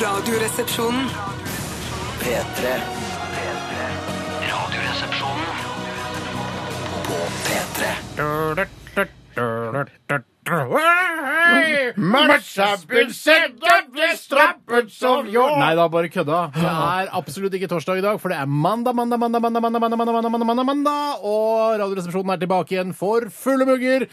Radioresepsjonen. 0.00 1.06
P3. 2.20 2.62
Radioresepsjonen 4.52 5.46
på 7.04 7.18
P3. 7.44 7.80
Much 11.96 12.56
has 12.56 12.84
been 12.84 13.12
said 13.12 13.60
that 13.60 13.84
of 15.02 15.26
your 15.28 15.58
Nei 15.58 15.74
da, 15.74 15.88
bare 15.88 16.08
kødda. 16.08 16.50
Det 16.54 16.64
er 16.64 17.12
absolutt 17.12 17.54
ikke 17.54 17.68
torsdag 17.68 17.98
i 18.00 18.04
dag, 18.04 18.20
for 18.20 18.32
det 18.32 18.38
er 18.40 18.46
mandag, 18.48 18.94
mandag, 18.96 19.18
mandag, 19.20 19.40
mandag, 19.40 19.60
mandag, 19.60 19.80
mandag, 19.80 19.98
mandag, 19.98 20.14
mandag, 20.16 20.30
mandag, 20.30 20.46
mandag, 20.46 20.66
mandag, 20.66 21.24
og 21.24 21.76
Radioresepsjonen 21.82 22.32
er 22.32 22.40
tilbake 22.40 22.72
igjen 22.74 22.96
for 22.96 23.28
fulle 23.28 23.68
mugger. 23.68 24.08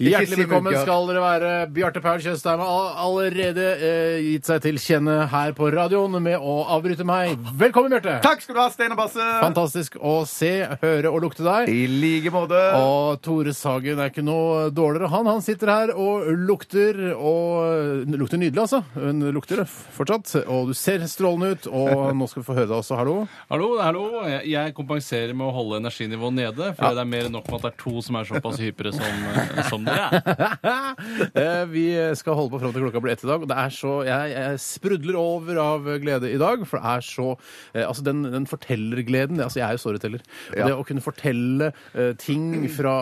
Hjertelig 0.00 0.46
velkommen 0.46 0.72
skal 0.80 1.02
dere 1.10 1.20
være. 1.20 1.48
Bjarte 1.76 2.00
Paul 2.00 2.22
Tjøstheim 2.24 2.60
har 2.64 2.94
allerede 3.04 3.64
eh, 3.84 4.20
gitt 4.30 4.46
seg 4.48 4.62
til 4.64 4.78
kjenne 4.80 5.26
her 5.28 5.50
på 5.58 5.66
radioen 5.74 6.14
med 6.24 6.38
å 6.40 6.54
avbryte 6.72 7.04
meg. 7.04 7.34
Velkommen, 7.60 7.92
Bjarte. 7.92 8.14
Takk 8.24 8.40
skal 8.40 8.56
du 8.56 8.60
ha, 8.62 8.68
Steinar 8.72 8.96
Basse. 8.96 9.26
Fantastisk 9.42 9.98
å 10.00 10.14
se, 10.24 10.52
høre 10.80 11.10
og 11.12 11.20
lukte 11.26 11.44
deg. 11.44 11.68
I 11.68 11.82
like 12.00 12.32
måte. 12.32 12.56
Og 12.78 13.20
Tore 13.26 13.52
Sagen 13.52 14.00
er 14.00 14.08
ikke 14.08 14.24
noe 14.24 14.70
dårligere. 14.72 15.10
Han 15.12 15.28
han 15.28 15.44
sitter 15.44 15.68
her 15.74 15.92
og 15.92 16.30
lukter, 16.48 17.02
og 17.20 18.08
lukter 18.08 18.40
nydelig, 18.40 18.62
altså. 18.64 18.80
Hun 18.96 19.20
lukter 19.36 19.66
fortsatt. 19.68 20.32
Og 20.46 20.72
du 20.72 20.74
ser 20.80 21.04
strålende 21.12 21.52
ut, 21.58 21.68
og 21.68 22.06
nå 22.22 22.30
skal 22.32 22.40
vi 22.40 22.48
få 22.48 22.56
høre 22.56 22.70
deg 22.72 22.78
også. 22.78 22.96
Hallo. 23.02 23.18
Hallo, 23.52 23.70
hallo. 23.84 24.06
Jeg- 24.32 24.48
Jeg 24.56 24.74
kompenserer 24.80 25.36
med 25.36 25.44
å 25.50 25.52
holde 25.60 25.82
energinivået 25.84 26.38
nede, 26.40 26.72
for 26.80 26.96
det 26.96 27.04
er 27.04 27.12
mer 27.12 27.28
enn 27.28 27.36
nok 27.36 27.52
med 27.52 27.60
at 27.60 27.68
det 27.68 27.72
er 27.74 27.78
to 27.84 28.00
som 28.08 28.16
er 28.16 28.24
såpass 28.32 28.56
hypre 28.64 28.96
som, 28.96 29.22
eh, 29.36 29.62
som. 29.68 29.86
Eh, 31.40 31.64
Vi 31.70 31.84
skal 32.18 32.34
holde 32.36 32.50
på 32.52 32.58
fram 32.60 32.72
til 32.74 32.82
klokka 32.84 33.00
blir 33.02 33.12
ett 33.14 33.24
i 33.24 33.28
dag. 33.28 33.42
Og 33.44 33.48
det 33.50 33.56
er 33.58 33.72
så, 33.74 33.92
jeg, 34.06 34.32
jeg 34.34 34.60
sprudler 34.62 35.16
over 35.20 35.60
av 35.62 35.86
glede 36.02 36.30
i 36.32 36.38
dag, 36.40 36.62
for 36.68 36.80
det 36.80 36.92
er 36.94 37.04
så 37.06 37.26
eh, 37.74 37.84
Altså, 37.86 38.04
den, 38.06 38.22
den 38.32 38.46
fortellergleden 38.50 39.40
Altså, 39.42 39.60
jeg 39.60 39.66
er 39.68 39.76
jo 39.78 39.82
storyteller. 39.84 40.24
Og 40.50 40.58
Ja. 40.60 40.66
det 40.70 40.76
å 40.76 40.84
kunne 40.86 41.02
fortelle 41.04 41.70
eh, 41.94 42.12
ting 42.20 42.66
fra 42.72 42.94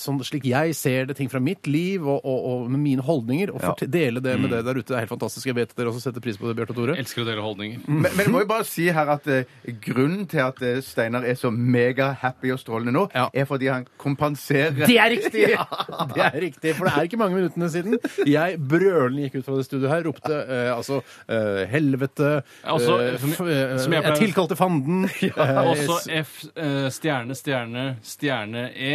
sånn 0.00 0.20
slik 0.24 0.44
jeg 0.48 0.74
ser 0.76 1.06
det, 1.08 1.16
ting 1.18 1.30
fra 1.32 1.40
mitt 1.42 1.66
liv 1.70 2.04
og, 2.06 2.20
og, 2.24 2.44
og 2.50 2.70
med 2.70 2.80
mine 2.84 3.02
holdninger, 3.04 3.52
og 3.54 3.60
Ja. 3.64 3.74
dele 3.86 4.20
det 4.22 4.36
med 4.40 4.50
det 4.54 4.62
der 4.66 4.78
ute, 4.78 4.88
det 4.92 4.96
er 4.98 5.04
helt 5.04 5.12
fantastisk. 5.14 5.46
Jeg 5.50 5.56
vet 5.58 5.74
dere 5.76 5.90
også 5.92 6.02
setter 6.04 6.22
pris 6.24 6.38
på 6.40 6.48
det, 6.48 6.56
Bjarte 6.58 6.74
og 6.74 6.78
Tore. 6.80 6.96
Elsker 7.00 7.24
å 7.24 7.28
dele 7.28 7.42
holdninger. 7.44 7.82
Men, 7.88 8.06
men 8.14 8.24
jeg 8.26 8.32
må 8.34 8.42
jo 8.44 8.48
bare 8.50 8.66
si 8.68 8.86
her 8.94 9.10
at 9.16 9.26
eh, 9.30 9.44
grunnen 9.84 10.26
til 10.30 10.42
at 10.44 10.60
eh, 10.66 10.80
Steinar 10.84 11.26
er 11.28 11.38
så 11.40 11.50
mega-happy 11.54 12.52
og 12.54 12.60
strålende 12.62 12.94
nå, 12.96 13.06
Ja. 13.16 13.26
er 13.34 13.48
fordi 13.48 13.70
han 13.72 13.86
kompenserer 14.00 14.76
Det 14.86 14.96
er 15.00 15.10
riktig! 15.16 15.46
Det 16.14 16.29
er 16.34 16.40
riktig, 16.46 16.74
For 16.78 16.84
det 16.88 16.94
er 16.96 17.08
ikke 17.08 17.18
mange 17.20 17.36
minuttene 17.38 17.68
siden 17.72 17.98
jeg 18.26 18.58
brølende 18.70 19.26
gikk 19.28 19.40
ut 19.40 19.44
fra 19.48 19.56
det 19.60 19.66
studioet 19.68 19.92
her, 19.94 20.02
ropte 20.08 20.38
eh, 20.46 20.70
altså 20.74 21.00
eh, 21.28 21.62
helvete 21.70 22.30
Altså, 22.64 22.98
eh, 23.00 23.18
som- 23.22 23.34
f- 23.36 23.46
eh, 23.50 23.76
som 23.78 23.92
jeg 23.96 24.02
pleier- 24.06 24.18
tilkalte 24.24 24.56
fanden. 24.56 25.04
eh, 25.22 25.62
Også 25.70 26.00
F, 26.24 26.34
eh, 26.56 26.88
stjerne, 26.94 27.34
stjerne, 27.38 27.86
stjerne 28.02 28.66
E. 28.74 28.94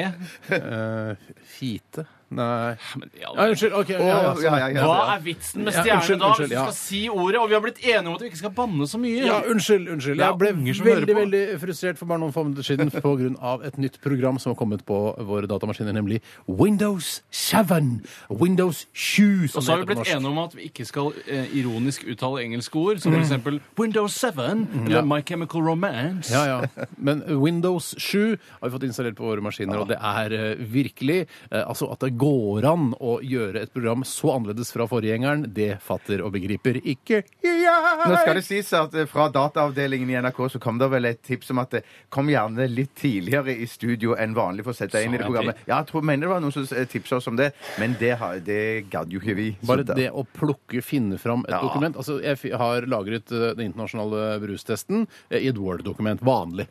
eh, 0.52 1.16
Fite? 1.58 2.06
Nei 2.36 2.76
Men 3.00 3.10
ja, 3.22 3.30
Unnskyld. 3.46 3.74
ok. 3.80 3.90
Ja, 3.90 4.00
ja, 4.06 4.34
sånn. 4.36 4.44
ja, 4.44 4.58
ja, 4.60 4.68
ja. 4.76 4.86
Hva 4.86 5.16
er 5.16 5.22
vitsen 5.26 5.64
med 5.64 5.74
Ja, 5.74 5.82
stjerne 5.82 6.00
unnskyld, 6.02 6.20
da? 6.20 6.28
unnskyld, 6.28 6.46
Hvis 6.46 6.50
du 6.50 6.56
ja. 6.56 6.64
skal 6.66 6.78
si 6.80 7.02
ordet, 7.10 7.40
og 7.42 7.48
vi 7.50 7.56
har 7.58 7.62
blitt 7.66 7.80
enige 7.86 8.08
om 8.08 8.16
at 8.16 8.22
vi 8.26 8.30
ikke 8.32 8.42
skal 8.42 8.54
banne 8.58 8.88
så 8.92 9.00
mye. 9.02 9.24
Ja, 9.26 9.38
unnskyld. 9.52 9.90
unnskyld. 9.96 10.18
Det 10.20 10.26
er 10.26 10.32
Jeg 10.34 10.40
ble 10.42 10.52
unger 10.56 10.74
som 10.80 10.86
hører 10.86 10.96
veldig 11.06 11.16
på. 11.16 11.22
veldig 11.24 11.60
frustrert 11.62 11.98
for 11.98 12.06
bare 12.12 12.20
noen 12.20 12.34
få 12.36 12.44
minutter 12.44 12.64
siden 12.68 12.92
pga. 12.92 13.54
et 13.68 13.78
nytt 13.78 14.02
program 14.02 14.40
som 14.40 14.52
har 14.54 14.58
kommet 14.60 14.86
på 14.86 15.00
våre 15.26 15.48
datamaskiner, 15.48 15.94
nemlig 15.94 16.22
Windows 16.48 17.22
7. 17.32 18.02
Windows 18.30 18.86
7, 18.94 19.48
som 19.48 19.60
Og 19.60 19.64
så 19.64 19.72
har 19.72 19.80
vi 19.84 19.86
blitt 19.94 20.08
enige 20.12 20.28
om 20.30 20.40
at 20.44 20.56
vi 20.56 20.68
ikke 20.70 20.86
skal 20.86 21.12
eh, 21.28 21.46
ironisk 21.58 22.04
uttale 22.10 22.44
engelske 22.44 22.76
ord, 22.76 23.00
som 23.00 23.14
for 23.14 23.22
eksempel 23.22 23.60
Windows 23.80 24.14
7 24.14 24.28
eller 24.86 25.06
My 25.06 25.22
Chemical 25.22 25.62
Romance. 25.62 26.32
Ja, 26.34 26.46
ja. 26.46 26.86
Men 26.98 27.24
Windows 27.42 27.94
7 27.98 28.38
har 28.62 28.70
vi 28.70 28.74
fått 28.78 28.84
installert 28.90 29.16
på 29.18 29.26
våre 29.28 29.42
maskiner, 29.46 29.80
og 29.80 29.88
det 29.88 29.98
er 30.02 30.34
eh, 30.36 30.56
virkelig 30.60 31.26
eh, 31.52 31.64
Altså 31.66 31.88
at 31.92 32.00
det 32.04 32.18
går 32.26 32.66
an 32.72 32.88
å 33.04 33.18
gjøre 33.22 33.62
et 33.66 33.74
program 33.76 34.04
så 34.08 34.32
annerledes 34.36 34.72
fra 34.74 34.88
forgjengeren, 34.90 35.46
det 35.54 35.76
fatter 35.86 36.24
og 36.26 36.34
begriper 36.36 36.80
ikke 36.82 37.22
jeg. 37.22 37.26
Nå 38.06 38.18
skal 38.22 38.38
det 38.40 38.44
sies 38.46 38.70
at 38.78 38.94
eh, 38.98 39.08
fra 39.10 39.28
dataavdelingen 39.34 40.10
i 40.14 40.18
NRK 40.26 40.40
så 40.56 40.60
kom 40.62 40.78
det 40.82 40.88
vel 40.94 41.08
et 41.10 41.22
tips 41.26 41.52
om 41.54 41.62
at 41.64 41.74
eh, 41.80 41.86
kom 42.14 42.30
gjerne 42.32 42.68
litt 42.72 42.94
tidligere 43.00 43.54
i 43.62 43.68
studio 43.70 44.16
enn 44.22 44.36
vanlig 44.38 44.66
for 44.66 44.74
å 44.74 44.78
sette 44.78 44.98
deg 44.98 45.08
inn 45.08 45.16
i 45.16 45.20
det 45.20 45.24
Sa 45.24 45.26
jeg 45.26 45.32
programmet. 45.34 45.62
Ja, 45.70 45.80
jeg 45.82 45.90
tror, 45.92 46.06
mener 46.06 46.26
det 46.28 46.32
var 46.34 46.44
noen 46.44 46.56
som 46.56 46.68
eh, 46.78 46.88
tipsa 46.92 47.20
oss 47.20 47.30
om 47.32 47.38
det, 47.40 47.52
men 47.82 47.96
det, 48.00 48.14
har- 48.22 48.42
det 48.46 48.60
gadd 48.94 49.14
jo 49.14 49.22
ikke 49.22 49.38
vi. 49.38 49.48
Så 49.62 49.70
Bare 49.72 49.86
da- 49.88 49.98
det 49.98 50.10
å 50.14 50.26
plukke, 50.38 50.82
finne 50.86 51.18
fram 51.22 51.46
et 51.48 51.54
Ja. 51.56 51.62
dokument 51.66 51.96
Altså, 51.96 52.20
Jeg 52.24 52.38
fi- 52.42 52.52
har 52.52 52.86
lagret 52.90 53.32
eh, 53.32 53.54
den 53.58 53.72
internasjonale 53.72 54.40
brustesten 54.44 55.06
eh, 55.30 55.40
i 55.42 55.48
et 55.52 55.58
Word-dokument. 55.62 56.22
Vanlig. 56.26 56.68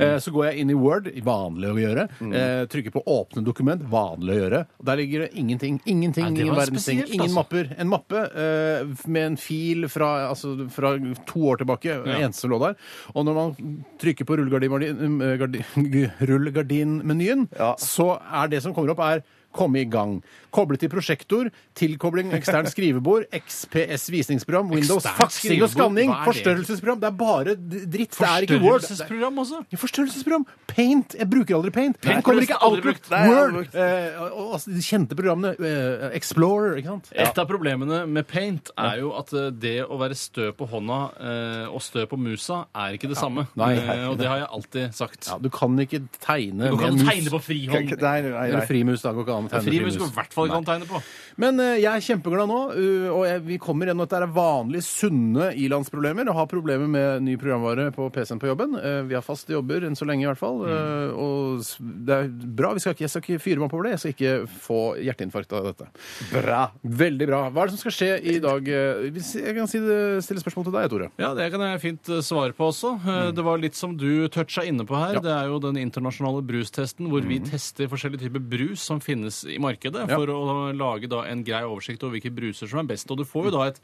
Eh, 0.00 0.18
Så 0.18 0.32
går 0.34 0.50
jeg 0.50 0.58
inn 0.64 0.70
i 0.70 0.78
Word, 0.78 1.10
vanlig 1.24 1.68
å 1.72 1.78
gjøre. 1.80 2.08
Mm. 2.20 2.32
eh, 2.34 2.64
Trykker 2.70 2.92
på 2.94 3.02
åpne 3.06 3.44
dokument, 3.44 3.82
vanlig 3.88 4.34
å 4.36 4.40
gjøre. 4.42 4.64
Der 4.88 4.96
ligger 4.96 5.26
det 5.26 5.30
ingenting. 5.36 5.76
Ingenting. 5.84 6.32
Det 6.34 6.40
ingen 6.46 6.54
var 6.54 6.62
verdens 6.64 6.84
ting. 6.88 7.00
spesielt, 7.02 7.12
Ingen 7.14 7.26
altså. 7.28 7.38
mapper. 7.42 7.70
En 7.84 7.90
mappe 7.92 8.22
eh, 8.24 8.92
med 9.06 9.26
en 9.34 9.36
fil 9.40 9.84
fra, 9.92 10.10
altså, 10.30 10.54
fra 10.72 10.94
to 11.28 11.44
år 11.52 11.60
tilbake. 11.62 11.92
Ja. 11.92 12.18
Eneste 12.22 12.46
som 12.46 12.54
lå 12.54 12.58
der. 12.62 12.78
Og 13.14 13.26
når 13.28 13.36
man 13.36 13.84
trykker 14.00 14.24
på 14.28 14.38
rullegardin- 14.40 15.20
eh, 15.22 15.36
gardi- 15.44 16.10
rullegardinmenyen, 16.30 17.48
Ja. 17.58 17.74
så 17.78 18.18
er 18.32 18.48
det 18.48 18.62
som 18.62 18.74
kommer 18.74 18.90
opp, 18.96 19.00
er 19.00 19.22
komme 19.52 19.80
i 19.80 19.84
gang. 19.88 20.22
Koble 20.50 20.78
til 20.80 20.88
prosjektor, 20.88 21.50
tilkobling 21.76 22.32
eksternt 22.32 22.70
skrivebord, 22.72 23.26
XPS 23.36 24.08
visningsprogram, 24.10 24.70
Windows 24.72 25.04
Eksternt 25.04 25.16
faksing 25.18 25.62
og 25.62 25.68
skrivebord? 25.68 25.74
skanning, 25.74 26.08
Hva 26.08 26.16
er 26.16 26.24
det? 26.24 26.28
forstørrelsesprogram. 26.32 27.00
Det 27.02 27.08
er 27.10 27.16
bare 27.18 27.54
d- 27.54 27.82
dritt. 27.92 28.16
Det 28.18 28.28
er 28.28 28.46
ikke 28.46 28.60
Word. 28.62 28.80
Forstørrelsesprogram 28.80 29.38
også. 29.44 29.60
Ja, 29.72 29.76
Forstørrelsesprogram. 29.82 30.46
Paint. 30.68 31.14
Jeg 31.18 31.28
bruker 31.30 31.54
aldri 31.58 31.70
Paint. 31.70 32.00
Paint 32.00 32.24
kommer 32.24 32.42
ikke 32.46 32.56
aldri 32.60 32.78
Outlook. 32.80 32.84
brukt. 32.98 33.10
Nei, 33.10 33.18
jeg 33.18 33.28
har 33.28 33.42
aldri 33.42 33.54
Word. 33.54 33.64
brukt. 33.64 33.74
Eh, 33.74 34.22
og, 34.22 34.32
og, 34.38 34.52
altså, 34.58 34.72
de 34.74 34.82
kjente 34.88 35.18
programmene. 35.18 35.54
eh, 35.58 36.16
Explorer, 36.18 36.76
ikke 36.80 36.88
sant? 36.94 37.10
Et 37.12 37.38
av 37.38 37.46
problemene 37.48 38.00
med 38.08 38.26
paint 38.26 38.70
er 38.78 38.98
jo 39.02 39.12
at 39.18 39.32
eh, 39.34 39.50
det 39.50 39.76
å 39.84 39.98
være 40.00 40.16
stø 40.16 40.50
på 40.56 40.68
hånda 40.72 40.98
eh, 41.20 41.66
og 41.68 41.82
stø 41.82 42.06
på 42.08 42.16
musa 42.18 42.64
er 42.74 42.96
ikke 42.96 43.08
det 43.12 43.18
samme. 43.20 43.46
Nei. 43.58 43.74
Eh, 43.76 44.06
og 44.08 44.16
det 44.18 44.26
har 44.28 44.38
jeg 44.44 44.48
alltid 44.58 44.94
sagt. 44.96 45.28
Ja, 45.28 45.38
du 45.38 45.50
kan 45.50 45.76
ikke 45.78 46.02
tegne 46.24 46.70
Du 46.72 46.76
kan 46.80 46.94
med 46.96 47.04
mus. 47.04 47.12
tegne 47.12 47.30
på 47.36 47.40
frihånd. 47.44 47.92
Nei, 48.00 48.20
nei, 48.22 48.30
nei. 48.32 48.46
Eller 48.48 48.66
frimus. 48.68 49.02
Da 49.04 49.12
går 49.12 49.26
ikke 49.26 49.36
an 49.36 49.48
å 49.48 49.52
tegne 49.52 49.64
Frimus 49.68 49.96
går 49.96 49.96
i 49.96 49.98
frimus. 49.98 50.14
hvert 50.16 50.32
fall 50.38 50.48
ikke 50.48 50.60
an 50.62 50.68
tegne 50.72 50.88
på. 50.88 51.02
Men 51.38 51.60
eh, 51.62 51.76
jeg 51.78 51.86
er 51.92 52.02
kjempeglad 52.02 52.48
nå, 52.50 52.56
uh, 52.74 53.10
og 53.14 53.20
jeg, 53.28 53.42
vi 53.46 53.58
kommer 53.62 53.86
gjennom 53.86 54.02
at 54.08 54.10
det 54.10 54.18
er 54.26 54.32
vanlige, 54.34 54.82
sunne 54.88 55.52
ilandsproblemer. 55.54 56.26
Og 56.32 56.34
har 56.34 56.48
problemer 56.50 56.88
med 56.90 57.22
ny 57.22 57.36
programvare 57.38 57.92
på 57.94 58.08
PC-en 58.14 58.40
på 58.42 58.48
jobben. 58.50 58.74
Eh, 58.74 59.02
vi 59.06 59.14
har 59.14 59.22
faste 59.22 59.54
jobber 59.54 59.86
enn 59.86 59.94
så 59.98 60.08
lenge, 60.08 60.24
i 60.26 60.30
hvert 60.30 60.40
fall. 60.40 60.64
eh, 60.66 61.12
og 61.14 61.60
s- 61.62 61.76
det 61.78 62.14
er 62.16 62.28
bra. 62.58 62.72
Vi 62.74 62.80
skal 62.82 62.94
ikke, 62.96 63.04
jeg 63.06 63.10
skal 63.12 63.22
ikke 63.22 63.40
fyre 63.44 63.62
meg 63.62 63.70
på 63.70 63.82
det. 63.84 63.92
Jeg 63.94 64.00
skal 64.02 64.14
ikke 64.16 64.48
få 64.66 64.80
hjerteinfarkt 64.98 65.52
av 65.54 65.68
dette. 65.70 65.86
Bra. 66.32 66.64
Veldig 66.82 67.26
bra. 67.30 67.40
Hva 67.54 67.62
er 67.62 67.70
det 67.70 67.76
som 67.78 67.82
skal 67.86 67.94
skje 67.98 68.10
i 68.34 68.38
dag? 68.42 68.68
eh, 68.68 69.06
hvis 69.14 69.34
Jeg 69.38 69.54
kan 69.54 69.68
si 69.70 69.78
det, 69.78 70.24
stille 70.26 70.42
spørsmål 70.42 70.64
til 70.66 70.74
deg, 70.74 70.90
Tore. 70.90 71.10
Ja, 71.22 71.34
det 71.38 71.50
kan 71.54 71.60
jeg 71.60 71.80
fint 71.80 72.08
eh, 72.08 72.20
svare 72.26 72.52
på 72.52 72.66
også. 72.72 72.96
Eh, 73.06 73.30
Det 73.38 73.44
var 73.46 73.58
litt 73.62 73.74
som 73.78 73.96
du 73.96 74.26
toucha 74.28 74.64
inne 74.66 74.84
på 74.84 74.96
her. 74.98 75.20
Det 75.22 75.30
er 75.30 75.46
jo 75.46 75.58
den 75.62 75.76
internasjonale 75.78 76.42
brustesten 76.42 77.06
hvor 77.08 77.22
vi 77.22 77.38
tester 77.38 77.86
forskjellige 77.86 78.26
typer 78.26 78.40
brus 78.42 78.80
som 78.82 78.98
finnes 79.00 79.44
i 79.46 79.58
markedet, 79.62 80.08
Ja. 80.08 80.16
For 80.28 80.52
å 80.52 80.76
lage 80.76 81.08
da 81.10 81.24
en 81.28 81.44
grei 81.46 81.64
oversikt 81.66 82.04
over 82.04 82.18
hvilke 82.18 82.34
bruser 82.34 82.70
som 82.70 82.82
er 82.82 82.90
best. 82.92 83.10
Og 83.10 83.20
du 83.20 83.26
får 83.28 83.48
jo 83.48 83.54
da 83.56 83.68
et 83.70 83.80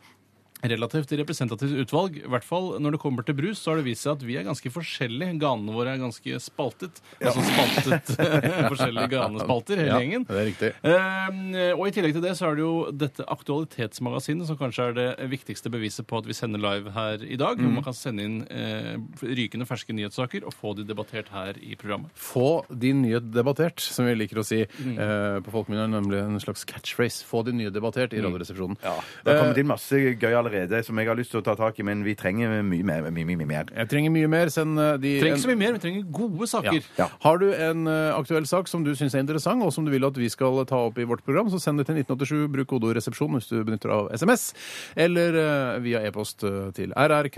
relativt 0.65 1.13
representativt 1.21 1.75
utvalg. 1.85 2.17
I 2.25 2.31
hvert 2.33 2.47
fall 2.47 2.71
når 2.83 2.97
det 2.97 3.01
kommer 3.03 3.27
til 3.27 3.37
brus, 3.39 3.61
så 3.61 3.73
har 3.73 3.81
det 3.81 3.87
vist 3.89 4.05
seg 4.07 4.17
at 4.17 4.25
vi 4.27 4.37
er 4.41 4.47
ganske 4.47 4.71
forskjellige. 4.73 5.37
Ganene 5.43 5.75
våre 5.75 5.93
er 5.95 6.01
ganske 6.03 6.39
spaltet. 6.43 7.01
Altså 7.21 7.45
spaltet 7.45 8.13
forskjellige 8.73 9.11
ganespalter, 9.13 9.83
hele 9.83 9.91
Ja, 9.93 10.01
gjengen. 10.03 10.25
det 10.29 10.39
er 10.41 10.49
riktig. 10.49 10.71
Eh, 10.89 11.73
og 11.75 11.85
i 11.89 11.93
tillegg 11.97 12.17
til 12.17 12.25
det 12.25 12.35
så 12.39 12.49
er 12.51 12.59
det 12.59 12.65
jo 12.65 12.75
dette 13.05 13.27
Aktualitetsmagasinet 13.35 14.49
som 14.49 14.59
kanskje 14.61 14.89
er 14.89 14.97
det 14.97 15.09
viktigste 15.33 15.71
beviset 15.73 16.07
på 16.09 16.19
at 16.23 16.29
vi 16.29 16.37
sender 16.37 16.63
live 16.63 16.95
her 16.95 17.23
i 17.25 17.39
dag. 17.41 17.61
Hvor 17.61 17.73
man 17.75 17.85
kan 17.87 17.97
sende 17.97 18.25
inn 18.25 18.41
uh, 18.49 18.97
rykende 19.25 19.67
ferske 19.69 19.95
nyhetssaker 19.97 20.47
og 20.49 20.55
få 20.57 20.75
de 20.79 20.87
debattert 20.89 21.29
her 21.35 21.59
i 21.61 21.77
programmet. 21.81 22.13
Få 22.19 22.65
din 22.71 23.03
nyhet 23.05 23.29
debattert, 23.35 23.83
som 23.85 24.09
vi 24.09 24.15
liker 24.17 24.41
å 24.41 24.47
si 24.47 24.63
eh, 24.65 25.39
på 25.45 25.53
folkemunne, 25.55 25.89
nemlig 25.93 26.21
en 26.23 26.41
slags 26.43 26.65
catchphrase. 26.69 27.25
Få 27.29 27.43
din 27.47 27.59
nyhet 27.61 27.75
debattert 27.77 28.15
i 28.17 28.23
Radioresepsjonen. 28.25 28.79
Ja, 28.85 28.97
det 29.25 29.35
har 29.35 29.43
kommet 29.45 29.61
inn 29.61 29.71
masse 29.71 30.01
gøy 30.01 30.31
allerede 30.33 30.54
som 30.87 30.99
jeg 31.01 31.07
har 31.11 31.17
lyst 31.19 31.31
til 31.35 31.41
å 31.41 31.45
ta 31.45 31.55
tak 31.59 31.79
i, 31.81 31.85
men 31.87 32.03
vi 32.07 32.15
trenger 32.19 32.63
mye 32.63 32.85
mer. 32.87 33.03
Mye, 33.11 33.25
mye, 33.29 33.37
mye 33.41 33.47
mer. 33.51 33.65
Jeg 33.75 33.89
trenger 33.91 34.11
mye 34.15 34.29
mer. 34.31 34.51
Send 34.55 34.79
eh, 34.79 34.97
de 34.97 35.15
Vi 35.15 35.21
trenger 35.21 35.33
en- 35.35 35.39
ikke 35.39 35.45
så 35.45 35.53
mye 35.53 35.63
mer, 35.63 35.73
vi 35.73 35.83
trenger 35.85 36.03
gode 36.13 36.49
saker. 36.51 36.81
Ja. 36.99 37.09
Har 37.25 37.39
du 37.39 37.47
en 37.53 37.87
eh, 37.87 38.15
aktuell 38.19 38.47
sak 38.47 38.69
som 38.71 38.85
du 38.87 38.93
syns 38.95 39.15
er 39.15 39.25
interessant, 39.25 39.63
og 39.63 39.73
som 39.73 39.85
du 39.85 39.91
vil 39.95 40.05
at 40.05 40.17
vi 40.17 40.29
skal 40.33 40.65
ta 40.71 40.77
opp 40.89 40.99
i 40.99 41.05
vårt 41.05 41.25
program, 41.25 41.51
så 41.51 41.61
send 41.61 41.79
det 41.79 41.87
til 41.87 41.97
1987. 42.03 42.49
Bruk 42.55 42.67
kodeord 42.69 42.97
'resepsjon' 42.97 43.35
hvis 43.39 43.49
du 43.51 43.65
benytter 43.65 43.91
av 43.91 44.13
SMS, 44.15 44.53
eller 44.97 45.35
eh, 45.35 45.81
via 45.81 46.01
e-post 46.07 46.45
eh, 46.45 46.71
til 46.73 46.93
rr 46.97 47.29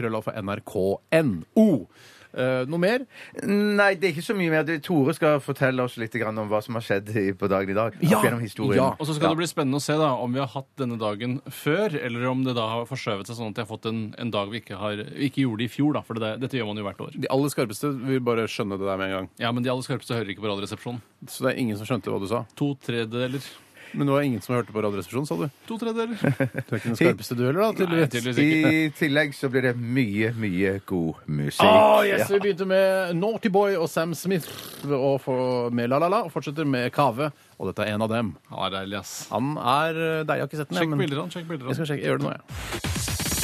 nrk.no. 0.42 1.68
Eh, 2.36 2.64
noe 2.68 2.78
mer? 2.78 3.06
Nei, 3.42 3.94
det 3.96 4.10
er 4.10 4.12
ikke 4.14 4.24
så 4.26 4.34
mye 4.36 4.50
mer. 4.52 4.78
Tore 4.84 5.14
skal 5.16 5.40
fortelle 5.40 5.80
oss 5.82 5.96
litt 5.96 6.12
grann 6.12 6.36
om 6.38 6.48
hva 6.50 6.62
som 6.62 6.74
har 6.76 6.82
skjedd 6.84 7.08
i- 7.16 7.32
på 7.32 7.48
dagen 7.48 7.70
i 7.70 7.74
dag. 7.74 7.94
opp 7.96 8.02
Ja. 8.02 8.20
gjennom 8.22 8.40
historien. 8.42 8.76
Ja. 8.76 8.88
Og 9.00 9.06
så 9.06 9.14
skal 9.16 9.30
det 9.30 9.38
bli 9.38 9.46
spennende 9.46 9.76
å 9.80 9.82
se 9.82 9.94
da, 9.96 10.12
om 10.14 10.32
vi 10.32 10.38
har 10.40 10.48
hatt 10.48 10.68
denne 10.76 10.98
dagen 10.98 11.40
før, 11.48 11.94
eller 12.04 12.26
om 12.28 12.44
det 12.44 12.54
da 12.54 12.68
har 12.68 12.84
forskjøvet 12.86 13.26
seg 13.26 13.36
sånn 13.36 13.48
at 13.48 13.54
de 13.54 13.64
har 13.64 13.70
fått 13.76 13.86
en, 13.86 14.14
en 14.18 14.30
dag 14.30 14.50
vi 14.50 14.60
ikke, 14.60 14.76
har, 14.76 14.96
vi 14.96 15.30
ikke 15.30 15.42
gjorde 15.48 15.64
i 15.64 15.68
fjor. 15.68 15.92
da, 15.94 16.02
For 16.02 16.14
det, 16.14 16.40
dette 16.40 16.52
gjør 16.60 16.66
man 16.66 16.76
jo 16.76 16.84
hvert 16.84 17.00
år. 17.00 17.12
De 17.20 17.28
aller 17.28 17.48
skarpeste 17.48 17.90
vil 18.06 18.20
bare 18.20 18.46
skjønne 18.46 18.78
det 18.78 18.86
der 18.86 18.96
med 18.98 19.10
en 19.10 19.16
gang. 19.16 19.28
Ja, 19.38 19.52
Men 19.52 19.62
de 19.62 19.70
aller 19.70 19.82
skarpeste 19.82 20.14
hører 20.14 20.28
ikke 20.34 20.42
på 20.44 20.50
Radioresepsjonen. 20.52 21.00
Så 21.26 21.42
det 21.46 21.54
er 21.56 21.60
ingen 21.60 21.76
som 21.76 21.86
skjønte 21.86 22.12
hva 22.12 22.20
du 22.20 22.26
sa. 22.28 22.44
To 22.56 22.74
tredjedeler. 22.76 23.40
Men 23.92 24.06
det 24.08 24.14
var 24.16 24.24
ingen 24.26 24.42
som 24.44 24.54
hørte 24.56 24.72
på 24.74 24.82
Radioresepsjonen, 24.84 25.26
sa 25.28 25.36
du. 25.38 25.46
To 25.68 25.78
tredjedeler. 25.80 26.16
Du 26.66 26.72
er 26.74 26.80
ikke 26.80 26.90
den 26.90 26.98
skarpeste 26.98 27.36
du 27.38 27.44
heller, 27.46 27.60
da? 27.60 27.68
Nei, 27.70 27.76
tydeligvis. 27.78 28.10
tydeligvis 28.14 28.40
ikke. 28.42 28.72
I 28.76 28.90
tillegg 28.98 29.34
så 29.36 29.50
blir 29.52 29.66
det 29.68 29.74
mye, 29.78 30.32
mye 30.36 30.72
god 30.88 31.22
musikk. 31.30 31.64
Ah, 31.66 32.02
yes, 32.06 32.30
Vi 32.32 32.40
begynte 32.42 32.68
med 32.68 33.14
Naughty 33.20 33.52
Boy 33.52 33.76
og 33.78 33.88
Sam 33.92 34.14
Smith 34.18 34.48
og 34.86 35.20
for, 35.24 35.70
med 35.74 35.90
La 35.92 36.00
La 36.02 36.10
La, 36.12 36.24
og 36.26 36.34
fortsetter 36.34 36.68
med 36.68 36.90
Kave. 36.94 37.30
Og 37.56 37.70
dette 37.70 37.86
er 37.86 37.94
en 37.94 38.04
av 38.04 38.12
dem. 38.12 38.34
Han 38.52 38.66
er 38.68 38.74
deilig, 38.80 38.98
ass. 39.04 39.14
Han 39.32 39.54
er 39.60 39.94
deilig. 39.96 40.26
deg, 40.26 40.34
jeg 40.36 40.46
har 40.46 40.50
ikke 40.50 40.62
sett 40.62 40.72
den. 40.72 40.80
Sjekk 40.82 40.92
men 40.94 41.04
bilder 41.04 41.22
han, 41.24 41.32
sjekk 41.32 41.48
bilder 41.52 41.70
han. 41.70 41.72
Jeg 41.72 41.80
skal 41.80 41.92
sjekke, 41.92 42.02
jeg 42.02 42.12
gjør 42.12 42.20
det 42.20 42.26
nå, 42.26 42.34
jeg. 42.36 42.46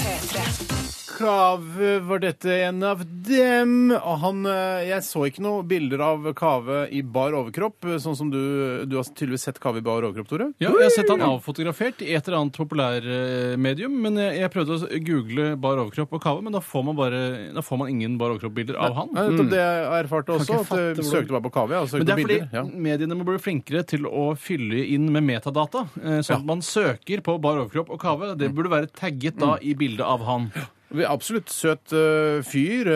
P3. 0.03 1.01
Kave 1.19 1.99
var 2.09 2.19
dette 2.23 2.55
en 2.67 2.82
av 2.82 3.03
dem. 3.26 3.93
Og 3.93 4.19
han, 4.23 4.41
eh, 4.47 4.88
jeg 4.88 5.05
så 5.06 5.25
ikke 5.29 5.43
noen 5.44 5.67
bilder 5.69 6.00
av 6.05 6.29
Kave 6.38 6.88
i 6.91 7.03
bar 7.03 7.32
overkropp, 7.38 7.85
eh, 7.91 7.99
sånn 8.03 8.17
som 8.17 8.31
du 8.31 8.41
Du 8.87 8.97
har 8.97 9.05
tydeligvis 9.05 9.44
sett 9.47 9.61
Kave 9.61 9.79
i 9.79 9.85
bar 9.85 10.03
overkropp, 10.03 10.29
Tore? 10.29 10.49
Ja, 10.59 10.70
jeg 10.73 10.82
har 10.88 10.91
sett 10.97 11.11
han 11.12 11.20
avfotografert 11.20 12.03
i 12.03 12.14
et 12.17 12.26
eller 12.29 12.38
annet 12.43 12.56
populærmedium, 12.56 13.94
men 14.03 14.17
jeg, 14.20 14.38
jeg 14.41 14.50
prøvde 14.55 14.79
å 14.79 15.00
google 15.06 15.47
bar 15.61 15.76
overkropp 15.82 16.12
og 16.17 16.23
kave, 16.25 16.43
men 16.43 16.53
da 16.56 16.61
får 16.64 16.85
man 16.88 16.97
bare, 16.99 17.20
da 17.55 17.61
får 17.64 17.79
man 17.82 17.88
ingen 17.93 18.17
bar 18.20 18.35
overkropp-bilder 18.35 18.79
av 18.81 18.94
han. 18.97 19.09
Nei, 19.14 19.26
nettopp 19.31 19.50
det 19.53 19.62
jeg 19.62 19.87
erfarte 20.03 20.37
også. 20.38 20.61
At 20.62 20.97
du 20.99 21.03
søkte 21.06 21.35
bare 21.37 21.44
på 21.47 21.53
Kave. 21.55 21.76
Ja, 21.79 21.85
Men 21.93 22.06
det 22.09 22.14
er 22.17 22.23
fordi. 22.26 22.41
Ja. 22.53 22.62
mediene 22.64 23.17
må 23.19 23.25
bli 23.29 23.38
flinkere 23.43 23.85
til 23.87 24.06
å 24.09 24.32
fylle 24.38 24.82
inn 24.88 25.11
med 25.12 25.25
metadata. 25.25 25.87
eh, 26.03 26.20
Sånn 26.23 26.41
at 26.41 26.44
man 26.49 26.61
søker 26.64 27.20
på 27.23 27.38
bar 27.41 27.59
overkropp 27.62 27.91
og 27.91 28.00
kave. 28.00 28.35
Det 28.38 28.53
burde 28.55 28.70
være 28.73 28.91
tagget 28.93 29.38
da 29.38 29.56
i 29.62 29.75
bildet 29.75 30.05
av 30.06 30.20
han. 30.26 30.50
Absolutt 31.09 31.49
søt 31.53 31.93
eh, 31.97 32.43
fyr. 32.44 32.89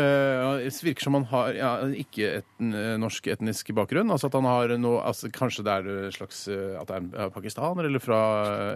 det 0.60 0.82
virker 0.84 1.06
som 1.06 1.16
han 1.16 1.25
har 1.31 1.56
ja, 1.56 1.70
ikke 1.96 2.28
etn, 2.43 2.75
eh, 2.76 2.94
norsk 3.00 3.31
etnisk 3.32 3.72
bakgrunn. 3.76 4.10
Altså 4.12 4.28
at 4.31 4.37
han 4.37 4.48
har 4.48 4.75
noe 4.82 5.00
altså, 5.06 5.31
Kanskje 5.32 5.64
det 5.66 5.76
er 5.78 6.12
slags 6.14 6.43
At 6.48 6.90
det 6.90 6.98
er 6.98 7.00
en 7.26 7.32
pakistaner 7.34 7.88
eller 7.88 8.02
fra 8.02 8.20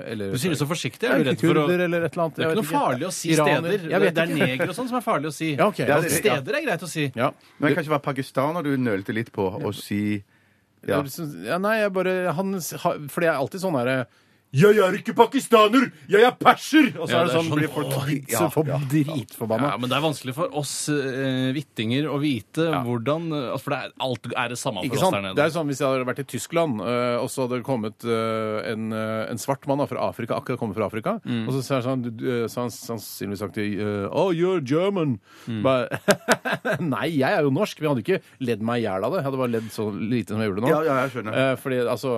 eller, 0.09 0.33
Du 0.33 0.41
sier 0.41 0.55
det 0.55 0.61
så 0.63 0.69
forsiktig. 0.71 1.11
Er 1.11 1.21
du 1.21 1.31
redd 1.31 1.45
for 1.45 1.63
å 1.63 1.69
eller 1.71 2.09
eller. 2.09 2.37
Det 2.41 2.47
er 2.47 2.55
ikke 2.55 2.63
noe 2.63 2.71
farlig 2.73 3.09
å 3.11 3.15
si 3.15 3.35
Iraner. 3.35 3.61
steder. 3.61 3.87
Jeg 3.91 4.15
det 4.17 4.25
er 4.25 4.35
neger 4.35 4.69
og 4.73 4.77
sånn 4.81 4.91
som 4.91 4.99
er 5.01 5.07
farlig 5.07 5.31
å 5.31 5.37
si. 5.37 5.53
Ja, 5.55 5.69
okay. 5.69 5.87
Ja, 5.87 6.01
Altså, 6.01 6.11
det- 6.11 6.21
Steder 6.25 6.57
er 6.57 6.67
greit 6.67 6.83
å 6.83 6.89
si. 6.89 7.13
Ja. 7.15 7.31
Men 7.59 7.69
det 7.69 7.77
kan 7.77 7.85
ikke 7.85 7.97
være 7.99 8.09
pakistaner 8.09 8.65
du 8.65 8.77
nølte 8.77 9.15
litt 9.15 9.33
på 9.33 9.47
å 9.61 9.75
si 9.77 10.23
ja. 10.89 11.03
Ja, 11.45 11.59
nei, 11.61 11.77
jeg 11.83 11.93
bare 11.93 12.33
han, 12.33 12.55
ha- 12.57 12.97
For 13.13 13.21
det 13.21 13.29
er 13.29 13.37
alltid 13.37 13.61
sånn 13.61 13.77
herre 13.77 14.07
jeg 14.51 14.79
er 14.83 14.97
ikke 14.99 15.15
pakistaner! 15.15 15.85
Jeg 16.11 16.25
er 16.27 16.33
perser! 16.35 16.89
Og 16.99 17.07
så 17.07 17.13
Ja, 17.15 17.21
er 17.21 17.29
det 17.29 17.31
det 17.31 17.37
er 17.37 17.37
sånn, 17.37 17.47
sånn, 17.51 17.59
blir 17.61 17.71
folk 17.71 17.93
oi, 18.01 18.17
så 18.27 18.43
ja, 18.47 18.49
for 18.51 18.67
ja. 18.67 18.79
dritforbanna. 18.91 19.69
Ja, 19.71 19.77
men 19.79 19.91
det 19.93 19.97
er 19.99 20.03
vanskelig 20.03 20.35
for 20.35 20.57
oss 20.59 20.73
eh, 20.91 21.51
hvittinger 21.55 22.09
å 22.11 22.17
vite 22.23 22.67
hvordan 22.87 23.29
eh, 23.37 23.55
For 23.63 23.75
det 23.75 23.79
er, 23.87 23.93
alt 24.03 24.27
er 24.33 24.51
det 24.55 24.59
samme 24.59 24.83
Ikke 24.87 24.99
for 24.99 25.07
oss 25.07 25.15
sant? 25.15 25.29
der 25.29 25.39
Det 25.39 25.45
er 25.45 25.53
sånn 25.55 25.71
Hvis 25.71 25.83
jeg 25.83 25.87
hadde 25.93 26.09
vært 26.09 26.23
i 26.25 26.27
Tyskland, 26.35 26.83
øh, 26.83 27.17
og 27.23 27.29
så 27.31 27.45
hadde 27.47 27.61
det 27.61 27.67
kommet 27.69 28.07
øh, 28.09 28.59
en, 28.73 28.91
øh, 28.97 29.31
en 29.31 29.39
svart 29.43 29.69
mann 29.71 29.79
da, 29.85 29.87
fra 29.91 30.09
Afrika, 30.11 30.35
akkurat 30.41 30.59
kommet 30.61 30.79
fra 30.81 30.89
Afrika, 30.91 31.17
Mm. 31.21 31.47
og 31.49 31.53
så 31.55 31.61
sa 31.63 31.79
han, 31.85 32.03
sånn, 32.03 32.21
øh, 32.25 32.45
så 32.51 32.63
han 32.65 32.71
sannsynligvis 32.73 33.41
sagt 33.43 33.59
øh, 33.61 34.09
Oh, 34.11 34.31
you're 34.35 34.61
German. 34.65 35.19
Mm. 35.47 35.61
Bare, 35.63 36.01
Nei, 36.81 37.07
jeg 37.21 37.29
er 37.37 37.45
jo 37.47 37.53
norsk. 37.55 37.79
Vi 37.83 37.89
hadde 37.89 38.03
ikke 38.05 38.19
ledd 38.47 38.63
meg 38.67 38.81
i 38.83 38.85
hjel 38.87 39.05
av 39.07 39.13
det. 39.15 39.21
Jeg 39.21 39.27
hadde 39.29 39.41
bare 39.41 39.53
ledd 39.53 39.69
så 39.75 39.87
lite 39.95 40.35
som 40.35 40.41
jeg 40.43 40.51
gjorde 40.51 40.65
nå. 40.65 40.71
Ja, 40.73 40.81
ja, 40.87 40.97
jeg 41.05 41.13
skjønner. 41.15 41.37
Eh, 41.43 41.53
fordi 41.61 41.79
altså, 41.93 42.15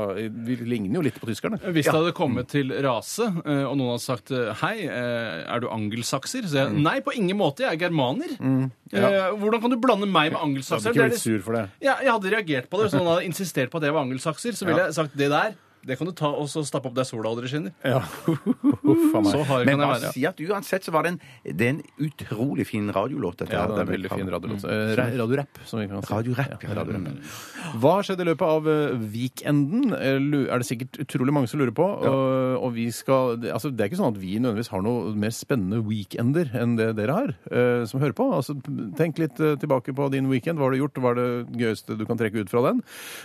vi 0.46 0.56
ligner 0.70 1.00
jo 1.00 1.04
litt 1.08 1.18
på 1.20 1.28
tyskerne. 1.30 1.58
Hvis 1.74 1.88
det 1.90 1.94
hadde 1.96 2.14
kommet 2.22 2.48
til 2.52 2.70
rase, 2.86 3.26
eh, 3.42 3.62
og 3.66 3.76
noen 3.80 3.92
har 3.96 4.02
sagt 4.02 4.30
eh, 4.34 4.52
hei, 4.62 4.74
eh, 4.86 5.42
er 5.50 5.60
du 5.60 5.68
angelsakser? 5.68 6.46
Så 6.48 6.60
jeg 6.62 6.72
Mm. 6.72 6.82
nei, 6.86 6.96
på 7.04 7.12
ingen 7.18 7.36
måte, 7.38 7.66
jeg 7.66 7.74
er 7.74 7.82
germaner. 7.88 8.32
Eh, 8.38 9.30
Hvordan 9.40 9.60
kan 9.60 9.70
du 9.70 9.76
blande 9.82 10.06
meg 10.06 10.32
med 10.32 10.40
Jeg 10.62 10.64
hadde 10.78 10.92
ikke 10.92 11.08
blitt 11.10 11.20
sur 11.20 11.40
for 11.42 11.52
det. 11.58 11.66
Ja, 11.80 11.96
jeg 12.02 12.12
hadde 12.12 12.30
reagert 12.34 12.70
på 12.70 12.78
det. 12.78 12.88
Hvis 12.90 12.98
noen 13.00 13.10
hadde 13.12 13.26
insistert 13.28 13.70
på 13.70 13.78
at 13.80 13.84
jeg 13.88 13.92
var 13.96 14.04
angelsakser, 14.06 14.52
så 14.56 14.66
ville 14.68 14.84
jeg 14.86 14.94
sagt 14.94 15.16
det 15.16 15.30
der. 15.32 15.54
Det 15.86 15.96
kan 15.98 16.06
du 16.06 16.12
ta 16.14 16.28
og 16.30 16.46
så 16.46 16.62
stappe 16.64 16.86
opp 16.86 16.94
der 16.94 17.04
sola 17.08 17.28
aldri 17.32 17.48
skinner. 17.50 17.72
Ja. 17.82 17.98
Uff 18.28 19.14
a 19.14 19.20
meg. 19.22 19.32
Så 19.34 19.40
hard 19.48 19.66
Men 19.66 19.78
kan 19.78 19.82
jeg 19.82 19.88
bare 19.88 20.00
være. 20.02 20.12
si 20.14 20.22
at 20.28 20.38
uansett 20.46 20.84
så 20.86 20.92
var 20.94 21.02
det 21.06 21.10
en, 21.14 21.18
det 21.58 21.66
er 21.66 21.72
en 21.74 21.80
utrolig 22.06 22.66
fin 22.68 22.86
radiolåt. 22.94 23.40
Dette, 23.42 23.52
Ja, 23.56 23.64
her. 23.64 23.72
det 23.72 23.76
er 23.76 23.80
en 23.82 23.86
Den 23.86 23.94
veldig 23.96 24.10
fin 24.12 24.30
radiolåt. 24.30 24.64
Eh, 24.64 24.92
ra- 25.00 25.08
Radiorapp, 25.22 25.58
som 25.66 25.80
vi 25.82 25.88
kan 25.90 26.02
si. 26.02 26.12
Radiorapp, 26.14 26.62
Ja, 26.62 26.74
radiorapp. 26.78 27.34
Hva 27.82 27.94
har 27.96 28.06
skjedd 28.06 28.22
i 28.22 28.28
løpet 28.30 28.46
av 28.46 28.68
eh, 28.70 28.94
weekenden? 29.16 29.92
Eh, 29.98 30.18
lu- 30.22 30.48
Er 30.52 30.58
det 30.62 30.66
sikkert 30.68 31.00
utrolig 31.02 31.32
mange 31.34 31.48
som 31.50 31.58
lurer 31.60 31.74
på. 31.74 31.82
Og, 31.82 32.62
og 32.62 32.72
vi 32.74 32.86
skal, 32.94 33.36
det- 33.42 33.52
altså, 33.52 33.70
det 33.74 33.80
er 33.84 33.90
ikke 33.90 34.00
sånn 34.02 34.14
at 34.14 34.20
vi 34.22 34.38
nødvendigvis 34.38 34.70
har 34.70 34.82
noe 34.86 35.14
mer 35.14 35.30
spennende 35.34 35.82
weekender 35.86 36.50
enn 36.54 36.76
det 36.78 36.92
dere 36.96 37.12
har, 37.18 37.34
eh, 37.50 37.84
som 37.90 38.00
hører 38.00 38.14
på. 38.14 38.28
Altså, 38.38 38.54
tenk 38.96 39.18
litt 39.18 39.40
eh, 39.40 39.56
tilbake 39.58 39.94
på 39.98 40.10
din 40.14 40.28
weekend. 40.30 40.58
Hva 40.58 40.68
har 40.70 40.76
du 40.76 40.82
gjort? 40.84 40.94
Hva 41.02 41.10
er 41.10 41.20
det 41.22 41.58
gøyeste 41.58 41.98
du 41.98 42.06
kan 42.06 42.18
trekke 42.20 42.38
ut 42.46 42.50
fra 42.52 42.62
den? 42.70 42.82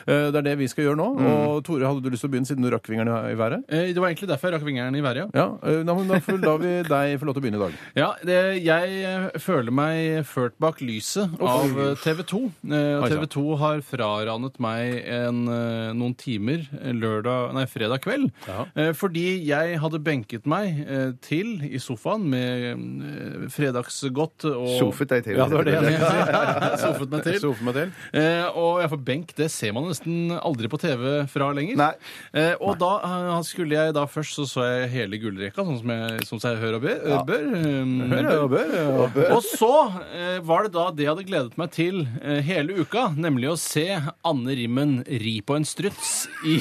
Eh, 0.07 0.31
det 0.31 0.41
er 0.41 0.41
det 0.51 0.57
vi 0.57 0.67
skal 0.67 0.85
gjøre 0.89 0.97
nå. 0.97 1.09
Og 1.53 1.63
Tore, 1.67 1.85
hadde 1.85 2.01
du 2.01 2.09
lyst 2.09 2.21
til 2.25 2.29
å 2.29 2.33
begynne 2.33 2.46
siden 2.47 2.65
du 2.65 2.69
rakk 2.73 2.87
vingeren 2.89 3.11
i 3.31 3.35
været? 3.39 3.63
Eh, 3.69 3.91
Det 3.93 4.01
var 4.01 4.09
egentlig 4.11 4.29
derfor 4.31 4.49
jeg 4.51 4.57
rakk 4.57 4.65
vingeren 4.67 4.95
i 4.95 5.03
været, 5.05 5.23
ja. 5.23 5.27
Ja, 5.37 5.47
eh, 5.69 5.81
da, 5.87 5.95
men 5.97 6.07
da 6.11 6.19
får 6.23 6.39
da 6.43 6.55
vi 6.61 6.73
deg 6.87 7.17
få 7.21 7.27
lov 7.29 7.35
til 7.37 7.41
å 7.41 7.45
begynne 7.45 7.59
i 7.59 7.63
dag. 7.65 7.77
Ja, 7.97 8.09
det, 8.25 8.39
jeg 8.65 8.97
eh, 9.11 9.27
føler 9.43 9.71
meg 9.75 10.25
ført 10.29 10.57
bak 10.63 10.81
lyset 10.81 11.37
av 11.43 11.77
eh, 11.85 11.93
TV 12.03 12.23
2. 12.31 12.41
Eh, 12.71 13.03
Oi, 13.03 13.09
TV 13.13 13.27
2 13.37 13.45
har 13.61 13.83
fraranet 13.85 14.59
meg 14.63 15.01
en, 15.17 15.43
eh, 15.51 15.91
noen 15.97 16.15
timer 16.17 16.63
eh, 16.81 16.93
lørdag, 16.97 17.53
nei, 17.57 17.65
fredag 17.69 18.01
kveld. 18.05 18.29
Ja. 18.47 18.65
Eh, 18.75 18.91
fordi 18.97 19.25
jeg 19.47 19.77
hadde 19.83 20.01
benket 20.03 20.47
meg 20.49 20.81
eh, 20.87 21.11
til 21.25 21.57
i 21.67 21.79
sofaen 21.83 22.25
med 22.31 22.67
eh, 22.71 23.47
fredagsgodt 23.53 24.45
og 24.49 24.67
Sofet 24.77 25.09
deg 25.11 25.23
til. 25.25 25.37
Ja, 25.39 25.47
det 25.49 25.57
var 25.57 25.67
det 25.67 25.75
jeg 25.77 26.01
Sofet 26.83 27.11
meg 27.11 27.23
til. 27.25 27.39
Sofet 27.43 27.65
meg 27.67 27.77
til. 27.77 27.91
Eh, 28.17 28.45
og 28.57 28.81
jeg 28.83 28.91
får 28.93 29.01
benk, 29.07 29.33
det 29.37 29.49
ser 29.53 29.73
man 29.75 29.87
nesten 29.89 30.31
aldri 30.37 30.69
på 30.71 30.79
TV 30.81 31.05
fra 31.31 31.49
lenger. 31.57 31.77
Nei. 31.79 31.91
Eh, 32.37 32.53
og 32.61 32.77
da 32.81 32.91
eh, 33.07 33.29
skulle 33.47 33.77
jeg 33.77 33.95
da 33.97 34.03
først 34.09 34.37
så 34.37 34.45
så 34.49 34.65
jeg 34.67 34.91
hele 34.93 35.19
gullrekka, 35.21 35.65
sånn 35.65 35.79
som 35.81 35.93
jeg, 35.93 36.25
som 36.29 36.41
jeg 36.43 36.59
hører 36.61 36.77
og 36.77 36.85
bør. 36.85 36.99
Ja. 37.07 37.21
bør, 37.27 37.45
um, 37.55 37.95
hører 38.11 38.43
og 38.43 38.51
bør, 38.53 38.73
bør. 39.15 39.31
og 39.37 39.45
så 39.45 39.71
eh, 40.13 40.37
var 40.45 40.67
det 40.67 40.73
da 40.75 40.87
det 40.93 41.07
jeg 41.07 41.13
hadde 41.13 41.27
gledet 41.29 41.59
meg 41.59 41.73
til 41.75 42.03
eh, 42.21 42.41
hele 42.45 42.77
uka, 42.83 43.07
nemlig 43.17 43.51
å 43.53 43.59
se 43.61 43.87
Anne 44.27 44.57
Rimmen 44.59 44.99
ri 45.23 45.37
på 45.45 45.57
en 45.57 45.67
struts 45.67 46.27
i, 46.45 46.59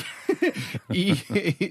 i, 0.95 1.05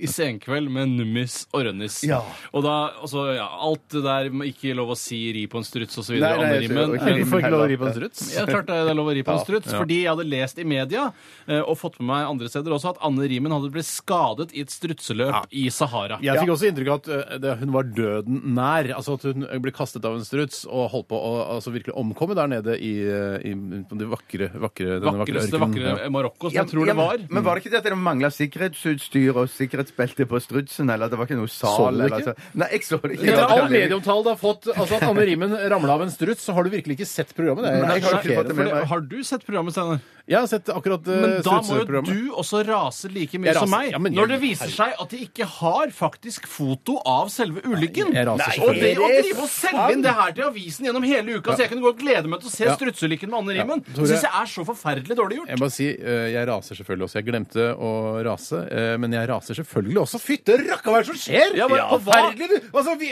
i 0.03 0.07
Senkveld 0.09 0.69
med 0.71 0.91
Nummis 0.95 1.43
og 1.51 1.65
Rønnis. 1.67 1.99
Ja. 2.07 2.21
Og 2.55 2.65
da, 2.65 2.75
altså, 3.03 3.27
ja, 3.35 3.47
alt 3.67 3.83
det 3.93 4.03
der 4.05 4.29
med 4.33 4.51
ikke 4.51 4.75
lov 4.77 4.93
å 4.95 4.97
si 4.99 5.19
ri 5.35 5.45
på 5.51 5.59
en 5.61 5.67
struts 5.67 5.99
osv. 6.01 6.17
Eh, 6.17 6.55
Rimmen 6.65 6.95
Hvorfor 6.95 7.41
ikke 7.41 7.53
lov 7.53 7.65
å 7.65 7.69
ri 7.69 7.77
på 7.79 7.89
en 7.89 7.95
struts? 7.95 8.25
ja, 8.35 8.45
klart 8.49 8.69
det 8.69 8.79
er 8.79 8.97
lov 8.97 9.11
å 9.11 9.15
ri 9.15 9.25
på 9.25 9.35
en 9.35 9.43
struts. 9.43 9.71
ja. 9.71 9.79
Fordi 9.81 9.99
jeg 10.03 10.11
hadde 10.11 10.27
lest 10.31 10.61
i 10.61 10.67
media 10.67 11.07
eh, 11.45 11.61
og 11.61 11.77
fått 11.79 11.99
med 12.01 12.09
meg 12.13 12.29
andre 12.31 12.51
steder 12.51 12.75
også 12.75 12.93
at 12.95 13.01
Anne 13.05 13.29
Rimen 13.29 13.53
hadde 13.55 13.71
blitt 13.73 13.89
skadet 13.89 14.55
i 14.55 14.65
et 14.65 14.73
strutseløp 14.73 15.51
i 15.55 15.67
Sahara. 15.73 16.19
Jeg 16.23 16.41
fikk 16.41 16.53
også 16.55 16.69
inntrykk 16.71 16.91
av 16.93 17.01
at 17.01 17.11
uh, 17.11 17.37
det, 17.43 17.55
hun 17.61 17.73
var 17.75 17.89
døden 17.89 18.41
nær. 18.57 18.91
Altså 18.95 19.17
at 19.19 19.27
hun 19.29 19.47
ble 19.61 19.73
kastet 19.75 20.05
av 20.07 20.17
en 20.17 20.25
struts 20.25 20.63
og 20.65 20.89
holdt 20.93 21.09
på 21.11 21.19
å 21.19 21.33
altså, 21.57 21.73
virkelig 21.75 21.95
omkomme 21.99 22.37
der 22.37 22.51
nede 22.51 22.77
i, 22.79 22.93
i, 23.05 23.53
i 23.53 23.83
på 23.85 23.99
det 23.99 24.09
vakre, 24.11 24.49
vakre, 24.53 24.99
denne 24.99 25.19
vakre 25.21 25.35
Vakreste, 25.35 25.59
vakre 25.61 26.09
Marokko, 26.13 26.49
som 26.49 26.55
Ja, 26.55 26.63
jeg 26.63 26.71
tror 26.71 26.87
ja, 26.87 26.93
det 26.93 26.99
var. 26.99 27.23
Men, 27.29 27.45
var 27.45 27.57
det 27.57 27.65
ikke 27.65 27.73
det 27.73 27.81
at 27.81 27.87
det 27.89 27.97
mangla 27.99 28.31
sikkerhetsutstyr 28.45 29.35
og 29.41 29.49
sikkerhetsbelte 29.51 30.25
på 30.29 30.39
strutsen? 30.43 30.89
Eller 30.93 31.09
det 31.11 31.17
var 31.19 31.27
ikke 31.27 31.39
noe 31.39 31.51
sal? 31.51 31.75
Så 31.75 31.91
du 31.91 31.97
det 31.97 32.05
eller 32.05 32.19
ikke? 32.19 32.33
så- 32.35 32.57
Nei, 32.61 32.69
jeg 32.71 32.81
så 32.87 33.01
det 33.01 33.11
ikke. 33.17 33.27
Etter 33.33 33.55
all 33.57 33.69
medieomtale 33.69 34.23
du 34.23 34.29
har 34.29 34.37
fått, 34.41 34.67
altså 34.75 34.95
at 34.95 35.03
Anne 35.03 35.25
Rimmen 35.25 35.51
ramla 35.69 35.93
av 35.93 36.01
en 36.01 36.09
struts, 36.13 36.45
så 36.45 36.53
har 36.53 36.63
du 36.63 36.69
virkelig 36.69 36.97
ikke 36.99 37.07
sett 37.07 37.35
programmet. 37.35 37.63
Det 37.65 37.71
er 37.73 37.81
Nei, 37.85 37.95
jeg 37.99 38.03
har 38.03 38.21
ikke 38.21 38.35
fått 38.41 38.47
det 38.47 38.55
med 38.55 38.71
meg. 38.73 38.83
har 38.87 38.99
du 39.01 39.23
sett 39.23 39.45
programmet, 39.45 39.73
Steinar? 39.73 39.99
Jeg 40.27 40.39
har 40.41 40.47
sett 40.49 40.65
akkurat 40.73 41.05
uh, 41.05 41.21
Men 41.21 41.41
da 41.45 41.51
må 41.61 41.61
jo 41.61 41.85
strutseprogrammet. 41.85 42.07
du 42.09 42.31
også 42.33 42.65
rase 42.65 43.09
like 43.13 43.37
mye 43.37 43.45
Jeg 43.45 43.53
som 43.59 43.69
raser- 43.69 43.77
meg. 43.77 43.91
ja, 43.91 43.97
men 43.99 44.11
når 44.15 44.27
det 44.27 44.39
viser 44.41 44.71
seg 44.73 44.93
at 44.99 45.09
de 45.09 45.17
ikke 45.21 45.45
har 45.45 45.87
faktisk 45.93 46.47
foto 46.47 46.97
av 47.05 47.29
selve 47.29 47.61
ulykken. 47.61 48.09
jeg 48.11 48.25
raser 48.25 48.57
og 48.65 48.73
det 48.73 48.97
å 48.97 49.05
Er 49.05 49.21
det 49.21 49.21
drive 49.21 49.43
og 49.43 49.49
selge 49.53 49.91
inn 49.93 50.01
det 50.01 50.13
her 50.17 50.31
til 50.31 50.43
avisen 50.49 50.85
gjennom 50.87 51.03
hele 51.05 51.29
uka, 51.37 51.53
så 51.53 51.59
jeg 51.59 51.69
kunne 51.69 51.81
gå 51.85 51.89
og 51.93 51.99
glede 51.99 52.25
meg 52.27 52.39
til 52.41 52.49
å 52.49 52.51
se 52.51 52.65
Ja. 52.65 52.73
strutseulykken 52.75 53.29
med 53.29 53.37
Anne 53.37 53.53
Rimmen, 53.53 53.81
Tore- 53.85 54.01
det 54.01 54.17
syns 54.17 54.23
jeg 54.25 54.33
er 54.33 54.45
så 54.49 54.65
forferdelig 54.65 55.15
dårlig 55.15 55.37
gjort. 55.37 55.47
Jeg 55.49 55.59
må 55.59 55.69
si, 55.71 55.87
uh, 55.93 56.27
jeg 56.33 56.47
raser 56.47 56.73
selvfølgelig 56.75 57.03
også. 57.05 57.13
Jeg 57.21 57.25
glemte 57.29 57.77
å 57.77 58.23
rase 58.25 58.34
rase, 58.35 58.61
eh, 58.69 58.97
men 59.01 59.11
jeg 59.15 59.27
raser 59.31 59.57
selvfølgelig 59.57 59.99
også. 60.03 60.19
Fytte 60.21 60.57
rakka, 60.61 60.91
hva 60.91 60.99
er 60.99 61.05
det 61.05 61.09
som 61.09 61.19
skjer?! 61.23 61.55
Ja, 61.57 61.67
men 61.71 61.79
på 61.79 61.99
hva? 62.03 62.11
Forferdelig! 62.11 62.47
du! 62.51 62.69
Altså, 62.75 62.95
vi, 62.99 63.09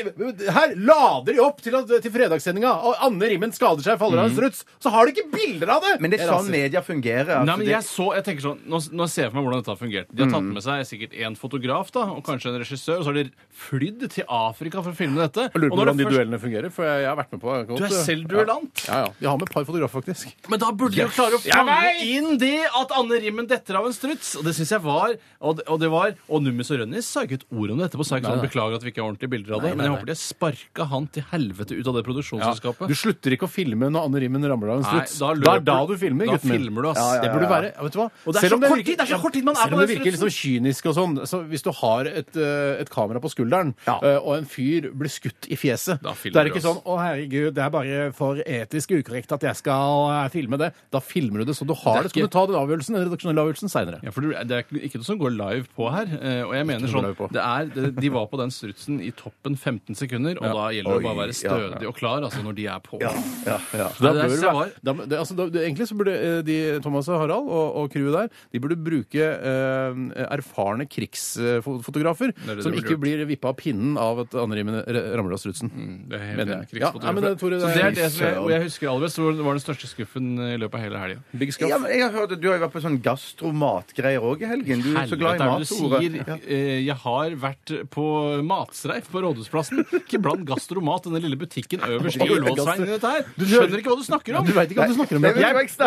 her 0.59 0.75
lader 0.77 1.33
de 1.33 1.39
opp 1.43 1.61
til, 1.63 1.75
at, 1.79 1.87
til 2.03 2.11
fredagssendinga, 2.13 2.71
og 2.85 2.95
Anne 3.07 3.29
Rimmen 3.33 3.53
skader 3.55 3.83
seg, 3.85 3.97
faller 4.01 4.21
av 4.23 4.29
en 4.29 4.35
struts. 4.35 4.63
Så 4.83 4.91
har 4.93 5.07
de 5.09 5.15
ikke 5.15 5.31
bilder 5.33 5.71
av 5.77 5.81
det! 5.87 5.93
Men 6.03 6.11
det 6.13 6.19
er 6.19 6.25
Jeg 6.25 6.31
sånn 6.33 6.43
raser. 6.43 6.55
media 6.57 6.81
fungerer. 6.85 7.31
altså, 7.39 7.47
Nei, 7.49 7.55
men 7.57 7.65
det- 7.67 7.75
jeg 7.77 7.87
så, 7.87 8.07
jeg 8.17 8.23
tenker 8.27 8.45
sånn, 8.47 8.59
nå, 8.67 8.81
nå 8.91 9.07
ser 9.09 9.23
jeg 9.27 9.31
for 9.31 9.39
meg 9.39 9.47
hvordan 9.47 9.63
dette 9.63 9.73
har 9.73 9.81
fungert. 9.81 10.07
De 10.13 10.23
har 10.23 10.31
tatt 10.35 10.49
med 10.53 10.63
seg 10.67 10.85
sikkert 10.91 11.17
en 11.27 11.35
fotograf 11.39 11.91
da, 11.95 12.03
og 12.17 12.23
kanskje 12.27 12.51
en 12.53 12.59
regissør, 12.61 12.99
og 12.99 13.03
så 13.07 13.11
har 13.13 13.19
de 13.23 13.25
flydd 13.69 14.07
til 14.13 14.25
Afrika 14.27 14.83
for 14.83 14.91
å 14.91 14.97
filme 14.97 15.21
dette. 15.21 15.47
Jeg 15.53 15.61
lurer 15.61 15.69
på 15.69 15.73
Og 15.73 15.79
når 15.79 15.83
hvordan 15.83 15.97
det 15.97 16.03
de 16.03 16.09
først- 16.09 16.17
duellene 16.19 16.39
fungerer, 16.43 16.71
for 16.73 16.83
jeg, 16.89 17.01
jeg 17.03 17.09
har 17.09 17.17
vært 17.21 17.31
med 17.31 17.41
på 17.41 17.53
det. 17.53 17.77
Du 17.79 17.83
er 17.85 17.95
selv 18.03 18.27
duellant. 18.27 18.85
Ja, 18.87 18.97
ja. 19.05 19.09
De 19.19 19.27
har 19.29 19.37
med 19.37 19.47
et 19.47 19.53
par 19.53 19.65
fotografer, 19.65 20.01
faktisk. 20.01 20.33
Men 20.49 20.59
da 20.59 20.71
burde 20.71 20.95
de 20.95 21.01
jo 21.05 21.07
klare 21.13 21.37
å 21.37 21.41
fange 21.43 21.93
inn 22.03 22.37
det 22.41 22.65
at 22.75 22.91
Anne 22.97 23.19
Rimmen 23.23 23.47
detter 23.47 23.77
av 23.79 23.85
en 23.87 23.93
struts. 23.95 24.35
Og 24.39 24.43
det 24.45 24.53
syns 24.57 24.71
jeg 24.73 24.81
var 24.83 25.12
Og 25.41 25.57
det, 25.57 25.67
og 25.67 25.79
det 25.79 25.89
var 25.91 26.13
Og 26.29 26.41
Nummis 26.43 26.69
og 26.71 26.79
Rønnis 26.79 27.05
sa 27.05 27.21
ikke 27.23 27.39
et 27.41 27.45
ord 27.51 27.71
om 27.71 27.77
det 27.77 27.91
etterpå. 27.91 28.05
Sa 28.05 28.17
ikke 28.19 28.31
sånn. 28.31 28.41
Beklager 28.43 28.75
at 28.75 28.83
vi 28.83 28.91
ikke 28.91 29.01
har 29.03 29.09
ordentlige 29.11 29.29
bilder 29.33 29.55
av 29.55 29.61
det. 29.63 29.75
Men 29.77 29.85
jeg 29.87 29.93
håper 29.95 30.05
de 30.11 30.15
sparka 30.19 30.85
han 30.89 31.07
til 31.07 31.23
helvete 31.31 31.77
ut 31.79 31.87
av 31.87 31.93
det 31.95 32.03
produksjonsselskapet. 32.07 32.87
Du 32.87 32.95
slutter 32.95 33.31
ikke 33.35 33.47
å 33.47 33.51
filme 33.51 33.89
når 33.89 34.05
Anne 34.07 34.19
Rimmen 34.23 34.43
ramler 34.49 34.69
av 34.73 34.77
en 34.77 34.83
Nei, 34.83 35.03
struts. 35.03 35.19
da 35.19 35.27
da 35.27 35.31
er 35.33 35.59
løper- 35.59 35.65
da 35.65 35.85
du 35.87 35.97
filmer, 35.97 36.25
da 36.25 36.31
gutten 36.33 36.49
min. 36.49 36.59
filmer 36.59 36.81
du, 36.83 36.89
ass. 36.89 37.21
Det 37.23 37.31
burde 37.33 37.49
være 37.49 37.69
vet 37.83 37.91
du 37.93 37.99
hva? 37.99 38.07
Og 38.25 38.33
det 38.33 38.43
er 38.43 38.49
så 38.49 38.59
det 38.59 38.69
kort 38.69 38.85
tid- 38.85 38.97
det 38.97 39.03
er 39.03 39.11
så 39.15 39.21
kort 39.21 39.33
tid 39.33 39.43
man 39.45 39.55
er 39.55 39.59
Selv 39.63 39.69
på 39.69 39.73
om 39.73 39.79
det 39.79 39.87
den 39.87 40.03
virker 40.03 40.17
sånn 40.23 40.35
kynisk 40.37 40.85
og 40.89 40.95
sånn, 40.95 41.13
så 41.27 41.37
hvis 41.47 41.63
du 41.63 41.71
har 41.71 42.05
et, 42.07 42.35
eh, 42.37 42.81
et 42.81 42.89
kamera 42.89 43.19
på 43.21 43.29
skulderen, 43.33 43.73
Ja. 43.87 43.99
eh, 44.03 44.17
og 44.17 44.37
en 44.37 44.45
fyr 44.45 44.91
blir 44.93 45.09
skutt 45.09 45.47
i 45.49 45.55
fjeset, 45.55 46.01
Da 46.01 46.13
filmer 46.13 46.33
da 46.33 46.39
er 46.41 46.43
du, 46.45 46.49
ikke 46.51 46.63
ass. 46.63 46.69
sånn 46.69 46.83
'Å, 46.83 46.93
herregud, 46.99 47.53
det 47.53 47.63
er 47.63 47.69
bare 47.69 48.11
for 48.13 48.35
etisk 48.35 48.91
ukorrekt 48.91 49.31
at 49.31 49.41
jeg 49.41 49.55
skal 49.55 50.09
eh, 50.11 50.29
filme 50.29 50.57
det'. 50.57 50.73
Da 50.91 50.99
filmer 50.99 51.39
du 51.39 51.45
det, 51.45 51.55
så 51.55 51.65
du 51.65 51.73
har 51.73 52.01
Det 52.03 52.03
det. 52.03 52.05
er 52.05 52.09
Så 52.09 52.13
kan 52.13 52.23
du 52.23 52.27
ta 52.27 52.45
den 52.47 52.55
avgjørelsen, 52.55 52.93
den 52.95 53.09
redaksjonelle 53.09 53.41
avgjørelsen 53.43 53.69
seinere. 53.69 54.03
Ja, 54.03 54.11
for 54.11 54.21
du- 54.21 54.33
Det 54.33 54.51
er 54.51 54.63
ikke 54.63 55.02
noe 55.03 55.09
som 55.11 55.19
går 55.19 55.33
live 55.35 55.67
på 55.75 55.89
her. 55.91 56.07
eh, 56.17 56.41
Og 56.47 56.53
jeg 56.55 56.65
mener 56.71 56.87
sånn, 56.87 57.09
det 57.35 57.43
er, 57.43 57.91
De 57.99 58.09
var 58.13 58.25
på 58.31 58.39
den 58.39 58.51
strutsen 58.55 59.01
i 59.03 59.11
toppen 59.11 59.57
15 59.59 59.95
sekunder, 59.99 60.39
og 60.39 60.47
da 60.55 60.69
gjelder 60.71 60.95
det 60.95 61.03
å 61.03 61.07
bare 61.09 61.19
være 61.27 61.35
stødig 61.35 61.87
og 61.91 61.95
klar 61.99 62.23
altså 62.23 62.41
når 62.45 62.55
de 62.57 62.65
er 62.71 62.79
på. 62.85 62.99
Ja, 63.03 63.11
ja, 63.45 63.57
ja. 63.75 63.87
Så 63.93 64.03
da 64.07 64.13
det 64.15 64.23
bør 64.23 64.33
det 64.33 64.41
være, 64.47 64.53
var. 64.57 64.71
da, 64.83 64.93
det, 65.03 65.19
altså, 65.19 65.35
da, 65.37 65.47
det, 65.51 65.63
egentlig 65.67 65.87
så 65.91 65.97
burde 65.99 66.13
eh, 66.15 66.39
de, 66.47 66.57
Thomas 66.85 67.09
og 67.11 67.19
Harald 67.19 67.49
og, 67.51 67.75
og 67.83 67.91
crewet 67.93 68.13
der 68.15 68.27
de 68.53 68.59
burde 68.63 68.77
bruke 68.79 69.27
eh, 69.27 69.99
erfarne 70.37 70.87
krigsfotografer 70.89 72.31
det 72.33 72.57
det 72.57 72.63
som 72.65 72.73
ikke 72.73 72.93
gjort. 72.95 73.01
blir 73.03 73.25
vippa 73.29 73.51
av 73.51 73.57
pinnen 73.59 73.97
av 73.99 74.23
at 74.23 74.35
Anne 74.39 74.63
ramler 74.63 75.35
av 75.35 75.41
strutsen. 75.41 75.71
Det 76.09 76.17
er 76.19 76.25
helt 76.29 76.39
Mener 76.43 76.63
enig. 76.63 76.79
Ja, 76.79 76.91
men 77.11 77.23
det, 77.23 77.33
er- 77.35 78.09
som 78.13 78.25
jeg, 78.25 78.37
og 78.39 78.49
jeg 78.51 78.63
husker 78.67 78.89
aller 78.89 79.05
best, 79.07 79.17
det 79.19 79.43
var 79.45 79.57
den 79.57 79.63
største 79.63 79.87
skuffen 79.89 80.31
i 80.39 80.57
løpet 80.61 80.77
av 80.79 80.83
hele 80.85 81.01
helga. 81.01 81.19
Big 81.37 81.51
Scuff. 81.53 81.69
Ja, 81.69 81.77
men 81.81 81.91
jeg 81.91 82.03
har 82.05 82.13
hørt 82.15 82.31
at 82.35 82.41
Du 82.43 82.47
har 82.49 82.57
jo 82.57 82.63
vært 82.65 82.73
på 82.75 82.81
sånn 82.83 82.99
gastromatgreier 83.03 84.23
òg 84.23 84.43
i 84.45 84.49
helgen. 84.49 84.81
Du 84.85 84.92
er 84.97 85.07
så 85.09 85.17
glad 85.19 85.35
i 85.35 85.47
mat, 85.47 85.59
du 85.59 85.65
Tore. 85.65 85.99
sier? 85.99 86.39
Eh, 86.47 86.79
Jeg 86.85 86.95
har 87.03 87.29
vært 87.41 87.73
på 87.93 88.05
matstreif 88.45 89.09
på 89.11 89.21
Rådhusplassen. 89.23 89.83
Ikke 89.99 90.19
bland 90.21 90.45
Gastromat, 90.47 91.03
denne 91.07 91.21
lille 91.23 91.37
butikken 91.39 91.79
øverst 91.83 92.17
i 92.21 92.27
Ullevålsveien. 92.29 93.25
Du 93.37 93.45
skjønner 93.49 93.77
ikke 93.81 93.91
hva 93.93 93.97
du 93.99 94.05
snakker 94.07 94.37
om! 94.39 94.45
Du 94.45 94.53
veit 94.55 94.69
ikke 94.71 94.83
hva 94.83 94.89
du 94.91 94.97
snakker 94.97 95.15
om. 95.17 95.21
Du 95.23 95.27
Det 95.33 95.39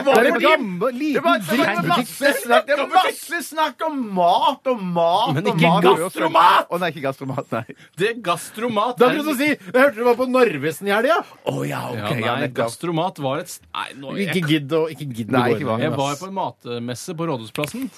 om? 0.06 0.26
en 0.26 0.40
gammel, 0.42 0.92
Det 0.92 0.98
liten 1.00 1.22
var, 1.25 1.38
drittbutikk. 1.38 2.66
det 2.66 2.76
var 2.78 2.88
masse 2.94 3.42
snakk 3.50 3.82
om 3.86 4.00
mat 4.16 4.66
og 4.72 4.82
mat 4.82 5.34
Men 5.36 5.50
ikke 5.52 5.72
gastromat! 5.86 6.66
Å 6.70 6.80
nei, 6.82 6.90
ikke 6.92 7.04
gastromat, 7.06 7.50
nei. 7.52 7.64
Det 7.96 8.08
er 8.10 8.20
Gastromat 8.26 8.98
Da 8.98 9.10
kan 9.12 9.25
du 9.26 9.34
si, 9.38 9.48
Jeg 9.52 9.72
hørte 9.75 9.96
du 10.00 10.04
var 10.06 10.16
på 10.18 10.26
Narvesen 10.30 10.88
i 10.88 10.94
helga! 10.94 11.18
Å 11.46 11.54
ja, 11.66 11.82
ja, 11.94 12.06
OK. 12.10 12.20
Ja, 12.25 12.36
Nei. 12.40 12.48
Gastromat 12.56 13.18
var 13.22 13.42
et 13.44 13.52
Nei, 13.75 13.86
nå, 14.00 14.14
Ikke 14.25 14.42
gidd 14.48 14.72
å 14.76 14.84
ikke 14.92 15.06
gidd 15.12 15.30
å 15.34 15.42
gå 15.46 15.56
inn 15.60 15.84
jeg 15.86 15.92
var 15.96 16.16
på 16.18 16.26
en 16.30 16.34
matmesse 16.36 17.14
på 17.16 17.26
Rådhusplassen. 17.28 17.90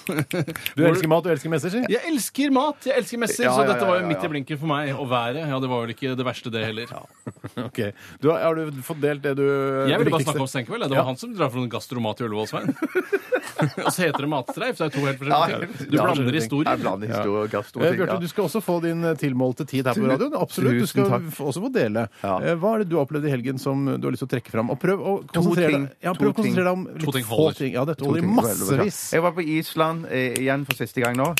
Du 0.75 0.83
elsker 0.99 1.11
mat, 1.15 1.23
du 1.23 1.29
elsker 1.33 1.49
messer, 1.55 1.73
si. 1.73 1.81
Jeg 1.95 2.01
elsker 2.11 2.51
mat, 2.55 2.87
jeg 2.91 2.99
elsker 2.99 3.21
messer, 3.23 3.43
Ja, 3.47 3.53
så 3.55 3.63
ja, 3.65 3.71
dette 3.73 3.85
ja, 3.87 3.89
var 3.89 3.99
jo 3.99 4.03
ja. 4.03 4.09
midt 4.11 4.23
i 4.27 4.31
blinken 4.35 4.59
for 4.59 4.67
meg. 4.73 4.91
Og 4.99 5.07
været, 5.09 5.41
ja, 5.47 5.59
det 5.63 5.69
var 5.71 5.85
vel 5.87 5.95
ikke 5.95 6.13
det 6.19 6.25
verste, 6.27 6.51
det 6.53 6.65
heller. 6.67 6.91
Ok. 7.69 7.79
Du, 8.21 8.29
har 8.31 8.39
har 8.49 8.55
du 8.59 8.81
fått 8.85 8.99
delt 9.01 9.23
det 9.23 9.35
du 9.39 9.43
Jeg 9.89 9.97
ville 9.99 10.11
bare 10.13 10.23
snakke 10.27 10.43
om 10.43 10.49
Senkveld. 10.51 10.83
Det 10.83 10.91
var 10.93 11.03
Ja. 11.03 11.07
han 11.09 11.17
som 11.17 11.33
drar 11.35 11.49
fra 11.53 11.61
en 11.63 11.69
gastromat 11.71 12.19
i 12.21 12.27
Ullevålsveien. 12.27 12.75
og 13.83 13.89
så 13.91 14.05
heter 14.05 14.23
det 14.23 14.29
matstreif. 14.31 14.77
Det 14.79 14.85
er 14.85 14.91
to 14.93 15.01
helt 15.03 15.19
forskjellige 15.19 15.59
ting. 15.59 15.89
Du 15.91 15.95
ja, 15.97 16.03
blander 16.05 16.29
Jeg 16.31 16.41
historier. 16.43 16.77
blander 16.79 17.09
historie 17.11 17.41
og 17.43 17.49
gastro. 17.51 17.81
Eh, 17.83 17.95
Bjarte, 17.97 18.15
du 18.23 18.27
skal 18.31 18.45
også 18.47 18.61
få 18.63 18.75
din 18.85 19.03
eh, 19.03 19.15
tilmålte 19.19 19.65
tid 19.67 19.89
her 19.89 19.97
på 19.99 20.05
radioen. 20.07 20.35
Absolutt. 20.39 20.77
Du 20.79 20.87
skal 20.87 21.09
takk. 21.11 21.25
f- 21.33 21.41
også 21.43 21.63
få 21.65 21.71
dele. 21.75 22.05
Ja. 22.23 22.37
Eh, 22.39 22.55
Hva 22.61 22.71
er 22.77 22.83
det 22.85 22.89
du 22.91 22.95
har 22.95 23.03
opplevd 23.07 23.27
i 23.27 23.33
helgen 23.33 23.59
som 23.59 23.83
du 23.99 24.07
har 24.07 24.15
lyst 24.15 24.23
til 24.23 24.29
å 24.29 24.33
trekke 24.35 24.53
fram? 24.53 24.71
Og 24.71 24.79
prøv 24.79 25.03
å 25.03 25.15
konsentrere 25.27 25.73
ting. 25.75 25.87
deg, 25.89 25.97
ja, 26.07 26.13
prøv 26.15 26.31
å 26.31 26.35
ting. 26.37 26.39
konsentrere 26.39 26.69
deg 26.69 26.77
om 26.77 26.85
litt 27.03 27.13
ting 27.19 27.27
få 27.27 27.39
holder. 27.41 27.59
ting. 27.59 27.73
Ja, 27.75 27.83
dette 27.89 28.07
holder 28.07 28.23
i 28.23 28.31
massevis. 28.39 29.01
Jeg 29.17 29.25
var 29.27 29.35
på 29.35 29.43
Island 29.57 30.07
eh, 30.07 30.39
igjen 30.39 30.63
for 30.69 30.79
siste 30.89 31.05
gang 31.05 31.17
nå. 31.17 31.33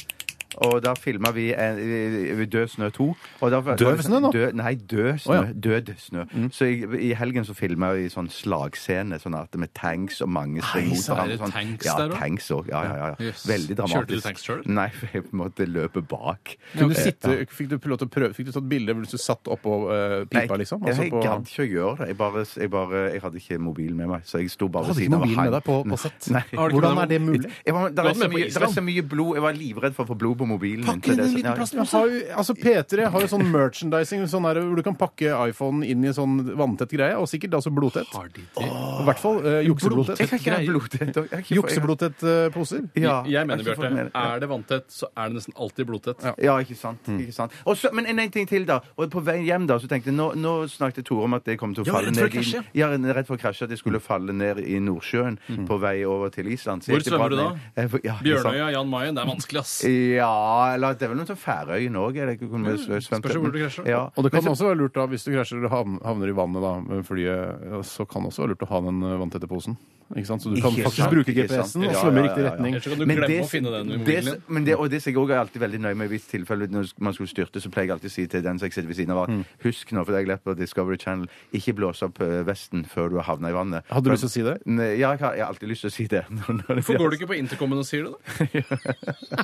Og 0.58 0.79
da 0.82 0.96
filma 0.98 1.29
vi 1.32 1.51
en, 1.53 1.77
eh, 1.77 2.46
Død 2.50 2.68
snø 2.68 2.89
2. 2.89 3.08
Og 3.41 3.51
da, 3.51 3.60
død 3.77 4.01
snø 4.01 4.20
nå? 4.20 4.32
Død, 4.34 4.53
nei, 4.58 4.74
død 4.75 5.20
snø. 5.22 5.36
Oh, 5.38 5.46
ja. 5.46 5.53
Død 5.53 5.91
snø. 5.98 6.24
Så 6.51 6.65
i, 6.65 7.10
i 7.10 7.13
helgen 7.13 7.46
så 7.46 7.53
filma 7.53 7.91
vi 7.94 8.08
sånn 8.10 8.29
slagscene, 8.34 9.20
sånn 9.22 9.38
at 9.38 9.53
med 9.62 9.70
tanks 9.77 10.22
og 10.25 10.32
mange 10.34 10.63
springer 10.65 10.96
mot 10.96 10.98
er 10.98 11.13
hverandre. 11.13 11.29
det 11.29 11.39
Sånn. 11.39 11.53
tanks 11.53 11.86
ja, 11.86 11.96
der 12.00 12.10
også? 12.10 12.20
tanks 12.20 12.50
også. 12.51 12.70
Ja, 12.72 12.82
ja, 12.84 12.96
ja. 12.98 13.10
ja. 13.12 13.27
Jøss. 13.29 13.46
Veldig 13.51 13.77
dramatisk. 13.77 14.00
Kjørte 14.00 14.15
du 14.15 14.25
tanks 14.25 14.48
selv? 14.48 14.72
Nei, 14.79 14.88
for 14.98 15.12
jeg 15.20 15.25
måtte 15.44 15.70
løpe 15.70 16.03
bak. 16.15 16.56
Kunne 16.74 16.89
okay. 16.89 17.06
sitte, 17.12 17.36
Fikk 17.60 17.70
du 17.70 17.77
lov 17.91 18.01
til 18.01 18.10
å 18.10 18.13
prøve? 18.18 18.34
Fikk 18.38 18.50
du 18.50 18.53
tatt 18.56 18.70
bilde 18.70 18.98
hvis 18.98 19.13
du 19.13 19.22
satt 19.22 19.50
oppå 19.53 19.75
uh, 19.86 20.25
pipa, 20.29 20.58
liksom? 20.58 20.82
jeg, 20.82 20.96
Altså 20.96 21.06
jeg 21.06 21.13
på- 21.13 21.24
gadd 21.27 21.53
ikke 21.53 21.65
å 21.65 21.70
gjøre 21.70 21.96
det. 22.01 22.10
Jeg, 22.10 22.20
bare, 22.24 22.46
jeg, 22.63 22.74
bare, 22.74 23.03
jeg 23.13 23.24
hadde 23.27 23.44
ikke 23.44 23.62
mobil 23.70 23.94
med 24.01 24.12
meg, 24.15 24.25
så 24.25 24.41
jeg 24.41 24.50
sto 24.53 24.70
bare 24.72 24.89
hadde 24.89 24.98
ved 24.98 25.06
ikke 25.06 25.13
siden 25.13 25.20
av 25.20 25.22
og 25.22 25.29
mobil 25.29 25.44
med 25.46 25.56
deg 25.60 25.65
på, 25.70 25.77
på 25.94 26.01
sett? 26.01 26.32
Nei. 26.34 26.44
Ikke 26.50 26.70
Hvordan 26.74 27.03
er 27.03 27.13
det 27.13 27.22
mulig? 27.22 27.53
Jeg 27.65 27.77
var, 27.77 27.94
der, 27.94 28.10
er 28.10 28.74
så 28.74 28.86
mye 28.86 29.06
blod. 29.06 29.38
Jeg 29.38 29.46
var 29.46 29.58
livredd 29.58 29.98
for 29.98 30.08
å 30.08 30.12
få 30.13 30.18
blod 30.20 30.38
på 30.39 30.48
mobilen. 30.50 30.86
Pakk 30.88 31.10
inn 31.12 31.19
en 31.19 31.34
liten 31.36 31.55
plastpose. 31.60 31.91
Har 32.00 32.13
altså 32.39 32.55
P3 32.58 33.10
har 33.13 33.25
jo 33.25 33.29
sånn 33.31 33.46
merchandising 33.51 34.25
sånn 34.31 34.48
her, 34.48 34.60
hvor 34.63 34.79
du 34.79 34.84
kan 34.86 34.96
pakke 35.00 35.34
iPhonen 35.50 35.84
inn 35.86 36.03
i 36.03 36.10
en 36.12 36.15
sånn 36.17 36.38
vanntett 36.60 36.91
greie, 36.96 37.15
og 37.19 37.27
sikkert 37.29 37.53
altså 37.60 37.72
blodtett. 37.75 38.08
Har 38.15 38.29
de 38.34 38.41
det? 38.41 38.65
I 38.65 39.05
hvert 39.08 39.19
fall 39.22 39.39
eh, 39.46 39.58
Jeg 39.60 39.69
jukseblodtett. 39.69 40.24
kan 40.24 40.39
ikke 40.39 40.55
ha 40.55 40.62
blodtett. 40.72 41.19
Jeg 41.19 41.29
har 41.29 41.43
ikke 41.43 42.10
eh, 42.29 42.50
poser. 42.55 42.84
Ja, 42.96 43.24
Jeg 43.27 43.48
mener, 43.48 43.63
har 43.63 43.75
ikke 43.75 43.75
fått 43.84 43.91
med 43.93 44.10
Bjarte, 44.10 44.13
det. 44.13 44.34
er 44.34 44.39
det 44.46 44.50
vanntett, 44.53 44.88
så 44.93 45.10
er 45.15 45.29
det 45.29 45.39
nesten 45.39 45.53
alltid 45.60 45.89
blodtett. 45.91 46.24
Ja. 46.24 46.34
Ja, 46.50 46.58
ikke 46.63 46.75
sant. 46.79 47.08
Ikke 47.19 47.34
sant. 47.36 47.51
Og 47.65 47.75
så- 47.77 47.91
men 47.93 48.05
en, 48.08 48.19
en 48.19 48.31
ting 48.31 48.48
til, 48.48 48.65
da. 48.65 48.79
Og 48.98 49.10
på 49.12 49.22
vei 49.24 49.39
hjem 49.46 49.67
da, 49.67 49.77
så 49.79 49.88
tenkte 49.91 50.10
jeg 50.12 50.17
Nå, 50.19 50.31
nå 50.36 50.53
snakket 50.72 51.05
Tore 51.05 51.24
om 51.27 51.34
at 51.38 51.46
det 51.46 51.58
kom 51.60 51.74
til 51.75 51.84
å 51.84 51.88
Ja, 51.88 51.93
falle 51.93 52.12
for 52.13 52.22
ned 52.22 52.29
å 52.29 52.34
krasje. 52.34 52.63
i 52.74 52.79
Ja, 52.79 52.88
redd 52.89 53.27
for 53.27 53.38
å 53.38 53.39
krasje. 53.41 53.63
At 53.67 53.69
det 53.74 53.79
skulle 53.79 54.00
falle 54.03 54.34
ned 54.36 54.60
i 54.63 54.79
Nordsjøen 54.84 55.38
på 55.67 55.77
vei 55.81 56.03
over 56.05 56.29
til 56.34 56.48
Island. 56.51 56.84
Så 56.84 56.91
Hvor 56.91 57.00
jeg 57.00 57.05
gikk 57.05 57.13
svømmer 57.13 57.29
du 57.29 57.36
da? 57.38 57.48
Jeg 57.75 57.89
Ja, 57.89 57.89
ikke 57.89 58.10
sant. 58.10 58.24
Bjørnøya, 58.29 58.67
Jan 58.74 58.89
Mayen, 58.89 59.15
det 59.15 59.24
er 59.24 59.29
vanskelig, 59.29 59.60
ass. 59.63 59.74
Ja, 59.86 60.28
eller 60.75 60.98
det 60.98 61.05
er 61.07 61.12
vel 61.13 61.21
noe 61.21 61.29
sånn 61.29 61.39
Færøyene 61.39 62.01
òg? 62.01 62.19
Spørs 62.39 63.38
hvor 63.38 63.53
du 63.53 63.59
krasjer. 63.59 63.88
Ja. 63.89 64.01
Og 64.15 64.25
det 64.25 64.33
kan 64.33 64.50
også 64.51 64.69
være 64.69 64.79
lurt 64.81 64.98
da, 64.98 65.05
hvis 65.12 65.27
du 65.27 65.31
krasjer 65.33 65.67
og 65.67 65.74
havner 65.74 66.31
i 66.31 66.36
vannet 66.36 66.65
da, 66.65 66.74
med 66.86 67.07
flyet, 67.07 67.86
så 67.88 68.07
kan 68.09 68.25
det 68.25 68.33
også 68.33 68.45
være 68.45 68.55
lurt 68.55 68.67
å 68.67 68.71
ha 68.74 68.83
den 68.89 69.01
eh, 69.05 69.17
vanntette 69.21 69.50
posen. 69.51 69.77
Ikke 70.17 70.25
sant? 70.25 70.41
Så 70.41 70.49
du 70.49 70.55
kan 70.61 70.71
Ikke 70.73 70.83
faktisk 70.87 71.03
sant, 71.03 71.13
bruke 71.13 71.29
ikke 71.33 71.47
sant. 71.47 71.59
GPS-en 71.59 71.83
og 71.85 71.91
Ja, 71.93 71.99
svømme 72.01 72.19
i 72.19 72.23
ja, 72.23 72.27
riktig 72.29 72.41
ja, 72.41 72.45
ja. 72.47 72.51
retning. 72.55 72.73
Ellers 72.73 72.83
så 72.83 72.89
kan 72.89 72.99
du 72.99 73.05
Men 73.05 73.17
glemme 73.17 73.27
det- 73.29 73.43
å 73.43 73.49
finne 73.49 73.71
den 73.75 73.87
det, 73.89 73.97
mobilen 73.99 74.41
men 74.47 74.63
det, 74.65 74.75
og 74.75 74.89
det 74.89 75.01
som 75.03 75.11
jeg 75.13 75.17
også 75.21 75.33
er 75.33 75.39
alltid 75.39 75.61
veldig 75.61 75.79
nøye 75.83 75.95
med 75.99 76.05
i 76.05 76.09
hvis 76.15 76.25
tilfelle 76.31 76.67
når 76.67 76.93
man 76.99 77.13
skulle 77.13 77.29
styrte, 77.29 77.61
så 77.61 77.69
pleier 77.69 77.85
jeg 77.85 77.93
alltid 77.93 78.09
å 78.09 78.13
si 78.13 78.25
til 78.27 78.41
den 78.43 78.57
som 78.59 78.65
jeg 78.65 78.73
sitter 78.73 78.87
ved 78.89 78.95
siden 78.97 79.11
av, 79.13 79.29
at 79.29 79.45
husk 79.63 79.91
nå, 79.93 80.03
for 80.03 80.11
det 80.11 80.17
har 80.17 80.23
jeg 80.25 80.31
lært 80.33 80.43
på 80.43 80.55
Discovery 80.57 80.97
Channel, 80.97 81.27
ikke 81.53 81.73
blås 81.77 82.01
opp 82.01 82.19
eh, 82.21 82.41
vesten 82.47 82.85
før 82.89 83.09
du 83.09 83.15
har 83.21 83.23
havna 83.29 83.49
i 83.49 83.53
vannet. 83.53 83.83
Hadde 83.91 84.05
du 84.05 84.11
lyst 84.11 84.25
til 84.25 84.29
å 84.29 84.33
si 84.33 84.41
det? 84.49 84.57
Nei, 84.65 84.89
Ja, 84.97 85.11
jeg 85.13 85.19
har, 85.21 85.33
jeg 85.37 85.43
har 85.45 85.53
alltid 85.53 85.69
lyst 85.69 85.81
til 85.81 85.89
å 85.89 85.93
si 85.93 86.07
det. 86.07 86.23
Hvorfor 86.65 86.97
går 86.97 87.09
du 87.09 87.15
ikke 87.19 87.27
på 87.29 87.37
intercomen 87.37 87.77
og 87.77 87.85
sier 87.85 88.09
det, 88.09 88.13
da? 88.17 89.43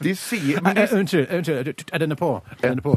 De 0.00 0.14
sier 0.14 0.60
men 0.62 0.76
Eh, 0.78 0.86
de, 0.88 0.96
Unnskyld, 1.00 1.26
unnskyld, 1.34 1.84
er 1.92 1.98
denne 1.98 2.16
på? 2.16 2.28
Er 2.62 2.68
denne 2.70 2.82
på? 2.84 2.92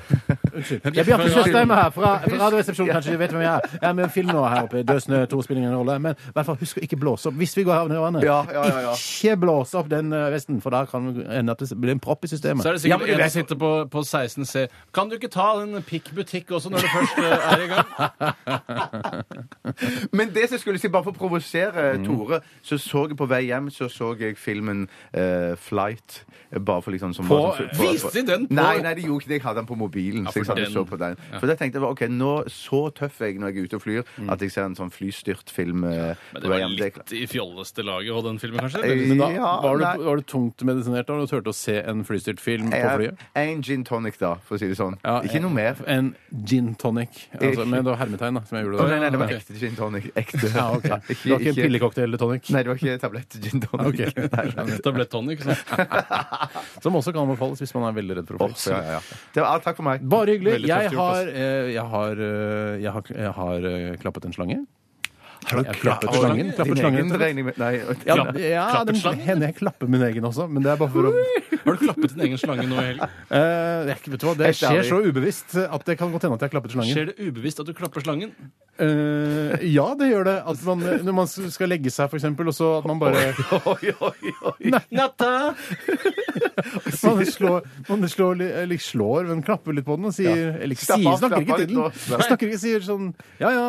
Unnskyld. 0.54 0.82
Jeg 0.96 1.02
er 1.02 1.08
Bjarte 1.08 1.30
Tjøstheim 1.34 1.72
her 1.74 1.90
fra, 1.96 2.12
fra 2.24 2.38
Radioresepsjonen. 2.46 2.94
Kanskje 2.94 3.12
du 3.16 3.18
vet 3.18 3.32
hvem 3.34 3.42
jeg 3.42 3.52
er? 3.54 3.70
Jeg 3.82 3.90
er 3.90 3.94
med 3.98 4.06
i 4.06 4.10
film 4.14 4.28
nå 4.32 4.44
her 4.48 4.68
oppe. 4.68 4.84
Død 4.88 5.00
snø 5.04 5.22
2 5.32 5.42
spiller 5.44 5.62
ingen 5.64 5.76
rolle. 5.76 5.98
Men 6.04 6.14
i 6.14 6.34
hvert 6.36 6.46
fall 6.46 6.53
husk 6.60 6.78
å 6.78 6.84
ikke 6.86 6.98
blåse 7.00 7.28
opp 7.30 7.36
hvis 7.40 7.56
vi 7.58 7.64
går 7.64 7.74
havner 7.74 7.96
i 7.96 8.04
vannet. 8.04 8.24
Ja, 8.24 8.44
ja, 8.52 8.64
ja, 8.68 8.80
ja. 8.88 8.94
Ikke 8.94 9.38
blåse 9.40 9.76
opp 9.80 9.90
den 9.90 10.12
eh, 10.14 10.30
vesten, 10.34 10.62
for 10.62 10.70
da 10.72 10.86
kan 10.86 11.14
det 11.16 11.26
ende 11.40 11.52
at 11.52 11.60
det 11.60 11.78
blir 11.80 11.92
en 11.92 12.00
propp 12.00 12.24
i 12.26 12.28
systemet. 12.28 12.64
Så 12.64 12.70
er 12.70 12.74
det 12.74 12.82
sikkert 12.82 13.10
en 13.10 13.20
som 13.30 13.30
sitter 13.42 13.56
på, 13.56 13.72
på 13.90 14.00
16C. 14.04 14.68
Kan 14.94 15.10
du 15.10 15.16
ikke 15.18 15.30
ta 15.34 15.62
en 15.64 15.82
pikkbutikk 15.84 16.52
også 16.52 16.70
når 16.70 16.86
du 16.86 16.88
først 16.94 17.18
eh, 17.18 17.50
er 17.54 17.64
i 17.64 17.68
gang? 17.74 17.88
men 20.18 20.30
det 20.34 20.48
som 20.50 20.56
jeg 20.58 20.64
skulle 20.64 20.80
si, 20.82 20.90
bare 20.94 21.04
for 21.08 21.14
å 21.16 21.18
provosere 21.18 21.84
Mm. 21.94 22.06
Tore, 22.08 22.40
så 22.66 22.78
så 22.80 23.04
jeg 23.10 23.18
på 23.20 23.26
vei 23.30 23.42
hjem 23.50 23.68
så 23.74 23.88
så 23.92 24.14
jeg 24.20 24.38
filmen 24.40 24.86
eh, 25.14 25.54
Flight. 25.60 26.24
Bare 26.54 26.82
for 26.82 26.92
liksom 26.94 27.14
som 27.14 27.28
På- 27.28 27.38
var 27.42 27.58
sånn- 27.58 27.70
Viste 27.80 28.12
de 28.14 28.24
den 28.28 28.48
på- 28.48 28.54
Nei, 28.56 28.78
nei, 28.82 28.94
de 28.96 29.02
gjorde 29.02 29.22
ikke 29.24 29.28
det. 29.30 29.38
Jeg 29.40 29.44
hadde 29.44 29.60
den 29.62 29.66
på 29.70 29.76
mobilen. 29.78 30.24
Ja, 30.26 30.32
så 30.32 30.40
jeg 30.40 30.46
for 30.46 30.52
satt 30.54 30.58
og 30.58 30.64
den- 30.66 30.74
så 30.74 30.84
på 30.90 30.98
den. 31.02 31.18
For 31.40 31.48
da 31.48 31.56
tenkte 31.56 31.80
jeg 31.80 31.84
ok, 31.84 32.02
nå 32.10 32.34
så 32.50 32.82
tøff 32.94 33.22
er 33.22 33.26
jeg 33.26 33.40
når 33.40 33.48
jeg 33.54 33.58
er 33.58 33.64
ute 33.66 33.76
og 33.76 33.82
flyr, 33.82 34.04
Mm. 34.18 34.30
at 34.32 34.40
jeg 34.42 34.52
ser 34.52 34.66
en 34.66 34.76
sånn 34.76 34.92
flystyrtfilm. 34.92 35.84
eh, 35.84 36.16
Men 36.34 36.43
Det 36.44 36.52
var 36.52 36.64
litt 36.76 37.14
i 37.16 37.24
fjolleste 37.32 37.86
laget 37.88 38.12
og 38.14 38.26
den 38.28 38.40
filmen, 38.42 38.60
kanskje? 38.66 38.84
Eh, 38.84 39.04
Men 39.10 39.22
da, 39.22 39.30
Ja, 39.34 39.52
var, 39.64 39.80
du, 39.80 40.04
var 40.06 40.20
du 40.20 40.24
tungt 40.28 40.64
medisinert 40.68 41.08
da 41.10 41.18
du 41.20 41.28
turte 41.32 41.54
å 41.54 41.56
se 41.56 41.78
en 41.82 42.04
flystyrt 42.08 42.42
film 42.44 42.70
på 42.74 42.82
flyet? 42.98 43.24
En 43.40 43.64
gin 43.66 43.84
tonic, 43.88 44.20
da, 44.22 44.36
for 44.48 44.58
å 44.58 44.62
si 44.62 44.70
det 44.72 44.78
sånn. 44.80 44.98
Ja, 45.04 45.22
Ikke 45.26 45.42
noe 45.44 45.54
mer. 45.56 45.80
En 45.90 46.14
gin 46.46 46.74
tonic. 46.80 47.24
Altså, 47.40 47.66
med 47.70 47.88
var 47.88 48.00
hermetegn, 48.04 48.40
da, 48.40 48.44
som 48.50 48.60
jeg 48.60 48.68
gjorde 48.68 48.84
det. 48.84 48.90
nei, 48.94 49.00
nei, 49.06 49.12
det 49.16 49.22
var 49.24 49.34
ekte 49.38 49.58
gin 49.62 49.78
tonic. 49.80 50.10
Ekte. 50.20 50.52
Ja, 50.54 50.68
okay. 50.78 50.90
Ja, 51.00 51.00
Det 51.08 51.32
var 51.32 51.46
ikke 51.48 51.68
pillecocktail 51.68 52.08
eller 52.10 52.22
tonic? 52.22 52.50
Nei, 52.54 52.64
det 52.66 52.72
var 52.74 52.82
ikke 52.82 52.98
tablett 53.02 53.38
gin 53.44 53.64
tonic. 53.64 53.88
Okay. 53.94 54.28
Nei, 54.36 54.46
nei. 54.58 54.78
Tablett 54.84 55.12
tonic. 55.14 55.44
Så. 55.46 55.56
Som 56.84 56.98
også 57.00 57.14
kan 57.16 57.24
anbefales 57.24 57.62
hvis 57.64 57.74
man 57.78 57.88
er 57.90 57.96
veldig 57.98 58.18
redd 58.20 58.30
for 58.30 58.38
å 58.38 58.50
få 58.52 58.74
ja, 58.74 58.80
ja, 58.84 59.00
ja. 59.00 59.18
Det 59.34 59.44
var 59.44 59.50
alt. 59.56 59.64
Takk 59.64 59.78
for 59.80 59.88
meg. 59.88 60.04
Bare 60.12 60.36
hyggelig. 60.36 60.58
Jeg 60.68 60.90
tøft 60.90 60.98
gjort, 60.98 61.14
har, 61.14 61.30
eh, 61.32 61.72
jeg 61.74 61.86
har, 61.94 62.24
eh, 62.28 62.72
jeg 62.84 62.96
har, 62.98 63.12
jeg 63.24 63.36
har 63.40 63.68
eh, 63.70 63.92
klappet 64.04 64.28
en 64.28 64.36
slange. 64.36 64.60
Har 65.50 65.62
du 65.62 65.70
klappet 65.80 66.16
slangen. 66.16 66.52
Klappet 66.58 66.82
slangen. 66.82 67.12
Nei. 67.62 67.72
Ja, 68.08 68.18
ja 68.40 68.84
den 68.88 69.00
hender 69.24 69.50
jeg 69.50 69.58
klapper 69.60 69.90
min 69.92 70.04
egen 70.08 70.28
også, 70.30 70.48
men 70.50 70.66
det 70.66 70.74
er 70.74 70.82
bare 70.82 70.94
for 70.94 71.10
å 71.10 71.14
Har 71.14 71.78
du 71.78 71.86
klappet 71.86 72.16
din 72.16 72.26
egen 72.28 72.42
slange 72.42 72.68
nå 72.70 72.80
i 72.82 72.86
helgen? 72.92 73.16
Eh, 73.30 73.80
det, 73.90 73.98
vet 74.08 74.20
du 74.20 74.28
hva, 74.28 74.36
det 74.40 74.54
skjer 74.60 74.84
så 74.88 75.00
ubevisst 75.06 75.58
at 75.64 75.88
det 75.88 75.98
kan 76.00 76.14
godt 76.14 76.28
hende 76.28 76.40
at 76.40 76.46
jeg 76.46 76.52
har 76.52 76.56
klappet 76.58 76.76
slangen. 76.76 76.96
Skjer 76.96 77.12
det 77.12 77.30
ubevisst 77.30 77.64
at 77.64 77.70
du 77.70 77.76
klapper 77.78 78.06
slangen? 78.06 78.34
Eh, 78.82 79.68
ja, 79.70 79.86
det 80.00 80.10
gjør 80.10 80.26
det. 80.26 80.38
At 80.50 80.64
man, 80.66 80.82
når 81.06 81.18
man 81.20 81.30
skal 81.30 81.70
legge 81.70 81.92
seg, 81.94 82.10
for 82.10 82.18
eksempel, 82.18 82.50
og 82.50 82.56
så 82.58 82.72
at 82.80 82.88
man 82.90 83.02
bare 83.02 83.28
Oi, 83.74 83.94
oi, 83.94 84.34
oi. 84.50 84.74
Natta! 84.94 85.34
Man 87.04 87.26
slår, 87.28 87.66
man 87.90 88.04
slår, 88.10 88.42
eller 88.64 88.78
slår, 88.80 89.26
men 89.28 89.42
klapper 89.44 89.76
litt 89.76 89.86
på 89.86 89.96
den 89.98 90.08
og 90.08 90.14
sier 90.16 90.54
Eller 90.62 90.78
ikke 90.78 90.86
sier, 90.86 91.18
snakker 91.20 91.44
ikke 91.44 91.58
til 91.60 91.72
den. 91.74 91.80
Jeg 92.14 92.28
snakker 92.28 92.48
ikke, 92.48 92.60
sier 92.62 92.86
sånn 92.86 93.10
ja 93.42 93.52
ja. 93.52 93.66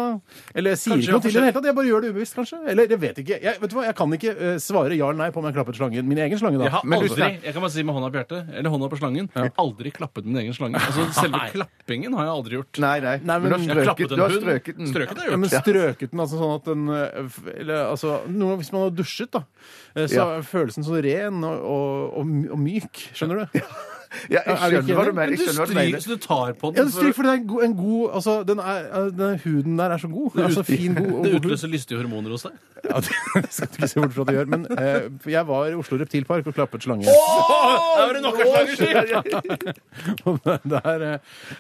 Eller 0.55 0.75
jeg 0.75 0.81
sier 0.83 1.03
ikke 1.03 1.17
noe 1.17 1.25
til 1.25 1.35
den 1.35 1.41
i 1.41 1.41
det 1.41 1.49
hele 1.49 1.57
tatt. 1.57 1.64
Jeg 1.65 1.75
bare 1.75 1.87
gjør 1.89 2.01
det 2.05 2.11
ubevisst, 2.15 2.35
kanskje. 2.37 2.59
Eller 2.69 2.87
jeg 2.89 3.01
vet 3.01 3.19
ikke. 3.23 3.39
Jeg, 3.43 3.59
vet 3.61 3.71
du 3.71 3.77
hva, 3.77 3.85
jeg 3.87 3.95
kan 3.97 4.13
ikke 4.17 4.33
eh, 4.37 4.57
svare 4.63 4.97
ja 4.97 5.09
eller 5.09 5.19
nei 5.25 5.31
på 5.35 5.41
om 5.41 5.47
jeg 5.49 5.55
klappet 5.57 5.77
slangen. 5.79 6.07
Min 6.09 6.19
egen 6.19 6.39
slange, 6.39 6.59
da. 6.59 6.65
Jeg 6.69 6.75
har 6.77 6.85
Men 6.85 7.01
du- 7.01 7.09
aldri 7.09 7.29
jeg 7.45 7.53
kan 7.55 7.63
bare 7.65 7.71
si 7.75 7.83
med 7.83 7.95
hånda 7.97 8.11
på 8.13 8.19
hjertet, 8.21 8.53
eller 8.55 8.71
hånda 8.71 8.89
på 8.93 8.99
slangen, 9.01 9.29
aldri 9.59 9.93
klappet 9.93 10.25
min 10.29 10.37
egen 10.43 10.53
slange. 10.57 10.77
Altså, 10.79 11.07
selve 11.23 11.41
klappingen 11.55 12.15
har 12.19 12.25
jeg 12.29 12.35
aldri 12.37 12.59
gjort. 12.61 12.79
Nei, 12.85 12.95
nei. 13.01 13.17
Nei, 13.25 13.39
men- 13.39 13.51
du 13.51 13.57
har 13.57 13.61
Jeg 13.61 13.69
har 13.69 13.75
strøket, 13.75 13.87
klappet 13.87 14.09
du 14.09 14.23
har 14.23 14.29
en 14.29 14.35
hund. 14.35 14.45
strøket 14.45 14.77
den. 14.79 14.87
Strøket 14.95 15.19
har 15.25 15.31
Ja, 15.31 15.37
men 15.37 15.49
gjort. 15.51 15.65
strøket 15.65 16.11
den 16.11 16.21
altså 16.21 16.37
sånn 16.43 16.55
at 16.57 16.65
den 16.65 16.89
eh, 16.89 17.25
f- 17.25 17.51
eller, 17.57 17.85
altså, 17.91 18.13
noen 18.29 18.49
ganger 18.55 18.63
Hvis 18.65 18.73
man 18.73 18.83
har 18.83 18.91
dusjet, 18.91 19.31
da, 19.31 19.45
eh, 19.97 20.07
så 20.07 20.15
Ja. 20.15 20.29
er 20.39 20.43
følelsen 20.43 20.85
så 20.85 21.03
ren 21.03 21.43
og, 21.45 21.59
og, 21.65 22.19
og, 22.19 22.27
my- 22.27 22.49
og 22.51 22.59
myk. 22.59 23.09
Skjønner 23.15 23.45
du? 23.53 23.61
Ja, 24.31 24.41
jeg 24.47 24.55
Er 24.55 24.71
du 24.71 24.77
ikke 24.81 24.95
hva 24.99 25.05
du 25.05 25.11
enig? 25.11 25.15
mener. 25.15 25.15
Men 25.15 25.31
Jeg 25.31 25.39
du 25.39 25.45
skjønner 25.45 25.61
hva 25.61 25.67
du 25.67 25.73
stryker, 25.73 25.85
mener. 25.85 26.01
så 26.05 26.09
du 26.09 26.17
tar 26.27 26.53
på 26.61 26.67
Ja, 26.71 26.77
den. 26.77 26.85
det 26.85 26.95
stryker 26.95 27.17
fordi 27.19 27.29
det 27.29 27.35
er 27.35 27.41
en 27.41 27.47
god, 27.53 27.63
en 27.65 27.77
god 27.77 28.11
altså, 28.19 28.35
den, 28.51 28.59
er, 28.59 29.11
den 29.21 29.39
huden 29.45 29.77
der 29.79 29.91
er 29.95 29.99
så 30.05 30.09
god. 30.09 30.31
Den 30.37 30.45
er 30.45 30.55
så 30.59 30.63
fin, 30.69 30.95
god, 30.95 31.13
og 31.13 31.25
Det 31.25 31.33
god 31.33 31.41
hud. 31.41 31.51
utløser 31.51 31.69
lystige 31.75 31.99
hormoner 32.03 32.31
hos 32.37 32.43
deg. 32.49 32.53
Ja, 32.85 33.01
det 33.01 33.13
skal 33.57 33.69
du 33.69 33.77
ikke 33.81 33.89
se 33.89 34.01
bort 34.01 34.13
fra 34.13 34.23
at 34.23 34.29
det 34.29 34.37
gjør. 34.39 34.51
Men 34.55 34.67
eh, 34.79 35.33
jeg 35.33 35.47
var 35.49 35.67
i 35.71 35.75
Oslo 35.81 35.99
Reptilpark 36.03 36.47
og 36.47 36.55
klappet 36.59 36.83
slange. 36.85 37.05
Der 37.05 38.05
var 38.07 38.13
det 38.13 38.23
nok 38.23 38.41
av 38.45 38.75
slanger! 38.77 39.09
Og 40.29 40.39
der, 40.69 41.05
eh, 41.09 41.19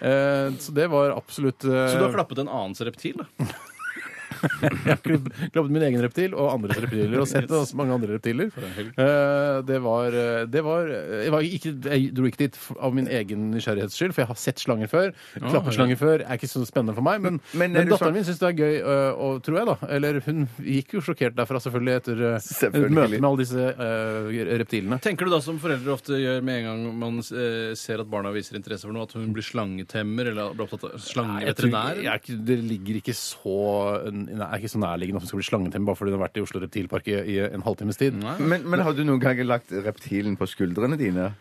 eh, 0.08 0.50
så 0.60 0.72
det 0.76 0.88
var 0.92 1.14
absolutt 1.16 1.64
eh, 1.64 1.88
Så 1.90 1.98
du 2.00 2.04
har 2.06 2.12
klappet 2.18 2.38
en 2.44 2.48
annens 2.48 2.80
reptil? 2.84 3.16
da? 3.22 3.46
Jeg 4.44 4.88
har 4.88 5.02
klipp- 5.04 5.70
min 5.74 5.82
egen 5.86 6.02
reptil 6.04 6.34
og 6.36 6.52
andres 6.52 6.78
reptiler 6.84 7.22
og 7.22 7.28
sett 7.30 7.50
yes. 7.50 7.74
mange 7.76 7.96
andre 7.96 8.16
reptiler. 8.16 8.50
Eh, 8.54 9.60
det 9.66 9.80
var, 9.82 10.14
eh, 10.14 10.44
det 10.50 10.62
var, 10.64 10.88
jeg, 10.88 11.32
var 11.34 11.46
ikke, 11.48 11.74
jeg 11.88 12.10
dro 12.14 12.28
ikke 12.28 12.42
dit 12.44 12.58
av 12.78 12.94
min 12.96 13.08
egen 13.10 13.50
nysgjerrighets 13.54 13.98
skyld, 13.98 14.14
for 14.14 14.24
jeg 14.24 14.30
har 14.30 14.40
sett 14.40 14.62
slanger 14.62 14.90
før. 14.90 15.12
Klapperslanger 15.40 16.00
før 16.00 16.24
er 16.24 16.38
ikke 16.38 16.50
så 16.50 16.64
spennende 16.68 16.96
for 16.96 17.06
meg, 17.06 17.22
men, 17.24 17.40
Men 17.52 17.74
men, 17.74 17.80
er 17.80 17.90
datteren 17.90 18.12
så... 18.12 18.18
min 18.18 18.26
syns 18.28 18.40
det 18.40 18.48
er 18.50 18.58
gøy, 18.58 18.76
eh, 18.80 19.22
og, 19.26 19.40
tror 19.44 19.58
jeg, 19.58 19.68
da. 19.70 19.76
Eller 19.96 20.20
hun 20.26 20.44
gikk 20.62 20.96
jo 20.96 21.02
sjokkert 21.04 21.36
derfra, 21.38 21.60
selvfølgelig, 21.64 21.96
etter 22.00 22.22
eh, 22.28 22.36
Selvfølgelig. 22.44 22.98
møtet 22.98 23.24
med 23.24 23.28
alle 23.30 23.42
disse 23.44 23.66
uh, 23.80 24.28
reptilene. 24.60 24.98
Tenker 25.04 25.28
du 25.28 25.34
da 25.34 25.40
som 25.44 25.58
foreldre 25.62 25.94
ofte 25.94 26.18
gjør 26.20 26.44
med 26.46 26.60
en 26.60 26.68
gang 26.68 26.84
man 27.00 27.20
uh, 27.22 27.72
ser 27.78 28.02
at 28.04 28.10
barna 28.10 28.32
viser 28.34 28.58
interesse 28.60 28.86
for 28.86 28.94
noe, 28.96 29.08
at 29.08 29.16
hun 29.18 29.32
blir 29.34 29.46
slangetemmer 29.46 30.32
eller 30.32 30.54
blir 30.54 30.66
opptatt 30.66 30.88
av 30.90 31.02
slangeveterinær? 31.04 32.02
er 32.04 32.42
Det 32.50 32.58
ligger 32.60 33.00
ikke 33.00 33.16
så, 33.18 33.58
nei, 34.34 34.48
er 34.48 34.60
ikke 34.60 34.72
så 34.74 34.82
nærliggende 34.82 35.20
at 35.20 35.26
hun 35.26 35.30
skal 35.30 35.40
bli 35.40 35.48
slangetemmer 35.48 35.90
bare 35.90 36.00
fordi 36.00 36.12
hun 36.12 36.18
har 36.18 36.26
vært 36.26 36.38
i 36.40 36.44
Oslo 36.44 36.62
Reptilpark 36.62 37.10
i, 37.10 37.16
i 37.34 37.40
en 37.46 37.64
halvtimes 37.66 38.00
tid. 38.00 38.20
Men, 38.20 38.68
men 38.68 38.84
har 38.84 38.96
du 38.96 39.04
noen 39.06 39.22
gang 39.22 39.42
lagt 39.46 39.74
reptilen 39.86 40.38
på 40.40 40.48
skuldrene 40.50 40.98
dine? 41.00 41.32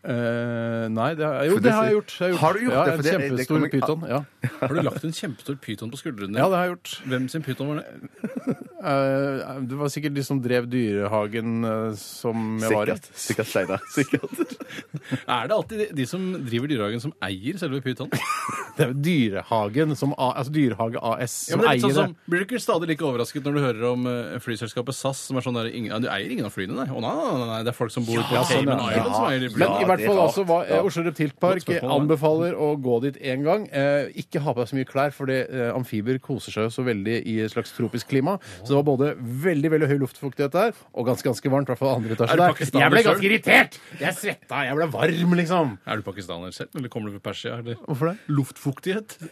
Eh, 0.00 0.86
nei, 0.88 1.10
det 1.18 1.26
har, 1.26 1.42
jo, 1.44 1.58
det 1.60 1.72
har 1.74 1.84
jeg 1.90 1.96
gjort. 1.98 2.14
Jeg 2.24 2.36
Har 2.40 2.56
du 2.56 2.60
gjort 2.64 2.72
ja, 2.72 2.84
det? 2.84 2.92
For 2.92 2.96
En 2.96 3.02
det- 3.04 3.12
kjempestor 3.12 3.54
kommer- 3.54 3.72
pyton. 3.74 4.06
Ja. 4.08 4.20
Har 4.60 4.68
du 4.74 4.80
lagt 4.82 5.04
en 5.04 5.12
kjempestor 5.12 5.56
pyton 5.60 5.90
på 5.92 5.98
skuldrene 6.00 6.38
ja, 6.40 6.46
det 6.48 6.56
har 6.56 6.64
jeg 6.66 6.72
gjort. 6.74 6.90
Hvem 7.12 7.26
sin 7.28 7.42
pyton 7.44 7.68
var 7.68 7.82
det? 7.82 8.56
Eh, 8.80 9.60
det 9.68 9.76
var 9.76 9.90
sikkert 9.92 10.14
de 10.16 10.22
som 10.24 10.38
drev 10.40 10.64
Dyrehagen 10.72 11.64
eh, 11.68 11.94
som 12.00 12.56
jeg 12.62 12.72
var 12.72 12.88
i. 12.88 12.94
Sikkert. 12.96 13.20
Sikkert, 13.26 13.50
Steinar. 13.50 13.82
Sikkert. 13.92 14.56
Er 15.28 15.50
det 15.50 15.56
alltid 15.56 15.78
de, 15.82 15.86
de 16.00 16.06
som 16.08 16.24
driver 16.46 16.70
Dyrehagen, 16.70 17.02
som 17.04 17.12
eier 17.24 17.58
selve 17.60 17.82
pytonen? 17.84 18.14
Det 18.78 18.86
er 18.86 18.92
jo 18.94 19.00
Dyrehagen, 19.04 19.92
som 19.98 20.14
A, 20.16 20.30
altså 20.40 20.52
Dyrehage 20.54 20.96
AS, 21.04 21.34
Ja, 21.50 21.58
som 21.58 21.60
men 21.60 21.66
det 21.66 21.68
er 21.68 21.74
litt 21.74 21.84
eier 21.84 21.96
sånn 21.98 22.12
som, 22.14 22.14
blir 22.32 22.40
du 22.40 22.44
ikke 22.46 22.60
stadig 22.62 22.88
like 22.88 23.04
overrasket 23.04 23.44
når 23.44 23.56
du 23.58 23.60
hører 23.66 23.84
om 23.90 24.06
eh, 24.08 24.38
flyselskapet 24.40 24.96
SAS, 24.96 25.20
som 25.28 25.36
er 25.36 25.44
sånn 25.44 25.58
der 25.58 25.68
ingen, 25.68 25.90
ja, 25.92 25.98
Du 26.00 26.08
eier 26.08 26.32
ingen 26.32 26.48
av 26.48 26.54
flyene, 26.54 26.78
nei? 26.78 26.86
Å 26.88 27.02
nei, 27.04 27.12
nei, 27.18 27.34
nei, 27.42 27.48
nei, 27.50 27.58
det 27.66 27.74
er 27.74 27.76
folk 27.76 27.92
som 27.92 28.06
bor 28.08 28.22
på 28.24 28.44
Cayman 28.48 28.78
sånn, 28.80 28.86
ja. 28.94 29.02
Island 29.02 29.18
som 29.18 29.26
eier 29.28 29.42
de 29.44 29.50
Men 29.50 29.58
flyene. 29.58 29.79
I 29.80 29.84
hvert 29.88 30.00
er 30.00 30.06
fall 30.10 30.18
også 30.20 30.26
altså, 30.42 30.44
hva, 30.48 30.58
eh, 30.68 30.84
Oslo 30.86 31.02
Reptilpark 31.06 31.54
Godt 31.60 31.64
spørsmål, 31.66 31.92
anbefaler 32.00 32.52
å 32.54 32.56
gå 32.80 32.96
dit 33.06 33.16
én 33.22 33.40
gang. 33.46 33.62
Eh, 33.72 34.04
ikke 34.22 34.40
ha 34.44 34.50
på 34.54 34.60
deg 34.64 34.68
så 34.70 34.76
mye 34.78 34.84
klær, 34.88 35.10
fordi 35.16 35.38
eh, 35.48 35.70
amfibier 35.74 36.18
koser 36.22 36.52
seg 36.54 36.62
jo 36.68 36.72
så 36.74 36.82
veldig 36.86 37.16
i 37.26 37.28
et 37.44 37.50
slags 37.54 37.70
tropisk 37.76 38.08
klima. 38.12 38.32
Så 38.62 38.68
det 38.72 38.78
var 38.80 38.86
både 38.90 39.06
veldig 39.18 39.70
veldig 39.76 39.88
høy 39.90 39.98
luftfuktighet 40.04 40.52
der, 40.52 40.70
og 40.94 41.06
ganske 41.10 41.26
ganske 41.30 41.48
varmt. 41.52 41.66
I 41.68 41.70
hvert 41.74 41.82
fall 41.82 41.94
andre 41.96 42.12
etasje 42.16 42.32
Er 42.32 42.36
du 42.36 42.42
der. 42.42 42.48
pakistaner 42.54 42.82
Jeg 42.84 42.90
ble 42.94 43.02
selv? 43.02 43.10
ganske 43.12 43.26
irritert! 43.30 43.72
Jeg 44.00 44.12
svetta, 44.20 44.56
jeg 44.66 44.74
ble 44.80 44.86
varm, 44.96 45.32
liksom. 45.40 45.66
Er 45.86 45.94
du 45.96 46.02
pakistaner 46.10 46.50
selv, 46.56 46.68
eller 46.76 46.88
kommer 46.92 47.06
du 47.10 47.14
fra 47.18 47.24
Persia? 47.30 47.50
Eller? 47.60 47.74
Hvorfor 47.86 48.04
det? 48.12 48.16
Luftfuktighet? 48.28 49.08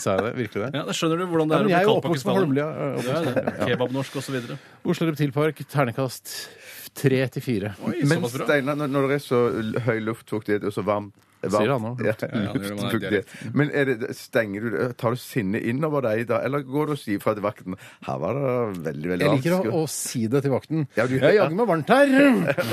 Sa 0.00 0.14
jeg 0.16 0.22
det? 0.24 0.30
Virkelig 0.38 0.60
det? 0.64 0.70
Ja, 0.78 0.82
da 0.88 0.92
skjønner 0.96 1.16
du 1.20 1.24
hvordan 1.28 1.48
det 1.50 1.54
Ja, 1.54 1.58
er 1.60 1.64
men 1.66 1.72
jeg 1.72 1.80
er 1.82 1.84
å 1.84 1.86
jo 1.86 1.86
bli 1.86 1.92
kalt 1.92 2.02
oppvokst 2.02 2.24
pakistaner. 2.24 2.42
Holmlia. 2.42 2.68
eh, 2.72 2.76
oppvokst- 2.96 3.12
er 3.12 3.16
det. 3.36 3.42
Kebabnorsk 3.68 4.12
og 4.16 4.22
så 4.26 4.32
videre. 4.34 4.54
Oslo 4.88 5.04
Reptilpark, 5.10 5.56
ternekast 5.68 6.24
tre 6.94 7.24
til 7.32 7.42
fire. 7.42 7.74
Men. 8.04 8.24
Steinar, 8.28 8.76
når, 8.76 8.88
når 8.92 9.08
det 9.08 9.20
er 9.20 9.26
så 9.26 9.42
l- 9.62 9.78
høy 9.86 10.00
luftfuktighet 10.06 10.64
og 10.68 10.72
så 10.76 10.82
varm 10.84 11.12
varmt- 11.12 11.28
Sier 11.42 11.72
han 11.72 11.82
nå. 11.82 11.90
Ja, 11.98 12.12
Ja, 12.22 12.52
det 12.54 12.60
gjør 12.62 12.76
man 12.76 12.84
luftfuktighet. 12.84 13.30
Men 13.58 13.70
er 13.74 13.84
det, 13.90 14.10
stenger 14.14 14.60
du 14.62 14.68
det? 14.76 14.84
Tar 15.00 15.10
du 15.10 15.18
sinnet 15.18 15.64
innover 15.66 16.04
deg 16.06 16.20
da, 16.28 16.38
eller 16.46 16.62
går 16.62 16.86
du 16.86 16.92
og 16.94 17.00
sier 17.02 17.18
fra 17.18 17.32
til 17.34 17.42
vakten 17.42 17.74
Her 18.06 18.20
var 18.22 18.38
det 18.38 18.52
veldig, 18.84 19.08
veldig 19.10 19.26
Jeg 19.26 19.40
liker 19.40 19.56
å, 19.72 19.80
å 19.80 19.88
si 19.90 20.22
det 20.30 20.44
til 20.44 20.52
vakten. 20.54 20.84
Ja, 20.94 21.08
du- 21.10 21.16
Jeg 21.18 21.34
jager 21.40 21.56
meg 21.58 21.66
varmt 21.72 21.90
her, 21.90 22.06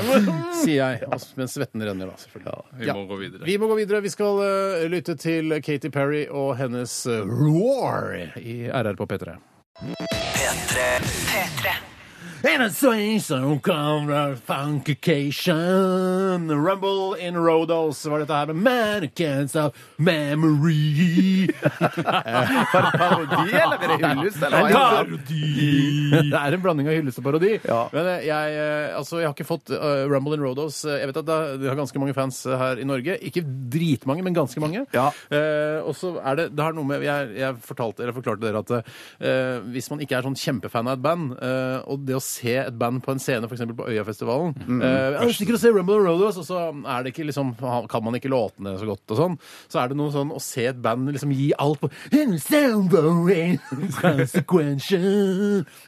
sier 0.62 0.76
jeg. 0.84 1.02
Altså, 1.10 1.32
mens 1.40 1.56
svetten 1.58 1.82
renner, 1.82 2.12
da, 2.12 2.16
selvfølgelig. 2.22 2.62
Vi 2.84 2.92
må 2.94 3.06
gå 3.10 3.18
videre. 3.24 3.44
Vi 3.50 3.58
må 3.58 3.72
gå 3.72 3.80
videre. 3.80 4.02
Vi 4.06 4.12
skal 4.14 4.42
eh, 4.46 4.86
lytte 4.92 5.16
til 5.18 5.56
Katy 5.66 5.90
Perry 5.90 6.26
og 6.30 6.54
hennes 6.60 6.94
eh, 7.10 7.24
Roar 7.26 8.14
i 8.38 8.60
RR 8.70 8.94
på 9.00 9.08
P3. 9.10 9.34
P3 9.80 10.90
P3. 11.26 11.74
And 12.42 12.62
a 12.62 12.70
swing, 12.70 13.20
so 13.20 13.58
come 13.62 14.06
the 14.06 14.34
funkication 14.46 16.48
Rumble 16.64 17.12
in 17.14 17.34
Rodos 17.36 18.06
var 18.06 18.18
dette 18.22 18.32
her 18.32 18.46
med 18.46 18.56
Mannequins 18.64 19.54
of 19.56 19.74
Memory 19.98 21.46
Var 21.60 22.82
det 22.86 22.92
parodi, 22.98 23.52
eller 23.52 23.76
er 23.76 23.88
det 23.92 23.98
hyllest? 24.06 24.42
Eller? 24.46 24.70
Hva 24.72 24.84
parodi! 24.94 25.50
Det 26.30 26.38
er 26.40 26.56
en 26.56 26.62
blanding 26.64 26.88
av 26.88 26.94
hyllest 26.96 27.20
og 27.20 27.26
parodi. 27.28 27.52
Ja. 27.68 27.80
Men 27.92 28.08
eh, 28.14 28.24
jeg, 28.28 28.56
eh, 28.62 28.96
altså, 28.98 29.20
jeg 29.20 29.28
har 29.28 29.34
ikke 29.36 29.48
fått 29.48 29.72
eh, 29.76 30.04
Rumble 30.10 30.34
in 30.38 30.44
Rodos. 30.44 30.80
Eh, 30.88 30.96
Jeg 31.02 31.10
vet 31.10 31.20
at 31.22 31.28
det 31.28 31.36
er- 31.36 31.58
de 31.60 31.68
har 31.70 31.76
ganske 31.78 32.00
mange 32.02 32.14
fans 32.16 32.36
eh, 32.48 32.56
her 32.60 32.80
i 32.80 32.86
Norge. 32.88 33.18
Ikke 33.26 33.42
dritmange, 33.44 34.24
men 34.26 34.36
ganske 34.36 34.60
mange. 34.62 34.86
Ja. 34.96 35.08
Eh, 35.28 35.78
og 35.84 35.92
så 35.98 36.14
er 36.24 36.34
det 36.40 36.46
Det 36.56 36.64
har 36.64 36.72
noe 36.76 36.88
med 36.88 37.04
Jeg, 37.04 37.34
jeg 37.40 37.52
fortalte, 37.68 38.02
eller 38.04 38.16
forklarte 38.16 38.44
dere 38.46 38.62
at 38.64 38.70
eh, 38.80 39.56
hvis 39.74 39.90
man 39.92 40.00
ikke 40.04 40.16
er 40.20 40.24
sånn 40.30 40.38
kjempefan 40.40 40.88
av 40.88 40.96
et 40.98 41.04
band, 41.04 41.34
eh, 41.36 41.78
og 41.90 41.96
det 42.08 42.16
å 42.16 42.22
se 42.30 42.54
et 42.62 42.76
band 42.78 43.02
på 43.04 43.12
en 43.14 43.20
scene, 43.22 43.48
f.eks. 43.50 43.64
på 43.76 43.88
Øyafestivalen 43.90 44.54
Mm. 44.70 44.80
Uh, 44.82 45.24
Jeg 45.26 45.34
stikker 45.40 45.56
og 45.56 45.60
ser 45.62 45.72
Rumble 45.74 45.96
and 45.98 46.06
Rollers, 46.08 46.36
og 46.40 46.44
så 46.46 46.58
er 46.70 47.02
det 47.04 47.12
ikke 47.14 47.26
liksom 47.28 47.52
kan 47.90 48.04
man 48.04 48.14
ikke 48.18 48.30
låtene 48.30 48.76
så 48.78 48.86
godt 48.88 49.12
og 49.14 49.18
sånn. 49.18 49.36
Så 49.72 49.80
er 49.82 49.90
det 49.90 49.96
noe 49.98 50.12
sånn 50.14 50.30
å 50.34 50.40
se 50.42 50.64
et 50.70 50.78
band 50.82 51.10
liksom 51.12 51.32
gi 51.34 51.50
alt 51.58 51.80
på. 51.82 51.90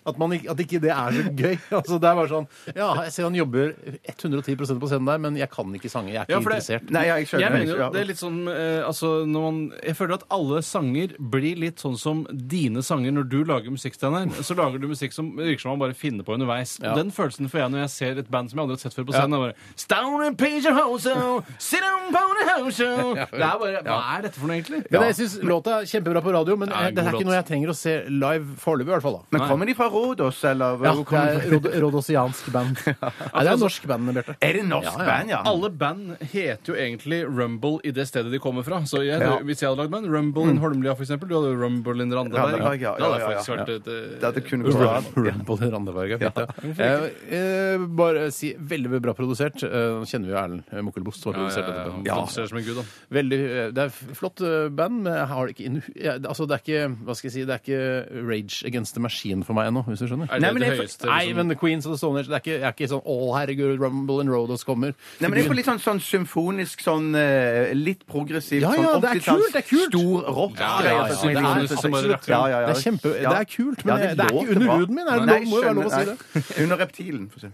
At, 0.06 0.18
man 0.18 0.32
ikke, 0.36 0.50
at 0.52 0.60
ikke 0.64 0.80
det 0.82 0.92
er 0.94 1.16
så 1.16 1.22
gøy. 1.38 1.56
Altså, 1.82 1.98
det 2.02 2.08
er 2.10 2.16
bare 2.18 2.30
sånn 2.30 2.46
Ja, 2.76 2.88
jeg 3.06 3.12
ser 3.14 3.26
han 3.26 3.36
jobber 3.36 3.72
110% 4.10 4.80
på 4.82 4.88
scenen 4.90 5.08
der, 5.08 5.20
men 5.22 5.38
jeg 5.40 5.48
kan 5.52 5.72
ikke 5.76 5.90
sange. 5.92 6.12
Jeg 6.14 6.22
er 6.22 6.26
ikke 6.26 6.32
Ja, 6.34 6.38
det- 6.38 6.46
interessert. 6.46 6.90
Nei, 6.94 7.04
ja, 7.08 7.16
jeg 7.20 7.28
skjønner. 7.30 7.44
Jeg 7.46 7.52
mener 7.52 7.72
jo, 7.82 7.88
det 7.94 8.00
er 8.02 8.08
litt 8.10 8.20
sånn 8.20 8.38
eh, 8.52 8.82
altså, 8.86 9.12
når 9.28 9.46
man, 9.46 9.60
Jeg 9.82 9.96
føler 9.98 10.14
at 10.18 10.26
alle 10.30 10.62
sanger 10.66 11.14
blir 11.18 11.56
litt 11.60 11.82
sånn 11.82 11.96
som 11.98 12.24
dine 12.32 12.82
sanger 12.82 13.12
når 13.16 13.28
du 13.32 13.38
lager 13.48 13.70
musikk, 13.74 13.94
Steinar. 13.98 14.28
Så 14.42 14.56
lager 14.58 14.78
du 14.82 14.88
musikk 14.90 15.12
som 15.16 15.32
virker 15.36 15.60
som 15.64 15.74
man 15.74 15.82
bare 15.86 15.96
finner 15.98 16.24
på 16.26 16.31
på 16.32 16.38
underveis. 16.40 16.74
Og 16.82 16.96
Den 16.98 17.12
følelsen 17.14 17.50
får 17.52 17.62
jeg 17.62 17.72
når 17.76 17.84
jeg 17.84 17.92
ser 17.98 18.22
et 18.24 18.30
band 18.32 18.50
som 18.50 18.58
jeg 18.58 18.64
aldri 18.66 18.78
har 18.78 18.82
sett 18.86 18.96
før 18.96 19.06
på 19.08 19.16
scenen. 19.16 19.36
Det 19.36 19.38
er 19.38 19.44
bare, 19.44 19.56
Stone 19.76 20.26
and 20.26 20.42
and 20.42 20.76
hoso, 20.78 21.44
sit 21.58 21.82
on 21.84 22.14
a 22.16 22.58
hoso. 22.62 22.88
Det 23.14 23.42
er 23.42 23.58
bare, 23.60 23.82
Hva 23.86 23.98
er 24.16 24.22
dette 24.26 24.38
for 24.40 24.48
noe, 24.48 24.56
egentlig? 24.58 24.82
Men 24.90 25.06
jeg 25.10 25.16
synes 25.20 25.34
låta 25.46 25.78
er 25.80 25.88
kjempebra 25.90 26.22
på 26.24 26.32
radio, 26.34 26.56
men 26.56 26.68
Ja, 26.72 26.90
det 26.90 27.04
er 27.04 27.12
ikke 27.12 27.26
noe 27.28 27.36
jeg 27.38 27.46
trenger 27.48 27.72
å 27.72 27.76
se 27.76 27.94
live 28.08 28.56
foreløpig, 28.62 28.88
i 28.88 28.94
hvert 28.96 29.02
fall. 29.06 29.18
da. 29.20 29.22
Men 29.36 29.46
kommer 29.50 29.66
de 29.68 29.74
fra 29.78 29.88
Rådås, 29.92 30.42
eller? 30.50 30.78
Ja, 30.86 30.94
det 30.94 31.44
er 31.44 31.50
rod 31.52 31.66
rodosiansk 31.84 32.48
band. 32.54 32.78
Nei, 32.86 33.42
det 33.44 33.52
er 33.52 33.60
norsk 33.60 33.86
band, 33.90 34.12
Bjarte. 34.16 34.36
Er 34.40 34.52
det 34.58 34.64
norsk 34.68 34.88
Ja, 34.88 35.04
ja. 35.04 35.08
band, 35.10 35.30
ja? 35.34 35.40
Alle 35.52 35.70
band 35.70 36.16
heter 36.32 36.72
jo 36.72 36.78
egentlig 36.78 37.22
Rumble 37.28 37.78
i 37.84 37.92
det 37.94 38.06
stedet 38.08 38.32
de 38.32 38.40
kommer 38.42 38.64
fra. 38.66 38.80
Så 38.88 39.02
jeg, 39.04 39.20
Ja. 39.20 39.36
Hvis 39.42 39.60
jeg 39.62 39.68
hadde 39.70 39.82
lagd 39.84 39.92
band, 39.92 40.08
Rumble 40.12 40.48
in 40.50 40.58
Holmlia, 40.62 40.94
for 40.96 41.04
eksempel. 41.04 41.28
Du 41.28 41.36
hadde 41.38 41.52
jo 41.52 41.60
Rumble 41.60 42.02
in 42.02 42.12
Randaberg. 42.14 42.80
Ja. 42.80 42.94
Det 42.96 43.04
hadde 43.04 43.18
Ja, 43.18 43.18
ja, 43.18 43.28
faktisk 43.32 43.48
ja. 43.48 43.56
vært 43.56 43.72
et 43.76 43.86
eh, 43.92 44.18
Det 44.20 44.26
hadde 44.28 44.44
kunne 44.48 44.64
gått. 44.64 45.12
Rumble 45.16 45.58
in 45.66 45.72
Randaberg. 45.76 46.16
Fint. 46.30 46.80
Eh, 46.80 47.06
eh, 47.38 47.78
bare 47.98 48.30
si 48.32 48.52
veldig 48.54 49.00
bra 49.02 49.12
produsert. 49.14 49.62
Eh, 49.62 49.70
Nå 50.02 50.06
kjenner 50.08 50.26
vi 50.28 50.32
jo 50.32 50.38
Erlend 50.38 50.84
Mokkelbost, 50.86 51.22
som 51.22 51.32
har 51.32 51.40
ja, 51.40 51.42
produsert 51.42 51.66
ja, 51.66 51.72
dette 51.72 51.82
ja, 51.82 51.90
bandet. 51.90 52.06
ja. 52.06 52.14
Produserer 52.22 52.48
som 52.48 52.58
en 52.58 52.64
gud, 52.64 52.76
da. 52.76 52.84
Veldig, 53.18 53.38
eh, 53.42 53.70
det 53.72 53.82
er 53.86 53.90
f- 53.92 54.12
flott 54.18 54.40
eh, 54.46 54.68
band, 54.68 55.02
men 55.02 55.12
jeg 55.18 55.26
har 55.32 55.46
det 55.46 55.56
ikke 55.56 55.82
ja, 56.02 56.12
altså 56.22 56.46
det 56.46 56.54
er 56.58 56.62
ikke 56.62 56.82
Hva 57.06 57.14
skal 57.18 57.28
jeg 57.30 57.34
si? 57.34 57.44
Det 57.48 57.54
er 57.56 57.62
ikke 57.62 58.22
Rage 58.28 58.62
Against 58.66 58.94
the 58.94 59.00
Machine 59.02 59.42
for 59.44 59.54
meg 59.58 59.68
ennå, 59.72 59.82
hvis 59.88 59.98
du 60.04 60.06
skjønner. 60.08 60.28
Er 60.30 60.38
det 60.38 60.42
Nei, 60.46 60.52
men 60.52 60.62
det 60.62 60.68
jeg- 60.72 60.78
høyeste? 60.82 61.06
Nei, 61.06 61.18
liksom? 61.26 61.36
men 61.36 61.48
The 61.48 61.58
Queens 61.62 61.86
of 61.86 61.92
the 61.92 61.98
Stone 61.98 62.18
Age 62.20 62.28
det 62.28 62.34
er 62.38 62.42
ikke, 62.44 62.58
Jeg 62.62 62.68
er 62.68 62.72
ikke 62.76 62.88
sånn 62.92 63.02
Å, 63.06 63.16
herregud, 63.38 63.78
Rumble 63.80 64.20
and 64.20 64.30
Rodos 64.30 64.64
kommer. 64.64 64.94
Nei, 65.20 65.28
men 65.28 65.38
jeg 65.38 65.48
får 65.48 65.56
litt 65.58 65.66
sånn, 65.66 65.80
sånn 65.82 66.00
symfonisk, 66.00 66.82
sånn 66.84 67.14
eh, 67.18 67.72
litt 67.74 68.06
progressivt 68.06 68.62
Ja, 68.62 68.72
ja, 68.76 68.92
sånn 68.92 69.00
det 69.02 69.10
er 69.10 69.20
80-talls 69.20 69.42
kult, 69.42 69.52
det 69.52 69.62
er 69.62 69.68
kult. 69.68 69.92
Stor 69.92 70.22
rock. 70.36 70.58
Ja, 70.58 70.70
ja, 70.82 70.92
ja, 70.92 71.02
det 71.02 71.12
er- 71.12 71.16
som 71.16 71.30
ja, 71.32 72.46
ja, 72.48 72.60
ja. 72.62 72.66
Det 72.66 72.76
er 72.76 72.82
kjempe, 72.82 73.12
det 73.12 73.26
er 73.26 73.44
kult, 73.48 73.84
men 73.84 73.92
Ja, 73.92 74.06
det, 74.06 74.16
det 74.16 74.24
er 74.24 74.32
ikke 74.32 74.52
under 74.52 74.66
bra. 74.66 74.76
huden 74.78 74.94
min. 74.94 75.06
Er 75.08 75.18
det 75.18 75.26
Nei, 75.26 75.38
lov, 75.42 75.48
må 75.48 75.56
jo 75.56 75.62
være 75.62 75.74
lov 75.74 75.84
å 75.84 75.92
si 75.92 76.04
det. 76.04 76.11
Under 76.62 76.76
reptilen. 76.86 77.28
for 77.32 77.42
å 77.42 77.48
si. 77.48 77.52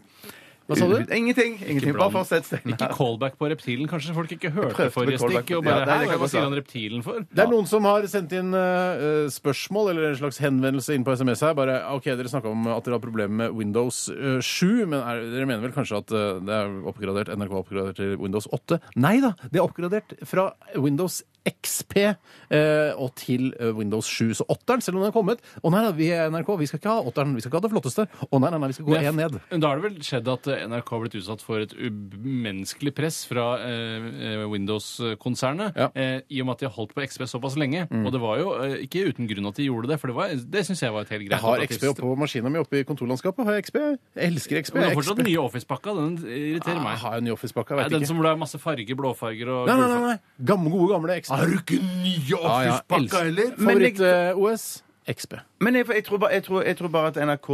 Hva 0.68 0.76
sa 0.76 0.84
du? 0.84 0.98
Ingenting. 1.16 1.54
ingenting. 1.64 1.94
Bare 1.96 2.12
fortsett, 2.12 2.44
Steinar. 2.44 2.74
Ikke 2.74 2.88
callback 2.92 3.38
på 3.40 3.48
reptilen. 3.48 3.86
Kanskje 3.88 4.12
folk 4.12 4.34
ikke 4.34 4.50
hørte 4.52 4.74
prøvde 4.76 4.92
forrige 4.92 5.14
med 5.14 5.22
callback. 5.22 5.46
stikk. 5.46 5.52
Og 5.56 5.64
Ja, 5.64 5.70
bare, 5.78 5.86
det 6.04 6.10
er 6.12 6.20
hva 6.20 6.28
sier 6.28 6.44
han 6.44 6.56
reptilen 6.58 7.04
for? 7.06 7.22
Det 7.24 7.40
er 7.40 7.48
noen 7.48 7.68
som 7.70 7.86
har 7.88 8.04
sendt 8.12 8.34
inn 8.36 8.50
eh, 8.52 9.30
spørsmål 9.32 9.88
eller 9.94 10.10
en 10.10 10.18
slags 10.20 10.42
henvendelse 10.44 10.92
inn 10.92 11.06
på 11.08 11.14
SMS 11.16 11.40
her. 11.46 11.54
Bare, 11.56 11.78
ok, 11.96 12.10
Dere 12.20 12.28
snakka 12.28 12.52
om 12.52 12.68
at 12.74 12.84
dere 12.84 12.98
har 12.98 13.04
problemer 13.06 13.32
med 13.46 13.56
Windows 13.56 14.02
eh, 14.12 14.42
7, 14.44 14.84
men 14.92 14.98
er, 15.00 15.24
dere 15.32 15.48
mener 15.48 15.64
vel 15.64 15.72
kanskje 15.72 16.02
at 16.02 16.12
eh, 16.12 16.36
det 16.44 16.58
er 16.60 16.76
oppgradert, 16.92 17.32
NRK 17.32 17.48
er 17.56 17.62
oppgradert 17.64 18.02
til 18.02 18.12
Windows 18.20 18.50
8? 18.52 18.82
Nei 19.00 19.16
da! 19.24 19.32
Det 19.48 19.62
er 19.62 19.64
oppgradert 19.64 20.18
fra 20.28 20.50
Windows 20.76 21.22
XP 21.46 21.96
eh, 22.02 22.92
og 22.98 23.12
til 23.18 23.52
eh, 23.60 23.70
Windows 23.76 24.06
7. 24.06 24.34
Så 24.40 24.44
åtteren, 24.48 24.80
selv 24.84 24.96
om 24.98 25.02
den 25.04 25.10
er 25.10 25.14
kommet 25.16 25.38
Å 25.62 25.70
nei, 25.72 25.82
da, 25.86 25.92
vi 25.96 26.08
er 26.14 26.30
NRK, 26.32 26.50
vi 26.60 26.66
skal 26.70 26.80
ikke 26.82 26.90
ha 26.92 27.02
åtteren, 27.08 27.34
vi 27.36 27.40
skal 27.44 27.50
ikke 27.52 27.60
ha 27.60 27.66
det 27.66 27.72
flotteste. 27.74 28.06
Å 28.28 28.40
nei, 28.42 28.50
nei, 28.50 28.58
nei, 28.62 28.68
vi 28.72 28.76
skal 28.78 28.88
gå 28.88 28.98
én 28.98 29.16
ned. 29.18 29.38
Da 29.58 29.70
har 29.70 29.80
det 29.80 29.86
vel 29.88 29.98
skjedd 30.04 30.28
at 30.32 30.48
eh, 30.52 30.64
NRK 30.68 30.90
har 30.94 31.02
blitt 31.04 31.18
utsatt 31.20 31.44
for 31.44 31.62
et 31.64 31.72
umenneskelig 31.76 32.92
press 32.96 33.22
fra 33.28 33.46
eh, 33.64 34.44
Windows-konsernet, 34.50 35.76
Ja. 35.78 35.88
eh, 35.94 36.20
i 36.30 36.40
og 36.42 36.46
med 36.48 36.56
at 36.56 36.60
de 36.64 36.66
har 36.68 36.74
holdt 36.76 36.94
på 36.96 37.04
XP 37.06 37.26
såpass 37.28 37.56
lenge. 37.60 37.86
Og 37.90 38.10
det 38.14 38.20
var 38.22 38.38
jo 38.40 38.52
eh, 38.62 38.76
ikke 38.86 39.06
uten 39.12 39.28
grunn 39.30 39.48
at 39.50 39.56
de 39.58 39.68
gjorde 39.68 39.88
det, 39.92 39.98
for 40.00 40.08
det, 40.12 40.16
var- 40.16 40.34
det 40.34 40.64
syns 40.66 40.82
jeg 40.82 40.92
var 40.94 41.02
et 41.06 41.12
helt 41.14 41.26
greit 41.28 41.36
Jeg 41.36 41.44
har 41.44 41.64
XP 41.68 41.86
på 42.00 42.14
maskina 42.18 42.50
mi 42.52 42.58
oppe 42.62 42.80
i 42.80 42.84
kontorlandskapet. 42.88 43.44
Har 43.48 43.58
jeg 43.58 43.68
XP? 43.68 43.78
Jeg 43.78 44.28
elsker 44.32 44.62
XP. 44.62 44.74
Men 44.74 44.82
du 44.82 44.88
har 44.88 44.98
fortsatt 45.00 45.20
den 45.22 45.28
nye 45.30 45.42
Office-pakka. 45.42 45.94
Den 45.98 46.16
irriterer 46.26 46.78
Ah, 46.78 46.84
meg. 46.84 46.98
har 47.02 47.12
jeg 47.16 47.18
en 47.18 47.24
ny 47.28 47.32
Office-pakke? 47.34 47.74
Nei, 47.76 47.82
Jeg 47.84 47.90
den 47.90 48.00
ikke. 48.02 48.08
som 48.12 48.16
hvor 48.18 48.24
det 48.28 48.32
er 48.32 48.40
masse 48.42 48.58
farger, 48.58 48.94
blåfarger 48.98 49.48
og 49.54 49.66
Nei, 49.68 49.76
nei, 49.78 49.88
nei. 49.88 50.00
nei. 50.12 50.18
Gamle, 50.44 50.70
gode, 50.70 50.88
gamle 50.94 51.20
XP. 51.22 51.37
Har 51.38 51.46
du 51.46 51.56
ikke 51.60 51.78
nye 51.80 52.12
Ja, 52.28 52.38
ja, 52.66 52.76
Office-pakker 52.76 53.24
heller? 53.30 53.56
Favoritt-OS? 53.58 54.68
XP. 55.08 55.38
men 55.64 55.74
jeg, 55.78 55.86
jeg, 55.88 56.04
tror 56.04 56.18
bare, 56.20 56.34
jeg, 56.36 56.42
tror, 56.44 56.62
jeg 56.68 56.76
tror 56.76 56.88
bare 56.92 57.08
at 57.14 57.16
NRK 57.16 57.46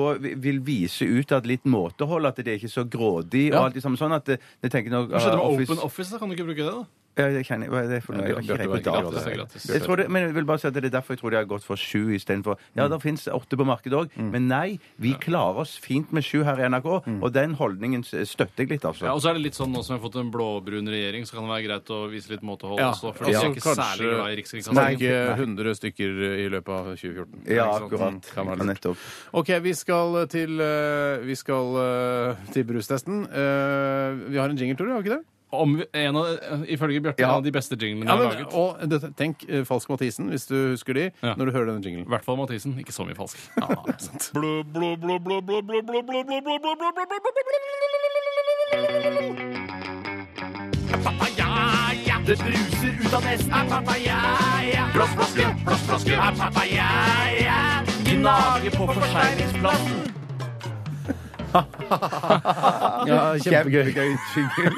vil 0.43 0.57
vise 0.67 1.07
ut 1.07 1.33
at 1.37 1.47
litt 1.47 1.63
måtehold, 1.71 2.27
at 2.27 2.41
det 2.43 2.49
er 2.51 2.59
ikke 2.59 2.69
så 2.73 2.83
grådig 2.91 3.45
og 3.55 3.61
alt 3.69 3.77
det 3.79 3.83
samme 3.85 4.01
sånn 4.01 4.11
at 4.17 4.27
det, 4.27 4.41
det 4.65 4.73
tenker 4.75 4.91
nok 4.91 5.13
Hva 5.13 5.21
skjedde 5.23 5.37
med 5.39 5.45
uh, 5.45 5.53
Office- 5.53 5.71
Open 5.77 5.85
Office? 5.87 6.11
da? 6.11 6.19
Kan 6.19 6.33
du 6.33 6.35
ikke 6.35 6.49
bruke 6.49 6.65
det, 6.67 6.73
da? 6.75 6.83
Ja, 7.15 7.29
jeg 7.31 7.47
kjenner, 7.47 7.69
hva 7.71 7.83
er 7.85 7.91
det 7.93 8.01
for 8.03 8.17
noe? 8.19 8.25
Jeg 8.27 8.35
har 8.35 8.43
ikke 8.43 8.57
Bjarte 8.59 8.65
på 8.67 8.79
ikke 8.81 8.93
gratis, 8.95 9.25
det 9.25 9.33
er 9.33 9.37
gratis. 9.39 9.67
Jeg 9.71 9.83
tror 9.85 9.97
det, 10.01 10.07
men 10.11 10.25
jeg 10.27 10.35
vil 10.35 10.47
bare 10.49 10.59
si 10.59 10.67
at 10.67 10.75
det 10.75 10.85
er 10.89 10.95
derfor 10.97 11.15
jeg 11.15 11.21
tror 11.21 11.31
de 11.31 11.37
har 11.39 11.45
gått 11.47 11.63
for 11.67 11.77
sju 11.79 12.11
istedenfor 12.17 12.59
Ja, 12.75 12.89
det 12.91 12.99
fins 13.05 13.29
åtte 13.31 13.59
på 13.61 13.67
markedet 13.69 14.01
òg, 14.01 14.17
men 14.19 14.49
nei, 14.51 14.79
vi 14.99 15.13
klarer 15.23 15.61
oss 15.63 15.77
fint 15.79 16.11
med 16.13 16.25
sju 16.27 16.43
her 16.43 16.59
i 16.59 16.67
NRK, 16.73 16.89
og 17.23 17.29
den 17.35 17.55
holdningen 17.61 18.03
støtter 18.03 18.65
jeg 18.65 18.73
litt, 18.75 18.85
altså. 18.85 19.07
Ja, 19.07 19.15
og 19.15 19.23
så 19.23 19.31
er 19.31 19.39
det 19.39 19.45
litt 19.47 19.55
sånn 19.59 19.71
nå 19.71 19.85
som 19.87 19.95
vi 19.95 20.01
har 20.01 20.05
fått 20.09 20.19
en 20.21 20.33
blåbrun 20.35 20.91
regjering, 20.91 21.23
så 21.29 21.37
kan 21.39 21.47
det 21.47 21.55
være 21.55 21.67
greit 21.69 21.93
å 21.95 22.01
vise 22.11 22.33
litt 22.35 22.43
måtehold 22.43 22.81
Ja, 22.83 22.91
også. 22.91 23.13
For 23.15 23.31
de 23.31 23.37
er 23.39 23.47
ikke 23.53 23.75
særlig 23.79 24.11
glad 24.11 24.33
i 24.33 24.39
Rikskringkastingen. 24.41 24.99
Ikke 24.99 25.21
100 25.39 25.79
stykker 25.79 26.19
i 26.41 26.49
løpet 26.51 26.75
av 26.75 26.91
2014. 26.99 27.45
Ja, 27.55 27.69
akkurat. 27.79 28.19
Mm, 28.19 28.21
Kan 28.35 28.51
være 28.51 28.67
nettopp. 28.73 29.07
OK, 29.39 29.55
vi 29.65 29.75
skal 29.79 30.19
til, 30.35 30.59
eh, 30.61 31.23
vi 31.31 31.35
skal 31.39 31.79
eh, 31.85 32.43
til 32.55 32.67
brustesten. 32.69 33.23
Eh, 33.31 34.19
vi 34.35 34.39
har 34.43 34.51
en 34.51 34.59
jingle, 34.59 34.77
tror 34.77 34.91
du, 34.91 34.93
har 34.97 35.03
vi 35.03 35.09
ikke 35.11 35.19
det? 35.21 35.25
Om 35.55 35.83
en 35.95 36.17
av, 36.17 36.27
ifølge 36.69 37.01
Bjarte, 37.05 37.21
Ja. 37.23 37.29
en 37.29 37.35
av 37.39 37.43
de 37.45 37.53
beste 37.53 37.77
jinglene 37.77 38.07
Ja, 38.11 38.17
jeg 38.17 38.27
har 38.27 38.35
men, 38.35 38.45
laget. 38.45 38.55
og 38.55 38.89
dette, 38.91 39.11
tenk 39.17 39.45
eh, 39.49 39.65
Falsk 39.65 39.89
Mathisen, 39.89 40.29
hvis 40.31 40.47
du 40.47 40.55
husker 40.75 40.95
de, 40.95 41.11
Ja. 41.23 41.35
når 41.35 41.45
du 41.47 41.53
hører 41.53 41.67
denne 41.73 41.83
jinglen. 41.83 42.07
I 42.07 42.09
hvert 42.11 42.25
fall 42.25 42.37
Mathisen. 42.37 42.75
Ikke 42.79 42.93
så 42.93 43.05
mye 43.07 43.15
falsk. 43.15 43.37
Blå, 44.35 44.63
blå, 44.65 44.97
blå, 44.97 45.19
blå, 45.19 45.41
blå, 45.41 45.61
blå, 45.63 45.83
blå, 45.83 46.03
blå, 46.03 46.03
blå, 46.03 46.41
blå, 46.43 46.59
blå, 46.61 46.61
blå, 46.61 46.93
blå, 46.95 46.95
blå, 46.95 48.05
Det 52.27 52.39
bruser 52.39 53.05
ut 53.07 53.13
av 53.15 53.25
nesen. 53.25 53.51
Papaya. 53.69 54.19
Blåsflaske, 54.95 55.47
blåsflaske. 55.65 56.17
Papaya. 56.39 56.87
Gnager 58.05 58.71
på 58.71 58.87
forseglingsplassen. 58.95 60.24
Ja, 63.09 63.19
kjempegøy. 63.39 63.91
Kjempegøy 63.95 64.71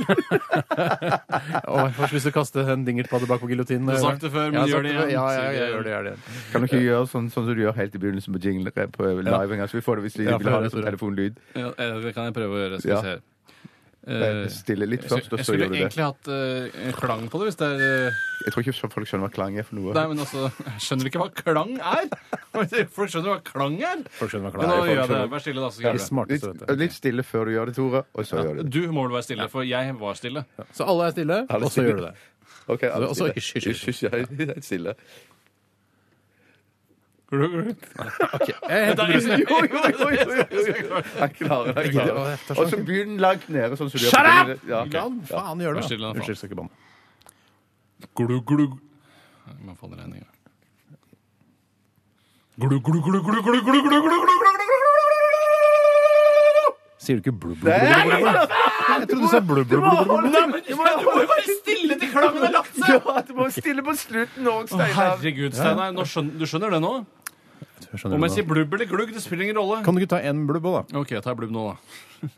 jeg 1.86 1.92
får 1.96 2.10
så 2.10 2.16
lyst 2.16 2.26
til 2.26 2.32
å 2.32 2.34
kaste 2.34 2.64
en 2.72 2.84
dingertpadde 2.86 3.28
bak 3.30 3.40
på 3.42 3.48
giljotinen. 3.50 3.86
Du 3.88 3.94
har 3.94 4.02
sagt 4.02 4.26
det 4.26 4.32
før, 4.34 4.50
men 4.52 4.66
gjør 4.70 4.84
det 4.86 4.92
igjen. 4.92 5.12
Ja, 5.14 5.24
ja, 5.32 5.46
igjen. 5.52 5.70
gjør 5.72 5.86
det, 5.86 5.94
gjør 5.94 6.08
det. 6.08 6.14
Kan 6.52 6.64
du 6.64 6.68
ikke 6.68 6.82
gjøre 6.82 7.06
sånn, 7.12 7.30
sånn 7.32 7.48
som 7.48 7.56
du 7.56 7.62
gjør 7.64 7.78
helt 7.78 7.96
i 7.96 8.02
begynnelsen 8.02 8.36
på 8.36 8.42
jingle 8.42 8.74
på 8.96 9.12
live 9.14 9.46
en 9.56 9.62
gang? 9.62 9.70
Så 9.70 9.78
vi 9.78 9.86
får 9.86 10.00
det 10.00 10.06
hvis 10.08 10.18
vi 10.20 10.28
Ja, 10.28 10.36
vil 10.42 10.52
ha 10.52 10.60
det 10.64 10.74
som 10.74 10.84
telefonlyd. 10.84 11.40
Ja, 11.54 11.72
eh, 11.72 11.96
det 12.04 12.14
kan 12.16 12.28
jeg 12.28 12.36
prøve 12.36 12.58
å 12.58 12.62
gjøre. 12.64 12.82
Skal 12.82 12.96
vi 12.96 13.14
se. 13.14 13.35
Eh, 14.06 14.44
Stille 14.54 14.86
litt 14.86 15.02
først, 15.02 15.32
og 15.32 15.40
jeg 15.40 15.44
så 15.44 15.50
skulle 15.50 15.64
gjør 15.66 15.70
du 15.72 15.74
det. 15.74 15.80
egentlig 15.82 16.04
hatt 16.06 16.28
eh, 16.30 16.92
klang 16.94 17.24
på 17.32 17.40
det, 17.40 17.46
hvis 17.48 17.56
det 17.58 17.66
er 17.66 17.80
eh, 17.82 18.18
Jeg 18.46 18.52
tror 18.54 18.62
ikke 18.62 18.74
folk 18.92 19.08
skjønner 19.10 19.24
hva 19.26 19.30
klang 19.34 19.56
er 19.58 19.66
for 19.66 19.78
noe. 19.80 19.94
Nei, 19.96 20.04
men 20.12 20.22
altså, 20.22 20.44
jeg 20.62 20.84
skjønner 20.84 21.10
ikke 21.10 21.22
hva 21.24 21.26
klang 21.40 21.72
er! 21.80 22.06
Folk 22.96 23.10
skjønner 23.10 23.32
hva 23.32 23.40
klang 23.48 23.74
er! 23.82 24.04
Folk 24.20 24.30
skjønner 24.30 24.54
hva 24.54 24.62
Men 24.62 24.70
nå 24.70 24.76
klar 24.76 24.86
er. 24.86 24.92
gjør 24.92 25.00
jeg 25.02 25.10
det. 25.10 25.18
Vær 25.34 25.42
stille, 25.44 25.60
da. 25.66 25.70
så 25.74 25.82
gjør 25.82 25.90
jeg 25.90 25.98
det. 25.98 26.06
smarteste, 26.06 26.46
Litt, 26.52 26.60
vet 26.62 26.70
du. 26.70 26.80
litt 26.84 26.94
stille 27.00 27.26
før 27.26 27.44
du 27.50 27.52
gjør 27.56 27.66
det, 27.72 27.74
Tore, 27.80 28.04
og 28.14 28.28
så 28.30 28.38
gjør 28.46 28.54
du 28.54 28.62
det. 28.62 28.70
Du 28.78 28.82
må 28.94 29.04
vel 29.08 29.16
være 29.18 29.26
stille, 29.26 29.48
for 29.52 29.66
jeg 29.66 29.98
var 30.00 30.20
stille. 30.22 30.44
Så 30.78 30.86
alle 30.86 31.10
er 31.10 31.16
stille, 31.18 31.40
Alle 31.50 31.66
og 31.66 31.74
så 31.74 31.74
stille. 31.80 31.90
gjør 31.90 31.98
du 31.98 32.06
det. 32.06 32.14
Ok, 32.76 32.82
alle 32.92 33.10
Og 33.10 33.16
så 33.18 33.26
stille. 33.26 33.34
hysj, 33.42 33.52
hysj, 33.58 33.66
hysj. 33.66 33.84
Hysj, 33.90 34.06
hysj, 34.14 34.46
helt 34.54 34.64
stille. 34.70 34.94
Jeg 37.26 38.86
henter 38.86 39.08
brusen. 39.10 39.40
Jo, 39.42 39.56
jo, 39.66 39.80
jo, 39.90 40.10
jo, 40.14 40.28
jo, 40.54 40.74
jo. 40.78 41.00
Jeg 41.18 41.32
klarer 41.40 41.72
det. 41.72 41.82
jeg 41.84 41.92
klarer 41.96 42.30
det. 42.30 42.38
så 42.46 42.54
Og 42.62 42.70
så 42.70 42.78
begynn 42.86 43.16
langt 43.18 43.48
nede, 43.50 43.74
sånn 43.80 43.90
som 43.90 43.98
du 43.98 44.04
gjør. 44.04 44.12
Shut 44.14 44.28
up! 44.30 44.68
Ja, 44.70 44.82
ok. 44.84 44.94
Lan, 44.94 45.16
faen, 45.32 45.64
gjør 45.64 45.74
det. 45.74 45.82
Vær 45.82 45.88
stille, 45.90 46.06
da, 46.06 46.12
faen. 46.12 46.22
Unnskyld, 46.22 46.38
skal 46.38 46.52
ikke 46.52 46.60
banne. 46.62 46.74
Glug, 48.20 48.42
glug. 48.46 48.78
Jeg 49.50 49.58
må 49.66 49.74
få 49.74 49.90
en 49.90 49.98
regning. 50.04 50.22
Glug, 52.62 52.78
glug, 52.86 53.02
glug, 53.04 53.22
glug, 53.26 53.42
glug, 53.42 53.42
glug, 53.42 53.64
glug, 53.66 53.82
glug, 53.90 54.02
glug, 54.06 54.26
glug, 54.30 54.46
Sier 57.06 57.18
du 57.18 57.22
ikke 57.22 57.36
blubb, 57.38 57.58
blubb, 57.60 57.74
blubb, 57.76 58.22
blubb? 58.22 58.54
Jeg 58.86 59.08
trodde 59.10 59.20
du 59.20 59.28
sa 59.30 59.40
blubb, 59.44 59.68
blubb, 59.70 59.84
blubb, 59.84 60.08
blubb. 60.08 60.56
Du 60.66 60.72
må 60.78 60.86
jo 61.20 61.26
være 61.30 61.54
stille 61.60 61.98
til 62.00 62.10
klangen 62.10 62.42
har 62.46 62.54
lagt 62.56 62.72
seg! 62.74 62.96
Ja, 62.96 63.20
du 63.28 63.34
må 63.36 63.46
stille 63.54 63.84
på 63.86 63.94
slutten 64.00 64.48
òg, 64.50 64.64
Å, 64.64 64.70
Steinar. 64.72 64.96
Herregud, 64.96 65.54
Steinar. 65.54 65.92
nå 65.94 66.06
Du 66.40 66.46
skjønner 66.50 66.74
det 66.74 66.80
nå? 66.82 66.94
Om 68.06 68.24
jeg 68.26 68.32
sier 68.32 68.46
blubb 68.48 68.72
eller 68.74 68.88
glugg, 68.88 69.12
det 69.12 69.22
spiller 69.24 69.46
ingen 69.46 69.58
rolle. 69.60 69.82
Kan 69.84 69.94
du 69.96 70.00
ikke 70.00 70.14
ta 70.16 70.20
en 70.24 70.46
blubb 70.48 70.64
òg, 70.70 70.76
da? 70.90 71.00
OK, 71.02 71.12
jeg 71.16 71.24
tar 71.24 71.36
blubb 71.38 71.52
nå, 71.54 71.68
da. 71.72 72.30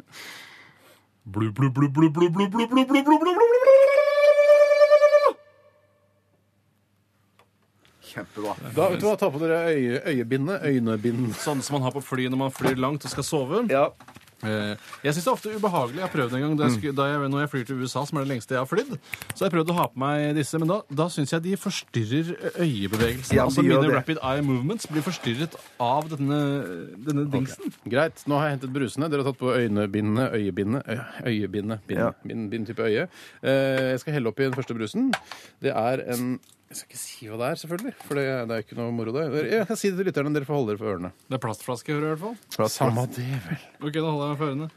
Blubb, 1.28 1.54
blubb, 1.54 1.74
blubb, 1.76 1.92
blubb, 1.94 2.14
blubb, 2.16 2.32
blubb, 2.34 2.52
blubb, 2.54 2.70
blubb, 2.72 2.88
blubb, 2.88 3.04
blubb, 3.04 3.22
blubb, 3.22 3.38
blubb. 3.38 3.68
Kjempebra. 8.08 8.54
Da, 8.74 8.88
vet 8.88 9.02
du 9.02 9.06
hva, 9.06 9.16
Ta 9.20 9.28
på 9.30 9.40
dere 9.42 9.58
øye, 9.68 10.00
øyebindet. 10.08 10.64
Øynebind. 10.64 11.34
Sånn 11.38 11.60
som 11.64 11.76
man 11.76 11.84
har 11.86 11.94
på 11.94 12.02
fly 12.04 12.28
når 12.32 12.40
man 12.46 12.54
flyr 12.54 12.80
langt 12.80 13.04
og 13.04 13.12
skal 13.12 13.26
sove. 13.26 13.64
Ja. 13.70 13.90
Eh, 14.42 14.76
Jeg 15.02 15.14
syns 15.14 15.24
det 15.24 15.30
er 15.30 15.34
ofte 15.34 15.50
ubehagelig. 15.56 15.98
Jeg 15.98 16.06
har 16.06 16.12
prøvd 16.14 16.34
en 16.34 16.40
gang 16.44 16.56
da 16.58 16.64
jeg 16.68 16.72
skulle, 16.78 16.94
da 16.94 17.06
jeg, 17.10 17.30
Når 17.30 17.40
jeg 17.40 17.50
flyr 17.50 17.64
til 17.66 17.80
USA, 17.82 18.04
som 18.06 18.18
er 18.18 18.24
det 18.24 18.28
lengste 18.32 18.54
jeg 18.54 18.60
har 18.62 18.68
flydd, 18.70 18.92
så 19.34 19.38
har 19.44 19.50
jeg 19.50 19.54
prøvd 19.58 19.70
å 19.72 19.76
ha 19.78 19.86
på 19.88 19.98
meg 19.98 20.34
disse, 20.38 20.58
men 20.62 20.68
da, 20.68 20.80
da 20.94 21.06
syns 21.08 21.32
jeg 21.34 21.42
de 21.42 21.56
forstyrrer 21.56 22.52
øyebevegelsene. 22.58 23.34
Ja, 23.34 23.42
de 23.42 23.48
altså 23.48 23.62
gjør 23.66 23.80
Mine 23.82 23.88
det. 23.90 23.96
rapid 23.98 24.18
eye 24.22 24.42
movements 24.46 24.86
blir 24.86 25.02
forstyrret 25.02 25.56
av 25.80 26.08
denne, 26.12 26.38
denne 27.06 27.26
dingsen. 27.32 27.72
Greit, 27.88 28.22
nå 28.30 28.38
har 28.38 28.48
jeg 28.50 28.58
hentet 28.58 28.72
brusene. 28.76 29.10
Dere 29.10 29.24
har 29.24 29.32
tatt 29.32 29.40
på 29.42 29.50
øynebindene, 29.56 30.28
øyebindene, 30.38 30.82
øy- 30.86 31.26
øyebindet, 31.32 31.80
bind, 31.88 31.98
Ja. 31.98 32.12
bind, 32.24 32.50
bind 32.50 32.66
type 32.70 32.82
øye. 32.86 33.08
Eh, 33.42 33.90
jeg 33.90 34.00
skal 34.00 34.12
helle 34.14 34.28
oppi 34.30 34.44
den 34.46 34.54
første 34.54 34.74
brusen. 34.78 35.10
Det 35.60 35.72
er 35.74 36.04
en 36.14 36.38
Jeg 36.68 36.76
skal 36.76 36.88
ikke 36.90 37.00
si 37.00 37.28
hva 37.30 37.38
det 37.40 37.46
er, 37.48 37.58
selvfølgelig. 37.62 37.92
For 38.04 38.18
det, 38.18 38.24
det 38.50 38.56
er 38.58 38.64
ikke 38.64 38.76
noe 38.76 38.92
moro, 38.92 39.12
det. 39.16 39.22
Jeg 39.48 39.66
kan 39.70 39.78
si 39.80 39.88
det 39.88 39.96
til 40.02 40.08
lytterne. 40.10 40.32
Dere 40.36 40.44
får 40.48 40.58
holde 40.58 40.74
dere 40.74 40.80
for 40.82 40.90
ørene. 40.92 41.10
Det 41.24 41.38
er 41.38 41.40
plastflaske, 41.46 41.94
hører 41.96 42.10
jeg 42.10 42.18
i 42.18 42.20
hvert 42.20 42.36
fall. 42.58 42.68
Samme 42.74 43.06
det, 43.16 43.24
vel. 43.46 43.62
Ok, 43.88 43.94
da 43.96 44.04
holder 44.04 44.26
jeg 44.26 44.34
meg 44.34 44.40
for 44.42 44.50
ørene. 44.52 44.68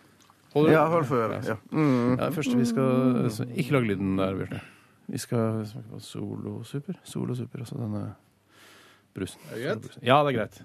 Holder? 0.53 0.71
Ja, 0.75 0.85
hold 0.91 1.05
for 1.09 1.23
ørene. 1.25 1.41
Ja. 1.47 1.57
Mm. 1.71 2.15
Ja, 2.15 2.29
det 2.29 2.31
første 2.37 2.57
vi 2.59 2.65
skal 2.67 3.29
så, 3.35 3.45
Ikke 3.55 3.75
lag 3.75 3.85
lyden 3.87 4.15
der, 4.19 4.39
Bjørte. 4.39 4.61
Vi 5.11 5.19
skal 5.19 5.61
smake 5.67 5.87
på 5.91 5.99
Solo 6.03 6.55
Super. 6.67 6.95
Solo 7.07 7.35
Super, 7.35 7.65
altså 7.65 7.79
denne 7.79 8.05
brusen. 9.15 9.43
Er 9.51 9.55
det 9.59 9.63
greit? 9.67 9.99
Ja, 10.07 10.21
det 10.23 10.31
er 10.31 10.37
greit. 10.39 10.61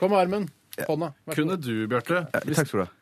Kom 0.00 0.12
med 0.12 0.20
armen. 0.20 0.48
Hånda. 0.88 1.14
Kunne 1.32 1.56
skal 1.56 1.64
du, 1.64 1.88
Bjarte, 1.88 2.26
Eh, 2.36 2.99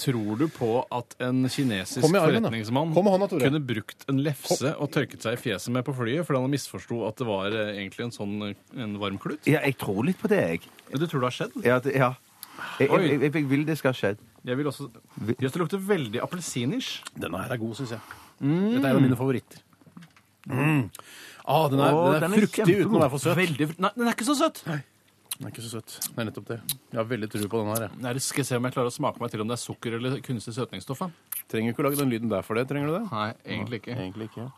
tror 0.00 0.38
du 0.40 0.46
på 0.52 0.68
at 0.96 1.14
en 1.26 1.42
kinesisk 1.52 2.00
Kom 2.04 2.14
i 2.16 2.18
armen, 2.20 2.40
da. 2.40 2.48
forretningsmann 2.48 2.94
Kom 2.96 3.04
med 3.06 3.14
hånda, 3.14 3.28
Tore. 3.32 3.50
kunne 3.50 3.60
brukt 3.68 4.06
en 4.08 4.22
lefse 4.24 4.72
og 4.80 4.90
tørket 4.94 5.22
seg 5.26 5.36
i 5.36 5.40
fjeset 5.42 5.72
med 5.76 5.84
på 5.86 5.94
flyet 5.98 6.24
fordi 6.28 6.40
han 6.40 6.50
misforsto 6.54 7.02
at 7.08 7.20
det 7.20 7.28
var 7.28 7.52
eh, 7.52 7.74
egentlig 7.82 8.06
en 8.08 8.14
sånn 8.16 8.34
eh, 8.48 8.56
en 8.80 8.96
varm 9.02 9.18
klut? 9.22 9.38
Ja, 9.50 9.60
jeg 9.66 9.76
tror 9.82 10.02
litt 10.08 10.18
på 10.22 10.30
det, 10.32 10.40
jeg. 10.54 10.64
Du 10.96 11.04
tror 11.06 11.20
det 11.22 11.28
har 11.30 11.36
skjedd? 11.38 11.60
Ja, 11.68 11.78
det, 11.84 11.94
ja. 12.00 12.10
Jeg, 12.80 12.90
Oi. 12.92 13.00
jeg, 13.06 13.20
jeg, 13.26 13.32
jeg 13.38 13.46
vil 13.52 13.64
det 13.68 13.78
skal 13.80 13.94
ha 13.94 13.98
skjedd. 14.00 14.18
Jeg 14.48 14.56
vil 14.56 14.68
også 14.72 14.88
Jøss, 14.90 15.52
det 15.52 15.60
lukter 15.60 15.80
veldig 15.84 16.20
appelsiners. 16.24 16.90
Denne 17.16 17.40
her 17.44 17.52
er 17.54 17.60
god, 17.60 17.74
syns 17.78 17.92
jeg. 17.96 18.00
Dette 18.40 18.80
er 18.80 18.90
en 18.94 18.96
av 18.98 19.04
mine 19.04 19.16
favoritter. 19.20 19.60
Mm. 20.48 20.86
Ah, 21.50 21.66
den 21.72 21.80
er, 21.82 21.92
Å, 21.92 22.04
den 22.06 22.16
er 22.16 22.24
den 22.24 22.32
er 22.36 22.40
fruktig 22.44 22.62
kjempegod. 22.64 22.86
uten 22.86 22.96
å 22.96 23.02
være 23.02 23.12
for 23.12 23.22
søt. 23.24 23.36
Veldig, 23.40 23.66
fr- 23.72 23.80
nei, 23.84 23.90
den 23.96 24.08
er 24.08 24.16
ikke 24.16 24.26
så 24.28 24.36
søt! 24.38 24.60
Den 25.40 25.48
er 25.48 25.52
ikke 25.54 25.62
så 25.64 25.70
søt. 25.80 25.94
Det 26.04 26.18
er 26.20 26.26
nettopp 26.28 26.48
det. 26.50 26.58
Jeg 26.92 26.98
har 27.00 27.06
veldig 27.08 27.28
tro 27.32 27.46
på 27.48 27.60
den 27.64 27.70
her. 27.72 27.86
Jeg. 27.88 28.00
Nei, 28.04 28.12
det 28.12 28.20
skal 28.22 28.42
jeg 28.42 28.48
se 28.50 28.56
om 28.60 28.66
jeg 28.68 28.74
klarer 28.76 28.90
å 28.92 28.92
smake 28.92 29.22
meg 29.24 29.30
til 29.32 29.40
om 29.40 29.48
det 29.48 29.56
er 29.56 29.62
sukker 29.64 29.96
eller 29.96 30.18
kunstig 30.26 30.52
søtningsstoff. 30.52 31.00
da. 31.00 31.08
Trenger 31.48 31.72
ikke 31.72 31.80
å 31.80 31.86
lage 31.88 31.96
den 32.02 32.12
lyden 32.12 32.28
der 32.28 32.44
for 32.44 32.60
det. 32.60 32.66
Trenger 32.68 32.92
du 32.92 32.96
det? 32.98 33.04
Nei, 33.10 33.28
egentlig 33.56 33.80
ikke. 33.80 33.96
Egentlig 33.96 34.28
ikke. 34.28 34.50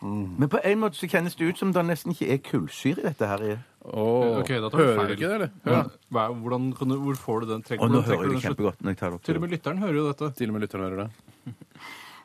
Men 0.00 0.48
på 0.48 0.60
en 0.64 0.78
måte 0.80 0.96
så 0.96 1.08
kjennes 1.12 1.34
det 1.36 1.44
ut 1.50 1.58
som 1.60 1.74
det 1.76 1.82
nesten 1.84 2.14
ikke 2.14 2.30
er 2.32 2.38
kullsyre 2.40 3.02
i 3.02 3.08
dette 3.10 3.26
her. 3.28 3.42
Åh, 3.84 4.38
Ok, 4.40 4.48
da 4.48 4.70
tar 4.72 4.80
hører 4.80 4.96
feil. 4.96 5.08
du 5.10 5.12
ikke 5.18 5.28
det, 5.28 5.34
eller? 5.36 5.50
Ja. 5.68 5.82
Hva, 6.12 6.24
hvordan 6.40 6.70
kan 6.78 6.88
du, 6.88 6.96
hvor 7.04 7.18
får 7.20 7.40
du 7.44 7.46
den? 7.52 7.62
Trekker, 7.68 7.84
Og 7.84 7.90
nå 7.92 8.00
hvordan 8.00 8.08
trekker 8.08 8.16
hører 8.16 8.24
du 8.24 8.24
jeg 8.24 8.30
den 8.30 8.32
det 8.32 8.40
slutt- 8.40 8.56
kjempegodt 8.56 8.80
når 8.80 8.90
jeg 8.94 8.98
tar 9.02 9.10
det 9.10 9.18
opp. 9.20 9.24
Til 9.28 9.36
og 9.36 9.42
med 9.44 9.50
lytteren 9.52 9.78
hører 9.84 9.98
jo 10.00 10.06
dette. 10.08 10.30
Til 10.40 10.48
og 10.48 10.56
med 10.56 10.62
lytteren 10.64 10.84
hører 10.88 10.96
det. 11.04 11.54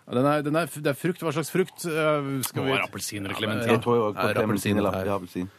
Ja, 0.06 0.14
den 0.16 0.26
er, 0.32 0.42
den 0.46 0.56
er, 0.56 0.66
det 0.72 0.88
er 0.88 0.94
frukt. 1.00 1.20
Hva 1.26 1.34
slags 1.36 1.52
frukt? 1.52 1.84
eh, 1.84 2.42
Skal 2.48 2.64
vi... 2.64 2.70
Nå 2.72 2.76
er 2.76 2.80
det 2.80 2.88
appelsin 2.88 3.26
eller 3.28 3.36
Ja. 3.44 3.72
Jeg 3.76 3.82
tror 3.84 3.96
jo 4.00 4.04
også 4.14 4.22
på 4.24 4.44
appelsin 4.46 4.78
eller 4.78 5.12
appelsin. 5.20 5.50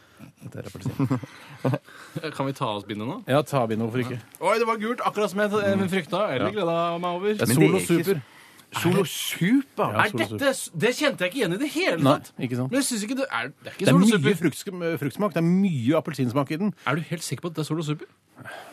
Dette 0.43 0.59
er 0.61 0.67
appelsin. 0.69 1.19
Kan 2.37 2.45
vi 2.47 2.53
ta 2.53 2.67
av 2.69 2.77
oss 2.79 2.85
bindet 2.87 3.07
nå? 3.09 3.15
Ja, 3.27 3.41
ta 3.41 3.63
bindet, 3.69 3.87
hvorfor 3.87 4.03
ikke? 4.05 4.19
Oi, 4.39 4.55
det 4.61 4.67
var 4.69 4.77
gult, 4.81 5.01
akkurat 5.01 5.31
som 5.33 5.41
jeg 5.43 5.53
eh, 5.65 5.85
frykta. 5.91 6.23
Eller 6.35 6.53
gleda 6.55 6.75
meg 7.01 7.15
over. 7.17 7.33
Det 7.33 7.41
er 7.41 7.49
Men 7.49 7.55
det 7.55 7.57
Solo 7.57 7.77
er 7.77 7.81
ikke 7.81 8.03
Super. 8.03 8.21
Solo 8.83 9.03
Super? 9.07 9.93
Ja, 9.95 10.03
Er 10.03 10.11
Solo 10.11 10.37
dette, 10.37 10.53
det 10.83 10.89
kjente 10.97 11.23
jeg 11.23 11.31
ikke 11.31 11.39
igjen 11.41 11.53
i 11.55 11.59
det 11.61 11.69
hele 11.73 12.03
Nei, 12.03 12.15
tatt. 12.19 12.33
ikke 12.43 12.57
sant? 12.59 12.71
Men 12.73 12.81
jeg 12.81 12.87
synes 12.89 13.05
ikke 13.07 13.15
det 13.21 13.27
er 13.31 13.47
Det 13.47 13.69
er 13.71 13.75
ikke 13.77 13.79
Det 13.79 13.87
er 13.87 13.95
Solo 13.95 14.05
mye 14.05 14.17
Super. 14.17 14.37
fruktsk- 14.43 14.99
fruktsmak. 15.03 15.33
Det 15.37 15.41
er 15.41 15.47
mye 15.47 15.97
appelsinsmak 16.01 16.51
i 16.51 16.59
den. 16.65 16.73
Er 16.85 16.99
du 16.99 17.05
helt 17.09 17.23
sikker 17.23 17.41
på 17.47 17.51
at 17.53 17.55
det 17.57 17.63
er 17.63 17.69
Solo 17.71 17.85
Super? 17.87 18.05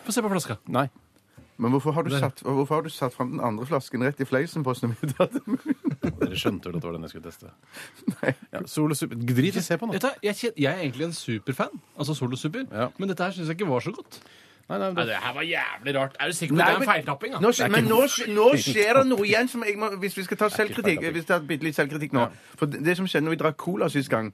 Få 0.05 0.13
se 0.13 0.23
på 0.27 0.33
flaska. 0.35 0.57
Nei. 0.69 0.89
Men 1.57 1.71
hvorfor 1.71 1.93
har, 1.95 2.03
du 2.03 2.11
satt, 2.19 2.41
hvorfor 2.43 2.75
har 2.75 2.83
du 2.83 2.91
satt 2.91 3.15
fram 3.15 3.31
den 3.37 3.41
andre 3.47 3.67
flasken 3.69 4.03
rett 4.03 4.19
i 4.21 4.27
fleisen 4.27 4.65
på 4.67 4.73
oss 4.73 4.81
når 4.83 4.95
vi 5.01 5.11
tar 5.13 5.29
den? 5.31 5.59
Dere 6.19 6.35
skjønte 6.41 6.67
vel 6.67 6.77
at 6.77 6.83
det 6.83 6.89
var 6.89 6.97
den 6.97 7.07
jeg 7.07 7.13
skulle 7.15 7.31
teste? 7.31 7.53
Ja, 8.51 8.63
og 8.65 8.97
Super. 8.99 9.15
Drit 9.29 9.57
i 9.57 9.63
se 9.63 9.79
på 9.79 9.87
nå. 9.87 9.93
Vet 9.95 10.03
du 10.03 10.27
Jeg, 10.27 10.35
kjen- 10.41 10.57
jeg 10.59 10.73
er 10.73 10.83
egentlig 10.83 11.07
en 11.07 11.15
superfan, 11.15 11.79
altså 11.99 12.17
Solo 12.19 12.37
Super, 12.37 12.67
Ja. 12.73 12.89
men 12.99 13.09
dette 13.13 13.23
her 13.23 13.31
syns 13.37 13.47
jeg 13.53 13.61
ikke 13.61 13.71
var 13.71 13.81
så 13.87 13.95
godt. 13.95 14.19
Nei, 14.65 14.79
nei, 14.81 14.91
Nei, 14.97 15.03
det, 15.05 15.09
det 15.13 15.17
her 15.21 15.33
var 15.37 15.45
jævlig 15.45 15.93
rart. 15.95 16.15
Er 16.19 16.27
du 16.27 16.33
sikker 16.33 16.57
på 16.57 16.61
at 16.61 16.67
det 16.67 16.75
er 16.75 16.81
en 16.81 16.89
feiltapping? 16.89 17.33
da? 17.37 17.41
Nå, 17.45 17.49
skje- 17.53 17.71
men 17.71 17.85
nå, 17.85 17.99
skje- 18.09 18.29
nå 18.33 18.47
skjer 18.57 18.95
det 18.99 19.07
noe 19.11 19.27
igjen 19.29 19.49
som 19.53 19.63
jeg 19.63 19.77
må, 19.79 19.91
Hvis 20.01 20.17
vi 20.17 20.25
skal 20.25 20.37
ta 20.41 20.49
selvkritikk 20.49 21.03
feil, 21.05 21.13
Hvis 21.13 21.27
vi 21.27 21.29
tar 21.29 21.41
bitte 21.45 21.67
litt 21.69 21.77
selvkritikk 21.77 22.13
nå 22.17 22.23
For 22.57 22.67
det, 22.67 22.81
det 22.83 22.97
som 22.97 23.05
skjedde 23.07 23.29
når 23.29 23.37
vi 23.37 23.41
drakk 23.45 23.59
cola 23.61 23.91
sist 23.93 24.09
gang 24.11 24.33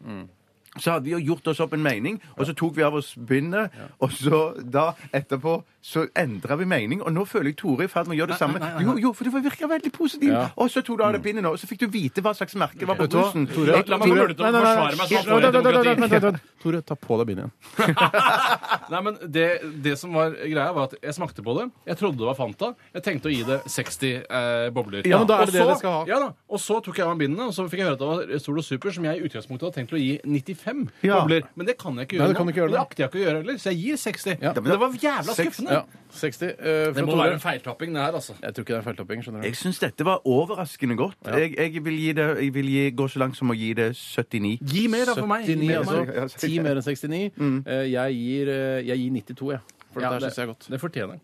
så 0.78 0.94
hadde 0.94 1.08
vi 1.08 1.16
jo 1.16 1.18
gjort 1.32 1.50
oss 1.50 1.60
opp 1.64 1.74
en 1.74 1.82
mening, 1.82 2.20
og 2.36 2.46
så 2.46 2.54
tok 2.54 2.76
vi 2.76 2.84
av 2.86 2.94
oss 2.94 3.14
bindet, 3.16 3.74
og 3.98 4.12
så 4.14 4.40
da 4.62 4.92
etterpå 5.10 5.60
så 5.82 6.04
endra 6.18 6.58
vi 6.60 6.66
mening, 6.68 7.00
og 7.02 7.12
nå 7.14 7.24
føler 7.24 7.50
jeg 7.50 7.56
Tore 7.62 7.86
er 7.86 7.88
i 7.88 7.90
ferd 7.90 8.10
med 8.10 8.14
å 8.14 8.20
gjøre 8.20 8.34
det 8.34 8.38
samme. 8.38 8.70
Jo, 8.84 8.94
jo, 9.00 9.12
for 9.16 9.26
du 9.26 9.36
virka 9.40 9.68
veldig 9.70 9.92
positiv, 9.94 10.34
og 10.36 10.70
så 10.70 10.82
tok 10.84 11.00
du 11.00 11.04
av 11.06 11.14
deg 11.16 11.24
bindet 11.24 11.44
nå, 11.46 11.54
og 11.56 11.60
så 11.60 11.68
fikk 11.70 11.86
du 11.86 11.88
vite 11.90 12.22
hva 12.24 12.34
slags 12.36 12.54
merke 12.60 12.86
var 12.88 12.98
på 13.00 13.08
bussen. 13.10 13.48
Tore, 13.50 13.80
La 13.88 13.98
meg 13.98 14.10
få 14.10 14.14
mulighet 14.14 14.36
til 14.36 14.46
å 14.46 14.52
forsvare 14.60 16.28
meg. 16.28 16.40
Tore, 16.60 16.82
ta 16.84 16.96
på 17.00 17.18
deg 17.22 17.30
bindet 17.30 17.48
igjen. 17.48 17.96
Nei, 18.92 19.00
men 19.06 19.16
det, 19.32 19.46
det 19.82 19.96
som 19.98 20.12
var 20.14 20.36
greia, 20.36 20.68
var 20.76 20.90
at 20.90 20.98
jeg 21.00 21.16
smakte 21.16 21.44
på 21.46 21.56
det. 21.56 21.66
Jeg 21.88 22.00
trodde 22.02 22.20
det 22.20 22.28
var 22.28 22.36
Fanta. 22.38 22.72
Jeg 22.92 23.06
tenkte 23.06 23.30
å 23.30 23.32
gi 23.32 23.40
det 23.48 23.60
60 23.72 24.12
eh, 24.20 24.68
bobler. 24.76 25.08
Ja, 25.08 25.22
men 25.22 25.30
da 25.30 25.40
er 25.40 25.48
det 25.48 25.56
det 25.56 25.66
det 25.70 25.78
skal 25.80 25.96
ha. 25.96 26.02
Ja 26.10 26.20
da, 26.20 26.30
Og 26.50 26.60
så 26.60 26.78
tok 26.84 27.00
jeg 27.00 27.06
av 27.06 27.14
meg 27.14 27.24
bindene, 27.24 27.48
og 27.48 27.56
så 27.56 27.64
fikk 27.70 27.82
jeg 27.82 27.88
høre 27.88 27.96
at 27.96 28.04
det 28.04 28.10
var 28.12 28.44
Solo 28.44 28.64
Super, 28.66 28.92
som 28.92 29.08
jeg 29.08 29.16
i 29.16 29.24
utgangspunktet 29.24 29.70
hadde 29.70 29.80
tenkt 29.80 29.96
å 29.96 30.02
gi 30.02 30.18
95 30.64 30.90
Ja. 31.02 31.20
bobler. 31.20 31.42
Men 31.56 31.66
det 31.66 31.78
kan 31.78 31.96
jeg 31.96 32.06
ikke 32.08 32.18
Nei, 32.18 32.20
gjøre 32.20 32.28
det 32.28 32.36
kan 32.36 32.46
du 32.46 32.50
ikke 32.52 32.60
gjøre 32.60 32.68
Og 32.68 32.70
det 32.70 32.78
nå. 32.78 32.86
akter 32.86 33.02
jeg 33.02 33.08
ikke 33.10 33.18
å 33.20 33.24
gjøre 33.24 33.36
heller, 33.40 33.54
så 33.58 33.70
jeg 33.70 33.78
gir 33.80 33.96
60. 33.96 34.36
Ja. 34.42 34.52
Men 34.54 34.64
det 34.70 34.78
var 34.80 34.92
jævla 34.92 35.34
skuffende. 35.36 35.70
Ja, 35.72 35.82
60 36.10 36.42
eh, 36.42 36.92
Det 36.92 37.04
må 37.04 37.12
Tore. 37.12 37.24
være 37.24 37.32
en 37.34 37.40
feiltapping, 37.40 37.94
det 37.94 38.02
her, 38.02 38.12
altså. 38.12 38.34
Jeg 38.42 38.54
tror 38.54 38.62
ikke 38.64 38.66
det 38.66 38.76
er 38.76 38.78
en 38.78 38.88
feiltopping. 38.90 39.22
skjønner 39.24 39.40
du. 39.42 39.46
Jeg 39.48 39.56
syns 39.56 39.78
dette 39.80 40.04
var 40.04 40.20
overraskende 40.26 40.96
godt. 40.96 41.16
Jeg, 41.26 41.54
jeg 41.56 41.84
vil, 41.84 41.96
gi 41.98 42.12
det, 42.12 42.28
jeg 42.44 42.54
vil 42.54 42.66
gi, 42.70 42.90
gå 42.90 43.08
så 43.08 43.18
langt 43.18 43.36
som 43.36 43.48
å 43.50 43.54
gi 43.56 43.72
det 43.74 43.90
79. 43.96 44.58
Gi 44.66 44.86
mer, 44.88 45.04
da, 45.06 45.14
for 45.14 45.26
meg. 45.26 45.46
79, 45.46 45.66
Mer, 45.66 45.78
altså. 45.78 46.14
Ja, 46.14 46.26
10 46.26 46.60
mer 46.62 46.76
enn 46.76 46.82
69. 46.82 47.66
Eh, 47.66 47.84
Jeg 47.90 48.14
gir, 48.14 48.48
eh, 48.48 48.82
jeg 48.86 48.98
gir 48.98 49.10
92, 49.10 49.50
jeg. 49.52 49.60
For 49.92 50.00
Ja, 50.00 50.10
dette 50.10 50.12
her 50.12 50.20
det- 50.20 50.30
syns 50.30 50.36
jeg 50.36 50.42
er 50.42 50.52
godt. 50.52 50.66
Det 50.70 50.80
fortjener 50.80 51.10
den. 51.16 51.20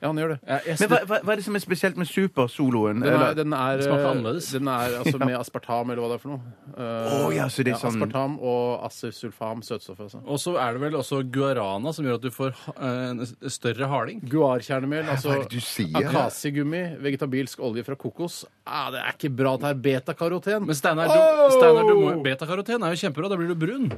Ja, 0.00 0.06
han 0.12 0.18
gjør 0.20 0.28
det. 0.30 0.38
Jeg, 0.46 0.60
jeg, 0.68 0.76
Men 0.78 0.90
hva, 0.92 0.98
hva, 1.10 1.16
hva 1.26 1.32
er 1.34 1.40
det 1.40 1.44
som 1.48 1.56
er 1.58 1.62
spesielt 1.64 1.96
med 1.98 2.06
supersoloen? 2.06 3.00
Den 3.02 3.08
er, 3.10 3.14
Eller- 3.16 3.34
den 3.34 3.52
er, 3.56 3.80
Smaker 3.82 4.04
eh, 4.04 4.10
annerledes. 4.12 4.50
Den 4.54 4.68
er 4.70 4.92
altså 5.00 5.18
med 5.24 5.34
aspartam, 5.40 5.90
eller 5.90 6.02
hva 6.04 6.10
det 6.12 6.18
er 6.18 6.22
for 6.22 6.34
noe. 6.36 6.52
Eh, 6.76 7.16
Å, 7.18 7.32
ja, 7.34 7.46
så 7.50 7.64
det 7.66 7.72
er 7.74 7.80
sånn- 7.82 7.96
Aspartam 7.98 8.36
og 8.38 8.84
acesulfam, 8.86 9.64
søtstoff. 9.66 9.98
Altså. 10.06 10.20
og 10.22 10.38
så 10.38 10.54
er 10.62 10.76
det 10.78 10.84
vel 10.84 10.98
også 11.00 11.18
guarana 11.34 11.92
som 11.96 12.06
gjør 12.06 12.20
at 12.20 12.26
du 12.28 12.30
får 12.30 12.54
eh, 12.76 13.00
en 13.10 13.24
større 13.50 13.88
harding. 13.90 14.22
Guarkjernemel, 14.30 15.10
altså 15.16 15.32
Hva 15.32 15.40
er 15.40 15.42
det 15.48 15.58
du 15.58 15.66
sier? 15.66 15.98
akasiegummi, 16.04 16.84
vegetabilsk 17.02 17.58
olje 17.66 17.82
fra 17.88 17.98
kokos. 17.98 18.44
Ah, 18.68 18.92
det 18.94 19.02
er 19.02 19.12
ikke 19.18 19.32
bra 19.34 19.56
det 19.58 19.72
er 19.74 19.82
betakaroten. 19.88 20.66
Men 20.70 20.78
Steinar, 20.78 21.10
du, 21.10 21.18
Oh! 21.18 21.50
Steinar, 21.58 21.90
du 21.90 21.94
må, 22.04 22.14
betakaroten 22.22 22.86
er 22.86 22.94
jo 22.94 23.02
kjempebra. 23.02 23.32
Da 23.34 23.36
blir 23.40 23.50
du 23.50 23.58
brun. 23.58 23.90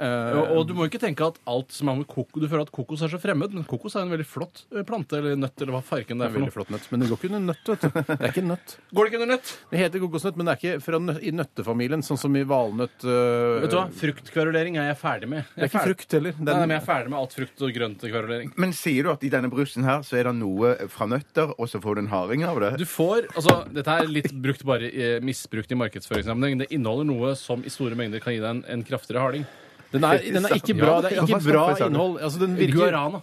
Eh, 0.00 0.32
Og, 0.40 0.52
og 0.56 0.62
du 0.68 0.72
må 0.78 0.86
ikke 0.88 1.00
tenke 1.02 1.26
at 1.28 1.36
alt 1.50 1.74
som 1.76 1.90
er 1.92 1.98
med 2.00 2.06
koko, 2.08 2.40
Du 2.40 2.46
føler 2.48 2.62
at 2.64 2.70
kokos 2.72 3.02
er 3.04 3.10
så 3.12 3.18
fremmed, 3.20 3.52
men 3.52 3.66
kokos 3.68 3.96
er 3.98 4.06
en 4.06 4.12
veldig 4.14 4.24
flott 4.26 4.62
eh, 4.72 4.80
plante 4.88 5.18
eller 5.18 5.36
nøtt 5.36 5.60
eller 5.60 5.74
hva 5.76 5.82
farken 5.84 6.16
det 6.16 6.24
det 6.24 6.28
er 6.28 6.32
for 6.32 6.38
veldig 6.40 6.48
noe. 6.48 6.56
flott 6.56 6.70
nøtt. 6.72 6.86
Men 6.90 7.00
det 7.04 7.08
går 7.10 7.20
ikke 7.20 7.30
under 7.30 7.44
nøtt, 7.50 7.68
vet 7.68 7.84
du. 7.84 7.88
Det 8.08 8.16
er 8.20 8.32
ikke 8.32 8.44
nøtt. 8.48 8.74
Går 8.96 9.04
det 9.04 9.12
ikke 9.12 9.20
under 9.20 9.30
nøtt? 9.34 9.52
Det 9.74 9.82
heter 9.82 10.02
kokosnøtt, 10.06 10.38
men 10.40 10.48
det 10.48 10.54
er 10.54 10.60
ikke 10.62 10.84
fra 10.86 11.00
nø 11.04 11.16
i 11.20 11.32
nøttefamilien, 11.36 12.04
sånn 12.06 12.20
som 12.24 12.36
i 12.40 12.44
valnøtt. 12.48 13.04
øh, 13.04 13.60
Vet 13.66 13.74
du 13.74 13.78
hva? 13.80 13.84
Fruktkverulering 14.00 14.78
er 14.80 14.88
jeg 14.90 14.98
ferdig 15.02 15.28
med. 15.34 15.44
Det 15.54 15.66
er 15.66 15.70
ikke 15.70 15.84
frukt 15.90 16.16
heller. 16.16 16.36
Den, 16.40 16.48
nei, 16.50 16.58
men 16.64 16.74
jeg 16.76 16.80
er 16.82 16.86
ferdig 16.88 17.12
med 17.12 17.20
alt 17.20 17.36
frukt 17.36 17.64
og 17.68 17.74
grønt-kverulering. 17.76 18.52
Men 18.64 18.72
sier 18.76 19.04
du 19.06 19.12
at 19.12 19.24
i 19.28 19.32
denne 19.36 19.50
brusen 19.52 19.84
her 19.86 20.02
så 20.06 20.16
er 20.20 20.30
det 20.30 20.34
noe 20.40 20.72
fra 20.92 21.06
nøtter, 21.10 21.52
og 21.60 21.68
så 21.70 21.80
får 21.82 22.00
du 22.00 22.04
en 22.06 22.12
harding 22.14 22.44
av 22.48 22.60
det? 22.64 22.72
Du 22.80 22.86
får, 22.88 23.28
altså, 23.36 23.58
Dette 23.74 23.98
er 24.00 24.08
litt 24.10 24.32
brukt 24.32 24.64
bare, 24.64 24.88
misbrukt 25.24 25.70
i 25.74 25.78
markedsføringssammenheng. 25.78 26.62
Det 26.64 26.70
inneholder 26.74 27.06
noe 27.08 27.34
som 27.38 27.62
i 27.66 27.72
store 27.72 27.98
mengder 27.98 28.22
kan 28.24 28.32
gi 28.34 28.40
deg 28.42 28.50
en, 28.56 28.64
en 28.78 28.84
kraftigere 28.86 29.22
harding. 29.24 29.44
Den, 29.90 30.04
er, 30.06 30.22
den 30.22 30.46
er 30.46 30.54
ikke 30.54 30.74
bra. 30.78 30.96
Det 31.02 31.10
er 31.12 31.24
ikke 31.24 31.40
bra 31.44 31.64
innhold. 31.86 32.18
Altså, 32.22 32.40
den 32.42 32.56
virker 32.58 32.78
Guarana. 32.78 33.20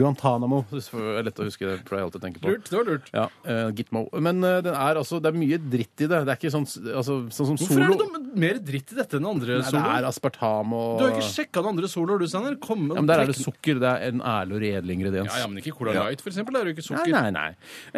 Guantánamo. 0.00 0.62
Det 0.72 0.82
er 0.90 1.26
lett 1.28 1.38
å 1.38 1.46
huske 1.46 1.68
det, 1.68 1.76
pleier 1.86 2.02
jeg 2.02 2.08
alltid 2.08 2.20
å 2.20 2.24
tenke 2.24 2.42
på. 2.42 2.54
Lurt. 2.54 2.70
Det 2.70 2.78
var 2.78 2.88
lurt. 2.90 3.10
Ja, 3.14 3.26
eh, 3.46 3.68
Gitmo. 3.76 4.06
Men 4.26 4.42
eh, 4.42 4.58
den 4.66 4.74
er 4.74 4.98
altså, 4.98 5.20
det 5.22 5.30
er 5.30 5.38
mye 5.38 5.58
dritt 5.62 6.02
i 6.02 6.08
det. 6.10 6.22
Det 6.26 6.34
er 6.34 6.40
ikke 6.40 6.52
sånn, 6.54 6.66
altså, 6.90 7.18
sånn 7.30 7.52
som 7.52 7.60
Hvorfor 7.60 7.78
Solo. 7.78 7.86
er 7.86 7.94
det 7.94 8.08
noe 8.16 8.40
mer 8.46 8.58
dritt 8.66 8.92
i 8.92 8.98
dette 8.98 9.20
enn 9.20 9.28
andre 9.30 9.54
Nei, 9.54 9.62
det 9.62 9.70
soloer? 9.70 9.94
er 9.96 10.08
aspartam 10.10 10.74
og 10.76 10.98
Du 10.98 11.04
har 11.06 11.14
ikke 11.14 11.28
sjekka 11.30 11.62
den 11.62 11.70
andre 11.72 11.90
soloer, 11.92 12.20
du, 12.20 12.26
Steinar? 12.30 12.58
Kom 12.66 12.82
ja, 12.90 12.98
men 12.98 13.08
Der 13.08 13.22
er 13.22 13.30
det 13.30 13.38
sukker. 13.38 13.80
Det 13.80 13.92
er 13.92 14.10
en 14.10 14.24
ærlig 14.26 14.58
og 14.58 14.64
redelig 14.66 14.98
ingrediens. 14.98 15.30
Ja, 15.32 15.44
ja, 15.44 15.50
men 15.52 15.62
ikke 15.62 15.76
Cola 15.78 15.94
Light, 15.96 16.24
for 16.24 16.32
eksempel. 16.32 16.56
Det 16.56 16.62
er 16.62 16.70
jo 16.70 16.76
ikke 16.76 16.84
Nei, 16.84 16.90
sukker. 16.90 17.14
nei, 17.14 17.30
nei. 17.36 17.48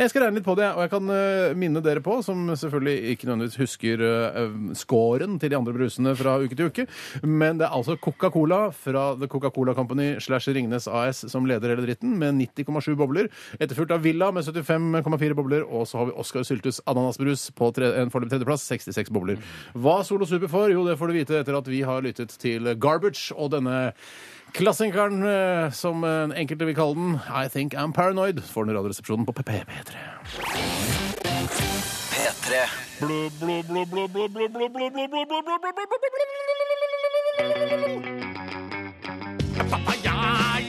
Jeg 0.04 0.12
skal 0.12 0.26
regne 0.26 0.40
litt 0.40 0.46
på 0.46 0.56
det, 0.60 0.68
og 0.74 0.84
jeg 0.84 0.92
kan 0.92 1.14
eh, 1.16 1.56
minne 1.58 1.82
dere 1.84 2.04
på, 2.04 2.18
som 2.26 2.44
selvfølgelig 2.52 3.14
ikke 3.14 3.28
nødvendigvis 3.30 3.60
husker 3.64 4.04
uh, 4.04 4.54
scoren 4.78 5.38
til 5.40 5.52
de 5.52 5.58
andre 5.58 5.74
brusene 5.76 6.14
fra 6.18 6.36
uke 6.42 6.58
til 6.58 6.70
uke, 6.70 6.86
men 7.26 7.60
det 7.60 7.66
er 7.68 7.77
altså 7.78 7.96
Coca-Cola 8.02 8.60
fra 8.74 9.04
The 9.18 9.28
Coca-Cola 9.30 9.74
Company 9.74 10.08
slash 10.20 10.50
Ringnes 10.54 10.88
AS 10.88 11.24
som 11.30 11.46
leder 11.48 11.72
hele 11.72 11.84
dritten, 11.86 12.16
med 12.20 12.38
90,7 12.40 12.94
bobler. 12.98 13.30
Etterfulgt 13.58 13.94
av 13.94 14.02
Villa 14.04 14.30
med 14.34 14.46
75,4 14.46 15.36
bobler, 15.38 15.64
og 15.64 15.86
så 15.88 16.00
har 16.00 16.10
vi 16.10 16.16
Oscar 16.20 16.46
Syltus 16.46 16.80
ananasbrus 16.86 17.48
på 17.56 17.70
tre, 17.76 17.92
en 18.00 18.12
foreløpig 18.12 18.36
tredjeplass, 18.36 18.66
66 18.70 19.12
bobler. 19.14 19.42
Hva 19.74 20.00
Solo 20.06 20.28
Super 20.28 20.50
får? 20.52 20.74
Jo, 20.74 20.86
det 20.88 20.98
får 21.00 21.10
du 21.10 21.18
vite 21.18 21.38
etter 21.40 21.58
at 21.58 21.70
vi 21.70 21.84
har 21.86 22.04
lyttet 22.04 22.34
til 22.40 22.74
Garbage 22.78 23.32
og 23.36 23.54
denne 23.56 23.78
Klassikeren, 24.56 25.20
eh, 25.28 25.70
som 25.76 26.04
eh, 26.08 26.32
enkelte 26.40 26.64
vil 26.64 26.76
kalle 26.78 26.96
den, 26.96 27.18
I 27.28 27.50
Think 27.52 27.76
I'm 27.76 27.92
Paranoid, 27.92 28.40
får 28.40 28.64
den 28.64 28.72
i 28.72 28.78
Radioresepsjonen 28.78 29.28
på 29.28 29.36
PP3. 29.36 29.92
P3 32.08 32.64
Papaya, 39.70 40.14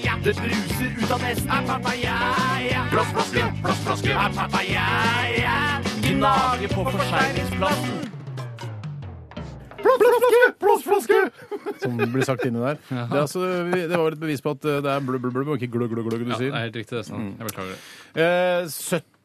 ja. 0.04 0.14
Det 0.24 0.34
bruser 0.38 0.92
ut 1.02 1.12
av 1.12 1.22
nesen. 1.24 1.50
Er 1.50 1.64
papaya. 1.66 2.16
Er 2.56 2.62
ja. 2.70 2.82
På 6.70 6.84
forseglingsplassen. 6.92 7.96
Som 11.80 11.96
blir 11.98 12.24
sagt 12.28 12.44
inni 12.46 12.60
der. 12.60 12.76
Det, 12.90 12.98
er 13.00 13.22
altså, 13.22 13.40
det 13.72 13.90
var 13.96 14.04
vel 14.10 14.14
et 14.18 14.22
bevis 14.22 14.42
på 14.44 14.50
at 14.54 14.66
eh, 14.68 14.82
det 14.84 14.92
er 14.92 15.00
blubb, 15.06 15.22
blubb, 15.24 15.34
blubb, 15.34 15.48
og 15.54 15.58
ikke 15.62 15.72
glugg, 15.74 15.90
glugg, 15.94 16.06
glugg 16.10 16.22
du 16.26 16.28
Ja, 16.28 16.32
det 16.36 16.40
sier. 16.44 16.54
er 16.54 16.60
helt 16.68 16.76
riktig, 16.82 16.96
det. 17.00 17.06
Sånn. 17.08 17.30
Jeg 17.40 17.46
beklager 17.50 17.72
det. 17.74 17.80
Eh, 18.20 18.62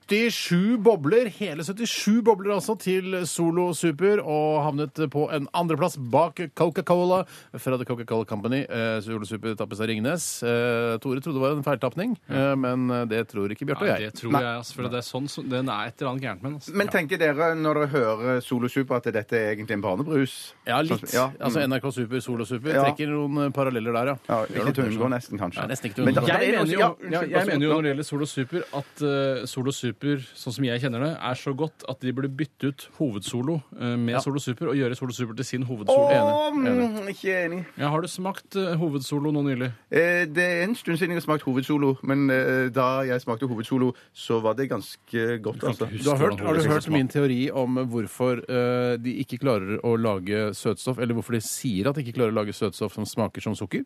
77 0.09 0.77
bobler, 0.85 1.29
hele 1.39 1.65
77 1.65 2.21
bobler 2.27 2.53
altså, 2.59 2.75
til 2.81 3.15
Solo 3.29 3.71
Super, 3.77 4.21
og 4.21 4.59
havnet 4.67 4.99
på 5.11 5.23
en 5.33 5.47
andreplass 5.57 5.97
bak 6.13 6.43
Coca-Cola 6.59 7.23
fra 7.57 7.79
The 7.81 7.87
Coca-Cola 7.89 8.27
Company. 8.29 8.63
Eh, 8.69 8.99
Solo 9.05 9.25
Super 9.29 9.55
tappes 9.57 9.81
av 9.81 9.89
Ringnes. 9.89 10.27
Eh, 10.45 10.97
Tore 11.01 11.23
trodde 11.25 11.39
det 11.39 11.45
var 11.45 11.55
en 11.57 11.65
feiltapning, 11.65 12.17
eh, 12.29 12.53
men 12.61 12.85
det 13.09 13.23
tror 13.33 13.49
ikke 13.55 13.65
Bjarte 13.71 13.87
og 13.87 13.93
jeg. 13.95 14.11
det 14.11 14.21
tror 14.21 14.37
jeg, 14.37 14.51
altså, 14.59 14.75
for 14.77 14.89
det 14.93 15.01
er 15.01 15.07
sånn, 15.09 15.29
som- 15.31 15.49
den 15.49 15.69
er 15.69 15.87
et 15.89 16.01
eller 16.03 16.11
annet 16.13 16.23
gærent 16.23 16.43
med 16.43 16.51
den. 16.53 16.59
Altså. 16.61 16.75
Men 16.77 16.89
tenker 16.89 17.19
dere 17.19 17.55
når 17.57 17.75
dere 17.75 17.87
hører 17.95 18.43
Solo 18.43 18.69
Super 18.69 18.97
at 18.97 19.05
dette 19.05 19.33
er 19.33 19.55
egentlig 19.57 19.73
en 19.79 19.83
barnebrus? 19.83 20.53
Ja, 20.67 20.81
litt. 20.83 21.13
Ja, 21.15 21.29
mm. 21.31 21.41
Altså. 21.41 21.65
NRK 21.67 21.91
Super, 21.95 22.21
Solo 22.21 22.45
Super 22.45 22.75
Ja. 22.75 22.85
trekker 22.85 23.09
noen 23.09 23.47
eh, 23.47 23.51
paralleller 23.51 23.93
der, 23.93 24.07
ja. 24.07 24.17
Ja, 24.29 24.45
ikke 24.45 24.75
til 24.75 24.85
å 24.85 24.89
unngå, 24.93 25.09
nesten, 25.11 25.39
kanskje. 25.39 25.63
Ja, 25.63 25.67
nesten 25.67 25.89
ikke 25.89 25.95
til 25.97 26.05
å 26.05 26.07
Men 26.07 26.15
unngå. 26.15 26.27
da- 26.27 26.35
Jeg 26.35 26.41
det 26.41 26.49
er 26.55 26.65
mener, 26.65 26.73
jo, 26.73 26.79
også- 26.79 27.01
ja, 27.13 27.21
unnskyld, 27.21 27.31
jeg 27.31 27.47
mener 27.47 27.67
jo 27.67 27.73
når 27.75 27.83
det 27.83 27.91
gjelder 27.97 28.05
Solo 28.05 28.25
Super, 28.27 28.63
at 28.75 29.03
uh, 29.03 29.47
Solo 29.47 29.71
Super, 29.95 30.19
sånn 30.35 30.57
som 30.59 30.67
jeg 30.67 30.83
kjenner 30.83 31.05
det, 31.07 31.13
er 31.23 31.39
så 31.39 31.55
godt 31.55 31.85
at 31.89 32.03
de 32.03 32.11
burde 32.17 32.33
bytte 32.35 32.73
ut 32.73 32.87
hovedsolo 32.99 33.61
eh, 33.79 33.95
med 33.97 34.19
Solo 34.25 34.43
Super 34.43 34.73
og 34.73 34.79
gjøre 34.81 34.99
Solo 34.99 35.15
Super 35.15 35.39
til 35.39 35.47
sin 35.47 35.63
hovedsolo. 35.69 36.09
Å, 36.11 36.51
mm, 36.51 37.07
ikke 37.15 37.37
enig. 37.45 37.61
Ja, 37.79 37.93
har 37.95 38.03
du 38.03 38.11
smakt 38.11 38.59
eh, 38.59 38.75
hovedsolo 38.81 39.31
nå 39.31 39.45
nylig? 39.47 39.71
Eh, 39.95 40.25
Det 40.27 40.43
er 40.51 40.65
en 40.67 40.75
stund 40.75 40.99
siden 40.99 41.15
jeg 41.15 41.23
har 41.23 41.27
smakt 41.29 41.47
hovedsolo, 41.47 41.95
men 42.03 42.27
eh, 42.35 42.67
da 42.75 42.89
jeg 43.07 43.23
smakte 43.23 43.47
hovedsolo, 43.47 43.93
så 44.11 44.41
var 44.43 44.59
det 44.59 44.67
ganske 44.75 45.39
godt. 45.45 45.63
altså. 45.71 45.87
Du 45.95 46.11
har, 46.11 46.19
hørt, 46.19 46.43
har 46.43 46.59
du 46.59 46.67
hørt 46.75 46.91
min 46.91 47.05
min 47.05 47.09
teori 47.13 47.51
om 47.53 47.75
hvorfor 47.93 48.39
eh, 48.49 48.95
de 48.97 49.13
ikke 49.21 49.37
klarer 49.43 49.77
å 49.85 49.95
lage 50.01 50.55
søtstoff, 50.57 50.97
eller 50.99 51.13
hvorfor 51.19 51.37
de 51.37 51.43
sier 51.45 51.91
at 51.91 51.99
de 51.99 52.05
ikke 52.05 52.17
klarer 52.17 52.33
å 52.33 52.39
lage 52.41 52.55
søtstoff 52.57 52.95
som 52.97 53.05
smaker 53.05 53.45
som 53.45 53.53
sukker? 53.59 53.85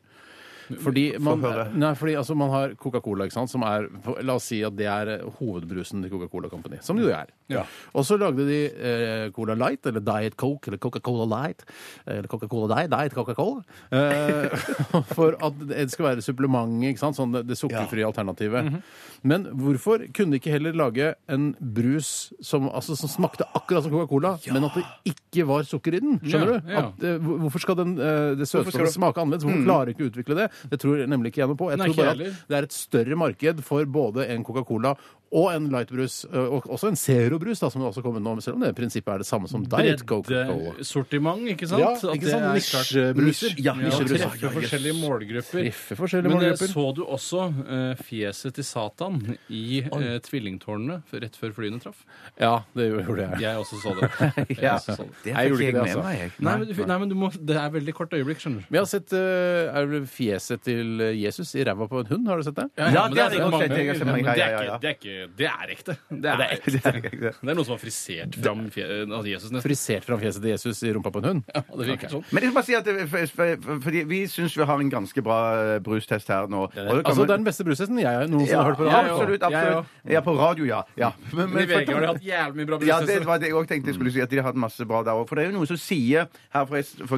Fordi 0.82 1.04
man, 1.24 1.40
nei, 1.80 1.92
fordi 1.96 2.14
altså 2.20 2.34
man 2.36 2.50
har 2.52 2.74
Coca-Cola, 2.80 3.24
ikke 3.28 3.36
sant, 3.38 3.50
som 3.52 3.62
er 3.66 3.86
La 4.26 4.34
oss 4.36 4.48
si 4.50 4.58
at 4.66 4.74
det 4.76 4.86
er 4.90 5.10
eh, 5.16 5.24
hovedbrusen 5.38 6.02
til 6.04 6.12
Coca-Cola 6.12 6.50
Company. 6.52 6.78
Som 6.84 6.98
det 7.00 7.06
jo 7.08 7.12
er. 7.16 7.30
Ja. 7.48 7.62
Og 7.96 8.04
så 8.04 8.18
lagde 8.20 8.44
de 8.48 8.58
eh, 8.68 9.30
Cola 9.36 9.54
Light, 9.56 9.86
eller 9.88 10.04
Diet 10.04 10.36
Coke, 10.40 10.68
eller 10.68 10.80
Coca-Cola 10.82 11.24
Light, 11.30 11.64
eller 12.06 12.28
Coca-Cola 12.28 12.68
Diet, 12.74 12.92
Diet 12.92 13.16
Coca-Cola, 13.16 13.62
eh, 13.90 14.48
for 15.16 15.36
at 15.44 15.62
det 15.70 15.88
skal 15.94 16.10
være 16.10 16.24
supplementet, 16.26 16.92
ikke 16.92 17.04
sant, 17.06 17.16
sånn 17.18 17.32
det, 17.38 17.44
det 17.48 17.56
sukkerfrie 17.60 18.06
alternativet. 18.08 18.68
Mhm. 18.68 18.82
Men 19.28 19.48
hvorfor 19.58 20.04
kunne 20.14 20.36
de 20.36 20.38
ikke 20.38 20.52
heller 20.54 20.76
lage 20.78 21.08
en 21.32 21.48
brus 21.58 22.28
som, 22.44 22.68
altså, 22.70 22.94
som 22.98 23.10
smakte 23.10 23.46
akkurat 23.58 23.82
som 23.86 23.94
Coca-Cola, 23.96 24.36
men 24.54 24.68
at 24.68 24.76
det 24.78 24.84
ikke 25.14 25.46
var 25.48 25.64
sukker 25.66 25.96
i 25.98 26.02
den? 26.04 26.20
Skjønner 26.22 26.52
Ja, 26.52 26.60
du? 26.60 26.70
ja. 26.70 26.84
At, 26.84 27.02
eh, 27.08 27.18
hvorfor 27.42 27.64
skal 27.64 27.80
den, 27.80 27.96
eh, 27.98 28.34
det 28.38 28.46
skal 28.46 28.68
smake 28.68 29.18
annerledes? 29.18 29.46
Hvorfor 29.48 29.64
klarer 29.66 29.90
de 29.90 29.96
ikke 29.96 30.06
å 30.06 30.10
utvikle 30.12 30.38
det? 30.38 30.46
Det 30.70 30.80
tror 30.82 31.04
nemlig 31.10 31.32
ikke 31.32 31.42
jeg 31.44 31.52
noe 31.52 31.60
på. 31.60 31.70
Jeg 31.72 31.80
tror 31.82 31.98
bare 32.00 32.14
at 32.16 32.42
det 32.50 32.58
er 32.58 32.66
et 32.68 32.76
større 32.76 33.18
marked 33.20 33.62
for 33.66 33.88
både 33.98 34.26
en 34.34 34.44
Coca-Cola 34.46 34.94
og 35.30 35.50
en 35.52 35.66
lightbrus, 35.68 36.24
og 36.32 36.64
også 36.72 36.88
en 36.88 36.96
Zero-brus, 36.96 37.60
da, 37.60 37.68
som 37.68 37.82
også 37.84 38.00
kommet 38.04 38.22
nå, 38.24 38.32
selv 38.40 38.56
om 38.56 38.62
det 38.64 38.70
prinsippet 38.78 39.12
er 39.12 39.18
det 39.22 39.26
samme 39.28 39.48
som 39.50 39.64
Diet 39.68 40.00
Coca-Cola. 40.08 40.72
Breddesortiment, 40.72 41.42
ikke 41.52 41.68
sant? 41.68 41.82
Ja, 41.82 41.90
ikke 42.14 42.24
det 42.24 42.32
sant? 42.32 42.46
er 42.48 42.54
Nisjebruser. 42.56 43.52
klart- 43.52 43.64
Ja, 43.66 43.74
nisjebruser. 43.76 44.24
treffer 44.30 44.54
forskjellige 44.56 44.96
målgrupper. 45.02 45.60
Treffer 45.68 45.96
forskjellige 46.00 46.32
Men 46.32 46.38
målgrupper. 46.38 46.72
så 46.72 46.86
du 46.96 47.02
også 47.04 47.42
uh, 47.68 47.94
fjeset 48.08 48.54
til 48.54 48.64
Satan 48.64 49.20
i 49.50 49.82
uh, 49.84 50.18
tvillingtårnene 50.24 51.02
rett 51.12 51.36
før 51.36 51.52
flyene 51.58 51.80
traff? 51.82 52.04
Ja, 52.40 52.62
det 52.74 52.88
gjorde 53.04 53.28
jeg. 53.28 53.40
Jeg 53.44 53.56
også 53.60 53.82
så 53.82 53.94
det. 54.00 54.08
Jeg 54.48 54.62
Ja. 54.64 54.74
også 54.78 54.96
så 54.96 55.04
det. 55.04 55.14
Det 55.24 55.34
Jeg 55.34 55.50
gjorde 55.52 55.62
ikke 55.68 55.72
det, 55.72 55.82
med 55.82 55.92
altså. 55.92 56.02
meg. 56.08 56.32
Nei, 56.38 56.56
men, 56.58 56.66
du, 56.72 56.84
nei, 56.86 56.98
men 57.04 57.08
du 57.08 57.14
må, 57.20 57.30
det 57.36 57.56
er 57.56 57.70
veldig 57.76 57.94
kort 57.94 58.12
øyeblikk, 58.16 58.40
skjønner 58.40 58.64
du. 58.64 58.66
Vi 58.70 58.78
har 58.80 58.88
sett 58.88 59.12
uh, 59.12 59.76
er 59.76 59.86
det 59.92 60.02
fjeset 60.08 60.62
til 60.64 61.04
Jesus 61.20 61.54
i 61.54 61.64
ræva 61.68 61.86
på 61.90 62.00
en 62.00 62.06
hund. 62.14 62.28
Har 62.32 62.40
du 62.40 62.46
sett 62.48 62.56
det? 62.56 62.68
Ja, 62.78 62.88
det 62.88 62.96
er 62.96 63.36
har 63.44 63.60
sett 63.60 63.68
det 63.68 63.76
er 63.78 64.36
ja, 64.38 64.48
ja, 64.48 64.60
ikke- 64.62 64.80
Det 64.80 64.88
er 64.88 64.96
ikke 64.96 65.17
Det 65.38 65.46
er 65.50 65.72
ekte. 65.74 65.94
Det 66.10 66.30
er 66.32 66.42
ekte. 66.46 66.72
Det 66.74 66.82
er 66.86 66.98
ekte. 67.00 67.10
det. 67.22 67.32
Det 67.40 67.50
er 67.52 67.56
noen 67.58 67.66
som 67.66 67.74
har 67.76 67.80
frisert 67.82 68.36
fram 68.38 68.64
fje, 68.74 68.86
av 69.06 69.26
Jesus 69.28 69.50
nesten. 69.52 69.64
Frisert 69.66 70.06
fram 70.06 70.20
fjeset 70.22 70.42
til 70.44 70.52
Jesus 70.54 70.82
i 70.86 70.92
rumpa 70.96 71.12
på 71.14 71.22
en 71.22 71.28
hund? 71.30 71.42
Ja, 71.54 71.62
det 71.80 71.88
virker 71.90 72.12
sånn. 72.12 72.24
Men 72.32 72.44
jeg 72.46 72.52
skal 72.52 72.58
bare 72.58 72.68
si 72.68 72.76
at 72.78 72.88
det, 72.88 72.96
for, 73.12 73.32
for, 73.38 73.80
fordi 73.86 74.04
vi 74.10 74.20
syns 74.30 74.56
vi 74.58 74.66
har 74.70 74.82
en 74.84 74.92
ganske 74.92 75.24
bra 75.26 75.38
eh, 75.58 75.78
brustest 75.84 76.28
her 76.32 76.48
nå. 76.50 76.64
Og 76.68 76.74
det 76.74 76.86
kan 76.86 77.02
Altså, 77.08 77.18
man- 77.18 77.28
det 77.28 77.34
er 77.34 77.42
den 77.42 77.48
beste 77.48 77.64
brustesten 77.68 78.00
jeg 78.02 78.28
noen 78.32 78.46
ja, 78.48 78.62
har 78.62 78.70
hørt 78.72 78.80
på 78.80 78.88
ja, 78.88 78.96
radio. 78.98 79.14
absolutt. 79.18 79.40
Jeg 79.48 79.58
absolutt. 79.58 80.12
Ja, 80.14 80.20
på 80.28 80.36
radio, 80.38 80.64
ja. 80.68 80.82
ja. 80.96 81.12
Men, 81.32 81.50
Men 81.54 81.62
i 81.62 81.66
VG 81.72 81.92
har 81.94 82.00
de 82.06 82.10
hatt 82.12 82.22
jævlig 82.28 82.56
mye 82.62 82.68
bra 82.72 82.78
Ja, 82.82 82.98
det 83.00 83.06
brystester. 83.06 83.26
var 83.28 83.38
det 83.42 83.50
jeg 83.50 83.56
også 83.58 83.72
tenkte 83.74 83.92
jeg 83.92 83.98
skulle 83.98 84.12
si, 84.14 84.20
at 84.24 84.30
de 84.30 84.40
har 84.40 84.48
hatt 84.50 84.60
masse 84.60 84.86
bra 84.88 85.02
der 85.06 85.18
òg. 85.18 85.26
For 85.28 85.38
det 85.38 85.44
er 85.46 85.50
jo 85.52 85.56
noen 85.58 85.70
som 85.70 85.80
sier, 85.80 86.28
her 86.54 86.64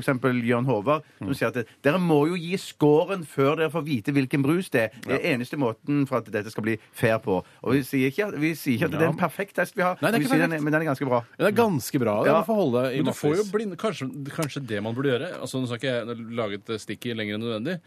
eksempel 0.00 0.40
Jørn 0.46 0.66
Håvard, 0.68 1.04
som 1.18 1.34
sier 1.36 1.50
at 1.52 1.68
dere 1.84 2.00
må 2.02 2.22
jo 2.30 2.38
gi 2.40 2.56
scoren 2.60 3.24
før 3.28 3.56
dere 3.60 3.70
får 3.72 3.84
vite 3.86 4.14
hvilken 4.16 4.42
brus 4.44 4.70
det 4.72 4.86
er. 4.88 4.96
Det 5.04 5.16
er 5.18 5.26
eneste 5.34 5.58
måten 5.60 6.06
for 6.08 6.20
at 6.20 6.30
dette 6.32 6.50
skal 6.52 6.64
bli 6.66 6.76
fair 6.96 7.18
på. 7.22 7.40
Og 7.62 7.76
vi 7.76 7.82
sier 7.90 8.10
ikke, 8.14 8.28
vi 8.40 8.52
sier 8.54 8.76
ikke 8.78 8.88
at 8.88 8.94
det 8.96 9.02
er 9.02 9.12
en 9.12 9.18
perfekt 9.20 9.54
test 9.58 9.76
vi 9.76 9.82
har, 9.86 9.98
Nei, 10.00 10.10
det 10.10 10.14
er 10.14 10.22
vi 10.22 10.24
ikke 10.24 10.32
sier 10.34 10.42
den 10.44 10.50
perfekt. 10.50 10.60
er, 10.60 10.64
men 10.64 10.72
den 10.78 10.82
er 10.82 10.88
ganske 10.92 11.08
bra. 11.10 11.20
Det 11.36 11.46
er 11.50 11.56
ganske 11.60 12.00
bra. 12.04 12.14
Den 12.24 12.32
Ja. 12.32 12.38
må 12.40 12.46
få 12.46 12.58
holde 12.60 12.82
i 12.94 12.96
Men 13.02 13.10
du 13.10 13.12
får 13.12 13.30
jo 13.34 13.36
massevis. 13.42 13.52
blind, 13.52 13.76
kanskje, 13.82 14.08
kanskje 14.38 14.64
det 14.66 14.82
man 14.82 14.94
burde 14.94 15.10
gjøre 15.14 15.30
altså 15.40 15.60
Nå 15.60 15.66
skal 15.70 15.78
ikke 15.82 15.94
jeg 15.98 16.34
lage 16.40 16.60
et 16.62 16.74
stikk 16.86 17.10
lenger 17.14 17.34
enn 17.36 17.44
nødvendig. 17.44 17.78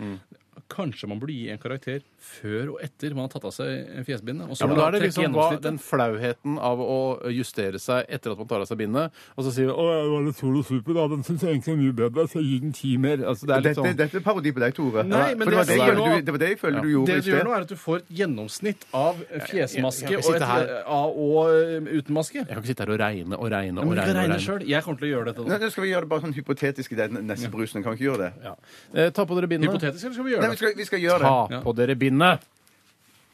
Kanskje 0.69 1.08
man 1.08 1.19
burde 1.19 1.34
gi 1.36 1.49
en 1.52 1.58
karakter 1.60 2.02
før 2.23 2.69
og 2.73 2.78
etter 2.82 3.13
man 3.13 3.28
har 3.28 3.30
tatt 3.36 3.43
av 3.45 3.52
seg 3.54 4.06
fjesbindet. 4.08 4.49
Og 4.49 4.56
så 4.58 4.62
Ja, 4.63 4.67
men 4.67 4.78
da 4.78 4.88
er 4.88 4.91
det 4.91 5.02
trekke 5.02 5.10
liksom 5.12 5.34
hva, 5.34 5.43
gjennomsnittet. 5.52 5.62
den 5.62 5.78
flauheten 5.78 6.58
av 6.60 6.80
å 6.80 6.99
justere 7.30 7.78
seg 7.80 8.06
etter 8.10 8.32
at 8.32 8.38
man 8.39 8.47
tar 8.47 8.62
av 8.63 8.67
seg 8.71 8.78
bindet, 8.80 9.12
og 9.38 9.43
så 9.45 9.52
sier 9.54 9.67
vi 9.67 9.73
'Å, 9.73 9.86
jeg 10.02 10.10
var 10.10 10.21
litt 10.26 10.36
Solo 10.38 10.62
Super, 10.63 10.93
da. 10.93 11.08
Den 11.13 11.23
syns 11.23 11.41
jeg 11.41 11.49
egentlig 11.54 11.73
er 11.73 11.82
mye 11.84 11.93
bedre, 11.93 12.28
så 12.28 12.34
jeg 12.39 12.45
gir 12.49 12.60
den 12.62 12.71
ti 12.71 12.97
mer'. 12.97 13.21
Altså, 13.28 13.45
det 13.45 13.54
er 13.54 13.62
litt 13.62 13.63
Dette, 13.63 13.76
sånn 13.84 13.95
dette 13.97 14.15
er 14.17 14.19
parodi 14.21 14.52
på 14.54 14.60
deg, 14.63 14.73
Tore. 14.73 15.04
Nei, 15.04 15.34
men 15.36 15.43
for 15.45 15.52
det, 15.52 15.58
var 15.58 15.65
det 15.65 15.67
det, 15.67 15.78
jeg 15.78 15.95
nå- 15.97 16.15
du, 16.15 16.21
det 16.23 16.32
var 16.34 16.38
det 16.39 16.49
jeg 16.49 16.60
føler 16.60 16.82
du 16.82 16.89
gjorde 16.89 17.06
Det 17.06 17.13
i 17.13 17.19
du 17.21 17.30
gjør 17.32 17.39
sted. 17.39 17.45
nå, 17.45 17.52
er 17.54 17.62
at 17.62 17.67
du 17.67 17.76
får 17.76 17.95
et 17.97 18.10
gjennomsnitt 18.10 18.82
av 18.93 19.15
fjesmaske 19.45 20.02
Jeg- 20.02 20.10
jeg- 20.10 20.10
jeg 20.10 20.17
og 20.17 20.23
sitter 20.23 20.36
et 20.36 20.41
her- 20.43 20.84
av 20.88 21.10
og 21.13 21.49
eh, 21.54 21.97
uten 21.99 22.13
maske. 22.15 22.34
Jeg 22.39 22.47
kan 22.47 22.58
ikke 22.63 22.71
sitte 22.71 22.86
her 22.88 22.91
og 22.93 22.99
regne 22.99 23.34
og 23.38 23.47
regne 23.52 23.78
og 23.78 23.86
Men 23.86 23.93
du 23.93 24.02
regne. 24.02 24.06
kan 24.06 24.10
og 24.10 24.21
regne 24.23 24.34
regne. 24.34 24.41
selv. 24.41 24.67
Jeg 24.67 24.84
kommer 24.84 24.99
til 24.99 25.08
å 25.08 25.12
gjøre 25.13 25.26
dette 25.26 25.38
Nei, 25.43 25.58
nå. 25.58 25.62
nå 25.63 25.69
skal 25.71 25.84
vi 25.84 25.89
gjøre 25.91 26.02
det 26.02 26.10
bare 26.10 26.21
sånn 26.21 26.34
hypotetisk 26.34 26.91
i 26.91 26.95
den 26.95 27.12
neste 27.28 27.49
brusen. 27.52 27.84
Kan 27.84 27.93
vi 27.95 27.97
ikke 27.99 28.08
gjøre 28.15 28.17
det? 28.17 28.34
Ja. 28.43 28.56
Eh, 28.95 29.10
ta 29.12 29.26
på 29.26 29.36
dere 29.36 29.47
bindet. 29.47 29.69
Hypotetisk, 29.69 30.04
eller 30.06 30.13
skal 30.13 30.23
vi 30.23 30.32
gjøre 30.32 30.41
gjøre 30.43 30.53
vi 30.54 30.62
skal, 30.62 30.74
vi 30.80 30.86
skal 30.89 31.02
gjøre 31.04 31.20
det. 31.24 31.32
Ta 31.58 31.62
på 31.68 31.74
dere 31.82 31.96
bindet! 32.00 32.50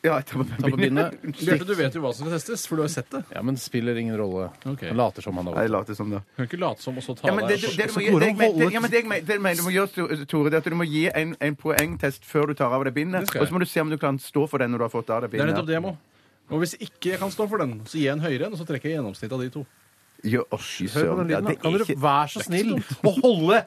Ja, 0.02 0.22
ta 0.24 0.38
på, 0.40 0.46
Ta 0.48 0.70
på 0.72 0.78
bindet. 0.80 1.18
Bjarte, 1.44 1.66
du 1.68 1.74
vet 1.76 1.96
jo 1.98 2.00
hva 2.06 2.14
som 2.16 2.24
skal 2.24 2.38
testes, 2.38 2.62
for 2.72 2.80
du 2.80 2.86
har 2.86 2.92
sett 2.94 3.10
det. 3.12 3.20
Ja, 3.36 3.42
men 3.44 3.58
det 3.58 3.62
spiller 3.66 3.98
ingen 4.00 4.16
rolle. 4.16 4.46
Ok. 4.64 4.86
Han 4.88 4.96
later 4.96 5.26
som 5.26 5.36
han 5.42 5.50
har 5.50 5.58
Nei, 5.58 5.66
jeg 5.68 5.74
later 5.76 5.98
som 5.98 6.14
det. 6.14 6.22
Du 6.24 6.38
kan 6.40 6.48
ikke 6.48 6.60
late 6.62 6.86
som 6.86 7.02
og 7.02 7.04
så 7.04 7.16
ta 7.20 7.28
Ja, 7.28 7.34
men 7.36 7.50
det, 7.50 7.58
deg 7.60 7.66
det, 7.66 7.74
det, 7.76 7.88
du 8.08 8.14
må 8.16 8.22
det, 8.24 8.30
jeg 8.30 8.38
det, 8.40 8.70
ja, 8.72 8.80
men 8.86 8.94
det, 8.94 9.02
jeg 9.02 9.10
men- 9.12 9.26
det 9.28 9.36
jeg 9.36 9.44
mener 9.44 9.60
du 9.60 9.66
må 9.68 9.74
gjøre, 9.76 10.20
Tore, 10.32 10.54
det 10.54 10.56
er 10.56 10.64
at 10.64 10.70
du 10.72 10.78
må 10.80 10.88
gi 10.88 11.04
en, 11.12 11.34
en 11.50 11.58
poengtest 11.60 12.24
før 12.24 12.48
du 12.48 12.56
tar 12.62 12.72
av 12.72 12.88
deg 12.88 12.96
bindet. 12.96 13.28
Og 13.36 13.44
så 13.50 13.52
må 13.52 13.60
du 13.60 13.68
se 13.68 13.84
om 13.84 13.92
du 13.92 13.98
kan 14.00 14.22
stå 14.24 14.46
for 14.48 14.64
den 14.64 14.72
når 14.72 14.86
du 14.86 14.88
har 14.88 14.94
fått 14.96 15.12
av 15.12 15.26
deg 15.28 15.34
Det 15.36 15.42
er 15.42 15.44
bindet. 15.44 15.52
nettopp 15.58 15.68
det 15.68 15.76
jeg 15.76 15.84
må. 15.90 15.94
Og 16.50 16.64
hvis 16.64 16.78
ikke 16.80 17.12
jeg 17.12 17.20
kan 17.22 17.36
stå 17.36 17.50
for 17.52 17.60
den, 17.62 17.76
så 17.84 18.00
gir 18.00 18.08
jeg 18.08 18.16
en 18.16 18.24
høyere 18.24 18.48
en, 18.48 18.56
og 18.56 18.64
så 18.64 18.66
trekker 18.72 18.88
jeg 18.90 18.96
gjennomsnittet 19.02 19.36
av 19.36 19.44
de 19.44 19.52
to. 19.60 19.66
Ja, 20.28 20.42
å, 20.52 20.58
fy 20.60 20.88
Hør 20.92 20.92
på 20.92 21.00
søren. 21.00 21.18
den 21.22 21.30
Ja, 21.32 21.40
lyden. 21.40 21.46
det 21.48 21.56
da. 21.56 21.62
Kan 21.64 21.74
er 21.74 21.78
dere 21.78 21.86
ikke 21.88 22.02
være 22.04 22.28
så 22.34 22.42
snill 22.44 22.74
å 23.08 23.12
holde 23.22 23.60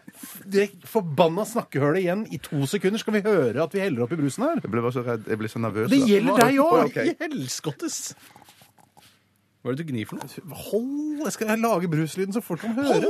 det 0.53 0.67
forbanna 0.85 1.47
snakkehølet 1.49 2.03
igjen 2.03 2.27
i 2.29 2.39
to 2.45 2.67
sekunder? 2.69 3.01
Skal 3.01 3.15
vi 3.17 3.23
høre 3.25 3.63
at 3.65 3.73
vi 3.73 3.81
heller 3.81 4.05
oppi 4.05 4.19
brusen 4.21 4.45
her? 4.45 4.61
Jeg 4.61 4.71
ble 4.75 4.83
bare 4.85 4.93
så 4.93 5.05
redd. 5.07 5.25
Jeg 5.33 5.39
ble 5.41 5.49
så 5.49 5.63
nervøs. 5.65 5.89
Det 5.91 6.01
da. 6.03 6.07
gjelder 6.13 6.43
deg 6.45 6.61
Å, 6.61 6.69
òg! 6.69 6.85
ok. 6.91 6.99
I 7.09 7.17
helskottes! 7.25 7.99
Hva 9.63 9.71
er 9.71 9.77
det 9.79 9.87
du 9.87 9.93
gnir 9.93 10.09
for 10.11 10.19
noe? 10.19 10.27
Hold 10.69 11.21
Jeg 11.23 11.33
skal 11.39 11.53
lage 11.63 11.89
bruslyden 11.89 12.35
så 12.35 12.41
folk 12.43 12.61
kan 12.61 12.75
høre. 12.77 13.07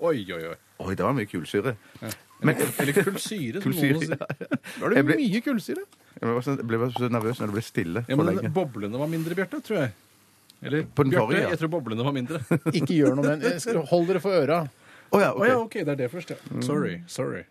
Oi, 0.00 0.22
oi, 0.32 0.42
oi. 0.52 0.56
Oi, 0.78 0.94
det 0.94 1.02
var 1.04 1.14
mye 1.16 1.26
kullsyre. 1.30 1.72
Men, 2.40 2.54
eller 2.78 2.92
kullsyre, 2.94 3.60
som 3.60 3.64
Kullsyre, 3.72 3.94
noen 3.96 4.04
sier. 4.04 4.18
Da 4.18 4.26
er 4.86 4.92
det 4.92 4.96
Jeg 5.00 5.06
ble- 5.08 5.16
mye 5.18 5.40
kullsyre. 5.42 5.82
Jeg 6.14 6.20
ble 6.22 6.34
bare 6.36 6.44
så, 6.46 6.54
ble 6.70 6.78
bare 6.78 6.92
så 6.94 7.08
nervøs 7.10 7.40
når 7.40 7.50
det 7.50 7.56
ble 7.56 7.62
stille 7.66 8.02
Ja, 8.06 8.14
for 8.14 8.22
men 8.24 8.36
lenge. 8.36 8.52
boblene 8.54 9.00
var 9.00 9.10
mindre, 9.10 9.34
Bjarte, 9.34 9.58
tror 9.66 9.78
jeg. 9.80 9.92
Eller 10.62 10.84
På 10.86 11.02
den 11.06 11.10
Bjarte, 11.14 11.26
forrige, 11.26 11.42
ja. 11.42 11.48
jeg 11.54 11.58
tror 11.64 11.72
boblene 11.74 12.04
var 12.06 12.14
mindre. 12.14 12.38
Ikke 12.78 12.94
gjør 12.94 13.16
noe 13.18 13.24
med 13.32 13.42
den. 13.42 13.80
Hold 13.90 14.06
dere 14.12 14.22
for 14.22 14.38
øra. 14.38 14.60
Å 15.10 15.20
ja, 15.22 15.32
ja, 15.48 15.56
ok. 15.58 15.64
OK, 15.66 15.74
det 15.82 15.94
er 15.94 16.00
det 16.04 16.10
først, 16.14 16.30
ja. 16.34 16.62
Sorry. 16.62 16.94
sorry. 17.10 17.42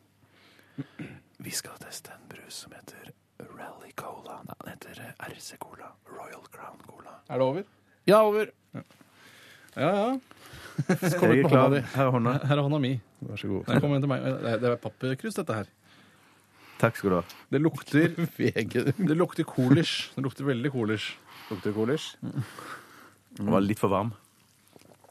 Vi 1.39 1.52
skal 1.52 1.76
teste 1.84 2.12
en 2.15 2.23
brus 2.32 2.63
som 2.63 2.71
heter 2.76 3.12
Rally 3.58 3.91
Cola. 3.97 4.39
Nei, 4.47 4.56
den 4.63 4.73
heter 4.76 5.13
RC 5.32 5.58
Cola. 5.60 5.91
Royal 6.12 6.43
Crown 6.54 6.80
Cola. 6.88 7.17
Er 7.30 7.41
det 7.41 7.47
over? 7.47 7.63
Ja, 8.08 8.21
over. 8.23 8.52
Ja, 8.73 9.91
ja. 9.91 10.19
Kom 10.85 11.31
ut 11.31 11.41
med 11.41 11.51
hånda 11.51 11.69
di. 11.73 11.81
Her 11.95 12.05
er 12.05 12.11
hånda. 12.13 12.33
Her 12.45 12.57
er 12.59 12.63
hånda 12.67 12.79
mi. 12.83 12.91
Vær 13.25 13.39
så 13.41 13.49
god. 13.51 13.67
Nei, 13.71 13.79
kom 13.83 13.95
til 13.97 14.11
meg. 14.11 14.23
Det 14.27 14.51
er, 14.53 14.59
det 14.61 14.69
er 14.71 14.79
pappkrus, 14.83 15.37
dette 15.39 15.55
her. 15.57 15.71
Takk 16.77 16.99
skal 16.99 17.09
du 17.09 17.15
ha. 17.17 17.23
Det 17.49 17.61
lukter 17.63 18.13
Det 19.09 19.17
lukter 19.17 19.47
coolers. 19.49 19.95
Det 20.15 20.23
lukter 20.27 20.45
veldig 20.45 20.71
coolers. 20.75 21.07
Lukter 21.49 21.73
coolers. 21.73 22.11
Den 22.21 23.49
var 23.53 23.63
litt 23.65 23.81
for 23.81 23.89
varm. 23.93 24.13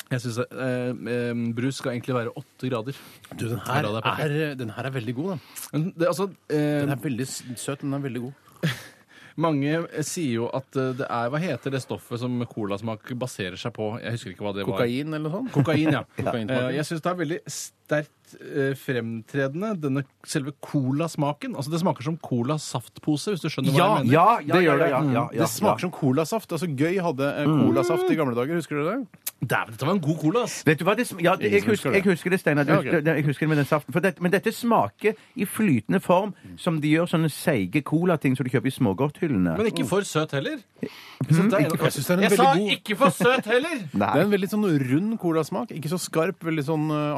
Jeg 0.07 0.22
syns 0.22 0.37
eh, 0.38 0.92
eh, 0.94 1.33
brus 1.57 1.81
skal 1.81 1.96
egentlig 1.96 2.14
være 2.14 2.31
åtte 2.38 2.68
grader. 2.70 2.94
Du, 3.35 3.48
den 3.50 3.59
her, 3.66 3.83
Ja, 3.83 3.90
det 3.90 4.02
er 4.07 4.35
er, 4.52 4.55
den 4.61 4.70
her 4.70 4.87
er 4.87 4.94
veldig 4.94 5.14
god, 5.18 5.33
den. 5.35 5.40
Men 5.72 5.87
det, 5.98 6.07
altså, 6.12 6.29
eh, 6.46 6.85
Den 6.85 6.92
er 6.94 7.00
veldig 7.02 7.26
s- 7.26 7.40
søt, 7.59 7.81
den 7.83 7.94
er 7.98 8.05
veldig 8.05 8.22
god. 8.29 8.44
Mange 9.37 9.72
eh, 9.92 10.03
sier 10.07 10.33
jo 10.38 10.46
at 10.57 10.77
eh, 10.81 10.92
det 10.96 11.07
er 11.12 11.29
Hva 11.33 11.40
heter 11.42 11.75
det 11.75 11.83
stoffet 11.85 12.20
som 12.22 12.38
colasmak 12.49 13.11
baserer 13.20 13.59
seg 13.61 13.75
på? 13.77 13.90
Jeg 14.01 14.14
husker 14.16 14.33
ikke 14.33 14.46
hva 14.46 14.55
det 14.57 14.64
var. 14.64 14.79
Kokain 14.81 15.12
eller 15.12 15.27
noe 15.29 15.35
sånt? 15.35 15.53
Kokain, 15.53 15.90
ja. 15.92 16.05
Kokainsmaken. 16.16 16.55
Eh, 16.57 16.77
Jeg 16.79 16.88
syns 16.88 17.05
det 17.05 17.11
er 17.12 17.18
veldig 17.20 17.40
sterkt 17.46 17.76
eh, 17.94 18.75
fremtredende, 18.75 19.75
denne 19.81 20.03
selve 20.27 20.53
colasmaken. 20.61 21.55
Altså 21.57 21.70
Det 21.70 21.81
smaker 21.81 22.03
som 22.03 22.16
colasaftpose, 22.18 23.35
hvis 23.35 23.40
du 23.44 23.49
skjønner 23.53 23.72
hva 23.77 23.87
jeg 23.87 24.07
mener. 24.07 24.12
Ja, 24.12 24.38
ja, 24.40 24.55
Det 24.55 24.64
gjør 24.66 24.79
det. 24.83 24.90
ja, 24.90 25.01
ja, 25.03 25.29
ja, 25.33 25.42
det 25.44 25.49
smaker 25.53 25.81
som 25.87 25.92
colasaft. 25.94 26.51
Altså 26.53 26.66
Gøy 26.77 26.99
hadde 27.03 27.31
eh, 27.42 27.44
colasaft 27.46 28.11
i 28.11 28.18
gamle 28.18 28.35
dager. 28.35 28.55
Husker 28.59 28.77
du 28.83 28.85
det? 28.90 28.99
Dæven, 29.37 29.68
dette 29.77 29.85
var 29.85 29.92
en 29.92 30.01
god 30.01 30.16
cola, 30.18 30.42
ass! 30.49 30.62
Vet 30.64 30.79
du 30.81 30.85
hva 30.88 30.94
det 30.96 31.05
sm- 31.07 31.20
Ja, 31.20 31.35
det, 31.37 31.51
jeg, 31.53 31.61
husker, 31.61 31.70
husker 31.77 31.90
det. 31.92 31.99
jeg 31.99 32.05
husker 32.14 32.31
det, 32.33 32.38
Steinar. 32.40 32.64
Ja, 32.64 32.79
okay. 32.79 32.90
husker- 32.94 33.14
Jeg 33.16 33.25
husker 33.27 33.44
det 33.44 33.49
med 33.51 33.59
den 33.59 33.66
saften. 33.68 33.92
For 33.92 34.01
det, 34.01 34.12
men 34.25 34.31
dette 34.33 34.49
smaker 34.53 35.12
i 35.37 35.44
flytende 35.44 36.01
form, 36.01 36.33
som 36.57 36.81
de 36.81 36.88
gjør 36.88 37.05
sånne 37.12 37.29
seige 37.31 37.82
colating 37.84 38.34
som 38.34 38.45
du 38.47 38.51
kjøper 38.51 38.66
i 38.66 38.72
smågodthyllene. 38.72 39.59
Men 39.61 39.66
ikke 39.68 39.84
for 39.87 40.01
søt 40.09 40.32
heller. 40.32 40.57
Jeg 40.80 40.91
synes 41.37 41.51
det 41.53 41.53
er 41.53 41.66
en- 41.68 41.76
Jeg 41.84 41.93
synes 41.93 42.07
det 42.07 42.11
er 42.11 42.16
en 42.16 42.22
Jeg 42.22 42.30
sa 42.32 42.55
god- 42.55 42.70
ikke 42.78 42.97
for 42.97 43.11
søt 43.11 43.45
heller! 43.45 43.76
Det 43.93 44.03
er 44.16 44.20
en 44.24 44.30
veldig 44.32 44.49
sånn 44.49 44.64
rund 44.91 45.18
colasmak. 45.20 45.68
Ikke 45.70 45.93
så 45.93 46.01
skarp, 46.01 46.41
veldig 46.41 46.64
sånn 46.64 46.89
eh, 46.91 47.12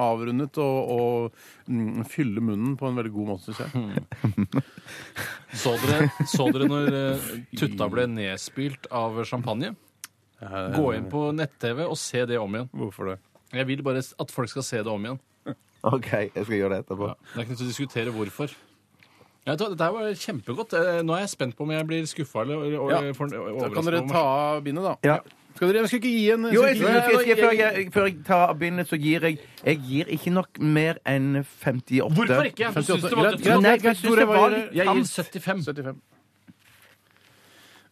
og, 0.62 0.90
og 0.94 1.70
mm, 1.70 2.04
fylle 2.10 2.42
munnen 2.44 2.76
på 2.80 2.88
en 2.88 2.96
veldig 2.98 3.12
god 3.14 3.28
måte, 3.32 3.54
syns 3.54 3.60
jeg. 3.64 4.62
Så 5.62 5.72
dere, 5.80 6.08
så 6.28 6.46
dere 6.52 6.66
når 6.68 6.94
eh, 6.94 7.28
Tutta 7.56 7.86
ble 7.92 8.04
nedspylt 8.12 8.86
av 8.94 9.16
champagne? 9.28 9.70
Gå 10.38 10.84
inn 10.94 11.08
på 11.10 11.22
nett-TV 11.34 11.82
og 11.88 11.96
se 11.98 12.22
det 12.28 12.36
om 12.38 12.52
igjen. 12.54 12.68
Hvorfor 12.76 13.12
det? 13.12 13.16
Jeg 13.56 13.66
vil 13.70 13.80
bare 13.86 14.02
at 14.04 14.30
folk 14.34 14.50
skal 14.52 14.66
se 14.66 14.82
det 14.84 14.92
om 14.92 15.06
igjen. 15.08 15.18
OK, 15.94 16.10
jeg 16.34 16.44
skal 16.44 16.56
gjøre 16.60 16.76
det 16.76 16.80
etterpå. 16.84 17.08
Det 17.16 17.38
er 17.40 17.46
ikke 17.46 17.54
nødt 17.54 17.62
til 17.62 17.68
å 17.68 17.72
diskutere 17.72 18.14
hvorfor. 18.14 18.52
Ja, 19.48 19.54
vet 19.54 19.58
du 19.58 19.64
hva, 19.64 19.70
Dette 19.72 19.86
her 19.88 19.94
var 19.96 20.20
kjempegodt. 20.20 20.74
Eh, 20.76 21.00
Nå 21.08 21.16
er 21.16 21.22
jeg 21.24 21.32
spent 21.32 21.56
på 21.56 21.64
om 21.64 21.72
jeg 21.72 21.88
blir 21.88 22.08
skuffa 22.10 22.42
eller 22.44 22.66
eller- 22.68 22.94
Ja. 23.08 23.12
for- 23.16 23.32
Da 23.32 23.38
overrasket. 23.40 23.74
kan 23.78 23.84
dere 23.88 24.02
over 24.04 24.12
ta 24.12 24.24
av 24.52 24.62
bindet, 24.66 24.84
da. 24.84 24.94
Ja. 25.08 25.18
Skal 25.58 25.72
dere, 25.72 25.80
jeg 25.82 25.90
skal 25.90 25.98
ikke 25.98 26.10
gi 26.14 26.26
en 26.30 26.44
Jo, 26.54 26.60
jeg, 26.68 26.76
jeg, 26.78 26.86
jeg, 26.86 27.14
jeg, 27.14 27.28
jeg, 27.28 27.38
før, 27.38 27.54
jeg, 27.58 27.86
før 27.94 28.04
jeg 28.06 28.18
tar 28.26 28.52
begynner, 28.54 28.86
så 28.86 28.98
gir 29.02 29.24
jeg 29.26 29.40
Jeg 29.64 29.80
gir 29.88 30.12
ikke 30.14 30.30
nok 30.30 30.60
mer 30.62 31.00
enn 31.02 31.40
58. 31.42 31.98
Hvorfor 32.14 32.46
ikke? 32.46 32.70
Du 32.76 32.82
syns 32.86 33.02
det 33.02 33.18
var 33.18 33.58
Nei, 33.64 33.72
jeg 33.74 33.96
det? 34.54 34.62
Jeg 34.78 34.86
gir 34.86 35.02
75. 35.02 35.42
75. 35.42 35.98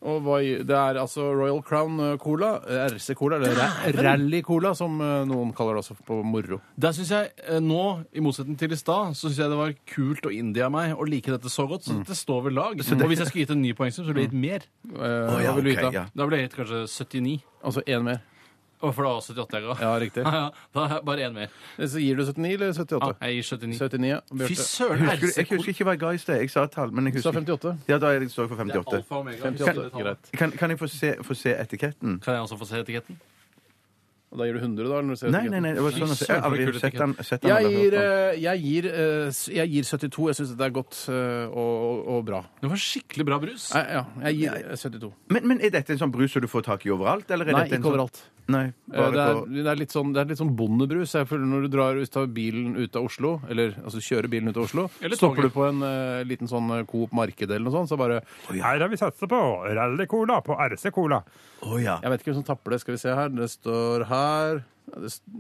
Og 0.06 0.20
hva, 0.26 0.36
det 0.42 0.76
er 0.76 0.98
altså 1.00 1.24
Royal 1.32 1.62
Crown 1.64 1.96
eh, 2.04 2.16
Cola, 2.20 2.50
eh, 2.68 2.82
RC 2.92 3.14
Cola, 3.16 3.38
eller 3.40 3.56
Ra- 3.56 3.92
Rally 4.04 4.42
Cola, 4.44 4.74
som 4.76 5.00
eh, 5.00 5.22
noen 5.26 5.54
kaller 5.56 5.78
det 5.78 5.84
også 5.86 5.96
på 6.06 6.18
moro. 6.22 6.60
Der 6.76 6.92
synes 6.92 7.10
jeg 7.14 7.30
eh, 7.48 7.58
nå, 7.64 7.80
i 8.12 8.20
motsetning 8.20 8.58
til 8.60 8.72
i 8.76 8.78
stad, 8.78 9.16
så 9.16 9.30
syns 9.30 9.40
jeg 9.40 9.50
det 9.54 9.58
var 9.62 9.72
kult 9.94 10.28
og 10.28 10.36
indie 10.36 10.62
av 10.66 10.74
meg 10.76 10.92
å 10.94 11.08
like 11.08 11.32
dette 11.32 11.50
så 11.50 11.66
godt. 11.70 11.88
Så 11.88 11.96
dette 12.02 12.14
står 12.18 12.44
ved 12.50 12.58
lag. 12.58 12.76
Og 12.76 13.08
hvis 13.08 13.22
jeg 13.24 13.30
skulle 13.32 13.46
gitt 13.46 13.56
en 13.56 13.62
ny 13.64 13.72
poengsum, 13.78 14.04
så 14.04 14.12
ville 14.12 14.26
jeg 14.26 14.34
gitt 14.34 14.40
mer. 14.44 14.68
Eh, 14.92 15.42
ja, 15.46 15.50
hva 15.50 15.56
vil 15.58 15.70
du 15.70 15.72
ok, 15.72 15.76
vite? 15.80 15.92
ja. 15.96 16.06
Da 16.14 16.28
ville 16.28 16.42
jeg 16.42 16.50
gitt 16.50 16.58
kanskje 16.60 16.84
79. 16.92 17.36
Altså 17.66 17.82
én 17.88 18.04
mer. 18.06 18.20
Å, 18.76 18.90
for 18.92 19.06
det 19.06 19.08
var 19.08 19.20
78 19.24 19.56
jeg 19.56 19.64
ga. 19.64 19.74
Ja, 19.80 19.92
riktig. 20.02 20.24
Ja, 20.26 20.32
ja. 20.42 20.48
Da 20.76 20.82
er 20.98 21.04
bare 21.08 21.24
én 21.28 21.32
mer. 21.36 21.52
Så 21.80 22.02
gir 22.02 22.18
du 22.18 22.24
79 22.26 22.50
eller 22.58 22.66
Ja, 22.66 22.84
78? 22.84 23.12
jeg 23.22 23.38
gir 23.38 23.46
79. 23.48 23.78
79, 23.80 24.10
ja. 24.10 24.18
Fy 24.50 24.58
søren, 24.60 25.06
Husker, 25.06 25.32
jeg 25.40 25.48
husker 25.54 25.72
ikke 25.72 25.86
hva 25.88 25.94
jeg 25.96 26.02
ga 26.02 26.10
i 26.12 26.20
sted. 26.20 26.42
Jeg 26.44 26.52
sa 26.52 26.66
et 26.68 26.74
tall, 26.76 26.92
men 26.92 27.08
jeg 27.08 27.16
Du 27.16 27.22
sa 27.24 27.32
58? 27.32 27.72
Ja, 27.88 27.96
da 28.02 28.12
er 28.12 28.26
står 28.28 28.44
jeg 28.44 28.52
for 28.52 28.60
58. 28.60 28.84
Det 28.90 28.92
er 28.92 29.00
alfa 29.00 29.16
og 29.16 29.24
omega. 29.24 29.54
58, 29.54 29.88
Kan 29.96 30.04
greit. 30.04 30.28
Kan, 30.42 30.52
kan 30.60 30.74
jeg 30.76 30.82
få 30.84 30.90
se, 30.92 31.14
få 31.24 31.38
se 31.38 31.56
etiketten? 31.56 32.20
jeg 32.26 32.44
også 32.44 32.60
få 32.60 32.68
se 32.68 32.82
etiketten? 32.84 33.16
Og 34.36 34.40
da 34.40 34.46
gir 34.48 34.56
du 34.58 34.58
100, 34.58 34.88
da? 34.90 35.00
Når 35.06 35.14
du 35.14 35.18
ser 35.20 35.30
Nei, 35.32 35.42
nei, 35.48 35.60
nei. 35.62 35.70
Det 35.76 35.82
var 35.84 35.94
sånn 35.94 36.10
jeg, 36.12 36.26
jeg 36.26 36.42
aldri 36.44 36.80
sett 36.82 36.96
den. 36.98 37.12
Sett 37.24 37.44
den 37.44 37.52
Jeg 37.52 37.70
gir, 37.72 37.94
eh, 37.96 38.32
jeg, 38.42 38.62
gir, 38.66 38.88
eh, 38.90 39.38
jeg 39.54 39.70
gir 39.72 39.86
72. 39.86 40.26
Jeg 40.32 40.38
syns 40.40 40.50
det 40.58 40.66
er 40.66 40.74
godt 40.74 40.98
eh, 41.14 41.44
og, 41.46 41.74
og, 41.86 42.00
og 42.16 42.24
bra. 42.26 42.40
Det 42.60 42.68
var 42.72 42.82
skikkelig 42.82 43.26
bra 43.30 43.38
brus. 43.40 43.68
Nei, 43.72 43.84
ja, 43.96 44.02
jeg 44.26 44.40
gir 44.42 44.58
eh, 44.58 44.80
72. 44.82 45.12
Men, 45.32 45.46
men 45.52 45.62
er 45.64 45.72
dette 45.78 45.94
en 45.94 46.02
sånn 46.02 46.12
brus 46.12 46.34
som 46.34 46.42
du 46.44 46.50
får 46.50 46.66
tak 46.66 46.84
i 46.84 46.92
overalt? 46.92 47.30
Eller 47.30 47.48
er 47.48 47.56
Nei, 47.56 47.62
dette 47.70 47.78
en 47.78 47.80
ikke 47.80 47.86
sånn- 47.86 47.94
overalt. 47.94 48.24
Nei, 48.48 48.68
bare 48.86 49.10
Det 49.10 49.18
er, 49.22 49.32
på 49.34 49.46
det 49.56 49.66
er 49.72 49.78
litt 49.80 49.90
sånn, 49.90 50.12
det 50.14 50.20
er 50.22 50.28
litt 50.30 50.38
sånn 50.38 50.52
bondebrus. 50.54 51.14
Jeg 51.18 51.26
føler 51.26 51.48
Når 51.50 51.64
du 51.64 51.68
drar 51.72 51.96
ut 51.98 52.16
av 52.20 52.28
bilen 52.36 52.76
ut 52.78 52.94
av 53.00 53.08
Oslo, 53.08 53.32
eller 53.50 53.72
altså 53.82 53.98
kjører 53.98 54.28
bilen 54.30 54.48
ut 54.52 54.56
av 54.60 54.68
Oslo, 54.68 54.84
Eller 55.02 55.18
stopper 55.18 55.42
toget. 55.42 55.50
du 55.50 55.56
på 55.56 55.64
en 55.66 55.82
eh, 55.82 56.20
liten 56.30 56.46
sånn 56.50 56.70
eh, 56.76 56.84
Coop 56.86 57.10
marked 57.16 57.50
eller 57.50 57.64
noe 57.66 57.74
sånt, 57.74 57.90
så 57.90 57.98
bare 57.98 58.20
Her 58.52 58.78
har 58.84 58.88
vi 58.92 58.96
satsa 59.00 59.26
på 59.26 59.40
rally-cola 59.74 60.38
på 60.46 60.54
RC-cola. 60.54 61.22
Å 61.66 61.80
ja. 61.82 61.98
Jeg 62.04 62.10
vet 62.14 62.22
ikke 62.22 62.30
hvem 62.32 62.38
som 62.42 62.48
tapper 62.52 62.70
det. 62.76 62.80
Skal 62.84 62.94
vi 62.94 63.02
se 63.02 63.14
her. 63.18 63.28
Det 63.34 63.50
står 63.50 64.06
her 64.12 64.62
ja, 64.62 65.00
det, 65.02 65.10
st- 65.10 65.38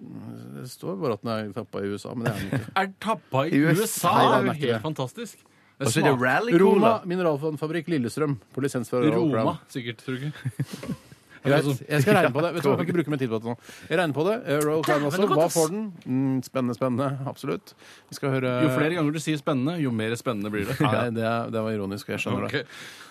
det 0.58 0.66
står 0.72 0.96
bare 0.98 1.14
at 1.14 1.22
den 1.22 1.30
er 1.36 1.52
tappa 1.54 1.78
i 1.86 1.92
USA, 1.94 2.14
men 2.18 2.26
det 2.26 2.32
er 2.32 2.40
den 2.42 2.48
ikke. 2.58 2.72
Er 2.82 2.88
tappa 3.06 3.44
i 3.46 3.52
I 3.54 3.60
USA? 3.62 3.84
USA? 3.86 4.14
Nei, 4.16 4.24
Det 4.26 4.34
er 4.34 4.42
jo 4.42 4.52
helt 4.56 4.66
det. 4.74 4.80
fantastisk. 4.82 5.38
Det 5.76 5.86
Og 5.86 5.92
så 5.92 6.00
er 6.00 6.06
det 6.08 6.10
smaker 6.16 6.24
rally-cola. 6.26 6.64
Roma 6.64 6.92
mineralvannfabrikk 7.06 7.90
Lillestrøm 7.92 8.34
på 8.56 8.64
lisens 8.64 8.90
fra 8.90 9.04
Roma, 9.06 9.58
sikkert, 9.70 10.02
tror 10.02 10.18
du 10.18 10.26
ikke? 10.32 10.96
Greit, 11.46 11.80
jeg 11.88 12.02
skal 12.04 12.14
regne 12.18 12.32
på 12.34 12.42
det. 12.44 12.50
Vet 12.56 12.62
du, 12.62 12.68
hva, 12.68 12.74
Jeg 12.76 12.78
kan 12.80 12.86
ikke 12.86 12.96
bruke 12.98 13.12
mer 13.14 13.20
tid 13.22 13.30
på 13.32 13.38
det 13.40 13.48
nå. 13.50 13.54
Jeg 13.90 13.98
regner 14.00 14.16
på 14.18 14.24
det. 14.28 14.36
Eh, 14.46 14.60
Royal 14.66 14.82
Crown 14.86 15.06
også. 15.08 15.28
Hva 15.32 15.46
får 15.54 15.72
den? 15.72 15.84
Mm, 16.06 16.36
spennende, 16.46 16.74
spennende. 16.78 17.08
Absolutt. 17.30 17.74
Vi 18.10 18.18
skal 18.18 18.34
høre 18.36 18.52
Jo 18.66 18.70
flere 18.74 18.94
ganger 18.98 19.12
du 19.16 19.20
sier 19.22 19.38
spennende, 19.40 19.78
jo 19.82 19.90
mer 19.94 20.14
spennende 20.20 20.50
blir 20.52 20.66
det. 20.68 20.76
Nei, 20.86 21.08
det, 21.16 21.24
er- 21.24 21.50
det 21.54 21.62
var 21.66 21.70
ironisk. 21.78 22.08
Jeg 22.12 22.18
skjønner 22.26 22.48
Ok. 22.50 22.58
det. 22.60 22.66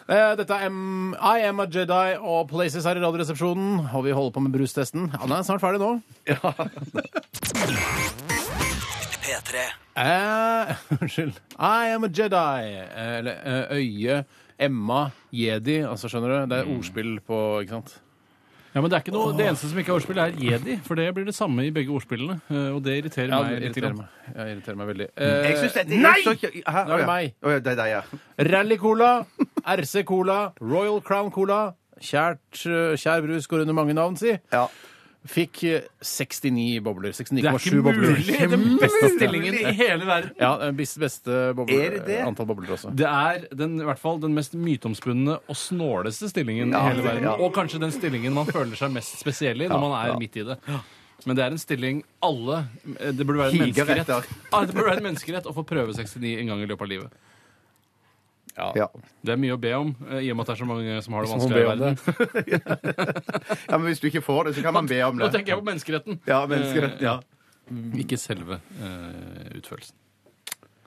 Eh, 0.06 0.36
Dette 0.38 0.54
er 0.54 0.68
M 0.70 1.16
I 1.18 1.40
Am 1.48 1.60
a 1.64 1.66
Jedi 1.66 2.12
og 2.22 2.50
Places 2.52 2.86
her 2.86 3.00
i 3.00 3.02
Radioresepsjonen. 3.02 3.88
Og 3.96 4.04
vi 4.06 4.12
holder 4.14 4.36
på 4.36 4.44
med 4.46 4.54
brustesten. 4.54 5.08
Han 5.18 5.32
er 5.34 5.42
snart 5.48 5.64
ferdig 5.64 5.82
nå. 5.82 5.96
P3. 9.26 9.66
Eh, 9.96 10.76
Unnskyld. 11.02 11.34
I 11.58 11.90
am 11.96 12.04
a 12.04 12.10
Jedi. 12.14 12.66
Eh, 12.96 13.18
Eller 13.20 13.38
eh, 13.46 13.78
øye, 13.78 14.24
Emma, 14.60 15.10
jedi. 15.36 15.80
Altså, 15.84 16.08
skjønner 16.12 16.30
du? 16.46 16.52
Det 16.54 16.60
er 16.62 16.70
ordspill 16.78 17.16
på 17.28 17.40
Ikke 17.64 17.74
sant? 17.80 17.96
Ja, 18.76 18.82
men 18.84 18.90
Det 18.92 18.98
er 18.98 19.04
ikke 19.06 19.14
noe, 19.16 19.32
det 19.38 19.46
eneste 19.48 19.70
som 19.72 19.78
ikke 19.80 19.94
er 19.94 19.96
ordspill, 19.96 20.18
er 20.20 20.34
jedi. 20.36 20.74
For 20.84 20.96
det 21.00 21.06
blir 21.16 21.24
det 21.30 21.34
samme 21.38 21.64
i 21.64 21.70
begge 21.72 21.94
ordspillene. 21.96 22.42
eh, 22.52 22.74
Og 22.76 22.82
det 22.84 22.98
irriterer 23.06 23.30
Ja, 23.32 23.42
meg 23.42 23.54
det 23.54 23.62
litt. 23.62 23.70
irriterer 23.78 23.94
grann. 23.94 23.98
meg. 23.98 24.36
Jeg 24.36 24.58
irriterer 24.58 24.76
meg 24.82 24.88
veldig. 24.90 25.08
Jeg 25.16 25.46
Eh, 25.46 25.56
synes 25.62 25.74
dette 25.74 25.90
Nei! 25.90 26.22
Hæ? 26.68 26.82
Nå 26.86 26.92
er 26.92 26.98
det 26.98 27.08
meg. 27.08 27.34
Å, 27.42 27.50
ja, 27.56 27.60
det 27.60 27.72
er 27.72 27.76
deg, 27.76 27.90
ja. 27.96 28.02
Rally 28.52 28.78
Cola, 28.78 29.26
RC 29.66 30.04
Cola, 30.06 30.52
Royal 30.60 31.00
Crown 31.02 31.32
Cola. 31.32 31.74
Kjært, 32.02 32.66
eh, 32.68 32.98
kjær 33.00 33.22
brus 33.24 33.48
går 33.48 33.62
under 33.62 33.74
mange 33.74 33.94
navn, 33.96 34.18
si. 34.18 34.38
ja. 34.52 34.68
Fikk 35.26 35.64
eh, 35.66 35.86
69 36.06 36.82
bobler. 36.86 37.10
Det 37.16 37.24
er 37.26 37.54
69,7 37.56 37.66
ikke 37.66 37.80
det 37.82 37.94
mulig! 37.98 38.36
Den 38.52 38.66
beste 38.82 39.10
stillingen 39.16 39.56
i 39.58 39.72
hele 39.80 40.06
verden. 40.06 40.36
Ja, 40.40 40.52
den 40.62 40.76
beste, 40.78 41.40
bobler, 41.58 41.82
Er 41.88 41.96
det 41.96 42.04
det? 42.12 42.20
antall 42.28 42.46
bobler 42.52 42.76
også. 42.76 42.92
Det 42.96 43.08
er 43.10 43.48
den, 43.58 43.80
i 43.82 43.88
hvert 43.88 44.02
fall 44.02 44.20
den 44.22 44.36
mest 44.38 44.54
myteomspunne 44.54 45.40
og 45.50 45.58
snåleste 45.58 46.30
stillingen 46.30 46.72
Ja, 46.76 46.84
i 46.86 46.92
hele 46.94 47.08
verden. 47.08 47.24
ja. 47.26 47.34
Og 47.42 47.54
kanskje 47.58 47.82
den 47.82 47.92
stillingen 47.96 48.34
man 48.38 48.46
føler 48.46 48.78
seg 48.78 48.94
mest 48.94 49.18
spesiell 49.20 49.66
i 49.66 49.68
når 49.72 49.82
man 49.88 49.98
er 50.04 50.20
midt 50.22 50.38
i 50.38 50.46
det. 50.52 50.60
Men 51.26 51.38
det 51.40 51.46
er 51.46 51.54
en 51.56 51.58
stilling 51.58 52.04
alle 52.22 52.58
Det 52.86 53.24
burde 53.26 53.40
være 53.40 53.54
en 53.56 53.62
Higer 53.64 53.86
menneskerett 53.88 54.10
etter. 54.10 54.26
Ah, 54.54 54.66
Det 54.68 54.76
burde 54.76 54.90
være 54.92 55.00
en 55.02 55.08
menneskerett 55.10 55.48
å 55.50 55.54
få 55.56 55.64
prøve 55.66 55.96
69 55.96 56.38
en 56.44 56.52
gang 56.54 56.62
i 56.62 56.68
løpet 56.70 56.86
av 56.86 56.92
livet. 56.92 57.22
Ja. 58.56 58.88
Det 59.26 59.34
er 59.34 59.40
mye 59.42 59.56
å 59.56 59.60
be 59.60 59.74
om, 59.76 59.92
eh, 60.10 60.22
i 60.26 60.32
og 60.32 60.38
med 60.38 60.46
at 60.46 60.52
det 60.52 60.56
er 60.56 60.62
så 60.62 60.70
mange 60.70 60.98
som 61.04 61.18
har 61.18 61.26
det 61.26 61.32
vanskelig 61.34 61.62
i 61.62 61.68
verden. 61.68 61.98
ja, 63.70 63.78
Men 63.78 63.88
hvis 63.90 64.04
du 64.04 64.08
ikke 64.08 64.24
får 64.26 64.50
det, 64.50 64.56
så 64.58 64.66
kan 64.66 64.78
man 64.78 64.88
be 64.88 65.02
om 65.04 65.20
det. 65.20 65.26
Nå 65.26 65.32
tenker 65.34 65.56
jeg 65.56 65.62
på 65.62 65.70
menneskeretten, 65.70 66.22
Ja, 66.30 66.40
menneskeretten, 66.50 67.04
ja. 67.04 67.20
ikke 68.06 68.20
selve 68.22 68.62
uh, 68.80 69.52
utførelsen. 69.60 69.98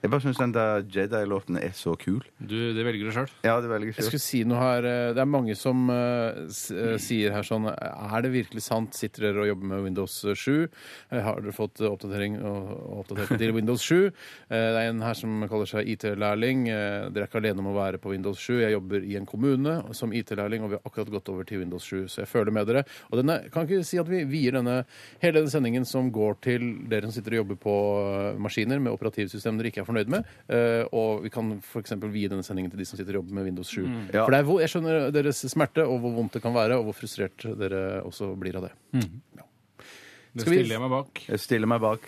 Jeg 0.01 0.11
bare 0.13 0.21
syns 0.23 0.37
den 0.39 0.53
der 0.55 0.83
Jedi-låten 0.87 1.57
er 1.59 1.73
så 1.75 1.91
kul. 1.99 2.21
Du, 2.39 2.55
det 2.73 2.85
velger 2.87 3.09
du 3.09 3.11
sjøl. 3.11 3.27
Ja, 3.43 3.57
det 3.59 3.67
velger 3.67 3.89
Jeg 3.91 3.97
jeg 3.99 4.05
skulle 4.07 4.23
si 4.23 4.43
noe 4.47 4.59
her. 4.61 4.85
eh, 4.87 5.13
Det 5.13 5.19
er 5.19 5.27
mange 5.27 5.55
som 5.59 5.89
eh, 5.91 6.45
s- 6.47 6.71
eh, 6.71 6.95
sier 6.97 7.33
her 7.35 7.43
sånn 7.43 7.67
Er 7.67 8.21
det 8.23 8.31
virkelig 8.31 8.61
sant? 8.63 8.93
Sitter 8.95 9.27
dere 9.27 9.41
og 9.43 9.47
jobber 9.49 9.67
med 9.73 9.83
Windows 9.83 10.15
7? 10.23 10.69
Eh, 11.11 11.19
Har 11.21 11.41
dere 11.41 11.51
fått 11.51 11.81
eh, 11.81 11.89
oppdatering 11.91 12.37
og 12.41 12.69
og 12.79 13.03
oppdatert 13.03 13.37
til 13.37 13.51
Windows 13.53 13.81
7? 13.83 14.05
Eh, 14.07 14.11
Det 14.49 14.79
er 14.79 14.89
en 14.89 15.01
her 15.01 15.13
som 15.19 15.43
kaller 15.51 15.65
seg 15.67 15.87
IT-lærling. 15.91 16.67
Eh, 16.69 17.09
Dere 17.11 17.25
er 17.25 17.27
ikke 17.27 17.41
alene 17.43 17.59
om 17.59 17.67
å 17.73 17.75
være 17.75 17.99
på 17.99 18.11
Windows 18.15 18.39
7. 18.39 18.61
Jeg 18.61 18.71
jobber 18.77 19.03
i 19.03 19.17
en 19.19 19.25
kommune 19.27 19.93
som 19.93 20.13
IT-lærling, 20.13 20.63
og 20.63 20.69
vi 20.71 20.75
har 20.79 20.85
akkurat 20.87 21.11
gått 21.11 21.29
over 21.29 21.43
til 21.43 21.59
Windows 21.59 21.83
7, 21.83 22.07
så 22.07 22.23
jeg 22.23 22.31
føler 22.31 22.51
med 22.55 22.67
dere. 22.71 22.85
Og 23.11 23.19
denne, 23.19 23.49
kan 23.51 23.67
ikke 23.67 23.83
si 23.83 23.99
at 23.99 24.07
vi 24.07 24.23
vier 24.23 24.55
denne, 24.55 24.85
hele 25.21 25.41
denne 25.41 25.51
sendingen 25.51 25.85
som 25.85 26.09
går 26.11 26.39
til 26.41 26.87
dere 26.87 27.03
som 27.09 27.11
sitter 27.19 27.35
og 27.35 27.43
jobber 27.43 27.59
på 27.67 27.75
eh, 27.99 28.39
maskiner 28.39 28.79
med 28.79 28.93
operativsystem 28.95 29.57
dere 29.59 29.73
ikke 29.73 29.81
er 29.83 29.88
fornøyd 29.89 30.11
med, 30.13 30.25
eh, 30.49 30.85
og 30.93 31.23
vi 31.25 31.29
kan 31.33 31.51
f.eks. 31.59 31.95
vie 32.13 32.29
denne 32.31 32.45
sendingen 32.45 32.71
til 32.71 32.79
de 32.79 32.85
som 32.87 32.97
sitter 32.99 33.17
og 33.17 33.23
jobber 33.23 33.39
med 33.39 33.49
Windows 33.49 33.67
7. 33.73 33.83
Ja. 34.13 34.23
For 34.23 34.31
det 34.31 34.39
er, 34.39 34.47
hvor- 34.47 34.61
jeg 34.63 34.69
skjønner 34.73 35.11
deres 35.11 35.41
smerte 35.51 35.83
og 35.85 35.99
hvor 36.03 36.15
vondt 36.15 36.33
det 36.37 36.41
kan 36.45 36.53
være, 36.55 36.77
og 36.79 36.85
hvor 36.89 36.95
frustrert 37.01 37.43
dere 37.59 38.01
også 38.05 38.31
blir 38.39 38.55
av 38.61 38.69
det. 38.69 38.73
Det 38.93 40.41
Skal 40.45 40.51
vi- 40.53 40.59
stiller 40.61 40.75
jeg 40.77 40.81
meg 40.81 40.91
bak. 40.93 41.23
Jeg 41.27 41.39
stiller 41.39 41.67
meg 41.67 41.81
bak. 41.81 42.01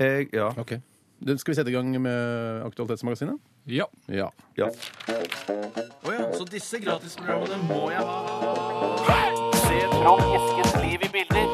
Jeg, 0.00 0.28
ja. 0.32 0.48
Ok. 0.56 0.80
Det- 1.20 1.40
Skal 1.40 1.52
vi 1.52 1.56
sette 1.58 1.68
i 1.70 1.72
gang 1.74 1.90
med 2.00 2.62
Aktualitetsmagasinet? 2.64 3.38
Ja. 3.66 3.84
Ja. 4.08 4.30
ja. 4.56 4.70
Så 6.32 6.44
disse 6.48 6.78
gratisprogrammene 6.80 7.58
må 7.68 7.90
jeg 7.90 8.00
ha. 8.00 9.47
Trond 9.98 10.22
Eskens 10.36 10.74
liv 10.82 11.00
i 11.02 11.08
bilder. 11.12 11.46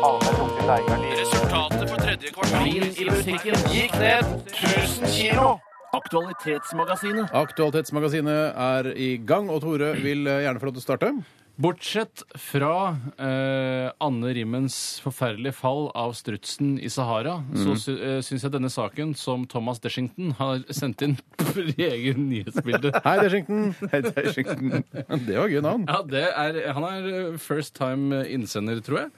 Resultatet 1.20 1.90
for 1.90 1.96
tredje 1.96 2.32
kvartal 2.34 2.64
Min 2.64 2.84
i 2.84 3.06
butikken 3.08 3.56
gikk 3.72 3.94
ned 4.00 4.24
1000 4.52 5.08
kilo. 5.14 5.46
Aktualitetsmagasinet. 5.94 7.30
Aktualitetsmagasinet 7.32 8.58
er 8.66 8.90
i 8.96 9.10
gang, 9.26 9.48
og 9.50 9.62
Tore 9.62 9.94
vil 9.96 10.26
eh, 10.26 10.42
gjerne 10.44 10.60
få 10.60 10.68
lov 10.68 10.76
til 10.76 10.82
å 10.82 10.86
starte. 10.88 11.12
Bortsett 11.56 12.22
fra 12.34 12.96
eh, 13.18 13.92
Anne 14.02 14.32
Rimmens 14.34 14.98
forferdelige 15.04 15.54
fall 15.54 15.84
av 15.94 16.10
strutsen 16.18 16.72
i 16.82 16.90
Sahara, 16.90 17.36
så 17.54 17.76
sy 17.78 17.94
eh, 17.94 18.16
syns 18.26 18.42
jeg 18.42 18.50
denne 18.56 18.70
saken, 18.74 19.12
som 19.14 19.44
Thomas 19.46 19.78
Deshington 19.84 20.32
har 20.40 20.64
sendt 20.74 21.04
inn 21.06 21.14
preger 21.38 22.18
nyhetsbildet. 22.18 22.98
Hei, 23.06 23.14
Deshington! 23.22 23.70
Hei, 23.92 24.02
Deshington. 24.08 24.82
Det 25.28 25.38
var 25.38 25.54
gøy 25.54 25.62
navn. 25.62 25.86
Ja, 25.86 26.00
det 26.10 26.24
er, 26.32 26.60
Han 26.74 26.88
er 26.90 27.08
eh, 27.12 27.38
first 27.38 27.76
time 27.78 28.24
innsender, 28.34 28.82
tror 28.82 29.04
jeg. 29.04 29.14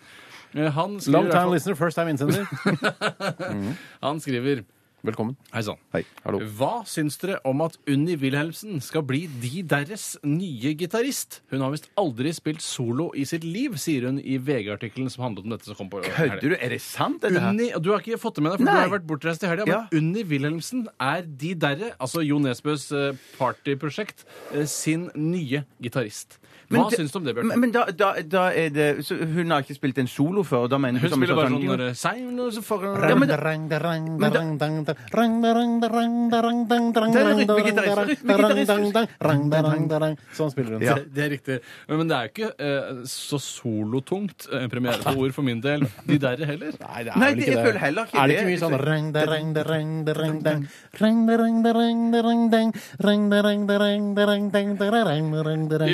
Eh, 0.60 0.68
Han 0.76 1.00
skriver, 1.00 1.16
Long 1.16 1.30
i 1.30 1.32
time 1.32 1.42
fall- 1.46 1.56
listener, 1.56 1.80
first 1.80 1.96
time 1.96 2.12
innsender. 2.12 3.76
han 4.04 4.20
skriver 4.20 4.66
Velkommen. 5.06 5.36
Hei 5.54 5.60
sann. 5.62 5.78
Hallo. 6.24 6.40
Hva 6.58 6.80
syns 6.88 7.14
dere 7.22 7.36
om 7.46 7.60
at 7.62 7.76
Unni 7.86 8.16
Wilhelmsen 8.18 8.80
skal 8.82 9.04
bli 9.06 9.20
De 9.38 9.60
Deres 9.70 10.16
nye 10.26 10.72
gitarist? 10.74 11.38
Hun 11.52 11.62
har 11.62 11.70
visst 11.70 11.86
aldri 12.00 12.32
spilt 12.34 12.64
solo 12.64 13.12
i 13.14 13.22
sitt 13.28 13.44
liv, 13.46 13.76
sier 13.78 14.08
hun 14.08 14.18
i 14.18 14.34
VG-artikkelen 14.42 15.06
som 15.12 15.28
handlet 15.28 15.46
om 15.46 15.54
dette. 15.54 15.68
som 15.70 15.78
kom 15.78 15.92
på 15.92 16.02
Kødder 16.08 16.42
du? 16.42 16.56
Er 16.58 16.74
det 16.74 16.80
sant, 16.82 17.20
dette 17.22 17.38
her? 17.38 17.52
Unni, 17.52 17.70
Du 17.78 17.92
har 17.92 18.02
ikke 18.02 18.18
fått 18.18 18.40
det 18.40 18.46
med 18.48 18.56
deg, 18.56 18.64
for 18.64 18.66
Nei. 18.66 18.74
du 18.74 18.82
har 18.88 18.94
vært 18.98 19.06
bortreist 19.12 19.46
i 19.46 19.50
helga. 19.52 19.68
Ja. 19.70 19.80
Men 19.92 20.00
Unni 20.10 20.24
Wilhelmsen 20.32 20.86
er 20.98 21.22
De 21.22 21.54
Derre, 21.54 21.92
altså 22.02 22.24
Jo 22.26 22.40
Nesbøs 22.42 22.88
eh, 22.90 23.12
partyprosjekt, 23.38 24.26
eh, 24.52 24.66
sin 24.66 25.06
nye 25.14 25.62
gitarist. 25.78 26.40
Men 26.68 26.82
Hva 26.82 26.90
syns 26.96 27.12
du 27.14 27.18
om 27.20 27.26
det, 27.26 27.34
Bjørn? 27.36 27.52
Men 27.62 27.72
da, 27.74 27.84
da, 27.94 28.08
da 28.26 28.44
er 28.50 28.72
det 28.74 28.86
så 29.06 29.14
Hun 29.20 29.52
har 29.54 29.62
ikke 29.62 29.76
spilt 29.76 29.98
en 30.02 30.08
solo 30.10 30.42
før? 30.46 30.66
og 30.66 30.72
Da 30.72 30.78
mener 30.82 31.02
Hun 31.02 31.12
som 31.12 31.22
spiller 31.22 31.38
bare 31.38 31.52
sånn 31.52 31.62
når 31.66 31.82
det 31.82 31.88
er 31.92 31.98
hun 32.26 32.40
Ja, 33.06 33.14
Det 37.14 37.22
en 37.22 37.40
rytmegitarist. 37.42 38.24
Sånn 40.36 40.50
spiller 40.54 40.76
hun. 40.76 40.82
Det 41.16 41.24
er 41.26 41.30
riktig. 41.36 41.58
Men, 41.88 42.02
men 42.02 42.10
det 42.10 42.16
er 42.18 42.26
jo 42.26 42.32
ikke 42.34 42.50
eh, 42.58 43.02
så 43.10 43.40
solotungt 43.42 44.48
eh, 44.50 44.66
premiere 44.72 45.02
på 45.04 45.14
ord 45.22 45.36
for 45.36 45.46
min 45.46 45.62
del. 45.64 45.86
De 46.06 46.18
derre 46.22 46.50
heller. 46.50 46.74
Nei, 46.82 47.04
det 47.06 47.14
er 47.14 47.20
vel 47.22 47.42
ikke 47.42 47.52
jeg 47.52 47.66
føler 47.68 47.80
heller 47.86 48.10
ikke 48.10 48.18
Er 48.22 48.26
det 48.30 48.36
ikke 48.36 48.50
mye 48.50 48.62
sånn 48.64 48.76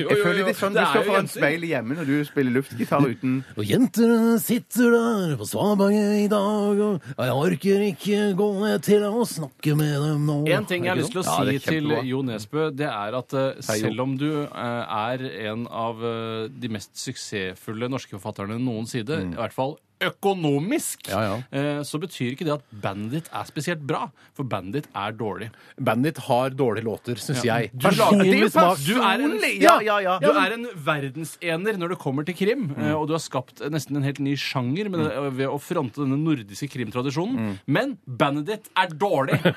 Jeg 0.02 0.22
føler 0.22 0.42
jo. 0.42 0.46
det 0.48 0.56
sånn 0.62 0.76
du 0.76 0.80
står 0.82 1.06
foran 1.08 1.28
speilet 1.30 1.72
hjemme 1.72 1.96
når 1.98 2.08
du 2.08 2.14
spiller 2.28 2.56
luftgitar 2.56 3.04
uten 3.04 3.40
Og 3.56 3.62
jentene 3.66 4.38
sitter 4.42 4.96
der 4.96 5.36
på 5.40 5.48
svaberget 5.48 6.24
i 6.24 6.28
dag, 6.32 6.82
og 6.86 7.22
jeg 7.26 7.36
orker 7.36 7.84
ikke 7.90 8.22
gå 8.38 8.48
ned 8.62 8.86
til 8.86 9.06
å 9.08 9.26
snakke 9.28 9.76
med 9.78 9.94
dem 10.06 10.26
nå. 10.28 10.38
En 10.56 10.68
ting 10.68 10.86
jeg 10.86 10.94
har 10.94 11.00
lyst 11.00 11.14
til 11.14 11.22
å 11.22 11.26
si 11.26 11.56
ja, 11.56 11.62
til. 11.66 11.94
Jo 12.08 12.22
Nesbø, 12.26 12.68
det 12.74 12.88
er 12.88 13.18
at 13.18 13.36
uh, 13.36 13.48
Hei, 13.58 13.78
selv 13.84 14.04
om 14.04 14.16
du 14.20 14.28
uh, 14.42 15.06
er 15.12 15.24
en 15.50 15.66
av 15.68 16.02
uh, 16.02 16.48
de 16.50 16.72
mest 16.72 16.94
suksessfulle 16.98 17.90
norske 17.92 18.16
forfatterne 18.16 18.58
noensinne, 18.62 19.22
i 19.32 19.38
hvert 19.38 19.56
fall 19.56 19.76
økonomisk, 20.08 21.08
Ja, 21.10 21.22
ja. 21.26 21.36
eh, 21.52 21.82
så 21.86 22.00
betyr 22.02 22.34
ikke 22.34 22.46
det 22.48 22.54
at 22.56 22.64
bandet 22.82 23.12
ditt 23.16 23.30
er 23.32 23.48
spesielt 23.48 23.82
bra. 23.86 24.06
For 24.36 24.48
bandet 24.48 24.82
ditt 24.82 24.88
er 24.96 25.14
dårlig. 25.16 25.50
Bandet 25.78 26.16
ditt 26.16 26.24
har 26.26 26.54
dårlige 26.56 26.86
låter, 26.86 27.20
syns 27.20 27.44
jeg. 27.46 27.70
Smak. 27.78 28.82
Du 28.86 28.96
er 29.00 29.22
en-! 29.26 29.38
Ja, 29.62 29.78
ja. 29.82 30.18
Du 30.22 30.30
er 30.30 30.56
en 30.56 30.66
verdensener 30.86 31.78
når 31.78 31.94
det 31.94 31.98
kommer 32.02 32.26
til 32.26 32.36
krim, 32.38 32.68
mm. 32.72 32.92
og 32.96 33.06
du 33.10 33.14
har 33.16 33.22
skapt 33.22 33.62
nesten 33.72 33.98
en 33.98 34.06
helt 34.06 34.20
ny 34.22 34.34
sjanger 34.38 34.90
med 34.92 35.04
det, 35.04 35.12
ved 35.38 35.48
å 35.50 35.58
fronte 35.62 36.02
denne 36.02 36.18
nordiske 36.20 36.68
krimtradisjonen. 36.72 37.58
Men 37.66 37.96
bandet 38.06 38.48
ditt 38.50 38.72
er 38.78 38.92
dårlig! 38.92 39.40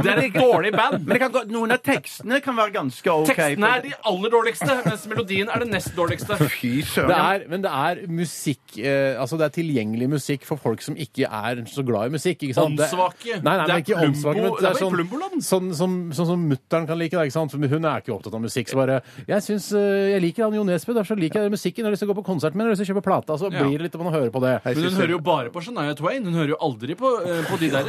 Det 0.00 0.12
er 0.12 0.20
et 0.22 0.36
dårlig 0.36 0.70
band! 0.72 1.04
Men 1.08 1.22
gå, 1.32 1.42
noen 1.52 1.74
av 1.74 1.80
tekstene 1.84 2.38
kan 2.44 2.56
være 2.56 2.72
ganske 2.74 3.12
OK. 3.12 3.32
Tekstene 3.32 3.70
er 3.76 3.82
de 3.84 3.92
aller 4.08 4.32
dårligste, 4.32 4.68
mens 4.86 5.04
melodien 5.10 5.50
er 5.52 5.64
det 5.64 5.68
nest 5.72 5.92
dårligste. 5.96 6.38
Fy 6.50 6.80
søren. 6.86 7.44
men 7.50 7.64
det 7.64 7.70
er 7.70 8.00
musikk 8.10 8.78
eh, 8.78 9.18
Altså 9.20 9.38
det 9.40 9.48
er 9.48 9.54
tilgjengelig 9.54 9.89
musikk 10.10 10.42
for 10.44 10.56
folk 10.56 10.80
som 10.82 10.94
ikke 10.96 11.26
er 11.26 11.56
så 11.66 11.82
glad 11.84 12.06
i 12.06 12.14
musikk. 12.16 12.38
ikke 12.42 12.54
sant? 12.54 12.76
Det- 12.76 12.86
Åndssvake. 12.90 13.42
Nei, 13.42 13.56
nei, 13.56 13.66
Det 13.66 13.68
men 13.68 13.70
er 13.70 13.80
ikke 13.80 13.96
Plumbo- 13.96 14.06
åndssvake. 14.10 14.34
Men 14.34 14.44
det 14.44 14.60
det 14.60 14.70
er 14.70 14.74
sånn, 14.84 14.92
Plumboland. 14.94 15.36
sånn 15.42 15.74
som 15.74 16.10
sånn, 16.12 16.26
som 16.26 16.48
mutter'n 16.50 16.86
kan 16.86 16.98
like. 16.98 17.10
da, 17.12 17.22
ikke 17.24 17.32
sant? 17.32 17.50
For 17.50 17.58
Hun 17.58 17.84
er 17.84 18.00
ikke 18.00 18.14
opptatt 18.14 18.34
av 18.34 18.40
musikk. 18.40 18.68
så 18.70 18.74
bare, 18.76 19.02
Jeg 19.26 19.42
syns 19.42 19.72
eh, 19.74 20.12
jeg 20.14 20.22
liker 20.22 20.44
han 20.44 20.54
Jo 20.54 20.62
Nesbø, 20.64 20.94
derfor 20.94 21.14
så 21.16 21.18
liker 21.18 21.42
jeg 21.42 21.50
musikken. 21.50 21.76
Jeg 21.76 21.84
har 21.84 21.92
lyst 21.92 22.00
til 22.04 22.08
å 22.08 22.14
gå 22.14 22.22
på 22.22 22.24
konsert 22.24 22.54
med 22.54 22.66
ham, 22.66 22.74
jeg 22.76 22.86
å 22.86 22.94
kjøpe 22.94 23.02
plata. 23.02 23.36
Så 23.38 23.50
blir 23.50 23.78
det 23.78 23.82
litt 23.82 23.94
om 23.96 24.06
å 24.06 24.12
høre 24.12 24.30
på 24.30 24.40
det. 24.40 24.60
Men 24.64 24.84
hun 24.84 24.92
hører 25.00 25.10
jo 25.10 25.18
bare 25.18 25.50
på 25.50 25.60
Shania 25.62 25.94
Twain. 25.96 26.24
Hun 26.24 26.34
hører 26.34 26.48
jo 26.48 26.56
aldri 26.60 26.94
på, 26.94 27.08
eh, 27.26 27.42
på 27.44 27.58
de 27.58 27.68
der. 27.70 27.84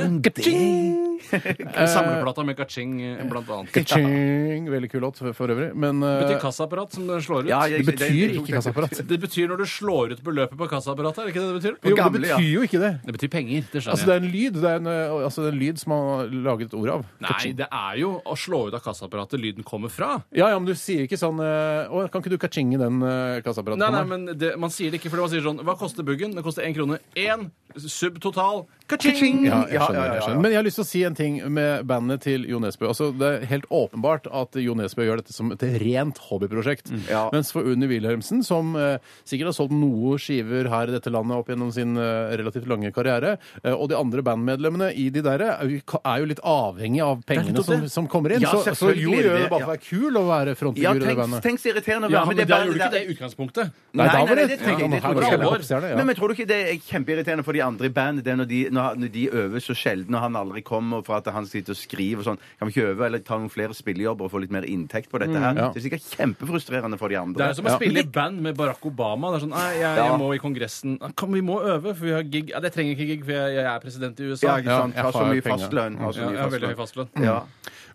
Samleplata 1.87 2.43
med 2.45 2.57
Kaching, 2.57 3.01
eh, 3.01 3.23
blant 3.29 3.47
annet. 3.49 3.71
Ka-ching! 3.75 4.65
Veldig 4.71 4.89
kul 4.91 5.01
låt 5.05 5.17
for, 5.21 5.33
for 5.37 5.47
øvrig. 5.53 5.73
Men 5.75 5.99
Det 6.01 6.27
betyr 6.27 6.39
kassaapparat 6.41 6.93
som 6.93 7.07
den 7.07 7.21
slår 7.21 7.43
ut. 7.45 7.49
Ja, 7.51 7.61
jeg- 7.67 7.85
det 7.85 7.95
betyr 7.95 8.27
det- 8.27 8.35
ikke 8.41 8.55
kassaapparat. 8.57 9.07
Det 9.07 9.19
betyr 9.21 9.47
når 9.51 9.57
du 9.57 9.65
slår 9.65 10.11
ut 10.15 10.23
beløpet 10.23 10.57
på 10.57 10.67
kassaapparatet, 10.69 11.19
er 11.19 11.25
det 11.27 11.35
ikke 11.35 11.41
det 11.41 11.49
det 11.51 11.61
betyr? 11.61 11.90
Jo, 11.91 11.97
gamle, 11.99 12.21
det 12.23 12.31
ja. 12.31 12.39
betyr 12.39 12.53
jo 12.55 12.63
ikke 12.67 12.81
det. 12.81 12.91
Det 13.05 13.15
betyr 13.17 13.31
penger, 13.35 13.67
det 13.71 13.81
Altså, 13.81 13.91
skjønner 13.91 14.07
det 14.07 14.15
jeg. 14.15 14.21
er 14.21 14.25
en 14.25 14.33
lyd 14.35 14.59
det 14.61 14.71
er 14.71 14.81
en, 14.81 14.89
eh, 14.91 15.15
altså, 15.27 15.43
det 15.43 15.49
er 15.51 15.55
en 15.55 15.61
lyd 15.61 15.81
som 15.81 15.93
man 15.93 16.03
har 16.11 16.33
laget 16.47 16.69
et 16.69 16.77
ord 16.79 16.91
av. 16.95 17.05
Nei, 17.25 17.53
det 17.61 17.67
er 17.67 17.99
jo 18.01 18.11
å 18.21 18.37
slå 18.39 18.61
ut 18.69 18.77
av 18.77 18.83
kassaapparatet 18.85 19.41
lyden 19.41 19.67
kommer 19.67 19.93
fra. 19.93 20.11
Ja, 20.35 20.49
ja, 20.53 20.59
men 20.59 20.69
du 20.69 20.75
sier 20.79 21.05
ikke 21.07 21.19
sånn 21.19 21.41
eh, 21.43 21.91
Å, 21.91 22.05
kan 22.11 22.23
ikke 22.23 22.33
du 22.33 22.39
ka-chinge 22.41 22.79
den 22.81 23.01
uh, 23.03 23.39
kassaapparatet 23.45 23.81
Nei, 23.81 23.91
nei, 23.95 24.03
men 24.07 24.37
det, 24.37 24.53
man 24.61 24.73
sier 24.73 24.93
det 24.93 25.01
ikke, 25.01 25.11
for 25.13 25.23
man 25.23 25.31
sier 25.31 25.43
sånn 25.45 25.61
Hva 25.65 25.75
koster 25.79 26.05
buggen? 26.07 26.35
Det 26.37 26.43
koster 26.45 26.65
én 26.67 26.75
krone. 26.75 26.99
Én 27.19 27.49
sub 27.79 28.19
total. 28.21 28.65
Ka-ching! 28.91 29.45
Ja, 29.47 29.61
jeg 29.69 29.77
Ja, 29.79 29.85
skjønner, 29.87 29.95
ja, 29.95 30.03
ja, 30.03 30.11
jeg 30.11 30.15
ja. 30.19 30.21
skjønner. 30.25 30.41
Men 30.43 30.51
jeg 30.51 30.57
har 30.59 30.65
lyst 30.67 30.75
til 30.81 30.83
å 30.83 30.89
si 30.89 31.01
en 31.07 31.15
ting 31.15 31.37
med 31.55 31.85
bandet 31.87 32.21
til 32.25 32.43
Jo 32.49 32.59
Nesbø. 32.59 32.89
Altså, 32.91 33.11
det 33.15 33.27
er 33.37 33.45
helt 33.47 33.67
åpenbart 33.71 34.27
at 34.35 34.57
Jo 34.59 34.73
Nesbø 34.75 35.05
gjør 35.07 35.21
dette 35.21 35.31
som 35.35 35.51
et 35.55 35.63
rent 35.79 36.17
hobbyprosjekt. 36.27 36.91
Ja. 37.07 37.29
Mens 37.31 37.53
for 37.55 37.63
Unni 37.71 37.87
Wilhelmsen, 37.87 38.43
som 38.43 38.75
eh, 38.75 38.97
sikkert 39.23 39.51
har 39.53 39.55
solgt 39.55 39.71
noe 39.77 40.17
skiver 40.19 40.67
her 40.73 40.91
i 40.91 40.95
dette 40.97 41.13
landet 41.13 41.37
opp 41.39 41.47
gjennom 41.53 41.71
sin 41.71 41.95
eh, 41.95 42.35
relativt 42.41 42.67
lange 42.67 42.91
karriere, 42.91 43.37
eh, 43.63 43.71
og 43.71 43.87
de 43.93 43.95
andre 43.95 44.25
bandmedlemmene 44.27 44.91
i 44.99 45.07
de 45.13 45.23
der 45.23 45.45
er, 45.47 45.63
jo- 45.71 46.01
er 46.03 46.19
jo 46.25 46.29
litt 46.33 46.43
avhengig 46.43 47.01
av 47.05 47.23
pengene 47.23 47.63
som, 47.63 47.87
som 47.87 48.07
kommer 48.11 48.35
inn. 48.35 48.43
Ja, 48.43 48.51
så, 48.59 48.75
så 48.75 48.91
Jo 48.91 49.15
er 49.15 49.23
gjør 49.23 49.37
det, 49.37 49.45
det 49.45 49.49
bare 49.55 49.63
for 49.63 49.71
å 49.71 49.73
være 49.77 49.85
kul 49.87 50.19
å 50.19 50.25
være 50.27 50.51
Ja, 50.51 50.59
frontfigur 50.59 50.91
i 50.91 50.99
det 50.99 51.07
tenk, 51.13 51.21
bandet. 51.23 51.43
tenk 51.47 51.63
så 51.63 51.71
irriterende 51.71 52.11
å 52.11 52.11
være 52.11 52.27
men 52.27 52.41
med 52.41 52.47
da 52.51 52.57
bandet 52.57 52.67
gjorde 52.67 52.75
du 52.75 52.83
ikke 52.83 52.91
det 52.97 53.01
i 53.07 53.15
utgangspunktet. 53.15 53.71
Nei, 53.95 54.05
nei, 54.05 54.11
nei, 54.11 54.25
nei 54.25 54.35
det, 54.35 54.47
det 54.51 54.59
det 54.59 54.67
jeg 54.67 55.39
det 55.39 55.45
var. 55.47 55.55
popstjerne, 55.55 55.89
ja. 55.91 55.95
Men, 56.01 56.07
men 56.11 56.15
tror 56.19 56.27
du 56.27 56.35
ikke 56.35 56.49
det 56.51 56.59
er 56.67 56.77
kjempeirriterende 56.91 57.45
for 57.47 57.55
de 57.55 57.60
andre 57.65 57.89
i 57.89 57.93
bandet 57.95 58.25
det 58.25 58.31
er 58.33 58.39
når 58.41 58.47
de, 58.49 58.59
når, 58.73 58.95
når 59.01 59.11
de 59.13 59.23
øver 59.41 59.59
så 59.63 59.75
sjelden, 59.77 60.15
og 60.15 60.21
han 60.21 60.35
aldri 60.39 60.61
kommer 60.65 61.03
for 61.05 61.17
at 61.17 61.27
han 61.33 61.45
sitter 61.49 61.75
og 61.75 61.79
skriver 61.79 62.21
og 62.23 62.27
sånn? 62.31 62.39
Kan 62.59 62.67
vi 62.69 62.75
ikke 62.75 62.89
øve 62.91 63.05
eller 63.07 63.19
ta 63.25 63.37
noen 63.37 63.51
flere 63.53 63.73
spillejobber 63.77 64.25
og 64.27 64.31
få 64.33 64.41
litt 64.43 64.51
mer 64.53 64.67
inntekt 64.67 65.09
på 65.11 65.19
dette 65.21 65.37
her? 65.37 65.55
ja. 65.55 65.69
Det 65.71 65.81
er 65.81 65.85
sikkert 65.89 66.07
kjempefrustrerende 66.17 66.97
for 67.01 67.09
de 67.13 67.17
andre. 67.21 67.39
Det 67.43 67.49
er 67.49 67.53
som 67.59 67.65
å 67.65 67.73
Ja. 67.73 67.77
spille 67.79 67.99
i 68.03 68.07
band 68.07 68.41
med 68.41 68.57
Barack 68.57 68.85
Obama. 68.85 69.31
Det 69.31 69.41
er 69.41 69.45
sånn, 69.47 69.55
nei, 69.55 69.73
jeg, 69.79 69.97
Ja. 69.97 70.05
jeg 70.09 70.19
må 70.19 70.31
i 70.35 70.39
Kongressen. 70.39 70.97
«Ah, 71.01 71.11
Kom, 71.15 71.31
vi 71.31 71.41
må 71.41 71.61
øve, 71.61 71.95
for 71.95 72.05
vi 72.05 72.11
har 72.11 72.23
gig. 72.23 72.49
Ja, 72.49 72.59
det 72.59 72.73
trenger 72.73 72.95
ikke 72.95 73.07
gig, 73.07 73.25
for 73.25 73.31
jeg, 73.31 73.55
jeg 73.55 73.65
er 73.65 73.79
president 73.79 74.19
i 74.19 74.23
USA. 74.31 74.47
Ja, 74.47 74.57
ikke 74.57 74.77
sant? 74.81 74.95
Ja, 74.95 75.01
jeg 75.01 75.03
Har 75.03 75.11
så 75.11 75.27
mye 75.27 75.41
fastlønn. 75.41 75.97
Har 75.97 76.11
så 76.11 76.21
Ja, 76.21 76.25
mye 76.27 76.33
jeg 76.35 76.41
har 76.41 76.49
veldig 76.49 76.69
høy 76.73 76.79
fastlønn. 76.81 77.09
Ja. 77.21 77.41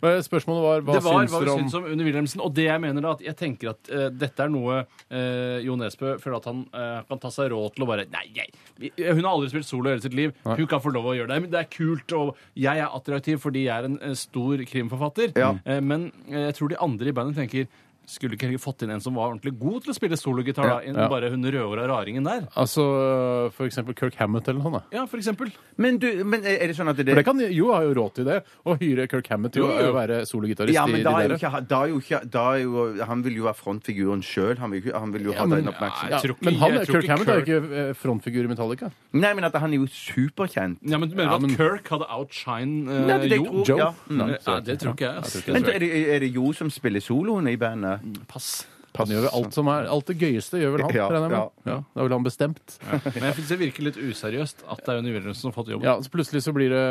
Spørsmålet 0.00 0.62
var 0.62 0.82
hva 0.84 0.92
det 0.98 1.02
var 1.04 1.14
syns 1.24 1.32
hva 1.32 1.40
vi 1.40 1.50
om 1.50 1.60
syns 1.62 1.74
om 1.78 1.84
Unni 1.88 2.04
Wilhelmsen. 2.04 2.40
Og 2.44 2.52
det 2.54 2.66
jeg 2.68 2.80
mener 2.82 3.00
da, 3.02 3.12
at 3.16 3.22
jeg 3.24 3.36
tenker 3.36 3.70
at 3.72 3.90
uh, 3.90 4.08
dette 4.12 4.44
er 4.44 4.50
noe 4.52 4.82
uh, 4.84 5.56
Jo 5.64 5.76
Nesbø 5.80 6.16
føler 6.20 6.36
at 6.36 6.48
han 6.50 6.60
uh, 6.74 7.00
kan 7.08 7.18
ta 7.22 7.30
seg 7.32 7.48
råd 7.54 7.74
til 7.76 7.86
å 7.86 7.88
bare 7.88 8.04
Nei, 8.12 8.26
jeg, 8.36 8.52
hun 9.00 9.24
har 9.24 9.32
aldri 9.32 9.48
spilt 9.56 9.68
solo 9.68 9.90
hele 9.90 10.04
sitt 10.04 10.14
liv. 10.14 10.34
Hun 10.44 10.68
kan 10.68 10.82
få 10.82 10.92
lov 10.94 11.10
å 11.10 11.16
gjøre 11.16 11.32
det. 11.32 11.40
Men 11.44 11.52
det 11.52 11.62
er 11.62 11.70
kult, 11.72 12.12
og 12.16 12.36
jeg 12.58 12.82
er 12.82 12.92
attraktiv 12.92 13.40
fordi 13.42 13.66
jeg 13.66 13.74
er 13.76 13.88
en 13.88 13.98
eh, 14.02 14.14
stor 14.18 14.62
krimforfatter. 14.68 15.34
Ja. 15.38 15.54
Eh, 15.64 15.80
men 15.80 16.10
eh, 16.28 16.48
jeg 16.48 16.58
tror 16.58 16.72
de 16.72 16.80
andre 16.88 17.10
i 17.12 17.16
bandet 17.16 17.40
tenker 17.40 17.66
skulle 18.06 18.36
ikke 18.38 18.46
Helge 18.48 18.60
fått 18.62 18.82
inn 18.86 18.90
en 18.94 19.00
som 19.02 19.14
var 19.18 19.32
ordentlig 19.32 19.52
god 19.58 19.82
til 19.84 19.92
å 19.92 19.96
spille 19.96 20.16
sologitar? 20.16 20.62
da, 20.68 20.80
Ja. 20.86 21.08
Bare 21.10 21.30
hun 21.30 21.42
rødhåra 21.44 21.86
raringen 21.90 22.24
der? 22.24 22.46
Altså 22.56 23.50
for 23.52 23.66
eksempel 23.66 23.94
Kirk 23.98 24.14
Hammett 24.20 24.48
eller 24.48 24.62
noe 24.62 24.72
sånt. 24.80 24.92
Ja, 24.94 25.04
for 25.06 25.18
eksempel. 25.18 25.50
Men, 25.76 25.98
du, 25.98 26.24
men 26.24 26.44
er 26.46 26.66
det 26.70 26.76
sånn 26.78 26.88
at 26.88 26.96
det, 26.96 27.08
For 27.10 27.20
det 27.20 27.24
kan, 27.26 27.38
Jo 27.52 27.72
har 27.74 27.82
jo 27.82 27.94
råd 27.98 28.14
til 28.14 28.24
det, 28.28 28.38
å 28.64 28.76
hyre 28.78 29.08
Kirk 29.10 29.28
Hammett 29.28 29.52
til 29.56 29.62
Jo, 29.64 29.70
jo. 29.74 29.90
å 29.90 29.94
være 29.96 30.20
sologitarist 30.26 30.74
ja, 30.74 30.84
i 30.86 30.92
men 30.92 31.02
de 31.02 31.04
da 31.04 31.16
er 31.20 31.28
jo 31.28 31.36
ikke, 31.36 31.60
da 31.68 31.80
er 31.82 31.88
jo 31.92 31.98
ikke 32.00 32.20
da 32.30 32.44
er 32.54 32.62
jo, 32.62 33.04
Han 33.10 33.22
vil 33.26 33.36
jo 33.40 33.44
være 33.48 33.58
frontfiguren 33.60 34.22
sjøl. 34.22 34.56
Han, 34.58 34.72
han 34.72 35.12
vil 35.12 35.22
jo 35.30 35.32
ha 35.36 35.46
men- 35.46 35.64
den 35.64 35.72
oppmerksomheten. 35.74 36.26
Ja, 36.26 36.36
men 36.46 36.54
han, 36.62 36.78
Kirk 36.86 37.02
ikke 37.04 37.10
Hammett 37.12 37.28
er 37.28 37.40
jo 37.40 37.44
ikke 37.46 37.78
eh, 37.88 37.92
frontfigur 37.94 38.44
i 38.44 38.50
Metallica. 38.54 38.90
Nei, 39.12 39.32
men 39.34 39.44
at 39.44 39.54
han 39.54 39.72
er 39.72 39.76
jo 39.82 39.86
superkjent. 39.90 40.78
Ja, 40.86 40.98
men 40.98 41.08
Du 41.10 41.16
mener 41.16 41.30
Ja, 41.30 41.36
at 41.36 41.56
Kirk 41.56 41.88
hadde 41.88 42.06
outshine 42.10 42.88
uh, 42.88 43.06
Nei, 43.06 43.18
det 43.28 43.38
Jo? 43.38 43.44
tror- 43.44 43.66
Joe? 43.66 43.78
Ja. 43.78 43.90
Mm. 44.10 44.16
Nei, 44.18 44.36
Ja, 44.46 44.60
det 44.60 44.78
tror 44.80 44.94
ikke 44.94 45.12
jeg. 45.12 45.52
Men 45.52 45.64
er 45.70 45.78
det, 45.78 45.90
er 46.16 46.18
det 46.20 46.32
Jo 46.34 46.52
som 46.52 46.70
spiller 46.70 47.00
soloen 47.00 47.48
i 47.48 47.56
bandet? 47.56 47.95
Pass. 48.28 48.66
Han 48.98 49.06
gjør 49.12 49.22
vel 49.26 49.30
alt 49.40 49.52
som 49.54 49.68
er 49.68 49.86
Alt 49.86 50.06
det 50.06 50.18
gøyeste 50.18 50.60
gjør 50.60 50.72
vel 50.76 50.82
han, 50.86 50.94
Ja, 50.96 51.08
regner 51.08 51.28
jeg 51.28 51.30
med. 51.30 51.50
ja. 51.66 51.76
Da 51.94 52.00
er 52.00 52.08
vel 52.08 52.16
han 52.16 52.24
bestemt. 52.26 52.78
Men 52.86 53.22
jeg 53.28 53.34
synes 53.38 53.48
det 53.48 53.58
virker 53.60 53.82
litt 53.90 53.96
useriøst 54.00 54.64
at 54.68 54.78
det 54.84 54.88
er 54.88 54.98
Jonny 55.00 55.12
Wilhelmsen 55.14 55.40
som 55.46 55.52
har 55.52 55.56
fått 55.62 55.70
jobben. 55.74 55.84
Ja, 55.88 55.96
så 56.00 56.08
plutselig 56.10 56.42
så 56.46 56.52
blir 56.56 56.70
det 56.70 56.84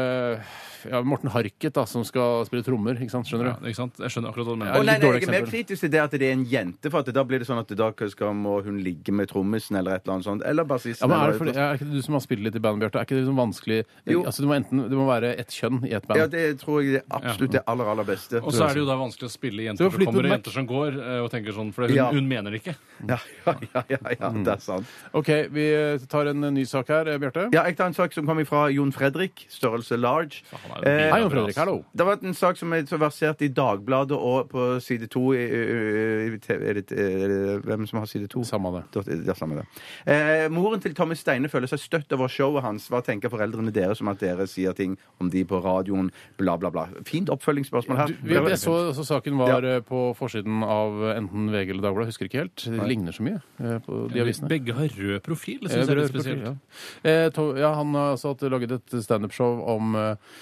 ja, 0.85 1.01
Morten 1.01 1.31
Harket 1.33 1.73
da, 1.73 1.85
som 1.89 2.03
skal 2.05 2.43
spille 2.45 2.61
trommer, 2.65 2.93
ikke 3.01 3.09
sant? 3.09 3.25
Skjønner 3.25 3.47
Ja, 3.49 3.53
du? 3.57 3.65
ikke 3.71 3.79
sant? 3.79 3.97
Jeg 3.97 4.11
skjønner 4.13 4.29
akkurat 4.29 4.45
hva 4.51 4.55
du 4.55 4.65
Ja, 4.65 4.75
Å, 4.75 4.83
nei, 4.85 4.85
nei, 4.85 4.99
dårlig 5.01 5.21
jeg 5.21 5.27
er 5.27 5.31
mer 5.33 5.41
eksempel. 5.41 5.53
kritisk 5.55 5.79
til 5.81 5.91
det 5.95 6.01
at 6.03 6.11
det 6.13 6.21
er 6.29 6.33
en 6.35 6.45
jente, 6.45 6.91
for 6.93 6.99
at 7.01 7.09
da 7.15 7.23
blir 7.25 7.39
det 7.41 7.47
sånn 7.49 7.57
at 7.59 7.73
da 7.73 7.87
skal, 8.13 8.33
må 8.37 8.59
hun 8.63 8.77
ligge 8.85 9.11
med 9.11 9.27
trommisen 9.31 9.77
eller 9.79 9.95
et 9.97 10.03
eller 10.05 10.13
annet 10.19 10.27
sånt. 10.29 10.43
Eller 10.45 10.63
bassisten. 10.69 11.01
Ja, 11.01 11.07
men 11.09 11.17
er, 11.17 11.31
det 11.31 11.41
eller- 11.41 11.41
fordi, 11.41 11.57
er 11.57 11.73
ikke 11.79 11.89
det 11.89 11.97
du 11.97 12.01
som 12.05 12.13
har 12.13 12.21
spilt 12.21 12.43
litt 12.45 12.55
i 12.55 12.59
bandet, 12.61 12.79
Bjarte? 12.85 12.99
Er 13.01 13.05
ikke 13.09 13.17
det 13.17 13.23
liksom 13.25 13.39
vanskelig 13.41 13.79
Jo. 14.05 14.23
Altså, 14.25 14.39
du 14.41 14.47
må 14.47 14.55
enten 14.59 14.83
Det 14.89 14.97
må 14.99 15.07
være 15.09 15.33
ett 15.39 15.49
kjønn 15.49 15.81
i 15.89 15.93
et 15.97 16.05
band. 16.07 16.17
Ja, 16.21 16.27
det 16.27 16.59
tror 16.61 16.83
jeg 16.85 17.01
er 17.01 17.03
absolutt 17.09 17.51
det 17.51 17.63
aller, 17.65 17.85
aller 17.89 18.03
beste. 18.05 18.43
Og 18.45 18.53
så 18.53 18.69
er 18.69 18.73
det 18.77 18.83
jo 18.83 18.85
da 18.85 18.95
vanskelig 19.01 19.25
å 19.25 19.33
spille 19.33 19.65
jenter 19.65 19.89
som 19.89 20.05
kommer 20.05 20.21
og 20.21 20.29
Mac. 20.29 20.37
jenter 20.37 20.51
som 20.53 20.67
går, 20.67 20.91
eh, 21.01 21.19
og 21.25 21.31
tenker 21.31 21.51
sånn, 21.51 21.73
for 21.73 21.87
hun, 21.95 22.03
Ja. 22.03 22.09
hun 22.11 22.27
mener 22.27 22.51
det 22.51 22.61
ikke. 22.63 22.75
Ja, 23.05 23.17
ja, 23.45 23.53
ja, 23.75 23.81
ja, 23.91 23.97
ja 24.15 24.27
det 24.31 24.51
er 24.53 24.61
sant. 24.63 24.87
OK, 25.19 25.27
vi 25.51 25.65
tar 26.09 26.29
en 26.31 26.45
ny 26.55 26.63
sak 26.65 26.87
her, 26.93 27.09
eh, 27.11 27.17
Bjarte. 27.19 27.49
Ja, 27.51 27.65
jeg 27.67 27.75
tar 27.75 27.89
en 27.91 27.93
sak 27.97 28.13
som 28.15 28.23
kommer 28.25 28.45
fra 28.47 28.69
Jon 28.71 28.93
Fredrik, 28.95 29.43
størrelse 29.51 29.97
large. 29.99 30.45
han 30.53 30.71
er 30.71 30.79
jo 30.79 30.87
Eh, 30.87 31.11
Hei, 31.11 31.19
Jon 31.19 31.33
Fredrik. 31.33 31.57
Hallo. 31.59 31.75
Det 31.91 32.05
var 32.07 32.23
en 32.23 32.33
sak 32.33 32.55
som 32.57 32.71
er 32.73 32.85
så 32.87 32.97
versert 32.97 33.43
i 33.43 33.49
Dagbladet 33.51 34.15
og 34.15 34.47
på 34.49 34.79
side 34.79 35.09
to 35.11 35.33
i, 35.35 35.43
i, 35.43 36.29
i, 36.31 36.39
TV 36.39 36.63
er 36.69 36.79
det, 36.79 36.85
er 36.95 37.27
det, 37.33 37.65
Hvem 37.67 37.83
som 37.91 37.99
har 37.99 38.07
side 38.07 38.29
to? 38.31 38.45
Samme 38.47 38.71
det. 38.95 39.03
Ja, 39.27 39.35
samme 39.35 39.59
det. 39.59 39.65
Eh, 40.07 40.47
moren 40.55 40.79
til 40.79 40.95
Tommy 40.95 41.19
Steine 41.19 41.51
føler 41.51 41.67
seg 41.67 41.83
støtt 41.83 42.15
over 42.15 42.31
showet 42.31 42.63
hans. 42.63 42.87
Hva 42.89 43.03
tenker 43.03 43.29
foreldrene 43.29 43.75
deres 43.75 43.99
om 44.01 44.07
at 44.13 44.23
dere 44.23 44.47
sier 44.47 44.71
ting 44.73 44.95
om 45.19 45.29
de 45.29 45.43
på 45.43 45.59
radioen? 45.61 46.13
Bla, 46.39 46.55
bla, 46.57 46.71
bla. 46.71 46.87
Fint 47.05 47.29
oppfølgingsspørsmål 47.29 47.97
her. 48.05 48.07
Du, 48.15 48.23
vi, 48.23 48.39
jeg 48.39 48.57
så, 48.63 48.93
så 48.95 49.03
saken 49.03 49.37
var 49.37 49.67
eh, 49.67 49.81
på 49.83 50.13
forsiden 50.17 50.63
av 50.63 51.03
enten 51.17 51.51
VG 51.51 51.75
eller 51.75 51.84
Dagbladet, 51.85 52.11
husker 52.13 52.29
ikke 52.29 52.43
helt. 52.43 52.65
De 52.65 52.89
ligner 52.89 53.15
så 53.15 53.25
mye 53.25 53.39
eh, 53.61 53.77
på 53.85 54.01
de 54.11 54.21
avisene. 54.25 54.51
Begge 54.51 54.75
har 54.77 54.91
rød 54.99 55.23
profil, 55.25 55.61
det 55.63 55.71
syns 55.71 55.85
jeg 55.85 55.95
er 55.95 56.01
litt 56.01 56.13
spesielt. 56.13 56.43
profil. 56.43 57.01
Ja. 57.05 57.13
Eh, 57.13 57.25
to, 57.35 57.47
ja, 57.61 57.71
han 57.79 57.95
har 57.97 58.15
altså 58.17 58.35
laget 58.51 58.75
et 58.79 58.97
standup-show 59.05 59.61
om 59.75 59.95
eh, 60.01 60.37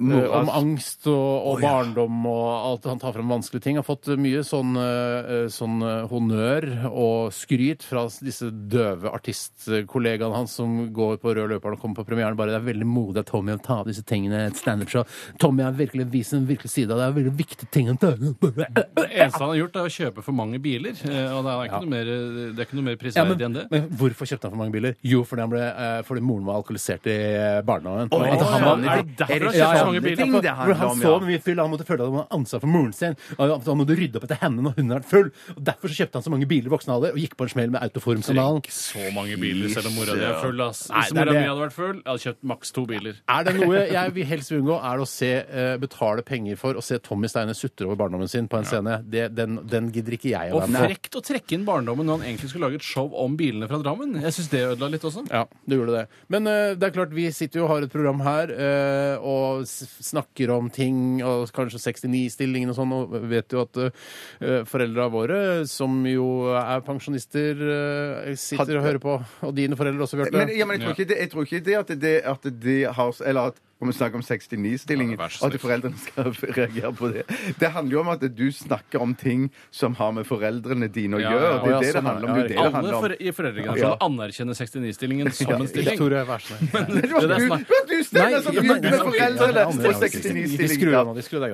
om 0.00 0.48
angst 0.52 1.06
og, 1.10 1.46
og 1.52 1.62
barndom 1.62 2.20
og 2.30 2.46
alt. 2.70 2.88
Han 2.90 3.00
tar 3.02 3.14
frem 3.16 3.28
vanskelige 3.32 3.64
ting. 3.64 3.78
Har 3.80 3.86
fått 3.86 4.08
mye 4.20 4.42
sånn, 4.46 4.74
eh, 4.78 5.46
sånn 5.52 5.78
eh, 5.82 6.06
honnør 6.10 6.68
og 6.90 7.32
skryt 7.34 7.82
fra 7.86 8.06
disse 8.22 8.48
døve 8.50 9.10
artistkollegaene 9.14 10.34
hans 10.38 10.54
som 10.58 10.76
går 10.94 11.18
på 11.22 11.34
rød 11.36 11.52
løper 11.54 11.74
og 11.76 11.82
kommer 11.82 12.00
på 12.00 12.06
premieren. 12.08 12.36
Bare 12.38 12.54
det 12.54 12.60
er 12.62 12.68
veldig 12.72 12.88
modig 12.88 13.22
av 13.24 13.28
Tommy 13.30 13.54
å 13.56 13.62
ta 13.62 13.80
av 13.82 13.90
disse 13.90 14.04
tingene. 14.06 14.46
Et 14.48 14.56
standup-show. 14.58 15.04
Tommy 15.42 15.62
har 15.66 15.76
virkelig 15.78 16.08
vist 16.12 16.34
en 16.36 16.46
virkelig 16.48 16.70
side 16.74 16.92
av 16.94 17.00
det. 17.02 17.08
Er 17.10 17.18
veldig 17.22 17.34
viktige 17.38 17.70
ting 17.74 17.90
å 17.92 17.98
ta 17.98 18.14
eneste 18.16 19.38
han 19.42 19.50
har 19.52 19.58
gjort, 19.62 19.76
er 19.78 19.88
å 19.88 19.92
kjøpe 19.92 20.22
for 20.24 20.36
mange 20.36 20.58
biler. 20.62 20.94
eh, 21.08 21.32
Og 21.34 21.44
det 21.44 21.52
er 21.52 21.68
ikke, 21.68 21.80
noe, 21.84 21.92
mer, 21.92 22.10
det 22.54 22.62
er 22.62 22.66
ikke 22.68 22.78
noe 22.78 22.86
mer 22.88 22.96
Ja, 22.96 23.00
prisverdig 23.02 23.38
men, 23.38 23.44
enn 23.48 23.56
det. 23.58 23.64
men 23.72 23.88
hvorfor 24.00 24.28
kjøpte 24.30 24.48
han 24.48 24.54
for 24.54 24.60
mange 24.62 24.74
biler? 24.74 24.96
Jo, 25.02 25.22
fordi, 25.28 25.44
han 25.44 25.52
ble, 25.52 25.62
eh, 25.68 26.02
fordi 26.08 26.24
moren 26.24 26.46
var 26.48 26.60
alkoholisert 26.62 27.08
i 27.10 27.16
eh, 27.38 27.60
barndommen. 27.66 28.10
Oh, 28.12 28.24
han 28.24 28.84
ja, 28.84 28.96
er 28.98 29.02
det 29.02 29.16
derfor 29.18 29.34
er 29.34 29.44
det 29.44 29.52
mange 29.88 30.02
biler? 30.04 30.20
ting 30.22 30.34
det 30.44 30.54
handler 30.58 30.78
han 30.82 30.90
om, 30.94 31.00
så 31.02 31.14
mye 31.24 31.40
fyll, 31.44 31.58
han 31.62 31.72
måtte 31.72 31.86
føle 31.88 32.04
at 32.04 32.08
han 32.12 32.18
hadde 32.20 32.36
ansvar 32.38 32.62
for 32.64 32.72
moren 32.74 32.92
sin. 32.96 33.16
Han 33.38 33.80
måtte 33.82 33.96
rydde 33.98 34.20
opp 34.20 34.26
etter 34.28 34.40
henne 34.44 34.64
når 34.68 34.76
hun 34.78 34.92
har 34.94 35.00
vært 35.02 35.10
full. 35.10 35.30
Og 35.56 35.62
Derfor 35.68 35.92
så 35.92 35.98
kjøpte 36.02 36.18
han 36.20 36.26
så 36.28 36.32
mange 36.34 36.48
biler 36.50 36.70
i 36.70 36.72
voksen 36.72 36.92
alder 36.94 37.16
og 37.16 37.20
gikk 37.22 37.36
på 37.38 37.46
en 37.48 37.52
smell 37.52 37.72
med 37.74 37.82
Autoform-skandalen. 37.86 38.60
Ikke 38.62 38.74
så 38.76 39.04
mange 39.16 39.36
biler, 39.40 39.68
selv 39.74 39.90
om 39.90 39.96
mora 39.98 40.14
di 40.18 40.24
er 40.28 40.38
full. 40.42 40.60
Ass. 40.68 40.84
Nei, 40.90 41.02
Hvis 41.02 41.12
det 41.12 41.18
er 41.18 41.24
mora 41.24 41.32
det. 41.34 41.40
mi 41.42 41.48
hadde 41.50 41.62
vært 41.64 41.76
full, 41.76 41.96
jeg 41.98 42.08
hadde 42.12 42.24
kjøpt 42.26 42.42
maks 42.52 42.72
to 42.76 42.84
biler. 42.90 43.18
Er 43.28 43.44
det 43.48 43.54
noe 43.58 43.82
jeg 43.92 44.14
vil 44.16 44.26
helst 44.32 44.52
vil 44.52 44.62
unngå, 44.62 44.78
er 44.78 44.98
det 45.02 45.04
å 45.06 45.10
se, 45.10 45.30
eh, 45.48 45.76
betale 45.82 46.24
penger 46.26 46.56
for 46.60 46.78
å 46.78 46.82
se 46.84 46.98
Tommy 47.04 47.28
Steine 47.30 47.54
sutre 47.56 47.86
over 47.88 47.96
barndommen 48.00 48.28
sin 48.30 48.48
på 48.48 48.58
en 48.58 48.64
scene. 48.68 48.98
Det, 49.08 49.28
den, 49.36 49.60
den 49.68 49.90
gidder 49.94 50.16
ikke 50.18 50.32
jeg 50.32 50.52
å 50.52 50.58
Og 50.58 50.62
være 50.64 50.72
med 50.74 50.80
på. 50.82 50.88
frekt 50.92 51.18
å 51.20 51.24
trekke 51.24 51.56
inn 51.58 51.64
barndommen 51.68 52.06
når 52.08 52.20
han 52.20 52.28
egentlig 52.32 52.50
skulle 52.52 52.68
lage 52.68 52.80
et 52.82 52.88
show 52.88 53.12
om 53.14 53.36
bilene 53.38 53.68
fra 53.70 53.78
Drammen. 53.82 54.16
Jeg 54.22 54.34
syns 54.38 54.50
det 54.52 54.64
ødela 54.72 54.90
litt 54.96 55.04
også. 55.08 55.24
Ja, 55.30 55.44
det 55.68 55.78
gjorde 55.78 55.94
det. 56.00 56.04
Men 56.34 56.46
eh, 56.50 56.74
det 56.78 56.88
er 56.90 56.94
klart, 56.96 57.14
vi 57.14 57.28
sitter 57.32 57.60
jo 57.62 57.66
og 57.68 57.72
har 57.76 57.86
et 57.86 57.92
program 57.92 58.20
her 58.26 58.50
eh, 58.52 59.16
og 59.22 59.64
snakker 59.86 60.52
om 60.54 60.70
ting, 60.72 61.20
og 61.26 61.48
kanskje 61.54 61.80
69-stillingen 61.80 62.72
og 62.72 62.78
sånn, 62.78 62.94
og 62.96 63.14
vet 63.30 63.54
jo 63.54 63.64
at 63.64 63.80
uh, 63.82 64.62
foreldra 64.68 65.08
våre, 65.12 65.40
som 65.70 66.00
jo 66.08 66.28
er 66.58 66.84
pensjonister, 66.86 67.62
uh, 67.62 68.34
sitter 68.38 68.80
og 68.80 68.88
hører 68.88 69.02
på. 69.02 69.16
Og 69.48 69.54
dine 69.56 69.78
foreldre 69.78 70.06
også, 70.06 70.20
Bjarte. 70.20 70.38
Men, 70.38 70.54
ja, 70.56 70.68
men 70.68 70.78
jeg 70.78 70.86
tror 70.86 70.96
ikke 70.96 71.10
det, 71.12 71.22
jeg 71.22 71.32
tror 71.34 71.48
ikke 71.48 71.64
det 71.70 71.78
at 71.78 71.94
det, 72.02 72.16
at 72.34 72.52
det 72.62 72.78
har 72.98 73.24
Eller 73.28 73.52
at 73.52 73.62
om 73.80 73.86
vi 73.88 73.94
snakker 73.94 74.16
om 74.18 74.22
69-stillingen, 74.26 75.16
Ja, 75.18 75.28
at 75.46 75.54
foreldrene 75.62 75.98
skal 76.02 76.32
reagere 76.58 76.92
på 76.98 77.12
det. 77.14 77.22
Det 77.60 77.68
handler 77.70 77.92
jo 77.94 78.00
om 78.00 78.08
at 78.14 78.24
du 78.34 78.46
snakker 78.52 79.00
om 79.04 79.14
ting 79.14 79.50
som 79.70 79.94
har 79.94 80.10
med 80.12 80.26
foreldrene 80.26 80.88
dine 80.90 81.14
å 81.16 81.20
Ja, 81.22 81.30
gjøre. 81.30 81.48
ja. 81.48 81.58
Det 81.58 81.68
er 81.68 81.78
det 81.78 81.86
det 81.86 81.92
sånn 81.94 82.06
er 82.06 82.10
handler 82.10 82.28
om. 82.28 82.34
det. 82.38 82.48
Det 82.48 82.58
Alle 82.58 82.92
for, 82.98 83.14
i 83.14 83.30
foreldregenerasjonen 83.38 83.78
Ja. 83.78 83.96
anerkjenner 84.08 84.54
69-stillingen 84.58 85.30
som 85.32 85.52
en 85.54 85.68
stilling. 85.70 85.98
Tore, 85.98 86.24
vær 86.26 86.42
så 86.42 86.58
snill. 86.58 87.02
Det 87.02 87.12
var 87.12 87.20
du, 87.38 87.64
du 87.88 88.04
Steinar, 88.04 88.42
som 88.42 88.54
begynte 88.58 88.90
med 88.90 88.98
foreldrene 88.98 89.54
nei, 89.58 90.34
nei, 90.34 90.46
De 90.58 90.68
skrur 90.74 90.94
av 90.98 91.06
nå, 91.06 91.14
de 91.14 91.22
skrur. 91.22 91.46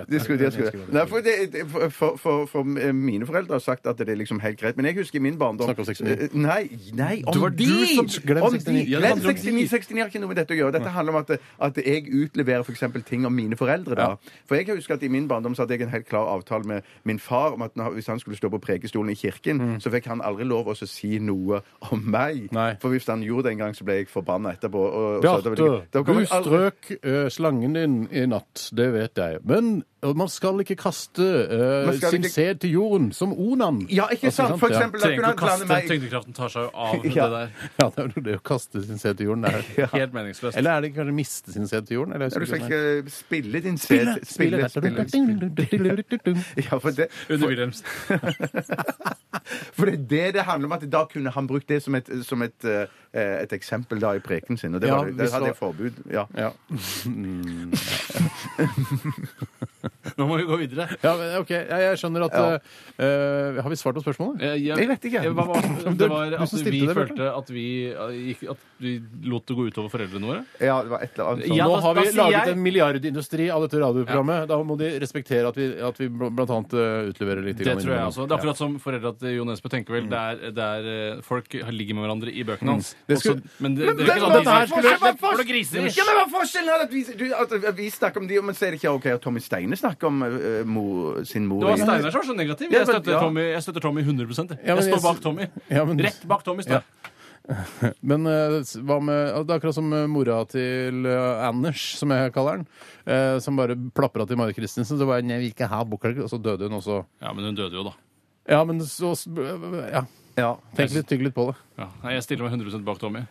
Nei, 0.95 1.05
for, 1.11 1.21
det, 1.25 1.35
det- 1.53 1.67
for, 1.71 1.91
for, 1.91 2.17
for, 2.21 2.47
for 2.51 2.65
mine 2.65 3.27
foreldre 3.29 3.57
har 3.59 3.65
sagt 3.65 3.87
at 3.91 3.99
det 4.01 4.09
er 4.09 4.19
liksom 4.21 4.41
helt 4.45 4.59
greit. 4.61 4.77
Men 4.77 4.89
jeg 4.91 4.97
husker 5.03 5.21
i 5.21 5.25
min 5.25 5.37
barndom 5.41 5.69
Snakk 5.69 5.83
om 5.85 5.89
69. 5.89 6.09
Eh, 6.15 6.35
Nei, 6.35 6.63
nei, 6.97 7.23
om 7.27 7.45
de! 7.53 7.67
du 7.69 7.87
som- 7.95 8.09
glem 8.25 8.45
69. 8.45 8.65
de. 8.65 8.73
Ja, 8.91 9.01
det 9.01 9.05
Glem 9.05 9.11
handler 9.11 9.29
om 9.29 9.35
de. 9.35 9.43
69, 9.45 9.69
69 9.71 10.01
har 10.05 10.09
ikke 10.13 10.21
noe 10.25 10.33
med 10.33 10.41
dette 10.41 10.55
å 10.55 10.59
gjøre. 10.59 10.73
Dette 10.79 10.95
handler 10.95 11.15
om 11.15 11.21
at 11.69 11.77
jeg 11.85 12.07
utleverer 12.15 12.63
f.eks. 12.65 12.85
ting 13.07 13.27
om 13.27 13.33
mine 13.33 13.57
foreldre. 13.57 13.95
da. 13.99 14.15
For 14.49 14.59
jeg 14.59 14.69
husker 14.75 14.95
at 14.95 15.03
i 15.03 15.11
min 15.13 15.29
barndom 15.29 15.55
så 15.55 15.63
hadde 15.65 15.79
jeg 15.79 15.87
en 15.89 15.95
helt 15.95 16.09
klar 16.09 16.31
avtale 16.33 16.65
med 16.65 16.83
min 17.05 17.19
far 17.19 17.55
om 17.57 17.63
at 17.63 17.77
hvis 17.93 18.07
han 18.07 18.21
skulle 18.23 18.37
stå 18.37 18.49
på 18.49 18.59
prekestolen 18.59 19.13
i 19.13 19.19
kirken, 19.19 19.81
så 19.81 19.91
fikk 19.91 20.07
han 20.13 20.23
aldri 20.25 20.47
lov 20.49 20.71
å 20.73 20.77
si 20.79 21.19
noe 21.19 21.61
om 21.91 22.05
meg. 22.05 22.49
Nei. 22.55 22.75
For 22.83 22.95
hvis 22.95 23.09
han 23.11 23.23
gjorde 23.25 23.49
det 23.49 23.57
en 23.57 23.65
gang, 23.65 23.75
så 23.77 23.87
ble 23.87 24.01
jeg 24.01 24.11
forbanna 24.13 24.55
etterpå. 24.57 24.85
Og, 24.85 25.17
og 25.17 25.25
Bjarte, 25.25 25.55
du 25.55 26.25
strøk 26.29 26.93
eh, 27.01 27.27
slangen 27.33 27.77
din 27.77 27.99
i 28.13 28.27
natt, 28.31 28.69
det 28.77 28.91
vet 28.95 29.21
jeg. 29.21 29.43
Men 29.49 29.83
eh, 30.05 30.15
man 30.15 30.29
skal 30.29 30.61
ikke 30.61 30.77
kaste 30.77 31.25
uh, 31.25 31.87
Man 31.87 31.97
skal 31.99 32.11
sin 32.11 32.23
ikke- 32.23 32.33
sæd 32.35 32.61
til 32.61 32.71
jorden, 32.77 33.13
som 33.13 33.33
Onan. 33.33 33.87
Ja, 33.91 34.07
ikke 34.13 34.27
Altså, 34.31 34.47
sant? 34.49 34.61
For 34.61 34.69
Ja. 34.71 34.79
eksempel, 34.79 35.01
da 35.01 35.07
Trenger 35.07 35.23
kunne 35.23 35.33
ikke 35.33 35.45
å 35.45 35.49
han 35.49 35.59
blande 35.59 35.67
kaste. 35.67 35.69
meg 35.75 35.89
Tyngdekraften 35.91 36.35
tar 36.35 36.49
seg 36.49 36.63
jo 36.63 36.71
av 36.75 37.05
Ja. 37.05 37.25
det 37.29 37.33
der. 37.33 37.49
Ja, 37.81 37.87
det 37.91 37.99
er 37.99 38.09
jo 38.17 38.21
det 38.29 38.37
å 38.39 38.43
kaste 38.43 38.85
sin 38.87 38.99
sæd 38.99 39.17
til 39.17 39.27
jorden. 39.27 39.43
Det 39.43 39.55
er. 39.79 39.87
Helt 39.97 40.13
meningsløst. 40.13 40.57
Eller 40.57 40.71
er 40.71 40.81
det 40.81 40.95
kanskje 40.95 41.15
miste 41.15 41.53
sin 41.53 41.67
sæd 41.69 41.87
til 41.87 41.95
jorden? 41.99 42.13
Eller, 42.15 42.29
Ja, 42.31 42.39
Du 42.39 42.47
skal 42.47 42.61
ikke 42.61 43.11
spille 43.11 43.61
din 43.63 43.79
Spille, 43.79 44.15
sæd. 44.15 44.25
Spille, 44.25 44.69
spille, 44.69 45.09
spille. 45.09 46.45
Ja, 46.57 46.79
for 46.79 46.91
det, 46.91 47.09
Under 47.31 47.47
Wilhelmsen. 47.49 47.85
for 49.75 49.85
det 49.87 49.95
er 49.95 50.07
det 50.09 50.35
det 50.35 50.43
handler 50.45 50.67
om. 50.69 50.73
at 50.73 50.91
Da 50.91 51.05
kunne 51.05 51.31
han 51.31 51.47
brukt 51.49 51.67
det 51.69 51.83
som 51.83 51.95
et, 51.95 52.09
som 52.23 52.43
et, 52.43 52.65
eh, 52.65 52.87
et 53.43 53.53
eksempel 53.53 54.01
da 54.01 54.13
i 54.15 54.19
preken 54.21 54.57
sin. 54.59 54.75
Og 54.75 54.81
det, 54.81 54.89
Ja, 54.89 54.97
var, 54.97 55.05
det, 55.05 55.15
hvis 55.15 55.31
det 55.31 55.33
hadde 55.33 55.47
jeg 55.47 55.57
forbud. 55.57 55.93
Ja. 56.11 56.25
Ja. 56.37 56.51
Nå 60.19 60.27
må 60.31 60.37
vi 60.39 60.45
gå 60.47 60.57
videre. 60.61 60.87
ja, 61.03 61.13
men 61.19 61.37
OK. 61.41 61.51
Jeg, 61.51 61.69
jeg 61.69 61.99
skjønner 61.99 62.25
at 62.29 62.33
Ja. 62.35 62.59
eh, 62.99 63.63
Har 63.63 63.71
vi 63.71 63.77
svart 63.81 63.97
på 63.99 64.03
spørsmålet? 64.05 64.43
Eh, 64.43 64.55
Jeg, 64.65 64.79
Jeg 64.79 64.89
vet 64.89 65.07
ikke. 65.11 65.23
Eh, 65.25 65.33
Hva 65.35 65.47
var, 65.49 65.63
det 65.99 66.09
var 66.11 66.31
du 66.31 66.37
at 66.37 66.49
som 66.49 66.59
stilte 66.59 66.71
vi 66.71 66.81
det, 66.87 66.95
Bjarte. 66.95 67.15
følte 67.15 67.31
at 67.39 67.51
vi, 67.51 67.67
eh, 67.91 68.15
gikk, 68.31 68.45
at 68.55 68.59
vi 68.85 68.93
lot 69.31 69.47
det 69.47 69.57
gå 69.59 69.67
utover 69.71 69.91
foreldrene 69.91 70.27
våre. 70.29 70.43
ja, 70.61 70.77
det 70.83 70.91
var 70.93 71.03
et 71.03 71.15
eller 71.19 71.31
annet 71.33 71.47
sånt. 71.49 71.57
Ja, 71.59 71.65
Nå 71.67 71.75
da- 71.75 71.81
har 71.87 71.95
vi 71.95 72.05
sier 72.07 72.19
laget 72.23 72.39
jeg- 72.47 72.55
en 72.57 72.63
milliardindustri 72.63 73.51
av 73.51 73.63
dette 73.67 73.81
radioprogrammet. 73.83 74.47
Da 74.49 74.57
må 74.63 74.77
de 74.79 74.89
respektere 75.01 75.49
at 75.49 75.57
vi, 75.57 75.67
at 75.81 75.99
vi 75.99 76.09
bl- 76.09 76.31
blant 76.35 76.51
annet 76.51 76.75
eh, 76.75 77.11
utleverer 77.13 77.43
litt. 77.45 77.57
Det 77.59 77.65
grann 77.67 77.79
tror 77.79 77.95
jeg 77.95 77.99
innimellom. 77.99 78.13
også. 78.15 78.29
Det 78.29 78.33
er 78.35 78.39
akkurat 78.39 78.57
som 78.61 78.79
foreldra 78.79 79.13
til 79.19 79.35
Jo 79.39 79.45
Nesbø 79.45 79.69
tenker 79.73 79.93
vel. 79.99 80.09
Det 80.09 80.19
er, 80.21 80.51
det 80.55 80.65
er 80.65 80.91
eh, 81.17 81.21
Folk 81.25 81.49
ligger 81.51 81.95
med 81.95 82.05
hverandre 82.07 82.31
i 82.35 82.43
bøkene 82.45 82.71
hans. 82.77 82.95
Det 83.09 83.19
skulle- 83.19 83.41
Også- 83.43 83.61
men 83.61 83.75
det, 83.75 83.87
det, 83.87 83.97
Men 83.97 84.05
er 84.05 84.15
ikke 84.15 84.21
sånn 84.21 84.31
hva- 84.31 84.37
at 84.37 84.45
de 84.45 84.51
hva- 84.51 84.83
sier, 84.85 84.99
hva- 84.99 85.19
hva- 85.19 85.37
noe 85.39 85.45
griser! 85.49 85.79
Ja, 85.85 86.05
men 86.05 86.15
hva 86.15 86.25
er 86.25 86.33
forskjellen 86.35 86.71
her? 86.75 86.81
At 86.85 86.91
vi, 86.93 87.03
du, 87.05 87.25
at 87.35 87.77
vi 87.77 87.91
snakker 87.91 88.21
om 88.21 88.27
de, 88.29 88.41
men 88.43 88.55
så 88.55 88.67
er 88.67 88.71
det 88.75 88.81
ikke 88.83 88.93
OK 88.95 89.07
at 89.07 89.23
Tommy 89.23 89.41
Steine 89.41 89.77
snakker 89.77 90.04
om 90.09 90.23
uh, 90.23 90.61
mo, 90.67 90.85
sin 91.25 91.47
mor 91.49 91.61
Det 91.65 91.73
var 91.73 91.83
Steinar 91.83 92.11
som 92.11 92.21
var 92.21 92.29
så 92.31 92.37
negativ. 92.39 92.73
Jeg 92.73 92.87
støtter 92.89 93.17
ja. 93.17 93.23
Tommy, 93.25 93.49
jeg 93.55 93.63
støtter 93.67 93.85
Tommy 93.85 94.05
100 94.05 94.29
jeg. 94.29 94.63
Jeg 94.69 94.87
står 94.91 95.03
bak 95.09 95.21
Tommy. 95.25 95.49
Ja, 95.71 95.85
men- 95.89 96.01
Rett 96.05 96.25
bak 96.29 96.47
Tommy 96.47 96.67
står 96.67 96.81
jeg. 96.81 97.13
Men 98.09 98.25
eh, 98.25 98.55
hva 98.89 98.97
med 99.05 99.35
Det 99.45 99.53
er 99.53 99.59
akkurat 99.59 99.77
som 99.77 99.91
mora 100.09 100.39
til 100.49 101.05
eh, 101.05 101.43
Anders, 101.45 101.83
som 101.99 102.13
jeg 102.15 102.33
kaller 102.33 102.63
eh, 103.05 103.37
som 103.45 103.59
bare 103.59 103.77
plapra 103.97 104.25
til 104.29 104.41
Mari 104.41 104.57
Kristensen. 104.57 104.97
Så 104.99 105.05
bare 105.09 105.21
'Jeg 105.21 105.43
vil 105.43 105.53
ikke 105.53 105.69
ha 105.69 105.85
bukkelen', 105.85 106.25
og 106.25 106.31
så 106.33 106.41
døde 106.41 106.69
hun 106.69 106.81
også. 106.81 107.05
Ja, 107.21 107.33
men 107.33 107.45
hun 107.45 107.55
døde 107.55 107.77
jo, 107.77 107.85
da. 107.85 107.93
Ja, 108.49 108.65
men 108.65 108.81
så 108.81 109.13
Ja, 109.93 110.05
Ja. 110.37 110.57
tenk 110.77 110.95
litt, 110.95 111.07
tygg 111.07 111.23
litt 111.23 111.35
på 111.35 111.47
det. 111.53 111.57
Ja. 111.79 111.89
Nei, 112.03 112.15
Jeg 112.15 112.23
stiller 112.23 112.49
meg 112.49 112.59
100% 112.59 112.85
bak 112.85 112.99
Tommy. 112.99 113.27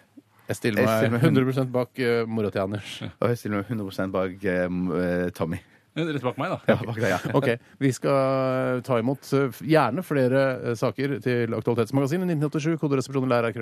Jeg 0.47 0.55
stiller 0.55 1.09
meg 1.09 1.21
100% 1.21 1.71
bak 1.71 1.89
uh, 1.99 2.25
mora 2.27 2.49
til 2.51 2.61
Anders. 2.61 3.01
Og 3.21 3.29
jeg 3.29 3.37
stiller 3.37 3.63
meg 3.63 3.67
100% 3.71 4.11
bak 4.11 4.31
uh, 4.43 5.29
Tommy. 5.31 5.59
Rett 5.93 6.23
bak 6.25 6.37
meg, 6.41 6.49
da. 6.49 6.59
Ja, 6.71 6.77
bak 6.81 6.97
deg, 6.97 7.09
ja. 7.11 7.19
Ok, 7.37 7.51
Vi 7.79 7.91
skal 7.93 8.81
ta 8.85 8.97
imot 8.97 9.29
eh, 9.37 9.59
gjerne 9.61 10.01
flere 10.05 10.43
eh, 10.57 10.77
saker 10.79 11.19
til 11.21 11.53
Aktualitetsmagasinet 11.53 12.33
1987. 12.33 12.79
Koderesepsjonen 12.81 13.29
lærer. 13.29 13.53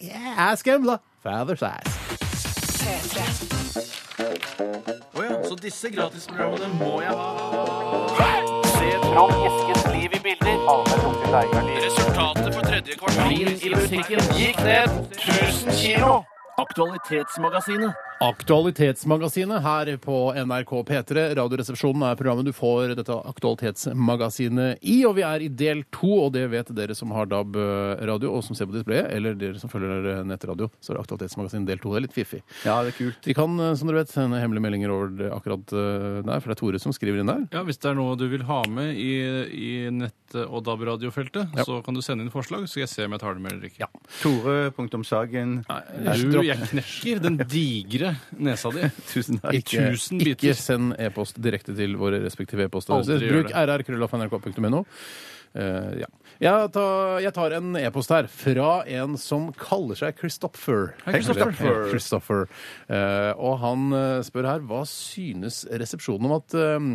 Yeah, 0.00 0.54
skumla! 0.56 0.98
Father's 1.22 1.62
eyes. 1.62 1.92
Så 5.52 5.56
disse 5.60 5.90
gratisprogrammene 5.92 6.68
må 6.80 7.02
jeg 7.02 7.12
ha. 7.12 7.28
Se 8.72 8.88
fram 9.04 9.32
Eskens 9.48 9.84
liv 9.92 10.16
i 10.16 10.20
bilder. 10.24 10.56
Resultatet 11.84 12.54
for 12.54 12.62
tredje 12.64 12.96
kvartal 12.96 13.36
i 13.36 13.74
musikken 13.74 14.32
gikk 14.38 14.62
ned 14.64 14.88
1000 15.18 15.76
kilo. 15.76 16.22
Aktualitetsmagasinet. 16.62 18.11
Aktualitetsmagasinet 18.22 19.62
her 19.64 19.88
på 19.98 20.16
NRK 20.46 20.70
P3. 20.86 21.22
Radioresepsjonen 21.34 22.04
er 22.06 22.18
programmet 22.18 22.46
du 22.46 22.52
får 22.54 22.92
dette 22.98 23.16
aktualitetsmagasinet 23.32 24.78
i. 24.86 25.00
Og 25.08 25.16
vi 25.16 25.24
er 25.26 25.42
i 25.42 25.48
del 25.50 25.82
to, 25.94 26.10
og 26.28 26.30
det 26.36 26.44
vet 26.52 26.70
dere 26.76 26.94
som 26.94 27.10
har 27.16 27.26
DAB-radio 27.30 28.30
og 28.36 28.44
som 28.46 28.54
ser 28.58 28.68
på 28.70 28.76
displayet, 28.76 29.08
eller 29.16 29.34
dere 29.38 29.58
som 29.58 29.72
følger 29.72 30.22
nettradio. 30.28 30.70
Så 30.78 30.92
er 30.92 30.98
det 31.00 31.02
Aktualitetsmagasinet 31.06 31.66
del 31.72 31.82
to. 31.82 31.90
Det 31.96 31.98
er 32.02 32.06
litt 32.06 32.14
fiffig. 32.16 32.42
Ja, 32.62 32.76
det 32.86 32.92
er 32.94 32.98
kult. 33.00 33.26
Vi 33.26 33.34
kan, 33.36 33.58
eh, 33.58 33.74
som 33.80 33.90
dere 33.90 34.02
vet, 34.04 34.12
sende 34.14 34.38
hemmelige 34.42 34.66
meldinger 34.68 34.94
over 34.94 35.10
det 35.18 35.32
akkurat 35.34 35.74
eh, 35.74 36.20
der, 36.22 36.38
for 36.38 36.52
det 36.52 36.56
er 36.56 36.62
Tore 36.62 36.82
som 36.82 36.94
skriver 36.94 37.24
inn 37.24 37.32
der. 37.32 37.42
Ja, 37.56 37.64
Hvis 37.66 37.82
det 37.82 37.90
er 37.90 37.98
noe 37.98 38.14
du 38.20 38.28
vil 38.30 38.46
ha 38.46 38.60
med 38.70 38.94
i, 39.02 39.10
i 39.50 39.72
nett- 39.90 40.38
og 40.46 40.62
DAB-radiofeltet, 40.64 41.50
Ja. 41.58 41.64
så 41.66 41.82
kan 41.84 41.94
du 41.98 42.00
sende 42.00 42.22
inn 42.24 42.30
forslag, 42.32 42.62
så 42.64 42.76
skal 42.76 42.84
jeg 42.86 42.92
se 42.94 43.04
om 43.04 43.12
jeg 43.18 43.20
tar 43.24 43.34
det 43.36 43.42
med 43.44 43.52
eller 43.58 43.68
ikke. 43.68 43.90
Tore.sagen. 44.22 45.58
Du, 46.32 46.40
jeg 46.46 46.70
knekker 46.70 47.20
den 47.26 47.36
digre 47.50 48.11
nesa 48.38 48.72
di. 48.74 48.88
Tusen 49.12 49.40
takk. 49.42 49.52
I 49.54 49.62
Ikke, 49.62 49.84
tusen 49.92 50.22
ikke 50.32 50.54
send 50.58 50.96
e-post 51.00 51.40
direkte 51.42 51.76
til 51.76 51.98
våre 52.00 52.22
respektive 52.24 52.68
e-postadresser. 52.68 53.22
Gjør 53.22 53.42
Bruk 53.42 53.54
rr.krøllalfa.nrk.no. 53.62 54.82
Eh, 55.52 55.92
ja. 56.02 56.10
Jeg, 56.42 56.70
tar, 56.74 57.20
jeg 57.22 57.30
tar 57.36 57.52
en 57.54 57.76
e-post 57.78 58.10
her 58.10 58.26
fra 58.26 58.70
en 58.90 59.12
som 59.20 59.44
kaller 59.54 59.94
seg 59.94 60.16
Christopher. 60.18 60.88
Hei, 61.04 61.20
Christopher. 61.20 61.52
Eller, 61.54 61.84
Christopher. 61.92 62.40
Eh, 62.90 63.28
og 63.38 63.60
han 63.62 63.84
eh, 63.94 64.22
spør 64.26 64.48
her 64.50 64.64
hva 64.66 64.80
synes 64.90 65.60
resepsjonen 65.70 66.26
om 66.26 66.34
at 66.40 66.56
eh, 66.58 66.88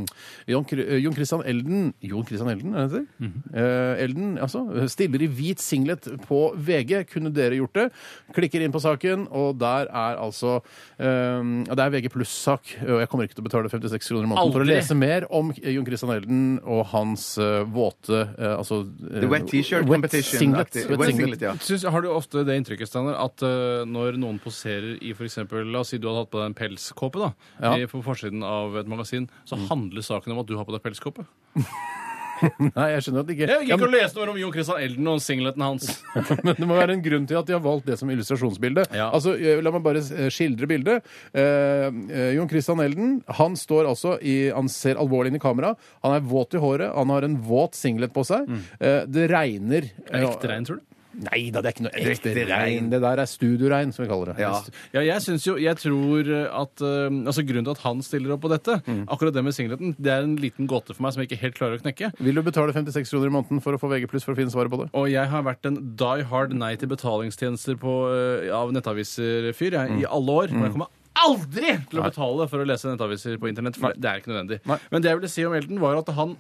Jon, 0.52 0.66
Jon 1.00 1.16
Christian 1.16 1.46
Elden 1.48 1.94
Jon 2.04 2.28
Christian 2.28 2.52
Elden, 2.52 2.76
er 2.76 2.90
det 2.92 3.00
det? 3.00 3.06
Mhm. 3.24 3.46
Eh, 3.56 4.02
Elden, 4.04 4.34
altså, 4.44 4.66
stiller 4.92 5.24
i 5.24 5.32
hvit 5.40 5.64
singlet 5.64 6.10
på 6.28 6.42
VG. 6.68 7.06
Kunne 7.14 7.32
dere 7.32 7.62
gjort 7.62 7.80
det? 7.80 7.88
Klikker 8.36 8.68
inn 8.68 8.76
på 8.76 8.84
saken, 8.84 9.30
og 9.32 9.56
der 9.64 9.88
er 9.88 10.20
altså 10.28 10.58
eh, 11.00 11.40
Det 11.72 11.80
er 11.88 11.96
VG 11.96 12.12
pluss-sak, 12.18 12.76
og 12.84 13.00
jeg 13.00 13.12
kommer 13.14 13.30
ikke 13.32 13.40
til 13.40 13.46
å 13.46 13.48
betale 13.48 13.72
56 13.72 14.12
kroner 14.12 14.28
i 14.28 14.34
måneden 14.34 14.52
for 14.52 14.60
å 14.60 14.68
Aldri. 14.68 14.76
lese 14.76 15.00
mer 15.00 15.30
om 15.32 15.56
Jon 15.56 15.88
Christian 15.88 16.14
Elden 16.20 16.44
og 16.68 16.84
hans 16.92 17.30
eh, 17.40 17.64
våte 17.64 18.26
eh, 18.36 18.54
altså, 18.58 18.84
eh, 19.08 19.37
wet 19.42 19.50
t-shirt 19.52 19.86
wet 19.86 19.94
competition. 20.02 20.40
Singlet. 20.40 20.74
Wet 20.76 20.88
Wet 20.90 21.08
singlet. 21.10 21.16
singlet, 21.16 21.42
ja. 21.42 21.54
Syns, 21.62 21.84
har 21.90 22.02
du 22.02 22.10
ofte 22.10 22.44
det 22.48 22.56
inntrykket 22.62 22.88
Steinar, 22.92 23.16
at 23.26 23.42
eh, 23.44 23.86
når 23.86 24.18
noen 24.22 24.40
poserer 24.44 24.98
i 25.02 25.12
f.eks. 25.14 25.38
La 25.52 25.80
oss 25.84 25.90
si 25.94 25.98
du 25.98 26.08
hadde 26.10 26.26
hatt 26.26 26.32
på 26.34 26.42
deg 26.42 26.50
en 26.52 26.58
pelskåpe 26.58 27.20
da, 27.20 27.32
Ja. 27.62 27.76
i- 27.78 27.86
på 27.88 28.04
forsiden 28.04 28.44
av 28.44 28.76
et 28.78 28.88
magasin, 28.88 29.30
så 29.46 29.56
handler 29.70 30.02
saken 30.02 30.32
om 30.34 30.40
at 30.40 30.48
du 30.48 30.56
har 30.58 30.66
på 30.66 30.72
deg 30.76 30.82
pelskåpe? 30.84 31.26
Nei, 32.78 32.88
jeg 32.94 33.06
skjønner 33.06 33.24
at 33.24 33.30
det 33.30 33.36
ikke 33.36 33.48
Jeg 33.50 33.66
gikk 33.68 33.74
ikke 33.78 33.88
å 33.88 33.94
lese 33.94 34.18
noe 34.20 34.34
om 34.34 34.40
Jon 34.42 34.54
Christian 34.56 34.82
Elden 34.84 35.10
og 35.12 35.22
singleten 35.24 35.66
hans. 35.66 35.88
Men 36.46 36.58
det 36.60 36.68
må 36.70 36.78
være 36.78 36.96
en 36.98 37.04
grunn 37.06 37.28
til 37.30 37.40
at 37.40 37.50
de 37.50 37.56
har 37.58 37.64
valgt 37.64 37.88
det 37.90 37.98
som 38.00 38.12
illustrasjonsbilde. 38.14 38.88
Ja. 38.98 39.10
Altså, 39.16 39.36
eh, 39.38 39.62
La 39.64 39.74
meg 39.76 39.86
bare 39.86 40.04
eh, 40.04 40.30
skildre 40.34 40.70
bildet. 40.70 41.08
Eh, 41.34 41.88
eh, 41.88 42.32
Jon 42.38 42.50
Christian 42.52 42.84
Elden 42.84 43.18
han 43.40 43.58
står 43.60 43.90
altså 43.92 44.18
i, 44.22 44.38
han 44.54 44.70
ser 44.72 45.00
alvorlig 45.02 45.34
inn 45.34 45.40
i 45.42 45.44
kamera. 45.44 45.74
Han 46.06 46.18
er 46.18 46.26
våt 46.28 46.58
i 46.58 46.62
håret, 46.64 46.92
han 46.96 47.14
har 47.14 47.28
en 47.28 47.40
våt 47.48 47.78
singlet 47.78 48.14
på 48.16 48.26
seg. 48.28 48.48
Eh, 48.80 49.02
det 49.10 49.30
regner. 49.34 49.92
Er 50.10 50.22
det 50.22 50.32
ekte 50.32 50.52
regn, 50.54 50.68
tror 50.70 50.82
du? 50.82 50.87
Nei 51.18 51.48
da, 51.54 51.64
det 51.66 51.72
er 51.72 51.76
ikke 51.76 51.86
noe 51.88 51.94
ekte 51.98 52.34
regn. 52.38 52.50
regn. 52.52 52.90
Det 52.92 53.00
der 53.02 53.22
er 53.24 53.30
studioregn, 53.30 53.94
som 53.96 54.04
vi 54.06 54.10
kaller 54.12 54.32
det. 54.34 54.44
Ja. 54.44 54.52
Ja, 54.94 55.02
jeg 55.02 55.24
synes 55.26 55.48
jo, 55.48 55.56
jeg 55.58 55.80
tror 55.82 56.30
at 56.46 56.84
eh, 56.86 57.18
altså 57.26 57.46
Grunnen 57.48 57.66
til 57.66 57.74
at 57.74 57.82
han 57.86 58.04
stiller 58.06 58.36
opp 58.36 58.44
på 58.46 58.52
dette, 58.54 58.78
akkurat 59.08 59.34
det 59.34 59.44
med 59.48 59.56
singleten, 59.58 59.96
det 59.98 60.12
er 60.14 60.28
en 60.28 60.36
liten 60.42 60.68
gåte 60.70 60.94
for 60.94 61.02
meg 61.06 61.16
som 61.16 61.24
jeg 61.24 61.32
ikke 61.32 61.42
helt 61.46 61.58
klarer 61.58 61.80
å 61.80 61.84
knekke. 61.84 62.12
Vil 62.22 62.38
du 62.38 62.44
betale 62.46 62.76
56 62.76 63.10
kroner 63.14 63.32
i 63.32 63.36
måneden 63.38 63.64
for 63.66 63.74
å 63.74 63.82
få 63.82 63.90
VG 63.92 64.06
for 64.14 64.36
å 64.36 64.38
finne 64.38 64.54
svaret 64.54 64.74
på 64.74 64.82
det? 64.84 64.90
Og 64.98 65.10
jeg 65.10 65.32
har 65.32 65.46
vært 65.48 65.66
en 65.70 65.80
die 65.98 66.28
hard 66.30 66.54
nei 66.58 66.76
til 66.78 66.92
betalingstjenester 66.92 67.80
på, 67.82 67.96
eh, 68.14 68.52
av 68.54 68.72
nettaviser-fyr 68.76 69.78
jeg, 69.80 70.02
i 70.04 70.06
alle 70.10 70.38
år. 70.44 70.54
Men 70.54 70.68
jeg 70.70 70.76
kommer 70.78 70.94
aldri 71.18 71.72
til 71.90 72.00
å 72.02 72.06
betale 72.06 72.46
for 72.52 72.62
å 72.62 72.68
lese 72.70 72.92
nettaviser 72.92 73.40
på 73.42 73.50
internett, 73.50 73.80
for 73.80 73.96
det 73.98 74.06
er 74.12 74.22
ikke 74.22 74.30
nødvendig. 74.36 74.60
Nei. 74.70 74.78
Men 74.94 75.02
det 75.02 75.10
jeg 75.10 75.20
ville 75.22 75.32
si 75.34 75.46
om 75.48 75.56
Elden, 75.58 75.80
var 75.82 75.98
at 75.98 76.12
han 76.14 76.36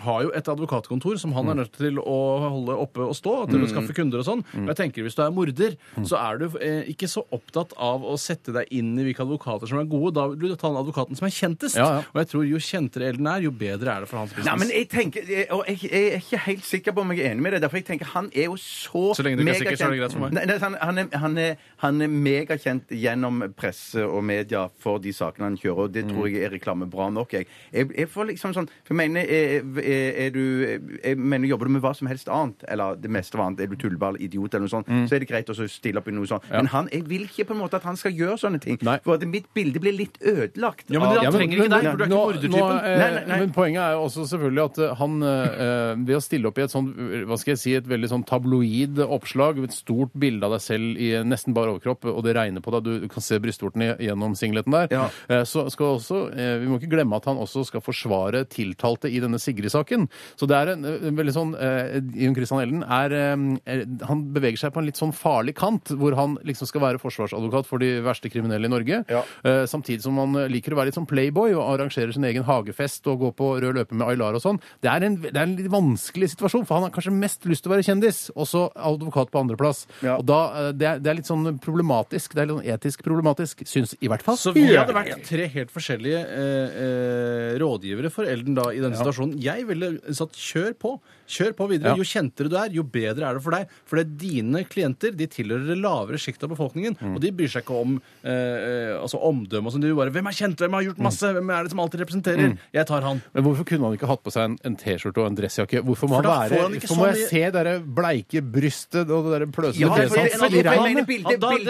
har 0.00 0.22
jo 0.24 0.30
et 0.32 0.48
advokatkontor 0.48 1.18
som 1.20 1.34
han 1.36 1.50
er 1.52 1.58
nødt 1.60 1.74
til 1.76 1.98
å 2.00 2.18
holde 2.40 2.76
oppe 2.80 3.04
og 3.04 3.16
stå, 3.16 3.34
til 3.50 3.64
å 3.64 3.68
skaffe 3.70 3.94
kunder 3.96 4.22
og 4.22 4.26
sånn. 4.28 4.44
Og 4.62 4.70
jeg 4.72 4.78
tenker 4.78 5.04
Hvis 5.04 5.16
du 5.18 5.22
er 5.24 5.34
morder, 5.34 5.76
så 6.08 6.16
er 6.20 6.38
du 6.40 6.46
eh, 6.62 6.88
ikke 6.92 7.08
så 7.10 7.24
opptatt 7.34 7.74
av 7.76 8.04
å 8.06 8.16
sette 8.20 8.54
deg 8.54 8.70
inn 8.72 8.92
i 8.98 9.04
hvilke 9.08 9.24
advokater 9.24 9.68
som 9.68 9.80
er 9.82 9.88
gode. 9.90 10.14
Da 10.16 10.28
vil 10.30 10.54
du 10.54 10.56
ta 10.56 10.70
den 10.70 10.80
advokaten 10.80 11.18
som 11.18 11.26
er 11.28 11.34
kjentest. 11.34 11.76
Ja, 11.76 11.88
ja. 11.98 12.04
Og 12.12 12.22
jeg 12.22 12.30
tror 12.32 12.46
jo 12.48 12.60
kjentere 12.62 13.10
Elden 13.12 13.28
er, 13.28 13.44
jo 13.44 13.52
bedre 13.52 13.96
er 13.96 14.04
det 14.06 14.10
for 14.10 14.22
hans 14.22 14.32
business. 14.32 14.48
Nei, 14.48 14.58
men 14.62 14.72
jeg 14.72 14.88
tenker, 14.92 15.28
og 15.56 15.64
jeg, 15.68 15.78
jeg 15.88 16.08
er 16.12 16.18
ikke 16.22 16.42
helt 16.46 16.66
sikker 16.68 16.96
på 16.96 17.04
om 17.04 17.12
jeg 17.14 17.24
er 17.24 17.34
enig 17.34 17.46
med 17.46 17.56
deg. 17.56 17.64
Derfor 17.66 17.82
jeg 17.82 17.88
tenker 17.90 18.12
Han 18.12 18.30
er 18.32 18.48
jo 18.48 18.56
så 18.60 19.04
Så 19.16 19.26
lenge 19.26 19.40
du 19.40 19.44
ikke 19.44 19.54
er 19.54 19.60
sikker, 19.60 19.80
så 19.80 19.88
er 19.88 19.94
det 19.96 20.00
greit 20.02 20.16
for 20.16 20.24
meg. 20.24 20.36
Nei, 20.38 20.46
nei, 20.48 20.58
han, 20.62 20.78
han, 20.80 21.02
er, 21.02 21.18
han, 21.22 21.38
er, 21.38 21.66
han 21.84 22.06
er 22.06 22.12
megakjent 22.12 22.92
gjennom 22.96 23.44
presse 23.58 24.04
og 24.06 24.24
media 24.26 24.64
for 24.82 25.02
de 25.02 25.12
sakene 25.16 25.50
han 25.50 25.58
kjører, 25.60 25.88
og 25.88 25.94
det 25.94 26.06
tror 26.10 26.28
jeg 26.30 26.46
er 26.46 26.54
reklame 26.56 26.88
bra 26.90 27.08
nok. 27.12 27.36
Jeg, 27.36 27.48
jeg, 27.72 27.90
jeg 27.98 28.10
får 28.12 28.30
liksom 28.32 28.56
sånn 28.56 28.70
For 28.86 28.94
jeg 28.94 29.00
mener, 29.02 29.81
er, 29.82 30.30
du 30.34 30.98
jeg 31.02 31.16
mener, 31.18 31.48
Jobber 31.48 31.66
du 31.68 31.72
med 31.76 31.82
hva 31.84 31.92
som 31.96 32.06
helst 32.10 32.28
annet, 32.32 32.62
eller 32.70 32.96
det 32.96 33.10
meste 33.12 33.36
av 33.38 33.46
annet, 33.46 33.60
er 33.60 33.66
du 33.72 33.76
tullball, 33.76 34.16
idiot 34.22 34.54
eller 34.54 34.66
noe 34.66 34.72
sånt, 34.72 34.86
så 35.08 35.16
er 35.16 35.22
det 35.24 35.28
greit 35.28 35.50
å 35.52 35.56
stille 35.68 35.98
opp 36.00 36.08
i 36.08 36.14
noe 36.14 36.26
sånt. 36.30 36.46
Men 36.50 36.66
han, 36.72 36.88
jeg 36.92 37.04
vil 37.10 37.24
ikke 37.28 37.46
på 37.50 37.56
en 37.56 37.60
måte 37.64 37.76
at 37.80 37.86
han 37.88 37.96
skal 38.00 38.12
gjøre 38.16 38.38
sånne 38.40 38.60
ting. 38.62 38.78
Nei. 38.86 38.98
For 39.04 39.14
at 39.18 39.26
mitt 39.28 39.48
bilde 39.54 39.80
blir 39.82 39.92
litt 39.96 40.18
ødelagt. 40.22 40.86
Ja, 40.92 41.00
men 41.02 41.08
han 41.18 41.32
trenger 41.34 41.58
ikke 41.64 41.72
deg, 41.72 41.88
for 41.90 42.00
du 42.00 42.04
er 42.04 42.08
ikke 42.08 42.16
mordertypen. 42.16 42.56
nå, 42.56 42.68
eh, 42.82 42.98
Nei, 43.02 43.10
nei, 43.16 43.24
nei. 43.28 43.38
Men 43.42 43.52
poenget 43.56 43.82
er 43.82 43.92
jo 43.96 44.04
også 44.06 44.26
selvfølgelig 44.32 44.64
at 44.64 44.78
eh, 44.86 44.94
han 45.02 45.18
eh, 45.22 45.94
ved 46.06 46.16
å 46.16 46.22
stille 46.22 46.48
opp 46.50 46.58
i 46.58 46.64
et 46.66 46.72
sånn, 46.74 46.88
hva 47.28 47.38
skal 47.40 47.54
jeg 47.54 47.62
si, 47.62 47.74
et 47.78 47.88
veldig 47.90 48.10
sånn 48.12 48.24
tabloid 48.28 49.02
oppslag, 49.04 49.58
et 49.64 49.74
stort 49.76 50.12
bilde 50.18 50.46
av 50.46 50.54
deg 50.56 50.62
selv 50.64 51.00
i 51.02 51.10
nesten 51.26 51.54
bare 51.56 51.74
overkropp, 51.74 52.06
og 52.12 52.22
det 52.26 52.36
regner 52.36 52.62
på 52.64 52.72
deg, 52.76 52.86
du 53.02 53.08
kan 53.12 53.24
se 53.24 53.38
brystvorten 53.42 53.84
gjennom 54.02 54.36
singleten 54.38 54.72
der, 54.76 54.88
Ja. 54.94 55.08
eh, 55.28 55.42
så 55.48 55.66
skal 55.72 55.96
også, 55.98 56.22
eh, 56.36 56.58
vi 56.62 56.66
må 56.70 56.78
ikke 56.80 56.90
glemme 56.94 57.16
at 57.16 57.24
han 57.30 57.36
også 57.40 57.64
skal 57.68 57.80
forsvare 57.84 58.44
tiltalte 58.48 59.10
i 59.10 59.20
denne 59.22 59.38
Sigrid-saken. 59.72 60.08
Så 60.36 60.48
det 60.48 60.56
er 60.58 60.72
en, 60.74 60.84
en 60.84 61.18
veldig 61.18 61.34
sånn, 61.34 61.52
eh, 61.56 61.98
Jon 62.22 62.36
Christian 62.36 62.62
Elden 62.62 62.84
er, 62.84 63.14
eh, 63.16 63.84
han 64.08 64.24
beveger 64.34 64.60
seg 64.60 64.74
på 64.74 64.82
en 64.82 64.88
litt 64.88 65.00
sånn 65.00 65.14
farlig 65.16 65.56
kant, 65.58 65.94
hvor 65.98 66.16
han 66.18 66.36
liksom 66.46 66.68
skal 66.68 66.84
være 66.84 67.00
forsvarsadvokat 67.02 67.68
for 67.68 67.82
de 67.82 67.94
verste 68.04 68.30
kriminelle 68.32 68.68
i 68.68 68.72
Norge, 68.72 69.02
Ja. 69.08 69.22
Eh, 69.44 69.64
samtidig 69.66 70.02
som 70.02 70.16
han 70.18 70.36
liker 70.50 70.72
å 70.74 70.78
være 70.78 70.90
litt 70.90 70.98
sånn 70.98 71.08
playboy 71.08 71.54
og 71.54 71.64
arrangerer 71.74 72.12
sin 72.12 72.24
egen 72.24 72.44
hagefest 72.44 73.06
og 73.10 73.20
gå 73.20 73.32
på 73.36 73.48
rød 73.62 73.74
løper 73.78 73.94
med 73.96 74.08
Aylar 74.08 74.34
og 74.34 74.42
sånn. 74.42 74.60
Det 74.82 74.90
er, 74.90 75.04
en, 75.06 75.16
det 75.20 75.34
er 75.36 75.46
en 75.46 75.56
litt 75.56 75.70
vanskelig 75.72 76.32
situasjon, 76.34 76.66
for 76.66 76.78
han 76.78 76.86
har 76.86 76.94
kanskje 76.94 77.14
mest 77.14 77.46
lyst 77.48 77.64
til 77.64 77.72
å 77.72 77.76
være 77.76 77.86
kjendis, 77.86 78.30
og 78.36 78.46
så 78.48 78.66
advokat 78.76 79.32
på 79.32 79.40
andreplass. 79.42 79.86
Ja. 80.02 80.18
Og 80.18 80.26
da, 80.28 80.40
eh, 80.68 80.72
det, 80.76 80.88
er, 80.88 81.02
det 81.02 81.12
er 81.12 81.18
litt 81.20 81.30
sånn 81.30 81.58
problematisk, 81.62 82.34
det 82.34 82.44
er 82.44 82.50
litt 82.50 82.58
sånn 82.60 82.72
etisk 82.76 83.04
problematisk, 83.06 83.64
syns 83.68 83.96
i 84.00 84.10
hvert 84.10 84.24
fall. 84.24 84.38
Så 84.40 84.54
vi 84.56 84.66
hadde 84.72 84.94
vært 84.96 85.24
tre 85.26 85.48
helt 85.52 85.72
forskjellige 85.72 86.20
eh, 86.22 86.78
eh, 86.84 87.58
rådgivere 87.62 88.10
for 88.12 88.28
Elden 88.28 88.56
da 88.58 88.68
i 88.72 88.80
denne 88.82 88.98
situasjonen. 88.98 89.36
Jeg 89.42 89.61
ville 89.66 89.98
sagt 90.14 90.34
kjør 90.38 90.74
på. 90.78 91.00
Kjør 91.32 91.52
på 91.56 91.66
videre. 91.70 91.92
Ja. 91.94 91.96
Jo 91.96 92.04
kjentere 92.04 92.50
du 92.50 92.56
er, 92.60 92.68
jo 92.76 92.82
bedre 92.84 93.24
er 93.30 93.34
det 93.38 93.42
for 93.42 93.54
deg. 93.56 93.68
For 93.88 93.96
det 93.96 94.04
er 94.04 94.16
dine 94.20 94.64
klienter 94.68 95.14
de 95.16 95.26
tilhører 95.26 95.64
det 95.70 95.78
lavere 95.80 96.18
sjiktet 96.20 96.44
av 96.44 96.50
befolkningen. 96.52 96.96
Mm. 97.00 97.14
Og 97.16 97.20
de 97.24 97.30
bryr 97.32 97.48
seg 97.48 97.62
ikke 97.64 97.78
om 97.80 97.94
eh, 98.26 98.92
altså 99.00 99.20
omdømme 99.22 99.70
og 99.70 99.72
sånn. 99.72 99.80
De 99.84 99.88
vil 99.92 99.96
bare 99.96 100.10
'Hvem 100.12 100.28
er 100.28 100.36
kjent? 100.36 100.56
Hvem 100.60 100.72
har 100.76 100.82
gjort 100.88 100.98
masse? 100.98 101.24
Hvem 101.32 101.50
er 101.50 101.62
det 101.62 101.70
som 101.72 101.80
alltid 101.80 102.00
representerer?' 102.04 102.50
Mm. 102.52 102.58
Jeg 102.74 102.86
tar 102.86 103.00
han. 103.02 103.22
Men 103.32 103.44
hvorfor 103.44 103.64
kunne 103.64 103.84
han 103.88 103.96
ikke 103.96 104.06
hatt 104.10 104.22
på 104.22 104.32
seg 104.32 104.44
en, 104.44 104.58
en 104.64 104.76
T-skjorte 104.76 105.18
og 105.22 105.26
en 105.30 105.36
dressjakke? 105.38 105.80
Hvorfor 105.82 106.08
må 106.10 106.20
For 106.20 106.22
han 106.22 106.32
være 106.32 106.50
får 106.52 106.62
han 106.62 106.72
ikke 106.76 106.86
Hvorfor 106.88 107.00
må 107.00 107.06
jeg 107.06 107.16
mye- 107.22 107.28
se 107.30 107.42
det 107.50 107.64
der 107.64 107.80
bleike 107.80 108.40
brystet 108.52 109.10
og 109.10 109.30
det 109.30 109.40
der 109.40 109.46
pløsete 109.46 109.80
Ja, 109.80 109.88
fjeset 109.94 110.10
det- 110.12 110.22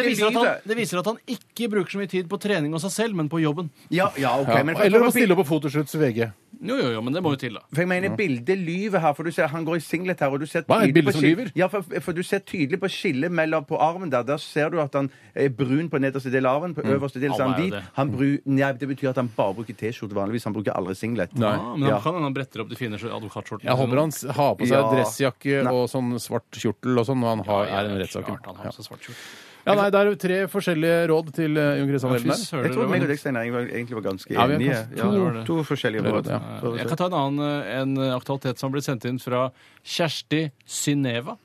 viser 0.07 0.27
at 0.27 0.35
han, 0.35 0.45
lyver. 0.45 0.61
det 0.67 0.77
viser 0.77 0.99
at 0.99 1.07
han 1.07 1.19
ikke 1.29 1.69
bruker 1.71 1.91
så 1.93 1.99
mye 2.03 2.09
tid 2.11 2.29
på 2.29 2.41
trening 2.41 2.75
og 2.75 2.81
seg 2.81 2.91
selv, 2.91 3.15
men 3.15 3.29
på 3.29 3.39
jobben. 3.41 3.71
Ja, 3.91 4.11
ja, 4.17 4.41
okay, 4.41 4.59
Ja. 4.59 4.63
men 4.65 4.75
for- 4.77 4.85
Eller 4.85 5.01
å 5.01 5.11
stille 5.11 5.33
opp 5.37 5.47
på 5.47 5.61
fotoshoots 5.61 5.95
VG. 5.95 6.33
Jo, 6.63 6.77
jo, 6.79 6.91
jo, 6.95 7.01
men 7.03 7.13
det 7.17 7.23
må 7.25 7.33
jo 7.35 7.39
til, 7.43 7.55
da. 7.59 7.61
For 7.75 7.83
jeg 7.83 7.89
mener, 7.91 8.13
bildet 8.17 8.59
lyver 8.59 9.01
her, 9.03 9.13
for 9.19 9.25
du 9.27 9.33
ser, 9.35 9.49
han 9.51 9.65
går 9.67 9.77
i 9.77 9.83
singlet 9.83 10.21
her, 10.23 10.31
og 10.31 10.39
du 10.41 10.47
ser 10.47 10.63
Hva 10.63 10.77
er 10.79 10.89
et 10.89 10.95
bilde 10.95 11.11
på 11.11 11.15
som 11.17 11.25
lyver? 11.27 11.49
Ja, 11.59 11.67
for, 11.73 11.83
for 12.01 12.13
du 12.15 12.23
ser 12.23 12.39
tydelig 12.47 12.79
på 12.79 12.87
skillet 12.89 13.33
mellom 13.35 13.65
på 13.67 13.81
armen 13.83 14.11
der. 14.13 14.23
Der 14.23 14.39
ser 14.39 14.71
du 14.71 14.79
at 14.81 14.95
han 14.95 15.11
er 15.35 15.49
brun 15.51 15.91
på 15.91 15.99
nederste 15.99 16.31
del 16.31 16.47
av 16.47 16.61
armen, 16.63 16.75
på 16.79 16.85
øverste 16.87 17.19
del 17.21 17.35
så 17.35 17.43
er 17.43 17.45
Alle 17.45 17.53
han 17.53 17.61
er 17.61 17.67
jo 17.67 17.71
hvit. 17.71 17.75
det. 17.75 17.83
Han 17.99 18.13
bru, 18.15 18.39
nei, 18.47 18.73
det 18.79 18.89
betyr 18.95 19.11
at 19.11 19.17
han 19.17 19.29
bare 19.37 19.55
bruker 19.59 19.75
T-skjorte 19.83 20.15
vanligvis. 20.15 20.45
Han 20.45 20.55
bruker 20.55 20.73
aldri 20.79 20.95
singlet. 20.95 21.35
Nei. 21.35 21.51
Ja, 21.57 21.75
men 21.77 21.89
Ja. 21.89 21.99
kan 22.01 22.15
hende 22.15 22.31
han 22.31 22.35
bretter 22.39 22.61
opp 22.63 22.69
de 22.71 22.77
fine 22.79 22.95
advokatskjortene. 22.95 23.67
Jeg 23.67 23.77
håper 23.83 23.99
han 23.99 24.13
s- 24.13 24.25
har 24.31 24.55
på 24.55 24.67
seg 24.69 24.79
Ja. 24.79 24.91
dressjakke 24.95 25.67
og 25.73 25.89
sånn 25.91 26.15
svart 26.23 26.47
kjortel 26.55 26.97
og 26.99 27.07
sånn 27.07 27.19
når 27.19 27.29
han 27.37 27.45
har, 27.51 27.67
Ja, 27.67 27.81
er 27.81 27.89
i 27.89 27.93
en 27.93 27.99
ja, 27.99 28.07
klart 28.07 28.47
han 28.47 28.55
har 28.57 28.71
på 28.71 28.75
seg 28.79 28.87
svart 28.87 29.03
skjorte. 29.03 29.19
Ja, 29.67 29.75
nei, 29.79 29.91
Det 29.95 29.99
er 30.01 30.09
jo 30.11 30.15
tre 30.19 30.39
forskjellige 30.51 31.07
råd 31.13 31.29
til 31.37 31.57
eh, 31.57 31.77
Jon 31.79 31.89
Christian 31.93 32.11
Ja, 32.13 32.17
Elden 32.19 32.33
her. 32.33 32.65
Jeg 32.67 32.73
tror 32.75 32.89
meg 32.91 33.03
og 33.03 33.09
deg, 33.13 33.19
Steinar, 33.21 33.51
var- 33.55 33.69
egentlig 33.71 33.95
var 33.95 34.05
ganske 34.11 34.33
Ja, 34.35 34.47
vi 34.47 34.53
er 34.53 34.57
enige. 34.59 34.73
kanskje 34.75 34.97
Ja, 34.99 35.05
to- 35.13 35.45
to 35.47 35.65
forskjellige 35.69 36.03
råd. 36.03 36.27
Ja. 36.27 36.41
Så- 36.61 36.77
Jeg 36.79 36.89
kan 36.89 36.97
ta 36.97 37.07
en 37.07 37.13
annen 37.13 37.41
eh, 37.47 37.81
en 37.83 37.97
aktualitet 38.19 38.59
som 38.59 38.73
ble 38.73 38.81
sendt 38.83 39.05
inn 39.05 39.19
fra 39.23 39.53
Kjersti 39.85 40.51
Synneva. 40.67 41.37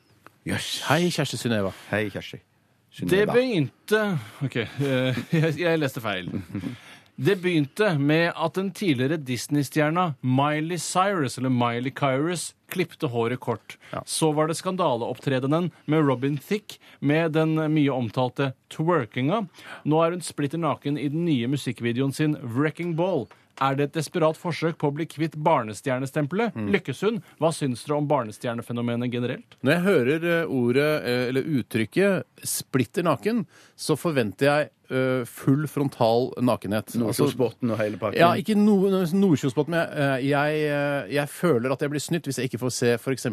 Jøss. 0.47 0.81
Hei, 0.87 1.09
Kjersti 1.11 1.37
Synnøva. 1.37 1.73
Hei, 1.91 2.09
Kjersti. 2.09 2.39
Det 2.97 3.27
Synnøve. 3.27 3.33
begynte 3.35 4.19
OK, 4.43 4.55
eh, 4.57 5.13
jeg, 5.31 5.57
jeg 5.59 5.79
leste 5.79 6.01
feil. 6.01 6.31
Det 7.19 7.33
begynte 7.41 7.95
med 7.97 8.27
at 8.35 8.53
den 8.53 8.67
tidligere 8.77 9.17
Disney-stjerna 9.17 10.11
Miley 10.21 10.77
Cyrus, 10.77 11.39
eller 11.39 11.49
Miley 11.49 11.89
Cyrus, 11.89 12.51
klipte 12.69 13.09
håret 13.09 13.39
kort. 13.41 13.77
Så 14.05 14.29
var 14.37 14.47
det 14.47 14.59
skandaleopptredenen 14.59 15.71
med 15.85 16.05
Robin 16.05 16.37
Thicke 16.37 16.77
med 16.99 17.33
den 17.33 17.55
mye 17.73 17.95
omtalte 17.95 18.51
twerkinga. 18.69 19.47
Nå 19.89 20.03
er 20.03 20.13
hun 20.13 20.21
splitter 20.21 20.61
naken 20.61 21.01
i 21.01 21.07
den 21.09 21.25
nye 21.25 21.49
musikkvideoen 21.49 22.13
sin 22.13 22.37
Wrecking 22.43 22.93
Ball. 22.99 23.25
Er 23.57 23.73
det 23.73 23.87
et 23.87 23.97
desperat 23.97 24.37
forsøk 24.37 24.77
på 24.77 24.91
å 24.91 24.93
bli 24.93 25.09
kvitt 25.09 25.33
barnestjernestempelet? 25.41 26.53
Lykkes 26.69 27.01
hun? 27.07 27.23
Hva 27.41 27.49
syns 27.55 27.81
dere 27.87 27.97
om 27.97 28.09
barnestjernefenomenet 28.09 29.09
generelt? 29.09 29.57
Når 29.65 29.73
jeg 29.73 29.85
hører 29.87 30.27
eh, 30.35 30.55
ordet, 30.59 30.89
eh, 31.01 31.23
eller 31.31 31.49
uttrykket, 31.57 32.27
splitter 32.45 33.09
naken, 33.09 33.47
så 33.73 33.97
forventer 33.97 34.51
jeg 34.51 34.69
eh, 34.91 35.23
full 35.25 35.67
frontal 35.67 36.29
nakenhet. 36.43 36.91
Altså, 36.93 36.99
Nordkjosbotn 37.01 37.73
og 37.73 37.79
hele 37.81 37.99
pakken. 38.01 38.19
ja, 38.19 38.29
ikke 38.39 38.55
no, 38.57 38.75
Nordkjosbotn, 38.91 39.71
men 39.73 39.91
uh, 39.91 40.17
jeg, 40.23 40.61
uh, 40.71 41.09
jeg 41.13 41.29
føler 41.29 41.73
at 41.75 41.81
jeg 41.85 41.93
blir 41.93 42.03
snytt 42.03 42.29
hvis 42.29 42.39
jeg 42.41 42.51
ikke 42.51 42.61
får 42.65 42.73
se 42.77 42.93
f.eks. 42.97 43.27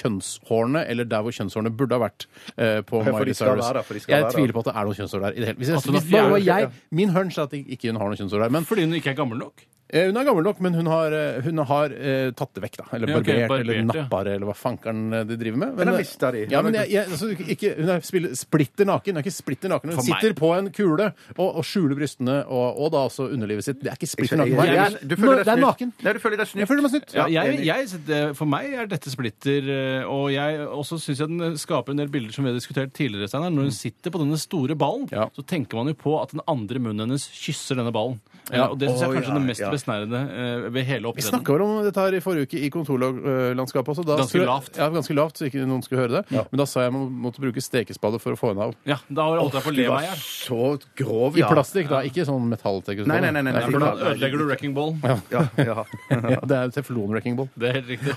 kjønnshårene, 0.00 0.84
eller 0.90 1.08
der 1.08 1.24
hvor 1.26 1.34
kjønnshårene 1.34 1.72
burde 1.76 1.98
ha 1.98 2.04
vært 2.04 2.26
på 2.56 2.60
Ja, 2.60 2.82
for 2.84 3.10
de 3.10 3.18
Miley 3.18 3.34
skal 3.34 3.54
Cyrus. 3.54 3.64
være 3.64 3.74
der, 3.80 3.82
for 3.88 3.94
de 3.94 4.00
skal 4.04 4.14
Jeg 4.14 4.24
være 4.24 4.32
tviler 4.36 4.52
på 4.56 4.64
at 4.64 4.70
det 4.70 4.74
er 4.76 4.84
noen 4.90 4.98
kjønnshår 5.00 5.20
der. 5.26 5.32
i 5.36 5.40
det 5.40 5.46
hele. 5.50 5.58
Hvis, 5.60 5.68
jeg, 5.68 5.76
At 5.76 5.84
hun 5.90 5.98
hvis 5.98 6.10
bare 6.12 6.40
jeg, 6.44 6.70
Min 6.90 7.10
hunch 7.16 7.38
er 7.38 7.42
at 7.48 7.52
ikke 7.58 7.90
hun 7.92 8.00
har 8.00 8.10
noen 8.12 8.20
kjønnshår 8.20 8.44
der. 8.46 8.48
Men 8.56 8.64
Fordi 8.68 8.84
hun 8.88 8.94
ikke 9.00 9.10
er 9.14 9.18
gammel 9.20 9.38
nok? 9.38 9.64
Eh, 9.92 10.06
hun 10.08 10.16
er 10.16 10.24
gammel 10.24 10.44
nok, 10.44 10.60
men 10.60 10.74
hun 10.74 10.86
har, 10.86 11.12
eh, 11.12 11.40
hun 11.44 11.58
har 11.66 11.90
eh, 11.92 12.30
tatt 12.36 12.52
det 12.54 12.62
vekk, 12.64 12.76
da. 12.80 12.84
Eller 12.96 13.08
Ja, 13.12 13.16
ok, 13.18 13.26
barbert, 13.26 13.48
barbert, 13.48 13.60
eller 13.66 13.74
ja. 13.74 13.84
nappa 13.90 14.20
det, 14.24 14.34
eller 14.38 14.46
hva 14.50 14.54
fankeren 14.56 15.02
eh, 15.14 15.24
de 15.24 15.36
driver 15.36 15.58
med. 15.64 15.80
Eller 15.80 15.92
eh, 15.92 15.98
mistet 16.04 16.32
de. 16.36 16.44
Ja, 16.54 16.62
men 16.62 16.74
jeg, 16.78 16.90
jeg, 16.94 17.06
altså, 17.10 17.30
ikke, 17.54 17.74
hun 17.80 17.88
er 17.96 18.00
spiller, 18.06 18.34
splitter 18.38 18.84
naken. 18.90 19.12
Hun 19.14 19.20
er 19.20 19.26
ikke 19.26 19.34
splitter 19.36 19.68
naken. 19.74 19.90
Hun 19.90 19.98
For 20.00 20.08
meg. 20.10 20.20
sitter 20.22 20.34
på 20.40 20.52
en 20.58 20.70
kule 20.76 21.08
og, 21.36 21.48
og 21.60 21.64
skjuler 21.64 21.96
brystene, 21.98 22.38
og, 22.46 22.80
og 22.86 22.92
da 22.94 23.04
også 23.10 23.28
underlivet 23.34 23.64
sitt. 23.66 23.80
Det 23.82 23.90
er 23.92 23.98
ikke 23.98 24.10
splitter 24.14 24.36
naken. 24.40 24.56
jeg- 24.56 24.76
jeg- 24.80 25.08
du 25.10 25.16
føler 25.16 25.42
deg 25.42 25.44
det 25.44 25.52
er 25.52 25.56
snytt. 25.56 25.66
naken. 25.66 25.92
Nei, 26.04 26.12
du 26.12 26.18
føler 26.20 26.36
deg 26.44 26.54
Jeg 26.60 26.68
føler 26.70 26.82
meg 26.82 26.90
snytt. 26.94 27.14
Ja, 27.14 27.26
jeg, 27.26 27.54
enig. 27.56 27.64
jeg, 27.66 28.04
det- 28.06 28.36
for 28.36 28.46
meg 28.46 28.72
er 28.74 28.86
dette 28.86 29.10
splitter, 29.10 29.70
eh, 29.76 30.04
og 30.06 30.30
jeg 30.32 30.60
også 30.66 31.00
syns 31.02 31.18
jeg 31.18 31.28
den 31.28 31.56
skaper 31.58 31.90
en 31.90 31.96
del 32.04 32.08
bilder 32.08 32.32
som 32.32 32.44
vi 32.44 32.50
har 32.52 32.58
diskutert 32.58 32.92
tidligere. 32.92 33.28
Steinar. 33.28 33.50
Når 33.50 33.68
hun 33.70 33.70
sitter 33.74 34.10
på 34.10 34.18
denne 34.22 34.38
store 34.38 34.74
ballen, 34.78 35.08
Ja. 35.10 35.26
så 35.34 35.42
tenker 35.46 35.74
man 35.76 35.86
jo 35.88 35.94
på 35.94 36.20
at 36.22 36.30
den 36.30 36.40
andre 36.46 36.78
munnen 36.78 37.00
hennes 37.08 37.26
kysser 37.28 37.76
denne 37.76 37.92
ballen. 37.92 38.20
Ja. 38.50 38.64
Eh, 38.64 38.70
Og 38.70 38.78
det 38.78 38.88
syns 38.88 39.00
jeg 39.00 39.10
er 39.10 39.14
kanskje 39.20 39.30
ja, 39.30 39.38
det 39.38 39.46
mest 39.46 39.60
ja. 39.60 39.70
Besnærende 39.80 40.20
eh, 40.30 40.68
ved 40.70 40.84
hele 40.84 41.00
Vi 41.00 41.08
opptredenen. 41.10 41.32
snakka 41.40 41.52
vel 41.56 41.62
om 41.66 41.82
dette 41.84 42.00
her 42.04 42.14
i 42.14 42.20
forrige 42.20 42.46
uke 42.46 42.60
i 42.60 42.70
kontorlandskapet 42.70 43.88
også. 43.94 44.04
Da 44.06 44.16
Ganske 44.20 44.28
skulle- 44.36 44.46
lavt. 44.46 44.76
Ja, 44.76 44.88
ganske 44.90 45.14
lavt, 45.16 45.34
så 45.40 45.48
ikke 45.48 45.64
noen 45.66 45.82
skulle 45.82 46.02
høre 46.04 46.20
det. 46.20 46.30
Men 46.30 46.58
da 46.60 46.64
sa 46.66 46.82
jeg 46.84 46.92
man 46.92 47.08
måtte 47.24 47.40
bruke 47.40 47.60
stekespade 47.64 48.20
for 48.20 48.36
å 48.36 48.38
få 48.38 48.52
henne 48.52 48.68
av. 48.68 48.74
Ja, 48.86 48.98
da 49.08 49.22
har 49.22 49.40
jeg 49.40 49.64
Du 49.64 49.70
le 49.72 49.88
var 49.88 50.00
meg 50.00 50.04
i 50.04 50.10
hjel. 50.12 50.20
så 50.20 50.80
grov, 50.96 51.36
I 51.36 51.40
ja. 51.40 51.48
plastikk, 51.48 51.88
da. 51.88 52.02
Ikke 52.06 52.24
sånn 52.28 52.46
metalltekespade. 52.50 53.06
Nei, 53.08 53.20
nei, 53.20 53.30
nei, 53.30 53.42
nei, 53.42 53.52
nei, 53.52 53.64
For 53.70 53.78
da 53.80 53.94
ødelegger 54.12 54.38
du 54.38 54.44
wrecking 54.46 54.74
ball. 54.74 54.94
Ja, 55.02 55.18
ja. 55.58 55.84
Ja, 56.10 56.40
det 56.44 56.56
er 56.56 56.68
jo 56.68 56.74
teflon 56.80 57.10
wrecking 57.14 57.36
ball. 57.36 57.48
Det 57.56 57.68
er 57.70 57.72
helt 57.80 57.88
riktig. 57.88 58.14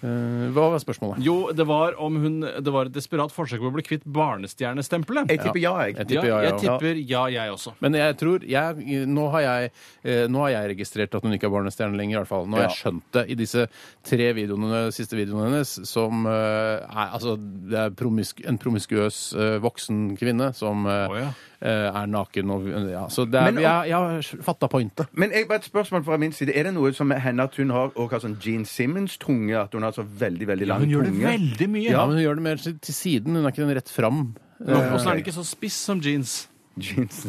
Eh, 0.00 0.46
hva 0.56 0.70
var 0.72 0.80
spørsmålet? 0.80 1.20
Jo, 1.20 1.50
det 1.52 1.66
var 1.68 1.92
om 2.00 2.14
hun 2.22 2.40
Det 2.40 2.72
var 2.72 2.88
et 2.88 2.94
desperat 2.94 3.32
forsøk 3.34 3.60
på 3.60 3.68
å 3.68 3.74
bli 3.74 3.84
kvitt 3.84 4.06
barnestjernestempelet. 4.08 5.28
Jeg 5.28 5.42
tipper 5.42 5.60
ja, 5.60 5.74
jeg. 5.84 5.96
Jeg 5.98 6.08
tipper 6.08 6.28
ja, 6.30 6.38
jeg 6.40 6.50
jeg 6.50 6.60
tipper 6.62 7.00
ja, 7.10 7.24
jeg 7.34 7.52
også. 7.52 7.74
Men 7.84 7.98
jeg 7.98 8.16
tror 8.20 8.46
jeg, 8.48 9.04
nå, 9.10 9.26
har 9.34 9.44
jeg, 9.44 9.72
eh, 10.04 10.22
nå 10.32 10.40
har 10.46 10.54
jeg 10.54 10.70
registrert 10.72 11.18
at 11.18 11.26
hun 11.26 11.36
ikke 11.36 11.50
er 11.50 11.52
barnestjerne 11.52 12.00
lenger. 12.00 12.16
i 12.16 12.20
hvert 12.22 12.32
fall. 12.32 12.48
Nå 12.48 12.56
har 12.56 12.68
jeg 12.70 12.78
skjønt 12.78 13.10
det 13.18 13.26
i 13.28 13.36
disse 13.42 13.66
tre 14.08 14.30
videoene, 14.36 14.86
siste 14.96 15.18
videoene 15.18 15.50
hennes. 15.50 15.74
Som 15.90 16.24
eh, 16.30 16.80
er, 16.80 17.12
altså, 17.12 17.36
det 17.36 17.84
er 17.84 17.94
promisk, 18.00 18.40
en 18.48 18.60
promiskuøs 18.60 19.20
voksen 19.60 20.16
kvinne 20.16 20.50
som 20.56 20.86
oh, 20.88 21.16
ja. 21.18 21.28
er 21.60 22.08
naken. 22.08 22.56
Og, 22.56 22.68
ja, 22.88 23.04
så 23.12 23.26
det 23.28 23.36
er, 23.36 23.52
Men 23.52 23.62
jeg, 23.66 23.92
jeg 23.92 24.08
har 24.08 24.44
fatta 24.48 24.70
pointet. 24.72 25.12
Men 25.12 25.36
jeg, 25.36 25.44
bare 25.50 25.60
et 25.60 25.68
spørsmål 25.68 26.08
fra 26.08 26.16
min 26.16 26.32
side. 26.32 26.56
Er 26.56 26.70
det 26.70 26.74
noe 26.78 26.94
som 26.96 27.12
hender 27.12 27.52
at 27.52 27.60
hun 27.60 27.76
har, 27.76 27.92
og 27.94 28.16
har 28.16 28.24
sånn 28.24 28.38
Gene 28.40 28.68
Simmons-tunge? 28.68 29.56
At 29.60 29.76
hun 29.76 29.84
har 29.84 29.89
så 29.96 30.04
veldig 30.04 30.46
veldig 30.50 30.68
lang 30.70 30.84
Hun 30.84 30.94
gjør 30.94 31.08
det 31.08 31.16
veldig 31.22 31.68
mye. 31.72 31.90
Ja, 31.90 32.04
men 32.06 32.18
hun 32.18 32.24
gjør 32.24 32.40
det 32.40 32.46
mer 32.46 32.62
til, 32.62 32.94
siden. 32.94 33.36
Hun 33.36 33.44
er 33.44 33.54
ikke 33.54 33.64
den 33.64 33.76
rett 33.80 33.92
fram. 33.92 34.22
Nå, 34.60 34.76
Og 34.76 34.98
så 35.00 35.08
er 35.08 35.12
den 35.14 35.24
ikke 35.24 35.36
så 35.36 35.46
spiss 35.46 35.78
som 35.90 36.02
jeans. 36.04 36.42
Jeans. 36.80 37.24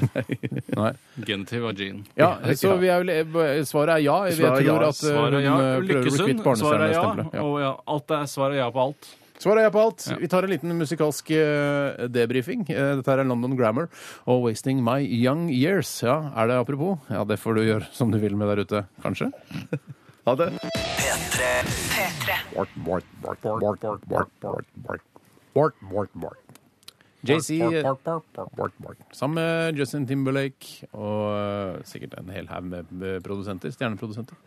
Nei. 0.78 0.92
Genitiv 1.28 1.66
og 1.70 1.80
jean. 1.80 2.04
Ja, 2.20 2.36
så 2.58 2.76
vi 2.80 2.92
er 2.94 3.02
vel, 3.04 3.66
svaret 3.68 3.98
er 3.98 4.04
ja. 4.06 4.20
Jeg 4.30 4.38
Svaret 4.40 4.62
er 4.62 4.68
ja. 4.68 4.76
tror 4.76 4.86
at 4.88 5.02
eh, 5.02 5.16
Svaret 5.16 5.44
ja. 5.46 5.56
eh, 5.56 5.80
prøver 5.82 5.82
å 5.82 5.82
bli 5.82 5.96
kvitt 5.96 6.14
Svaret 6.14 6.30
er 6.30 6.38
ja. 6.38 6.46
barnestjernestempelet. 6.46 7.34
Ja. 7.40 7.48
Og 7.48 7.58
ja, 7.64 7.74
alt 7.96 8.16
er 8.18 8.30
svaret 8.32 8.58
er 8.60 8.64
ja 8.64 8.70
på 8.76 8.86
alt. 8.86 9.12
Svaret 9.42 9.64
er 9.64 9.66
ja 9.66 9.74
på 9.74 9.82
alt. 9.82 10.06
Vi 10.22 10.30
tar 10.30 10.46
en 10.46 10.54
liten 10.54 10.76
musikalsk 10.78 11.32
eh, 11.34 12.04
debrifing. 12.14 12.68
Eh, 12.70 12.92
Dette 13.00 13.16
er 13.16 13.24
London 13.26 13.56
Grammar 13.58 13.90
og 14.30 14.46
'Wasting 14.46 14.84
My 14.86 15.00
Young 15.02 15.48
Years'. 15.50 15.96
Ja, 16.06 16.20
Er 16.38 16.52
det 16.52 16.60
apropos? 16.62 17.00
Ja, 17.10 17.24
det 17.26 17.40
får 17.42 17.58
du 17.58 17.64
gjøre 17.66 17.90
som 17.92 18.12
du 18.14 18.20
vil 18.22 18.38
med 18.38 18.54
der 18.54 18.62
ute, 18.62 18.86
kanskje. 19.02 19.32
Ha 20.26 20.36
det. 20.36 20.50
P3. 20.62 21.46
JC 27.22 27.48
sammen 29.14 29.36
med 29.36 29.78
Justin 29.78 30.08
Timberlake 30.10 30.88
og 30.98 31.28
eh, 31.38 31.82
sikkert 31.86 32.16
en 32.18 32.32
hel 32.34 32.48
haug 32.50 32.66
med 32.66 32.90
med 32.90 33.22
produsenter, 33.26 33.70
stjerneprodusenter. 33.74 34.38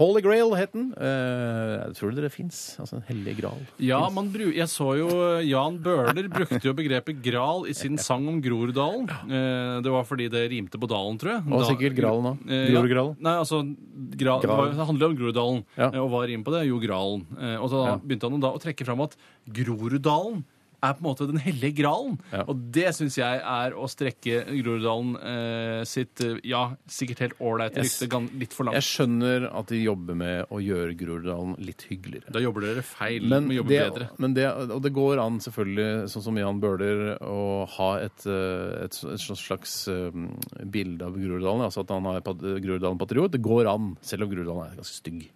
Holy 0.00 0.22
Grail 0.24 0.54
het 0.56 0.72
den. 0.72 0.86
Eh, 0.96 1.90
tror 1.98 2.14
det 2.16 2.30
fins. 2.32 2.76
Altså 2.80 2.96
en 2.96 3.02
hellig 3.10 3.34
gral. 3.36 3.58
Ja, 3.84 4.00
man 4.08 4.30
bru 4.32 4.46
jeg 4.48 4.66
så 4.72 4.94
jo 4.96 5.08
Jan 5.44 5.76
Bøhler 5.84 6.28
brukte 6.32 6.60
jo 6.64 6.72
begrepet 6.78 7.20
gral 7.24 7.66
i 7.68 7.74
sin 7.76 7.98
sang 8.00 8.24
om 8.30 8.38
Groruddalen. 8.40 9.04
Eh, 9.28 9.80
det 9.84 9.92
var 9.92 10.06
fordi 10.08 10.30
det 10.32 10.46
rimte 10.54 10.80
på 10.80 10.88
dalen, 10.88 11.18
tror 11.20 11.34
jeg. 11.36 11.42
Og 11.52 11.66
sikkert 11.68 11.98
Gralen 11.98 12.30
òg. 12.32 12.46
Eh, 12.48 12.70
ja. 12.72 13.04
Nei, 13.20 13.34
altså 13.36 13.60
gra 14.16 14.38
Det, 14.40 14.48
var, 14.48 14.72
det 14.72 14.86
handler 14.88 15.10
om 15.12 15.18
Groruddalen. 15.20 15.60
Ja. 15.76 15.90
eh, 15.92 16.00
Og 16.00 16.08
hva 16.14 16.24
rimer 16.26 16.44
på 16.48 16.56
det? 16.56 16.64
Jo, 16.70 16.80
Gralen. 16.80 17.26
Eh, 17.38 17.56
og 17.60 17.68
så 17.68 17.84
Ja. 17.86 17.96
begynte 18.00 18.30
han 18.30 18.40
da 18.40 18.54
å 18.56 18.60
trekke 18.62 18.84
fram 18.88 19.02
at 19.04 19.16
Groruddalen 19.52 20.44
er 20.82 20.94
på 20.96 21.02
en 21.02 21.06
måte 21.10 21.26
den 21.28 21.40
hellige 21.42 21.76
gralen. 21.82 22.18
Ja. 22.32 22.44
Og 22.48 22.60
det 22.74 22.90
syns 22.96 23.16
jeg 23.20 23.40
er 23.44 23.74
å 23.76 23.86
strekke 23.90 24.42
Groruddalen 24.60 25.14
eh, 25.20 25.82
sitt 25.88 26.20
eh, 26.24 26.38
ja, 26.48 26.62
sikkert 26.90 27.22
helt 27.24 27.40
ålreite 27.40 27.80
Yes. 27.84 27.98
rykte 28.02 28.20
litt 28.40 28.54
for 28.56 28.68
langt. 28.68 28.78
Jeg 28.80 28.86
skjønner 28.88 29.46
at 29.50 29.70
de 29.72 29.80
jobber 29.82 30.16
med 30.18 30.50
å 30.52 30.60
gjøre 30.62 30.96
Groruddalen 31.00 31.56
litt 31.64 31.84
hyggeligere. 31.90 32.32
Da 32.34 32.42
jobber 32.42 32.66
dere 32.68 32.84
feil. 32.86 33.26
Men 33.30 33.50
jobbe 33.52 33.72
det, 33.74 33.80
bedre. 33.90 34.08
men 34.18 34.34
det, 34.36 34.46
og 34.50 34.80
det 34.84 34.92
går 34.96 35.20
an, 35.22 35.38
selvfølgelig, 35.44 35.88
sånn 36.12 36.26
som 36.28 36.40
Jan 36.40 36.60
Bøhler, 36.62 37.04
å 37.24 37.40
ha 37.78 37.90
et, 38.04 38.26
eh, 38.26 38.84
et, 38.86 39.00
et 39.14 39.26
slags 39.40 39.76
eh, 39.92 40.10
bilde 40.64 41.06
av 41.06 41.16
Groruddalen. 41.20 41.66
Altså 41.68 41.84
at 41.84 41.92
han 41.94 42.08
har 42.08 42.20
pat- 42.26 42.40
Groruddalen-patriot. 42.40 43.32
Det 43.36 43.42
går 43.44 43.68
an, 43.70 43.92
selv 44.04 44.26
om 44.26 44.32
Groruddalen 44.34 44.66
er 44.72 44.80
ganske 44.80 44.96
stygg. 45.00 45.28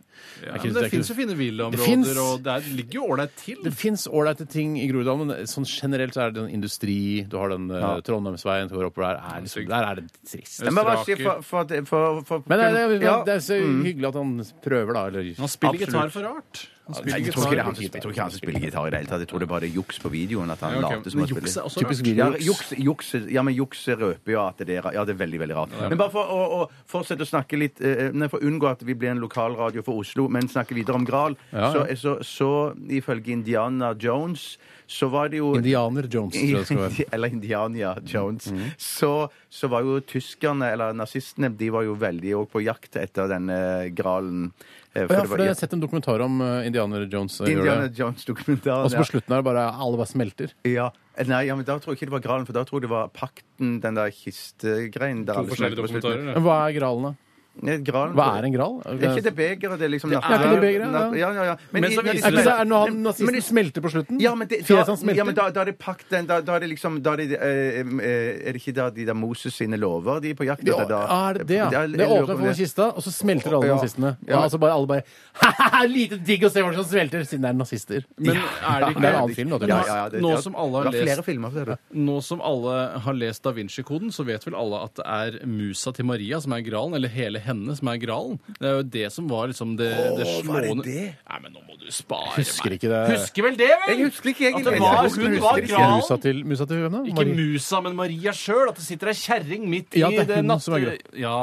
Ja, 0.44 0.54
ikke- 0.54 0.64
men 0.64 0.74
det 0.74 0.82
det 0.84 0.90
fins 0.90 1.08
jo 1.08 1.14
fine 1.14 1.28
Det 1.34 1.38
villaområder, 1.38 1.84
finnes- 1.86 2.18
og 2.18 2.42
det 2.42 2.52
er, 2.54 2.68
ligger 2.76 2.94
jo 3.00 3.04
ålreit 3.14 3.34
til. 3.36 3.56
Det 3.64 3.72
fins 3.74 4.06
ålreite 4.08 4.46
ting 4.48 4.76
i 4.78 4.86
Groruddalen, 4.90 5.26
men 5.28 5.46
sånn 5.46 5.64
generelt 5.66 6.14
så 6.14 6.26
er 6.26 6.30
det 6.32 6.42
en 6.44 6.50
industri. 6.50 7.26
Du 7.28 7.36
har 7.38 7.48
den 7.54 7.70
uh, 7.70 8.00
Trondheimsveien 8.00 8.68
som 8.68 8.78
går 8.78 8.90
oppover 8.90 9.14
der. 9.14 9.22
Er 9.36 9.40
liksom, 9.42 9.66
der 9.68 9.84
er 9.90 9.94
det 9.94 10.08
trist. 10.26 10.62
Men 10.64 10.74
hva 10.84 11.04
sier 11.04 11.16
for, 11.22 11.40
for, 11.42 11.64
for, 11.86 12.22
for, 12.24 12.42
Men 12.46 12.58
det, 12.58 13.00
det, 13.00 13.08
er- 13.08 13.24
det 13.24 13.34
er 13.34 13.44
så 13.44 13.58
hyggelig 13.60 14.08
at 14.08 14.14
han 14.14 14.44
prøver, 14.62 14.92
da. 14.94 15.06
Eller, 15.08 15.34
Han 15.38 15.48
spiller 15.48 15.78
gitar 15.86 16.10
for 16.10 16.22
rart. 16.22 16.68
Spiller 16.92 17.16
Jeg 17.18 17.32
tror 17.32 17.44
ikke 17.44 17.50
det 17.50 17.58
er 17.58 17.64
han 17.64 17.74
som- 17.74 17.82
jeg 17.84 18.02
tror 18.02 18.10
ikke 18.12 18.20
han 18.22 18.30
som 18.30 18.38
spiller 18.38 18.60
gitar 18.60 18.86
i 18.86 18.90
det 18.90 18.98
hele 19.00 19.08
tatt. 19.08 19.20
Jeg 19.24 19.28
tror 19.28 19.38
det 19.40 19.48
bare 19.48 19.64
er 19.64 19.72
juks 19.72 19.98
på 19.98 20.10
videoen. 20.12 20.50
At 20.52 20.60
han 20.60 20.72
Ja, 20.72 20.78
ok. 20.84 20.90
later 20.90 21.10
som 21.10 21.20
Men 21.20 21.28
han 21.28 21.36
juks 21.36 21.56
er 21.56 21.68
spiller. 21.68 21.88
Typisk. 21.88 22.06
Ja, 22.16 22.28
juks, 22.36 22.72
juks, 22.76 23.14
ja, 23.32 23.42
men 23.42 23.54
juks 23.54 23.86
røper 23.88 24.32
jo 24.32 24.40
at 24.46 24.56
det 24.58 24.68
er 24.84 24.92
Ja, 24.92 25.04
det 25.04 25.14
er 25.18 25.26
veldig 25.26 25.38
veldig 25.40 25.54
rart. 25.56 25.70
Men 25.88 25.96
bare 25.96 26.10
for 26.10 26.24
å, 26.26 26.62
å 26.64 26.70
fortsette 26.86 27.20
å 27.24 27.26
snakke 27.26 27.56
litt 27.58 27.80
eh, 27.80 28.10
nei, 28.12 28.28
For 28.28 28.38
å 28.38 28.42
unngå 28.44 28.68
at 28.70 28.82
vi 28.82 28.92
blir 28.94 29.10
en 29.10 29.20
lokalradio 29.20 29.82
for 29.82 29.94
Oslo, 30.04 30.28
men 30.28 30.42
snakke 30.48 30.74
videre 30.74 30.94
om 30.94 31.04
Gral, 31.06 31.36
Ja, 31.52 31.72
Så, 31.72 31.86
ja. 31.88 31.94
så, 31.96 32.18
så 32.20 32.76
ifølge 32.88 33.28
Indiana 33.32 33.94
Jones 33.98 34.58
så 34.86 35.08
var 35.10 35.28
det 35.30 35.38
jo 35.38 35.54
Indianer 35.56 36.02
Jones, 36.06 36.34
tror 36.34 36.44
jeg 36.44 36.56
det 36.56 36.66
skal 36.66 36.76
være. 36.76 37.04
Eller 37.14 37.28
Indiania 37.32 37.94
Jones. 38.04 38.50
Mhm. 38.52 38.74
så, 38.76 39.30
så 39.54 39.68
var 39.70 39.84
jo 39.86 40.00
tyskerne, 40.02 40.72
eller 40.74 40.96
nazistene, 40.98 41.52
de 41.54 41.68
var 41.70 41.84
jo 41.86 41.94
veldig 41.98 42.32
òg 42.40 42.48
på 42.50 42.62
jakt 42.64 42.96
etter 42.98 43.28
denne 43.30 43.58
gralen. 43.94 44.48
For 44.94 45.14
ja, 45.14 45.22
for 45.30 45.42
jeg 45.42 45.52
har 45.52 45.58
sett 45.58 45.76
en 45.76 45.82
dokumentar 45.82 46.22
om 46.24 46.40
uh, 46.42 46.66
Indianer 46.66 47.06
Jones. 47.10 47.36
uh, 47.38 47.46
Indiana. 47.50 47.86
Jones-dokumentaren. 47.86 48.88
Og 48.88 48.90
så 48.90 49.02
på 49.02 49.12
slutten 49.12 49.34
er 49.34 49.42
det 49.42 49.46
bare 49.46 49.68
alle 49.70 50.00
bare 50.00 50.10
smelter. 50.10 50.54
Ja. 50.66 50.88
Nei, 51.30 51.44
ja, 51.46 51.54
men 51.54 51.66
da 51.66 51.76
tror 51.78 51.94
jeg 51.94 52.00
ikke 52.00 52.10
det 52.10 52.16
var 52.16 52.24
gralen, 52.24 52.46
for 52.48 52.56
da 52.56 52.64
tror 52.66 52.80
jeg 52.80 52.88
det 52.88 52.94
var 52.96 53.12
pakten, 53.14 53.76
den 53.82 54.00
der 54.00 54.10
kistegreien. 54.14 55.22
der 55.28 55.38
To 55.38 55.46
forskjellige 55.52 55.78
dokumentarer. 55.84 56.24
ja. 56.32 56.34
Men 56.34 56.46
hva 56.48 56.58
er 56.64 56.74
gralen, 56.80 57.06
da? 57.12 57.23
Nei, 57.62 57.76
gralen 57.86 58.14
Hva 58.18 58.24
er 58.38 58.44
en 58.48 58.52
gral? 58.52 58.80
Er 58.84 58.98
ikke 58.98 59.22
det 59.22 59.34
begeret? 59.36 59.78
Det 59.78 59.86
er 59.86 59.90
liksom 59.94 60.10
er 60.12 60.18
ikke 60.18 60.38
det 60.50 60.60
begeret, 60.64 60.90
ja. 60.90 61.02
Ja, 61.14 61.28
ja, 61.32 61.44
ja. 61.44 61.56
Men 61.70 61.84
så 61.84 62.00
i- 62.02 62.10
viser 62.10 62.26
Er 62.26 62.30
ikke 62.32 62.44
det 62.44 62.54
er 62.54 62.64
når 62.66 62.78
han 62.84 62.92
Men- 62.94 63.02
nazisten 63.04 63.32
men- 63.32 63.42
smelter 63.42 63.80
på 63.80 63.90
slutten? 63.94 64.20
Ja, 64.20 64.34
men, 64.34 64.48
det, 64.48 64.58
da, 64.58 64.64
Fjeset 64.64 64.86
hans 64.88 65.00
smelter? 65.00 65.16
ja, 65.16 65.24
men 65.24 65.34
da, 65.34 65.50
da 65.50 65.60
er 65.60 65.64
det 65.66 65.78
pakt 65.78 66.08
den 66.10 66.26
da, 66.26 66.40
da 66.40 66.56
er 66.56 66.60
det 66.60 66.70
liksom 66.70 67.00
da 67.02 67.12
er, 67.12 67.16
det, 67.16 67.30
eh, 67.32 67.78
eh, 67.78 68.48
er 68.48 68.52
det 68.52 68.60
ikke 68.60 68.74
da 68.74 68.90
de 68.90 69.04
der 69.06 69.14
Moses 69.14 69.54
sine 69.54 69.76
lover 69.78 70.20
de 70.20 70.30
er 70.30 70.34
på 70.34 70.44
jakt 70.44 70.66
Ja, 70.66 70.74
etter? 70.74 70.88
da? 70.88 71.28
er 71.30 71.34
det 71.38 71.46
det, 71.46 71.56
ja? 71.56 71.70
Jeg 71.70 71.92
Det 71.92 71.98
lurer 72.00 72.22
åpner 72.24 72.34
på 72.36 72.46
for 72.48 72.54
kista, 72.54 72.82
og 72.90 73.02
så 73.02 73.10
smelter 73.12 73.54
alle 73.54 73.66
Ja. 73.66 73.74
nazistene. 73.76 74.16
Ja. 74.26 74.36
Og 74.36 74.42
altså 74.50 74.58
bare, 74.58 74.72
alle 74.74 74.86
bare 74.86 75.02
Ha-ha, 75.44 75.84
lite 75.86 76.18
digg 76.24 76.42
å 76.42 76.50
se 76.50 76.60
folk 76.60 76.74
som 76.74 76.84
smelter, 76.84 77.20
siden 77.24 77.42
det 77.42 77.50
er 77.50 77.54
nazister. 77.54 78.04
Men 78.18 78.36
er 78.36 78.40
det 78.40 78.44
Det 78.44 78.60
er 78.66 78.82
en 78.82 78.94
ikke 78.94 79.14
annen 79.14 79.34
film, 79.34 79.48
da. 79.50 79.56
Ja, 79.56 79.60
tydeligvis. 79.62 79.86
ja, 79.86 79.96
ja, 80.02 80.08
det, 80.08 80.20
Nå 80.20 80.30
ja, 80.30 80.40
som 80.40 80.54
alle 80.56 80.72
har 80.72 80.84
det 80.84 80.92
var 80.92 81.00
flere 81.04 81.16
lest- 81.16 81.24
filmer 81.24 81.50
for 81.54 81.64
det. 81.64 81.78
Nå 81.94 82.20
som 82.22 82.40
alle 82.42 82.98
har 82.98 83.12
lest 83.14 83.42
Da 83.44 83.52
Vinci-koden, 83.52 84.10
så 84.10 84.24
vet 84.26 84.44
vel 84.44 84.54
alle 84.54 84.82
at 84.84 84.94
det 84.94 85.06
er 85.06 85.46
musa 85.46 85.92
til 85.92 86.04
Maria 86.04 86.40
som 86.40 86.52
er 86.52 86.60
gralen, 86.62 86.94
eller 86.94 87.08
hele 87.08 87.38
henne 87.46 87.76
som 87.78 87.88
er 87.92 87.98
gralen. 88.02 88.38
Det 88.58 88.68
er 88.70 88.74
jo 88.78 88.82
det 88.96 89.06
som 89.12 89.28
var 89.30 89.48
liksom 89.52 89.76
det, 89.80 89.90
det 89.90 90.10
var 90.10 90.18
det 90.18 90.28
slående 90.44 90.84
det? 90.88 91.04
Nei, 91.30 91.38
men 91.42 91.52
nå 91.56 91.64
må 91.68 91.78
du 91.80 91.86
spare 91.92 92.34
Husker 92.38 92.70
meg. 92.70 92.78
ikke 92.80 92.92
det. 92.92 93.02
Husker 93.18 93.42
vel 93.48 93.56
det, 93.60 93.70
vel? 93.84 93.88
Jeg 93.94 94.04
husker 94.10 94.32
ikke 94.34 94.52
At 94.54 94.64
det 94.64 94.78
var, 94.80 94.94
Jeg 94.94 95.10
husker- 95.10 95.22
hun 95.22 95.36
husker 95.36 95.44
var 95.50 95.60
gralen. 95.72 95.98
Musa 96.00 96.16
til, 96.28 96.44
musa 96.44 96.66
til 96.66 96.88
da? 96.90 97.02
Ikke 97.04 97.14
Marie. 97.24 97.34
musa, 97.54 97.80
men 97.80 97.96
Maria 97.96 98.32
sjøl. 98.32 98.68
At 98.68 98.76
det 98.80 98.84
sitter 98.88 99.08
ei 99.12 99.18
kjerring 99.20 99.68
midt 99.68 99.94
Ja, 100.00 100.08
i 100.08 100.16
det 100.16 100.24
er 100.24 100.32
det 100.34 100.38
er 100.38 100.48
natte... 100.48 100.98
Ja. 101.18 101.36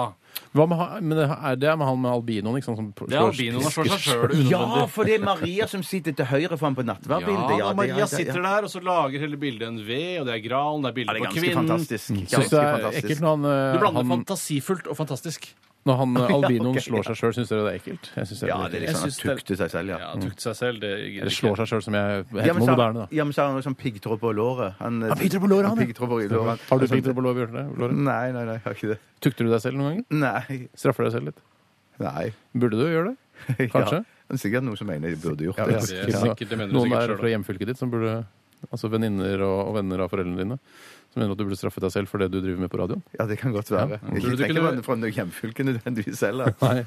Hva 0.55 0.63
med, 0.67 0.77
han- 0.79 1.03
men 1.03 1.17
det 1.19 1.25
er 1.27 1.55
det 1.59 1.67
er 1.69 1.75
med 1.79 1.87
han 1.87 1.99
med 2.01 2.11
albinoen, 2.11 2.55
ikke 2.57 2.65
sant? 2.69 2.77
Som 2.79 2.93
Det 3.07 3.15
er 3.17 3.25
albinoen 3.25 3.67
slår 3.67 3.89
seg 3.91 3.99
sjøl 3.99 4.49
Ja, 4.49 4.85
for 4.87 5.03
det 5.07 5.17
er 5.19 5.23
Maria 5.25 5.67
som 5.67 5.83
sitter 5.83 6.15
til 6.15 6.25
høyre 6.25 6.55
for 6.57 6.65
ham 6.69 6.75
på 6.75 6.85
nattverdbildet. 6.87 7.57
Ja, 7.59 7.67
da 7.67 7.73
Maria 7.75 7.97
ja, 7.99 8.05
sitter 8.07 8.39
ja. 8.39 8.43
der, 8.47 8.63
og 8.67 8.71
så 8.71 8.79
lager 8.83 9.19
hele 9.19 9.35
bildet 9.39 9.67
en 9.67 9.79
V, 9.83 9.99
og 10.21 10.25
det 10.27 10.35
er 10.37 10.43
gralen, 10.47 10.81
det 10.83 10.87
er 10.87 10.91
Ja, 10.91 10.95
bilde 10.95 11.11
det 11.11 11.19
er 11.19 11.19
på 11.19 11.27
ganske 11.27 11.43
kvinnen. 11.43 11.67
fantastisk. 11.67 12.07
Ganske 12.31 12.49
det 12.55 12.63
fantastisk. 12.63 13.03
ekkelt 13.11 13.27
han, 13.27 13.41
Du 13.43 13.49
eh, 13.51 13.79
blander 13.83 14.03
han, 14.07 14.13
fantasifullt 14.25 14.87
og 14.87 14.97
fantastisk. 15.03 15.49
Når 15.85 15.95
han 15.97 16.17
eh, 16.21 16.31
albinoen 16.35 16.75
ok, 16.77 16.83
slår 16.85 17.03
seg 17.09 17.15
sjøl. 17.17 17.31
Syns 17.37 17.49
dere 17.49 17.63
det 17.65 17.71
er 17.73 17.77
ekkelt? 17.79 18.09
Jeg 18.15 18.27
synes 18.29 18.39
det 18.41 18.45
er 18.45 18.51
Ja, 18.51 18.57
litt 18.61 18.71
det 18.71 18.77
er 18.77 18.81
ekkelt. 18.81 18.91
liksom 18.91 18.91
Jeg 18.91 19.01
han 19.01 19.11
synes 19.11 19.21
det- 19.21 19.35
tukter 19.41 19.55
seg 19.61 19.69
selv, 19.73 19.87
ja. 19.89 19.97
Ja, 19.97 20.09
tukte 20.21 20.41
seg 20.45 20.55
selv. 20.61 20.79
Det 20.83 20.91
gidder 21.01 21.31
ikke. 21.31 21.37
slår 21.41 21.55
seg 21.61 21.67
sjøl, 21.71 21.83
som 21.87 21.93
jeg 21.97 22.09
Ja, 22.11 22.41
heter 22.41 22.53
men 22.53 22.61
så, 22.67 22.71
moderne, 22.75 22.93
da. 23.01 23.07
ja, 23.11 23.23
men 23.25 23.33
så 23.33 23.41
har 23.41 23.47
han 23.55 23.65
sånn 23.65 23.77
piggtråd 23.81 24.19
på 24.21 24.29
låret. 24.37 24.75
Han, 24.79 25.01
Han 25.01 25.17
piggtråd 25.17 25.41
på 25.41 25.49
låret, 25.49 25.67
han, 25.71 25.77
ja. 25.81 25.85
Piggtråd 25.85 26.09
på 26.13 26.19
låret. 26.29 26.59
Har 26.69 26.79
du 26.79 26.87
piggtråd 26.87 27.15
på 27.17 27.23
låret, 27.25 27.37
Bjarte? 27.41 27.63
Låret? 27.81 27.95
Nei, 27.97 28.31
nei, 28.31 28.45
nei, 28.45 28.53
jeg 28.59 28.65
har 28.67 28.77
ikke 28.77 28.91
det. 28.93 28.99
Tukter 29.25 29.43
du 29.45 29.49
deg 29.55 29.61
selv 29.65 29.75
noen 29.81 29.89
ganger? 29.89 30.05
Nei. 30.21 30.69
Straffer 30.77 31.03
deg 31.09 31.13
selv 31.17 31.25
litt? 31.31 31.41
Nei. 32.01 32.27
Burde 32.53 32.77
du 32.77 32.85
gjøre 32.85 33.15
det? 33.15 33.17
Kanskje? 33.73 34.03
Ja, 34.05 34.27
det 34.31 34.37
er 34.37 34.43
sikkert 34.45 34.63
noen 34.69 34.77
som 34.77 34.87
mener 34.87 35.09
de 35.09 35.17
burde 35.17 35.43
gjort 35.49 35.57
Ja, 35.57 35.65
det. 35.65 35.73
ja. 35.81 36.05
det 36.05 36.13
er 36.13 36.21
sikkert- 36.21 36.49
det 36.53 36.57
mener 36.61 36.69
du 36.71 36.77
Noen 36.77 36.87
sikkert 36.87 37.01
der 37.01 37.07
selv, 37.09 37.19
fra 37.25 37.29
hjemfylket 37.33 37.67
ditt 37.73 37.77
som 37.81 37.89
burde 37.91 38.13
Altså 38.71 38.89
venninner 38.93 39.41
og, 39.41 39.59
og 39.67 39.73
venner 39.79 40.03
av 40.05 40.11
foreldrene 40.13 40.37
dine 40.37 40.59
som 41.11 41.19
mener 41.21 41.33
at 41.35 41.39
du 41.39 41.43
burde 41.43 41.57
straffe 41.59 41.81
deg 41.83 41.91
selv 41.91 42.07
for 42.11 42.23
det 42.23 42.29
du 42.31 42.39
driver 42.39 42.61
med 42.63 42.71
på 42.71 42.79
radioen? 42.79 43.01
Ja, 43.19 43.25
det 43.27 43.37
kan 43.41 43.51
godt 43.55 43.71
være. 43.71 43.99
Tror 43.99 44.17
Ikke 44.17 44.29
du 44.31 44.37
tenker 44.43 44.55
kunne- 44.61 44.75
man 44.77 44.83
fra 44.85 44.95
hjemfylket 44.95 45.17
hjemfylke 45.19 45.65
nødvendigvis 45.67 46.21
heller. 46.27 46.53
Nei. 46.61 46.85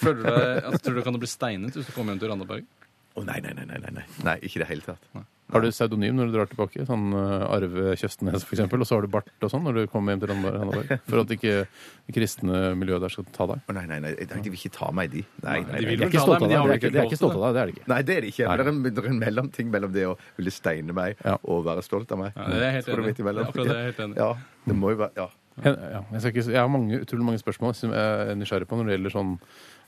Føler 0.00 0.18
du 0.18 0.24
deg, 0.28 0.64
altså, 0.64 0.80
tror 0.88 0.94
du 0.98 1.02
kan 1.06 1.14
du 1.14 1.22
bli 1.22 1.30
steinet 1.30 1.74
hvis 1.78 1.86
du 1.86 1.92
kommer 1.94 2.12
hjem 2.14 2.24
til 2.24 2.32
Randaberg? 2.34 2.66
Å 3.14 3.22
nei, 3.22 3.38
nei, 3.44 3.52
nei, 3.54 3.64
nei, 3.70 3.78
nei, 3.78 3.92
nei. 4.00 4.04
Nei, 4.26 4.36
ikke 4.42 4.58
i 4.58 4.64
det 4.64 4.70
hele 4.72 4.82
tatt. 4.82 5.10
Har 5.54 5.62
du 5.62 5.68
pseudonym 5.70 6.16
når 6.18 6.30
du 6.30 6.34
drar 6.34 6.48
tilbake? 6.50 6.82
Sånn 6.88 7.12
uh, 7.14 7.44
Arve 7.54 7.92
Kjøstnes, 8.00 8.42
for 8.42 8.56
eksempel, 8.56 8.82
og 8.82 8.88
så 8.90 8.96
har 8.98 9.06
du 9.06 9.12
bart 9.12 9.28
og 9.38 9.52
sånn 9.52 9.62
når 9.62 9.76
du 9.78 9.82
kommer 9.92 10.14
hjem 10.14 10.24
til 10.24 10.32
Randaberg? 10.32 10.94
For 11.10 11.22
at 11.22 11.34
ikke 11.36 11.52
det 11.62 12.14
kristne 12.16 12.62
miljøet 12.80 13.04
der 13.06 13.14
skal 13.14 13.28
ta 13.34 13.46
deg? 13.52 13.62
Oh, 13.70 13.76
nei, 13.76 13.84
nei, 13.86 14.00
nei, 14.02 14.12
de 14.18 14.50
vil 14.50 14.58
ikke 14.58 14.72
ta 14.74 14.90
meg, 14.96 15.12
de. 15.14 15.22
Nei, 15.44 15.60
nei, 15.62 15.62
de 15.62 15.76
nei. 15.76 15.84
vil 15.92 16.02
De 16.02 16.08
er 16.08 16.10
ikke 16.10 16.18
ta 16.18 16.26
stolte 16.26 16.50
de 16.50 16.58
av 16.58 16.72
deg. 16.72 16.82
De 16.82 16.90
er 16.90 17.06
ikke- 17.06 17.14
de 17.14 17.20
stolte 17.22 17.38
av 17.38 17.46
deg, 17.46 17.54
det 17.54 17.62
er 17.62 17.70
de 17.70 17.76
ikke. 17.78 17.86
Nei, 17.94 18.00
det 18.02 18.16
er 18.16 18.26
det 18.26 18.32
ikke. 18.34 18.50
Det 18.50 18.66
er 18.66 18.72
en, 18.74 18.82
det 18.88 19.04
er 19.04 19.08
en 19.12 19.22
mellomting 19.22 19.70
mellom 19.70 19.94
det 19.94 20.04
å 20.10 20.18
ville 20.36 20.54
steine 20.58 20.98
meg 20.98 21.16
Ja. 21.24 21.38
og 21.44 21.64
være 21.70 21.86
stolt 21.86 22.10
av 22.10 22.18
meg. 22.24 22.34
Ja, 22.34 22.50
det 22.50 22.58
er 22.58 22.66
jeg 22.66 22.76
helt 22.80 22.92
enig 22.98 23.14
i. 23.14 23.22
Det 23.22 23.30
er 23.30 23.46
akkurat 23.46 23.70
det 23.70 23.78
jeg 23.78 23.80
er 23.80 23.90
helt 23.92 24.04
enig. 24.08 24.20
Ja, 24.20 24.30
det 24.66 24.76
må 24.82 24.90
jo 24.90 25.00
være 25.06 25.10
Ja. 25.22 25.30
Jeg, 25.62 25.76
Ja, 25.78 26.00
jeg, 26.10 26.34
ikke, 26.34 26.50
jeg 26.50 26.58
har 26.58 26.68
mange, 26.68 26.98
utrolig 26.98 27.24
mange 27.24 27.38
spørsmål 27.38 27.76
som 27.78 27.92
jeg 27.94 28.30
er 28.30 28.34
nysgjerrig 28.34 28.66
på 28.66 28.74
når 28.74 28.88
det 28.90 28.96
gjelder 28.96 29.12
sånn 29.14 29.36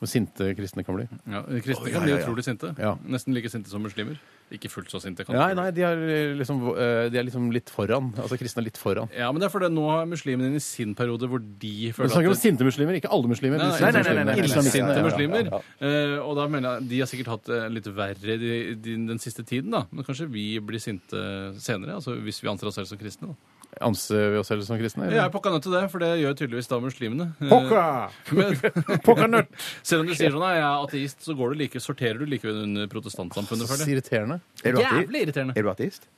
hvor 0.01 0.11
sinte 0.11 0.51
kristne 0.59 0.85
kan 0.85 0.97
bli. 0.99 1.07
Ja, 1.33 1.43
kristne 1.65 1.93
kan 1.93 2.05
bli 2.05 2.17
utrolig 2.17 2.45
sinte. 2.45 2.73
Ja. 2.81 2.95
Nesten 3.09 3.37
like 3.37 3.49
sinte 3.53 3.73
som 3.73 3.85
muslimer. 3.85 4.19
Ikke 4.53 4.69
fullt 4.71 4.93
så 4.93 5.01
sinte. 5.03 5.25
kan 5.27 5.35
Nei, 5.35 5.55
nei, 5.59 5.71
de 5.75 5.83
er 5.83 6.03
liksom, 6.39 6.61
eh, 6.79 7.09
de 7.11 7.19
er 7.19 7.25
liksom 7.27 7.49
litt 7.51 7.73
foran. 7.73 8.13
Altså 8.15 8.39
kristne 8.39 8.63
er 8.63 8.69
litt 8.69 8.79
foran. 8.79 9.11
Ja, 9.17 9.33
men 9.33 9.43
det 9.43 9.49
er 9.49 9.55
fordi 9.55 9.71
nå 9.75 9.87
har 9.91 10.05
muslimene 10.07 10.53
inne 10.53 10.61
i 10.61 10.63
sin 10.63 10.95
periode 10.95 11.27
hvor 11.27 11.43
de 11.43 11.73
føler 11.97 12.07
at 12.07 12.15
Du 12.15 12.19
snakker 12.19 12.35
om 12.35 12.39
sinte 12.39 12.69
muslimer, 12.69 13.01
ikke 13.01 13.11
alle 13.11 13.33
muslimer. 13.33 13.59
Nei, 13.59 13.73
men 13.73 13.81
nei, 13.81 13.91
nei, 13.91 13.91
nei, 13.91 13.97
nei, 13.97 14.05
muslimer. 14.05 14.25
nei, 14.25 14.37
nei, 14.37 14.47
Islamistene, 14.53 14.77
sinte 14.77 14.93
ja, 14.93 15.01
ja, 15.01 15.09
muslimer. 15.09 15.51
ja. 15.51 15.63
Eh, 15.89 16.17
og 16.23 16.39
da 16.39 16.47
mener 16.53 16.77
jeg 16.77 16.89
de 16.93 17.03
har 17.03 17.11
sikkert 17.11 17.33
hatt 17.35 17.51
det 17.51 17.61
litt 17.75 17.91
verre 17.97 18.39
de, 18.45 18.55
de, 18.77 18.97
den 19.11 19.23
siste 19.23 19.43
tiden, 19.43 19.75
da. 19.75 19.83
Men 19.91 20.07
kanskje 20.07 20.29
vi 20.31 20.47
blir 20.63 20.85
sinte 20.85 21.27
senere, 21.59 21.99
altså 21.99 22.15
hvis 22.21 22.39
vi 22.45 22.53
anser 22.53 22.71
oss 22.71 22.79
selv 22.79 22.93
som 22.93 23.01
kristne. 23.01 23.33
da. 23.33 23.56
Anser 23.85 24.31
vi 24.33 24.39
oss 24.41 24.49
selv 24.49 24.63
som 24.65 24.79
kristne? 24.81 25.11
Jeg 25.13 25.21
er 25.21 25.33
pokka 25.33 25.51
nødt 25.53 25.67
til 25.67 25.75
det, 25.77 25.83
for 25.93 26.01
det 26.01 26.13
gjør 26.23 26.37
tydeligvis 26.39 26.71
da 26.71 26.79
muslimene. 26.81 27.27
Eh, 27.45 27.51
Pokka! 27.51 27.83
Men, 28.39 28.55
Pokkernøtt! 29.09 29.51
selv 29.85 30.05
om 30.05 30.09
du 30.09 30.15
sier 30.17 30.33
sånn 30.33 30.45
at 30.49 30.55
jeg 30.57 30.65
er 30.65 30.85
ateist, 30.87 31.25
så 31.27 31.37
går 31.37 31.53
du 31.53 31.61
like, 31.61 31.83
sorterer 31.85 32.23
du 32.23 32.25
likevel 32.31 32.63
under 32.65 32.89
protestantsamfunnet. 32.93 33.69
Så 33.69 33.89
irriterende. 33.93 34.41
Er 34.65 34.79
du? 34.79 34.81
Jævlig 34.81 35.27
irriterende. 35.27 35.57
Er 35.61 35.67
du 35.67 35.73
ateist? 35.75 36.09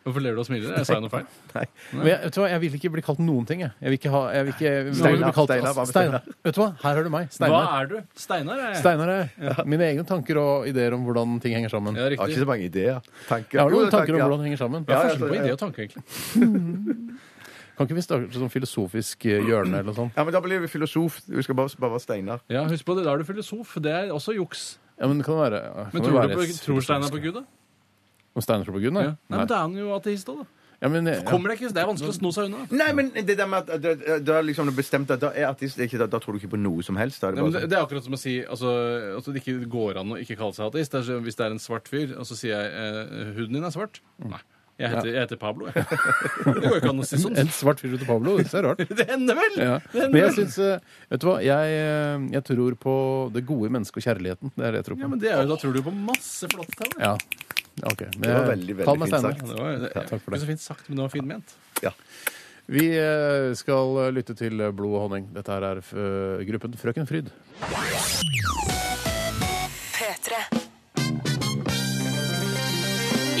Hvorfor 0.00 0.22
ler 0.24 0.32
du 0.32 0.40
og 0.40 0.46
smiler? 0.48 0.70
Jeg 0.78 0.86
sa 0.88 0.94
jo 0.96 1.02
noe 1.04 1.10
feil. 1.12 1.26
Nei. 1.56 1.64
Men 1.92 2.06
jeg, 2.08 2.18
vet 2.22 2.34
du 2.36 2.38
hva, 2.40 2.46
jeg 2.48 2.60
vil 2.62 2.76
ikke 2.78 2.90
bli 2.94 3.02
kalt 3.04 3.18
noen 3.20 3.44
ting. 3.48 3.60
Jeg, 3.66 3.72
jeg 3.84 3.90
vil 3.92 3.98
ikke 3.98 4.12
ha 4.14 4.20
jeg 4.32 4.46
vil 4.46 4.54
ikke, 4.54 4.70
vil 4.86 4.94
Steinar, 4.96 5.20
bli 5.20 5.32
kalt- 5.36 5.50
Steinar, 5.50 5.74
hva 5.76 5.84
med 5.84 5.92
Steinar. 5.92 6.28
Vet 6.48 6.56
du 6.56 6.60
hva, 6.62 6.68
her 6.84 6.94
har 7.00 7.04
du 7.04 7.10
meg. 7.12 7.26
Hva 7.28 7.36
Steinar. 7.36 7.66
er 7.82 7.90
du? 7.90 7.96
Steinar 8.24 8.62
er 8.62 8.70
jeg. 8.70 8.80
Steinar 8.80 9.12
er 9.12 9.20
jeg. 9.26 9.66
Mine 9.74 9.88
egne 9.90 10.06
tanker 10.08 10.40
og 10.40 10.68
ideer 10.72 10.96
om 10.96 11.04
hvordan 11.04 11.36
ting 11.44 11.54
henger 11.58 11.74
sammen. 11.74 11.98
Ja, 12.00 12.06
Jeg 12.08 12.16
har 12.16 12.16
ikke 12.16 12.30
riktig. 12.32 12.44
så 12.46 12.50
mange 12.54 12.64
ideer. 12.70 13.02
Tanker. 13.28 13.58
Jeg 13.58 13.62
har 13.66 13.76
noen 13.76 13.92
tanker 13.92 14.16
om 14.16 14.24
hvordan 14.24 14.40
det 14.40 14.48
henger 14.50 14.62
sammen. 14.64 14.88
Hva 14.88 14.90
er 14.90 14.96
Ja, 14.96 15.02
forskjellen 15.10 15.28
på 15.28 15.36
ja, 15.36 15.44
idé 15.44 15.52
og 15.52 15.62
tanke, 15.66 15.84
egentlig? 15.84 17.18
Kan 17.80 17.88
ikke 17.88 17.96
vi 17.96 18.02
starte 18.04 18.36
sånn 18.36 18.50
filosofisk 18.52 19.24
eh, 19.24 19.38
hjørne 19.48 19.78
eller 19.78 19.86
noe 19.88 19.96
sånt? 19.96 20.16
Ja, 20.18 20.24
men 20.26 20.34
Da 20.36 20.40
blir 20.44 20.60
vi 20.60 20.68
filosof. 20.68 21.20
Vi 21.28 21.44
skal 21.46 21.56
bare, 21.56 21.72
bare 21.80 21.94
være 21.94 22.02
Steinar. 22.04 22.42
Ja, 22.52 22.66
husk 22.68 22.84
på 22.84 22.96
det, 22.98 23.06
da 23.06 23.14
er 23.14 23.22
du 23.22 23.28
filosof. 23.28 23.72
Det 23.80 23.94
er 24.02 24.10
også 24.12 24.34
juks. 24.36 24.66
Ja, 25.00 25.08
men 25.08 25.22
det 25.22 25.24
kan 25.24 25.38
være 25.40 25.60
kan 25.64 25.88
Men 25.94 26.02
det 26.02 26.10
tror, 26.10 26.18
være 26.18 26.34
du 26.34 26.36
på, 26.42 26.58
tror 26.66 26.84
Steinar 26.84 27.14
på 27.14 27.22
Gud, 27.24 27.38
da? 27.38 27.44
Om 28.34 28.42
Steinar 28.44 28.64
på 28.70 28.80
Gud? 28.82 28.92
Nei. 28.94 29.04
Ja. 29.10 29.14
Nei, 29.28 29.38
men 29.42 29.46
da 29.50 29.56
er 29.60 29.64
han 29.68 29.76
jo 29.80 29.92
ateist 29.96 30.28
òg, 30.30 30.42
da. 30.44 30.46
Ja, 30.80 30.88
men, 30.88 31.04
ja. 31.10 31.18
Kommer 31.28 31.50
det 31.52 31.58
ikke? 31.58 31.68
Det 31.76 31.80
er 31.82 31.88
vanskelig 31.90 32.08
å 32.08 32.16
sno 32.16 32.30
seg 32.32 32.46
unna. 32.48 32.62
Nei, 32.72 32.86
men 32.96 33.10
det 33.12 33.34
der 33.36 33.48
med 33.52 33.68
at 33.68 33.82
da, 33.84 33.90
da 34.24 34.36
er 34.38 34.46
liksom 34.48 34.70
det 34.70 34.72
bestemt 34.78 35.10
at 35.12 35.20
da 35.20 35.28
er 35.36 35.44
artist 35.50 35.76
er 35.76 35.84
ikke, 35.90 35.98
da, 36.00 36.06
da 36.08 36.20
tror 36.22 36.32
du 36.32 36.40
ikke 36.40 36.54
på 36.54 36.60
noe 36.62 36.80
som 36.86 36.96
helst. 36.96 37.20
Da 37.20 37.28
er 37.28 37.36
det 37.36 37.42
Nei, 37.42 37.50
men 37.50 37.56
det, 37.58 37.68
det 37.68 37.76
er 37.76 37.84
akkurat 37.84 38.06
som 38.06 38.16
å 38.16 38.20
si 38.22 38.38
altså, 38.46 38.70
at 39.18 39.28
det 39.28 39.42
ikke 39.42 39.58
går 39.68 40.00
an 40.00 40.14
å 40.16 40.20
ikke 40.22 40.38
kalle 40.40 40.56
seg 40.56 40.70
ateist. 40.70 40.94
Det 40.94 41.02
er, 41.02 41.04
så- 41.10 41.18
hvis 41.26 41.36
det 41.36 41.44
er 41.44 41.52
en 41.58 41.60
svart 41.60 41.90
fyr, 41.92 42.14
og 42.16 42.24
så 42.30 42.38
sier 42.38 42.56
jeg 42.56 42.72
eh, 42.72 43.34
huden 43.36 43.58
din 43.58 43.68
er 43.68 43.74
svart. 43.76 44.00
Nei. 44.24 44.40
Jeg 44.80 44.88
heter, 44.94 45.08
jeg 45.12 45.20
heter 45.26 45.36
Pablo, 45.36 45.66
jeg. 45.68 45.84
Det 45.84 46.54
går 46.56 46.64
jo 46.64 46.76
ikke 46.80 46.88
an 46.94 47.02
å 47.04 47.04
si 47.04 47.18
sånn. 47.20 47.34
En 47.44 47.50
svart 47.52 47.82
fyr 47.84 47.92
ute 47.98 48.06
Pablo, 48.08 48.38
det 48.40 48.48
er 48.48 48.64
rart. 48.64 48.80
Det 49.02 49.04
hender 49.10 49.36
vel! 49.36 49.58
Ja. 49.60 49.74
Det 49.92 50.00
hender 50.06 50.14
Men 50.16 50.22
jeg 50.22 50.30
vel. 50.30 50.38
syns 50.38 50.56
Vet 51.12 51.20
du 51.20 51.26
hva, 51.28 51.34
jeg, 51.44 51.74
eh, 51.76 52.24
jeg 52.38 52.46
tror 52.48 52.78
på 52.80 52.94
det 53.36 53.44
gode 53.44 53.68
mennesket 53.76 54.00
og 54.00 54.06
kjærligheten. 54.08 54.54
Det 54.56 54.64
er 54.64 54.72
det 54.72 54.80
jeg 54.80 54.88
tror 54.88 54.96
på. 54.96 55.04
Ja, 55.04 55.10
men 55.12 55.20
det 55.20 55.28
er 55.34 55.42
jo, 55.44 55.50
Da 55.52 55.60
tror 55.60 55.76
du 55.76 55.82
på 55.84 55.92
masse 55.92 56.48
flott. 56.56 56.72
Her. 56.80 56.96
Ja. 57.04 57.12
Ok. 57.86 58.02
Men 58.16 58.26
Det 58.26 58.34
var 58.34 58.46
veldig, 58.50 58.76
veldig 58.76 58.84
Kall 58.90 58.98
meg 59.00 59.08
fint 59.08 59.20
Steinar. 59.20 59.38
sagt. 59.38 59.48
Det 59.48 59.58
var 59.62 59.70
det, 59.84 59.90
Ja, 59.94 60.02
takk 60.10 60.20
for 60.22 60.30
det. 60.30 60.36
Ikke 60.36 60.44
så 60.44 60.50
fint 60.52 60.60
sagt, 60.64 60.88
men 60.88 60.96
det 60.96 61.02
var 61.06 61.12
fint 61.14 61.26
ment. 61.30 61.54
Ja. 61.82 61.92
Vi 62.70 62.84
eh, 62.98 63.50
skal 63.58 63.96
lytte 64.14 64.34
til 64.38 64.60
Blod 64.72 64.94
og 64.94 65.00
honning. 65.08 65.30
Dette 65.34 65.50
her 65.56 65.62
er 65.72 65.80
eh, 65.82 66.44
gruppen 66.46 66.76
Frøken 66.78 67.06
Fryd. 67.08 67.30
P3. 69.96 70.32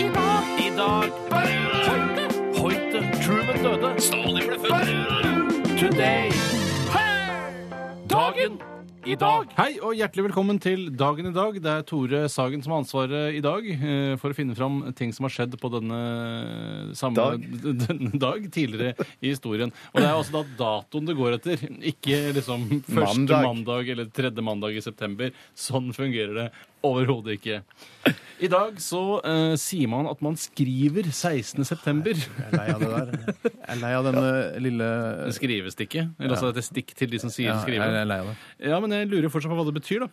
I 0.00 0.70
dag 0.76 1.10
Hoite 1.86 2.24
Hoite 2.60 3.00
Truman 3.22 3.62
døde 3.64 4.00
Stalin 4.00 4.46
ble 4.48 4.58
født 4.64 5.78
Today 5.80 6.59
i 9.08 9.14
dag 9.16 9.48
Hei 9.56 9.78
og 9.80 9.94
hjertelig 9.96 10.26
velkommen 10.26 10.58
til 10.60 10.88
Dagen 10.98 11.30
i 11.30 11.32
dag. 11.32 11.56
Det 11.62 11.70
er 11.72 11.84
Tore 11.88 12.20
Sagen 12.32 12.60
som 12.64 12.74
har 12.74 12.82
ansvaret 12.82 13.36
i 13.38 13.40
dag 13.44 13.64
eh, 13.72 14.14
for 14.20 14.32
å 14.32 14.36
finne 14.36 14.56
fram 14.58 14.80
ting 14.96 15.14
som 15.16 15.24
har 15.26 15.32
skjedd 15.32 15.56
på 15.60 15.70
denne 15.72 16.00
samme 16.98 17.16
Dag. 17.16 17.46
denne 17.86 18.20
dag 18.20 18.44
tidligere 18.52 19.08
i 19.20 19.32
historien. 19.32 19.72
Og 19.94 20.02
det 20.02 20.08
er 20.08 20.18
også 20.18 20.34
da 20.36 20.42
datoen 20.60 21.08
det 21.08 21.16
går 21.18 21.38
etter, 21.38 21.64
ikke 21.92 22.18
liksom 22.36 22.66
første 22.90 23.00
Mandag. 23.00 23.46
mandag 23.46 23.92
eller 23.94 24.10
tredje 24.12 24.44
mandag 24.44 24.76
i 24.76 24.84
september. 24.84 25.32
Sånn 25.56 25.90
fungerer 25.96 26.36
det 26.36 26.48
overhodet 26.86 27.36
ikke. 27.38 27.60
I 28.40 28.48
dag 28.48 28.78
så 28.80 29.02
eh, 29.26 29.54
sier 29.60 29.90
man 29.92 30.08
at 30.08 30.22
man 30.24 30.38
skriver 30.40 31.10
16. 31.10 31.64
september. 31.68 32.16
Jeg 32.16 32.46
er 32.48 32.56
lei 32.56 32.66
av 32.72 32.80
det 32.80 32.90
der. 32.94 33.36
Jeg 33.50 33.74
er 33.74 33.82
lei 33.82 33.92
av 33.98 34.08
denne 34.08 34.32
lille 34.64 34.88
Skrivestikket. 35.38 36.16
Eller 36.18 36.36
altså 36.36 36.50
dette 36.50 36.64
stikk 36.64 36.94
til 36.96 37.12
de 37.12 37.20
som 37.20 37.32
sier 37.32 37.52
ja, 37.52 37.60
skrive. 37.60 37.84
Jeg 37.84 38.02
er 38.04 38.08
lei 38.08 38.18
av 38.24 38.32
det. 38.32 38.38
Ja, 38.72 38.80
men 38.82 38.96
jeg 38.96 39.10
lurer 39.12 39.32
fortsatt 39.32 39.52
på 39.52 39.60
hva 39.60 39.68
det 39.68 39.76
betyr, 39.76 40.06
da. 40.06 40.10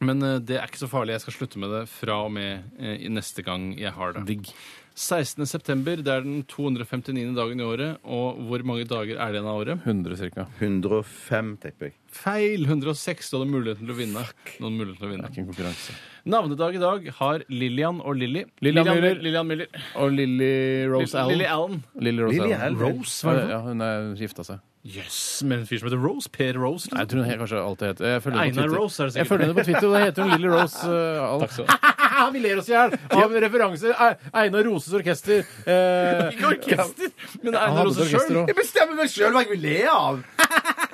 Men 0.00 0.24
eh, 0.24 0.38
det 0.42 0.58
er 0.58 0.68
ikke 0.68 0.82
så 0.82 0.90
farlig. 0.90 1.14
Jeg 1.18 1.26
skal 1.26 1.36
slutte 1.38 1.62
med 1.62 1.74
det 1.76 1.84
fra 1.92 2.22
og 2.26 2.34
med 2.34 2.80
eh, 2.80 3.06
neste 3.12 3.44
gang 3.46 3.70
jeg 3.78 3.92
har 3.96 4.16
det. 4.16 4.26
Digg. 4.30 4.52
16. 4.94 5.46
september, 5.48 6.00
det 6.04 6.12
er 6.12 6.24
den 6.24 6.42
259. 6.50 7.34
dagen 7.36 7.60
i 7.60 7.64
året. 7.64 7.98
Og 8.04 8.40
hvor 8.48 8.64
mange 8.66 8.84
dager 8.88 9.16
er 9.16 9.32
det 9.32 9.40
igjen 9.40 9.48
av 9.48 9.60
året? 9.62 9.84
100 9.86 10.30
ca. 10.34 10.46
105, 10.58 11.52
tipper 11.62 11.90
jeg. 11.90 11.94
Feil! 12.10 12.66
106. 12.66 13.30
Du 13.30 13.38
hadde 13.38 13.50
muligheten 13.52 13.86
til 13.86 13.94
å 13.94 13.98
vinne. 13.98 14.24
Noen 14.60 14.78
mulighet 14.80 14.98
til 15.00 15.08
å 15.08 15.12
vinne. 15.12 15.28
Det 15.28 15.30
er 15.30 15.36
ikke 15.36 15.44
en 15.44 15.50
konkurranse. 15.52 15.96
Navnedag 16.30 16.76
i 16.76 16.82
dag 16.82 17.06
har 17.20 17.44
Lillian 17.48 18.00
og 18.02 18.18
Lilly. 18.20 18.44
Lillian 18.60 18.90
Müller. 18.90 19.22
Lillian 19.24 19.48
Müller. 19.48 19.84
Og 20.02 20.12
Lilly 20.16 20.52
Rose 20.90 21.14
Allen. 21.16 21.36
Lilly 21.36 21.48
Allen. 21.48 21.78
Lily 21.96 22.26
Rose 22.26 22.34
Lily 22.36 22.52
Allen. 22.52 22.66
Allen. 22.66 22.98
Rose, 22.98 23.20
hva 23.24 23.36
er 23.36 23.40
det? 23.40 23.46
Ja, 23.54 23.62
hun 23.68 23.86
er 23.86 24.10
gifta 24.20 24.46
seg. 24.46 24.60
Jøss, 24.80 25.42
med 25.44 25.58
en 25.60 25.66
fyr 25.68 25.76
som 25.82 25.90
heter 25.90 26.00
Rose? 26.00 26.28
Per 26.32 26.56
Rose? 26.56 26.88
Nei, 26.88 27.02
jeg 27.02 27.08
tror 27.12 27.26
hun 27.28 27.40
kanskje 27.42 27.58
alltid 27.60 27.86
heter 27.90 28.06
jeg 28.14 28.22
følger 28.24 28.38
henne 28.40 28.54
på 28.54 28.60
Einar 28.60 28.68
Twitter. 28.70 28.80
Rose 28.80 28.96
er 29.02 29.04
det 29.04 29.12
sikkert. 29.12 29.20
Jeg 29.20 29.28
følger 29.28 29.44
henne 29.44 29.56
på 29.58 29.64
Twitter, 29.66 29.86
og 29.86 29.92
det 29.92 30.00
heter 30.06 30.22
hun 30.24 30.32
Lille 30.32 30.52
Rose. 30.56 30.80
Uh, 30.88 31.26
alt. 31.26 31.42
Takk 31.42 31.52
skal 31.52 31.66
du 31.66 31.74
ha. 31.74 32.28
Vi 32.34 32.40
ler 32.44 32.58
oss 32.60 32.68
i 32.70 32.72
hjel 32.72 32.94
av 33.20 33.34
referanser. 33.44 33.92
Ei- 34.06 34.30
Einar 34.44 34.64
Roses 34.70 34.96
orkester. 34.96 35.44
Eh, 35.68 36.22
Ikke 36.32 36.48
orkester, 36.54 37.12
men 37.42 37.54
han 37.54 37.60
Einar 37.60 37.76
hadde 37.76 37.86
Rose 37.90 38.00
et 38.00 38.06
orkester 38.06 38.32
sjøl. 38.32 38.40
også. 38.40 38.48
Jeg 38.54 38.58
bestemmer 38.62 38.98
meg 39.02 39.12
sjøl 39.12 39.36
hva 39.36 39.44
jeg 39.44 39.52
vil 39.54 39.64
le 39.68 39.76
av! 39.92 40.22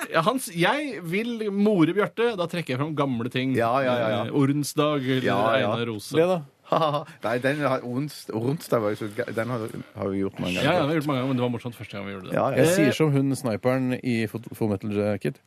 Ja, 0.06 0.20
Hans, 0.22 0.44
jeg 0.54 1.00
vil 1.02 1.48
more 1.50 1.90
Bjarte. 1.96 2.28
Da 2.38 2.44
trekker 2.46 2.76
jeg 2.76 2.78
fram 2.78 2.92
gamle 2.96 3.26
ting. 3.32 3.56
Ja, 3.58 3.72
ja, 3.82 3.94
ja, 3.98 4.10
ja. 4.12 4.20
Eh, 4.28 4.36
Ordensdag 4.38 5.02
eller 5.02 5.26
Ja, 5.26 5.38
ja. 5.58 5.72
Einar 5.72 5.82
Rose. 5.90 6.14
Det, 6.14 6.26
da. 6.30 6.36
Nei, 7.26 7.38
den 7.38 7.60
har 7.62 7.80
ons- 7.86 8.26
onsdag 8.34 8.80
var 8.82 8.90
jo 8.94 8.96
så 9.04 9.08
ga- 9.14 9.28
Den 9.34 9.48
har, 9.54 9.68
har 9.96 10.08
vi 10.10 10.18
gjort 10.24 10.38
mange 10.40 10.54
ganger. 10.56 10.64
Ja, 10.66 10.72
ja, 10.72 10.80
har 10.82 10.88
vi 10.88 10.94
gjort 11.00 11.06
mange 11.06 11.20
ganger, 11.20 11.28
men 11.32 11.36
det 11.36 11.44
var 11.46 11.52
morsomt 11.54 11.76
første 11.78 11.92
gang 11.96 12.06
vi 12.06 12.12
gjorde 12.16 12.30
det. 12.30 12.34
Ja, 12.34 12.48
ja. 12.50 12.56
Jeg 12.64 12.74
sier 12.74 12.92
som 12.98 13.12
hun 13.14 13.30
sniperen 13.38 13.92
i 14.02 14.26
Full 14.26 14.68
Metal 14.72 14.90
Jacket. 14.90 15.38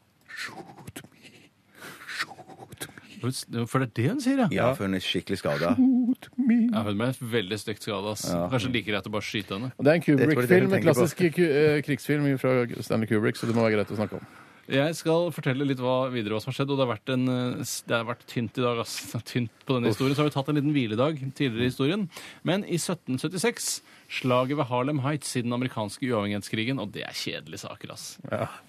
For 3.19 3.81
det 3.83 3.89
er 3.89 3.91
det 3.99 4.03
hun 4.13 4.21
sier, 4.23 4.37
ja? 4.39 4.45
Ja, 4.55 4.67
for 4.77 4.87
hun 4.87 4.95
er 4.95 5.03
skikkelig 5.03 5.41
skada. 5.41 5.73
ja 5.75 6.83
hun 6.87 6.99
ble 7.01 7.09
veldig 7.33 7.57
stygt 7.59 7.83
skada. 7.83 8.13
Kanskje 8.53 8.71
like 8.71 8.87
greit 8.87 9.09
å 9.09 9.11
bare 9.11 9.25
skyte 9.27 9.57
henne. 9.57 9.73
Og 9.75 9.83
Det 9.83 9.91
er 9.91 9.97
en 9.97 9.99
Jeg 9.99 10.05
tror 10.05 10.15
det 10.15 10.23
er 10.23 10.29
det 10.29 10.35
Kubrick-film, 10.37 10.63
hun 10.63 10.69
en 10.69 10.77
tenker 10.77 10.87
på. 10.87 10.95
klassisk 10.95 11.35
ku- 11.35 11.51
eh, 11.51 11.81
krigsfilm 11.83 12.39
fra 12.39 12.53
Stanley 12.87 13.07
Kubrick, 13.11 13.35
så 13.35 13.45
det 13.49 13.55
må 13.57 13.65
være 13.67 13.75
greit 13.75 13.91
å 13.91 13.97
snakke 13.99 14.21
om. 14.21 14.25
Jeg 14.69 14.95
skal 14.99 15.31
fortelle 15.33 15.65
litt 15.65 15.79
hva, 15.81 16.11
videre 16.13 16.35
hva 16.35 16.41
som 16.43 16.51
har 16.51 16.59
skjedd, 16.59 16.73
og 16.73 16.77
det 16.77 16.85
har 16.85 16.91
vært, 16.91 17.11
en, 17.15 17.23
eh, 17.33 17.71
det 17.89 17.95
har 17.95 18.05
vært 18.05 18.25
tynt 18.29 18.59
i 18.59 18.65
dag. 18.65 18.81
ass. 18.83 18.97
Tynt 19.25 19.65
på 19.65 19.77
denne 19.77 19.89
historien. 19.89 20.13
Så 20.15 20.21
har 20.21 20.29
vi 20.29 20.35
tatt 20.35 20.51
en 20.51 20.59
liten 20.59 20.75
hviledag 20.75 21.23
tidligere 21.33 21.65
i 21.65 21.71
historien. 21.71 22.05
Men 22.45 22.63
i 22.65 22.77
1776 22.77 23.81
slaget 24.19 24.57
ved 24.57 24.69
Harlem 24.69 25.01
Heights 25.05 25.33
siden 25.33 25.49
den 25.49 25.57
amerikanske 25.57 26.05
uavhengighetskrigen, 26.05 26.81
og 26.81 26.93
det 26.93 27.03
er 27.07 27.17
kjedelige 27.17 27.65
saker, 27.65 27.93
ass. 27.93 28.17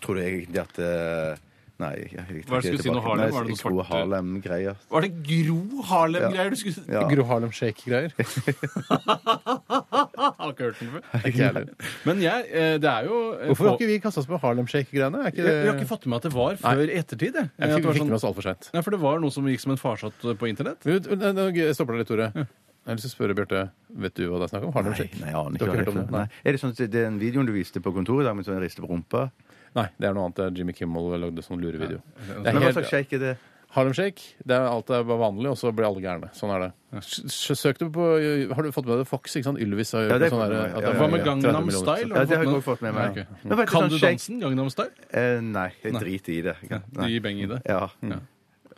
Tror 0.01 0.17
du 0.17 0.25
egentlig 0.25 0.63
at 0.65 0.81
eh, 0.85 1.47
Nei. 1.81 1.91
jeg- 1.97 2.13
jeg 2.13 2.45
Hva 2.47 2.59
er 2.59 2.61
det 2.61 2.73
du 2.73 2.79
skulle 2.79 2.83
si 2.85 2.91
nå, 2.93 3.01
Harlem? 3.03 3.21
Nei, 3.25 3.31
Var 3.35 3.45
det 3.45 3.51
noe 3.51 3.61
svarte- 3.61 3.87
Harlem-greier. 3.91 4.77
Var 4.91 5.01
det 5.07 5.11
Gro 5.31 5.83
Harlem-greier 5.91 6.51
du 6.51 6.57
skulle 6.61 6.85
Ja. 6.93 7.03
Gro 7.09 7.25
Harlem 7.31 7.51
Shake-greier. 7.57 8.13
Har 9.31 10.53
ikke 10.53 10.67
hørt 10.69 10.79
den 10.81 10.91
før. 10.95 11.03
Ikke 11.25 11.37
jeg 11.41 11.47
heller. 11.49 11.67
Men 12.07 12.21
jeg, 12.25 12.47
eh, 12.53 12.77
det 12.83 12.91
er 12.91 13.09
jo 13.09 13.19
eh, 13.35 13.47
Hvorfor 13.51 13.71
har 13.71 13.77
ikke 13.79 13.89
vi 13.91 13.99
kastet 14.05 14.23
oss 14.25 14.29
på 14.31 14.39
Harlem 14.43 14.67
Shake-greiene? 14.71 15.25
Er 15.27 15.31
Vi 15.35 15.43
har 15.69 15.75
ikke 15.79 15.89
fått 15.91 16.07
med 16.11 16.17
at 16.21 16.29
det 16.29 16.33
var 16.35 16.57
før 16.61 16.85
i 16.87 16.97
ettertid. 17.01 17.35
Jeg. 17.35 17.51
Jeg 17.59 17.69
det 17.69 17.77
fikk, 17.77 17.85
vi 17.85 17.93
fikk 17.99 18.03
sånn- 18.05 18.09
med 18.13 18.19
oss 18.21 18.25
altfor 18.29 18.43
seint. 18.47 18.71
Nei, 18.75 18.83
for 18.83 18.91
det 18.91 19.01
var 19.01 19.21
noe 19.21 19.31
som 19.35 19.45
gikk 19.47 19.61
som 19.61 19.73
en 19.73 19.79
farsott 19.81 20.13
på 20.21 20.49
internett. 20.51 20.85
Jeg 20.85 21.75
stopper 21.75 21.97
deg 21.97 22.05
litt, 22.05 22.09
Tore. 22.09 22.33
Jeg 22.81 22.89
har 22.89 22.97
lyst 22.97 23.05
til 23.05 23.13
å 23.13 23.17
spørre 23.29 23.35
Bjarte, 23.37 23.71
vet 24.01 24.15
du 24.17 24.23
hva 24.31 24.39
det 24.41 24.47
er 24.49 24.53
snakk 24.57 24.65
om? 24.67 24.73
Harlem 24.73 24.93
Nei, 24.95 24.99
Shake? 24.99 25.21
nei, 25.21 25.27
jeg 25.29 25.37
aner 25.37 25.53
ikke. 25.59 25.67
hva 25.69 25.77
det? 25.77 25.85
det 25.85 26.01
er. 26.01 26.11
Nei. 26.11 26.27
Er 26.49 26.53
det 26.57 26.61
sånn 26.63 26.71
at 26.73 26.91
den 26.91 27.19
videoen 27.21 27.47
du 27.47 27.53
viste 27.53 27.79
på 27.85 27.93
kontoret 27.93 28.25
i 28.25 28.25
dag 28.25 28.37
med 28.37 28.47
sånn 28.49 28.59
riste 28.61 28.81
på 28.81 28.89
rumpa? 28.89 29.31
Nei, 29.77 29.87
det 30.01 30.09
er 30.09 30.15
noe 30.15 30.25
annet. 30.27 30.35
Det 30.37 30.45
er 30.47 30.57
Jimmy 30.59 30.73
Kimmel 30.73 31.21
lagde 31.21 31.43
sånn 31.47 31.61
lurevideo. 31.63 32.01
Det 32.27 32.37
er 32.37 32.43
Men 32.43 32.55
hva 32.57 32.61
helt- 32.67 32.75
slags 32.75 32.91
shake 32.91 33.13
er 33.15 33.19
det? 33.19 33.39
Harlem 33.71 33.93
Shake, 33.95 34.19
det 34.45 34.51
er 34.57 34.67
alt 34.67 34.91
er 34.91 35.05
bare 35.07 35.21
vanlig, 35.31 35.47
og 35.47 35.55
så 35.57 35.71
blir 35.71 35.87
alle 35.87 36.01
gærne. 36.03 36.29
Sånn 36.35 36.51
er 36.51 36.59
det. 36.65 36.73
S- 37.05 37.53
Søk 37.55 37.79
du 37.79 37.89
på 37.89 38.03
Har 38.53 38.63
du 38.65 38.73
fått 38.73 38.85
med 38.85 38.99
deg 38.99 39.07
Fox? 39.07 39.37
ikke 39.37 39.45
sant? 39.45 39.61
Ylvis 39.63 39.93
har 39.95 40.01
Ja, 40.03 40.09
gjort 40.09 40.19
det 40.19 40.19
det 40.27 40.31
sånn 40.33 40.41
har 40.43 40.51
jeg 40.51 40.59
der, 40.59 40.67
fått 40.67 40.67
med 40.67 40.75
meg, 40.75 40.75
at 40.75 40.83
ja, 40.83 40.91
det 40.91 40.99
Hva 40.99 41.11
med 41.11 41.21
30 41.21 41.25
Gangnam 41.31 41.67
millioner. 41.67 41.87
Style? 41.95 42.09
Ja, 42.11 42.25
det 42.25 42.37
har 42.37 42.45
jeg 42.45 42.55
også 42.55 42.65
fått 42.67 42.83
med 42.83 42.95
meg. 42.95 43.11
Ok. 43.11 43.27
Men 43.45 43.57
hva 43.57 43.63
er 43.63 43.67
Kan 43.71 43.83
sånn 43.83 43.89
du 43.91 43.99
shake- 43.99 44.11
dansen 44.11 44.41
Gangnam 44.43 44.71
Style? 44.71 44.91
Eh, 45.15 45.41
nei, 45.41 45.71
jeg 45.85 45.93
driter 45.93 46.33
i 46.35 46.41
det. 46.43 46.57
Du 46.91 47.01
Nei. 47.01 47.09
gir 47.15 47.21
beng 47.21 47.39
i 47.39 47.47
det. 47.47 47.63
Ja. 47.65 47.89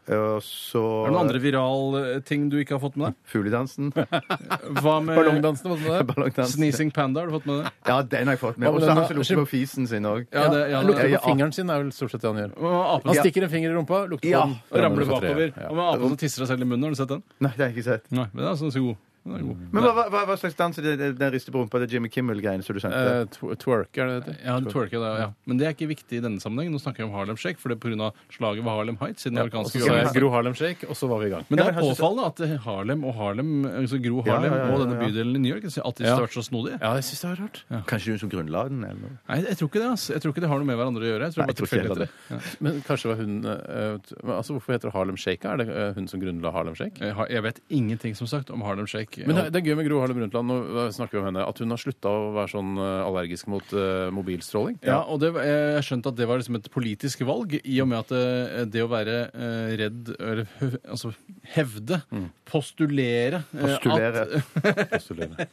Så 0.02 0.80
Er 0.82 1.10
det 1.10 1.12
noen 1.14 1.20
andre 1.28 1.38
viralting 1.38 2.48
du 2.50 2.56
ikke 2.58 2.74
har 2.74 2.80
fått 2.82 2.96
med 2.98 3.12
deg? 3.12 3.18
Fugledansen. 3.30 3.92
Hva 4.82 4.96
med 5.04 5.14
Ballongdansen, 5.14 5.70
hva 5.70 5.76
med 5.78 5.86
deg? 5.92 6.06
Ballongdansen. 6.10 6.56
Sneezing 6.58 6.90
Panda? 6.94 7.22
Har 7.22 7.30
du 7.30 7.36
fått 7.36 7.46
med 7.46 7.60
deg? 7.62 7.70
Ja, 7.86 8.00
den 8.02 8.26
har 8.26 8.34
jeg 8.34 8.42
fått 8.42 8.58
med. 8.58 8.68
Og 8.72 8.80
så 8.82 8.90
har 8.90 8.98
han 8.98 9.06
som 9.12 9.20
lukter 9.20 9.40
på 9.44 9.46
fisen 9.52 9.86
sin 9.86 10.08
òg. 10.10 10.26
Ja, 10.34 10.48
det, 10.50 10.64
ja, 10.72 10.82
Lukter 10.82 11.06
på 11.14 11.22
fingeren 11.28 11.54
sin 11.54 11.70
er 11.70 11.84
vel 11.84 11.92
stort 11.94 12.16
sett 12.16 12.24
det 12.24 12.32
han 12.32 12.42
gjør. 12.42 12.56
apen 12.58 13.12
Han 13.12 13.20
stikker 13.22 13.46
en 13.46 13.54
finger 13.54 13.70
i 13.70 13.78
rumpa, 13.78 14.02
lukter 14.10 14.28
Ja. 14.32 14.42
på 14.42 14.50
den. 14.50 14.58
og 14.72 14.84
ramler 14.88 15.10
bakover. 15.14 15.54
Og 15.70 15.76
med 15.78 15.84
apen 15.86 16.08
som 16.08 16.18
tisser 16.24 16.42
seg 16.42 16.50
selv 16.56 16.66
i 16.66 16.70
munnen. 16.72 16.82
Har 16.90 16.90
du 16.90 17.00
sett 17.04 17.14
den? 17.14 17.22
Nei, 17.38 17.52
det 17.54 17.62
har 17.62 17.70
jeg 17.70 17.78
ikke 17.78 17.88
sett. 17.92 18.10
Nei, 18.10 18.26
men 18.32 18.42
det 18.44 18.50
er 18.50 18.60
sånn 18.64 18.74
så 18.74 18.82
god. 18.88 18.96
Den 19.24 19.34
er 19.36 19.42
god. 19.46 19.58
Men 19.72 19.84
hva, 19.86 20.04
hva, 20.10 20.20
hva 20.26 20.34
slags 20.40 20.56
dans 20.58 20.78
er 20.78 20.82
det? 20.82 21.18
Den- 21.18 21.30
rister 21.32 21.52
på 21.54 21.60
rumpa, 21.62 21.78
det 21.78 21.86
er 21.88 21.94
Jimmy 21.96 22.08
Kimmel-greiene 22.10 22.64
som 22.66 22.74
du 22.74 22.80
sendte? 22.82 22.98
Eh, 22.98 23.24
tw- 23.30 23.54
twerk, 23.56 23.96
er 23.96 24.06
det 24.08 24.16
det 24.26 24.34
heter? 24.34 24.44
Ja, 24.44 24.56
du 24.60 24.66
twerker 24.72 24.98
det, 24.98 25.10
ja. 25.22 25.28
Men 25.46 25.56
det 25.60 25.66
er 25.68 25.72
ikke 25.76 25.86
viktig 25.92 26.18
i 26.18 26.20
denne 26.24 26.40
sammenheng. 26.42 26.72
Nå 26.74 26.80
snakker 26.82 27.04
vi 27.04 27.06
om 27.06 27.12
Harlem 27.14 27.36
Shake, 27.38 27.58
for 27.62 27.68
det 27.70 27.78
er 27.78 27.82
pga. 27.86 28.10
slaget 28.34 28.64
ved 28.64 28.72
Harlem 28.72 28.96
Heights 28.98 29.26
i 29.26 29.30
den 29.30 29.38
Og 29.38 29.46
amerikanske 29.46 29.78
så 29.78 29.86
sa 29.86 29.94
jeg. 30.00 30.12
Gro 30.18 30.30
Harlem 30.34 30.54
Shake, 30.58 30.88
og 30.90 30.96
så 30.98 31.08
var 31.08 31.18
vi 31.22 31.26
i 31.26 31.30
gang. 31.30 31.46
Men 31.48 31.58
det 31.62 31.66
er 31.68 31.78
påfallende 31.78 32.26
at 32.26 32.60
Harlem 32.66 33.04
og 33.04 33.14
Harlem, 33.14 33.52
altså 33.64 34.02
Gro 34.02 34.22
Ja, 34.26 34.32
Harlem 34.36 34.52
ja, 34.52 34.58
ja, 34.58 34.66
ja, 34.66 34.74
og 34.74 34.80
denne 34.82 34.98
bydelen 34.98 35.36
i 35.36 35.38
New 35.46 35.54
York 35.54 35.64
alltid 35.70 36.06
har 36.06 36.20
vært 36.26 36.34
så 36.34 36.42
snodige. 36.42 36.80
Ja, 36.82 36.92
jeg 36.98 37.04
syns 37.06 37.20
det 37.22 37.30
var 37.30 37.38
rart. 37.46 37.86
Kanskje 37.86 38.10
hun 38.10 38.18
som 38.18 38.30
grunnla 38.34 38.64
den? 38.68 38.82
Eller 38.84 39.00
noe? 39.06 39.14
Nei, 39.30 39.38
jeg 39.46 39.56
tror 39.62 39.68
ikke 39.70 39.80
det. 39.82 39.90
Altså. 39.94 40.12
Jeg 40.12 40.20
tror 40.22 40.32
ikke 40.34 40.42
det 40.42 40.50
har 40.50 40.58
noe 40.58 40.66
med 40.66 40.76
hverandre 40.82 41.02
å 41.02 41.10
gjøre. 41.12 41.22
Jeg 41.30 41.32
tror 41.36 41.42
Nei, 41.42 41.46
det 41.46 41.54
jeg 41.54 41.56
tror 41.62 41.66
ikke 41.70 41.78
tilfeldigheter. 41.78 42.60
Men 42.66 42.82
kanskje 42.90 43.06
var 43.12 43.16
hun 43.22 43.34
eh, 43.46 43.96
t- 44.02 44.16
men 44.22 44.34
altså, 44.36 44.52
Hvorfor 44.58 44.72
heter 44.74 44.88
det 44.90 44.94
Harlem 44.98 45.16
Shake? 45.16 45.44
Er 45.46 45.56
det 45.62 45.68
eh, 45.70 45.92
hun 45.94 46.08
som 46.08 46.20
grunnla 46.20 46.52
Harlem 46.52 46.74
Shake? 46.74 46.98
Jeg 47.00 47.14
har- 47.14 47.28
Jeg 47.30 47.42
vet 47.42 47.60
ingenting 47.70 48.14
som 48.16 48.26
sagt 48.26 48.50
om 48.50 48.60
Harlem 48.62 48.86
Shake. 48.86 49.11
Men 49.26 49.36
det, 49.36 49.44
det 49.52 49.60
er 49.62 49.66
gøy 49.68 49.76
med 49.78 49.86
Gro 49.88 50.00
Harlem 50.02 50.18
Brundtland 50.22 50.48
nå 50.52 50.86
snakker 50.96 51.18
vi 51.18 51.20
om 51.22 51.28
henne, 51.30 51.44
at 51.48 51.58
hun 51.62 51.70
har 51.74 51.80
slutta 51.82 52.08
å 52.12 52.32
være 52.36 52.52
sånn 52.54 52.72
eh, 52.80 53.02
allergisk 53.06 53.50
mot 53.52 53.74
eh, 53.76 54.08
mobilstråling. 54.14 54.78
Ja, 54.86 55.00
og 55.04 55.20
det, 55.22 55.32
jeg 55.36 55.84
skjønte 55.88 56.12
at 56.12 56.18
det 56.18 56.28
var 56.30 56.40
liksom 56.40 56.58
et 56.60 56.70
politisk 56.72 57.24
valg, 57.28 57.58
i 57.62 57.76
og 57.84 57.88
med 57.92 57.98
at 58.02 58.12
det, 58.12 58.66
det 58.72 58.82
å 58.84 58.90
være 58.92 59.16
eh, 59.32 59.72
redd 59.82 60.12
Eller 60.18 60.46
altså 60.92 61.12
hevde, 61.54 62.00
postulere, 62.48 63.42
eh, 63.52 63.76
Postulere. 63.76 65.46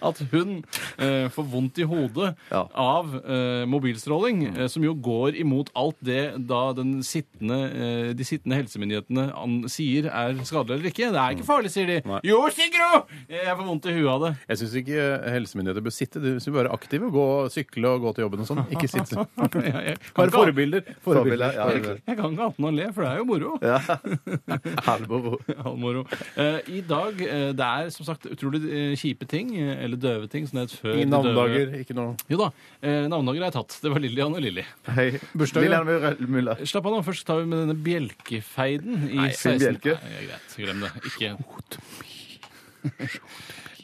At, 0.00 0.10
at 0.10 0.20
hun 0.32 0.56
eh, 1.00 1.26
får 1.32 1.46
vondt 1.52 1.78
i 1.82 1.86
hodet 1.88 2.32
Ja. 2.50 2.62
av 2.74 3.12
eh, 3.20 3.64
mobilstråling, 3.70 4.42
eh, 4.56 4.66
som 4.70 4.84
jo 4.84 4.94
går 4.94 5.36
imot 5.40 5.70
alt 5.78 5.98
det 6.04 6.22
da 6.48 6.60
den 6.76 7.00
sittende, 7.06 7.58
eh, 7.70 8.10
de 8.16 8.26
sittende 8.26 8.58
helsemyndighetene 8.60 9.28
an, 9.36 9.56
sier 9.70 10.08
er 10.10 10.38
skadelig 10.46 10.78
eller 10.80 10.90
ikke. 10.92 11.10
Det 11.14 11.22
er 11.22 11.36
ikke 11.36 11.48
farlig, 11.50 11.70
sier 11.74 11.86
de. 11.90 11.98
Nei. 12.08 12.20
Jo, 12.30 12.40
Sigro! 12.54 12.78
Gro! 12.80 13.00
Jeg 13.34 13.54
får 13.58 13.66
vondt 13.66 13.86
i 13.90 13.94
huet 13.96 14.10
av 14.12 14.22
det. 14.24 14.30
Jeg 14.48 14.60
syns 14.62 14.74
ikke 14.80 15.06
helsemyndigheter 15.34 15.84
bør 15.84 15.94
sitte. 15.94 16.20
De 16.22 16.32
skal 16.40 16.54
være 16.56 16.70
aktive. 16.72 17.10
Gå, 17.12 17.24
sykle 17.52 17.90
og 17.90 18.04
gå 18.06 18.12
til 18.16 18.24
jobben 18.24 18.44
og 18.44 18.48
sånn. 18.48 18.62
Ikke 18.72 18.88
sitte. 18.90 19.24
Jeg- 19.60 19.84
jeg 19.90 19.96
Være 20.16 20.30
forbilder. 20.34 20.82
Forbilder, 21.04 21.54
ja. 21.58 21.66
Forbilder. 21.66 22.00
Jeg 22.06 22.16
kan 22.16 22.30
ikke 22.30 22.46
annet 22.46 22.60
enn 22.60 22.68
å 22.70 22.72
le, 22.78 22.86
for 22.94 23.02
det 23.04 23.10
er 23.10 23.18
jo 23.18 23.26
moro. 23.28 23.50
Halvmoro. 24.86 25.38
Halvmoro. 25.64 26.04
Eh, 26.36 26.58
I 26.78 26.80
dag 26.86 27.20
eh, 27.26 27.50
Det 27.56 27.66
er 27.66 27.90
som 27.94 28.06
sagt 28.08 28.26
utrolig 28.30 28.60
eh, 28.70 28.94
kjipe 29.00 29.26
ting, 29.30 29.52
eh, 29.58 29.84
eller 29.84 30.00
døve 30.00 30.28
ting, 30.32 30.46
som 30.48 30.60
det 30.60 30.68
het 30.70 30.76
før. 30.80 30.96
I 31.00 31.06
navnedager, 31.08 31.74
ikke 31.82 31.96
noe 31.98 32.14
Jo 32.30 32.40
da. 32.44 32.50
Eh, 32.82 33.06
navnedager 33.10 33.48
er 33.50 33.54
tatt. 33.58 33.76
Det 33.82 33.92
var 33.92 34.02
Lillian 34.02 34.34
og 34.36 34.42
Lilly. 34.44 34.64
Hei. 34.96 35.10
Bursdag, 35.34 35.66
ja. 35.66 35.82
Lillian 35.82 36.30
Mulla. 36.30 36.56
Slapp 36.64 36.86
av 36.90 36.96
nå. 36.98 37.02
Først 37.06 37.26
tar 37.28 37.42
vi 37.42 37.48
med 37.50 37.64
denne 37.64 37.78
bjelkefeiden 37.84 39.08
i 39.10 39.20
Nei, 39.20 39.30
Finn 39.34 39.58
16... 39.58 39.60
Bjelke. 39.64 39.96
Nei, 40.04 40.24
greit. 40.28 40.56
Glem 40.60 40.84
det. 40.84 40.92
Ikke 41.10 41.32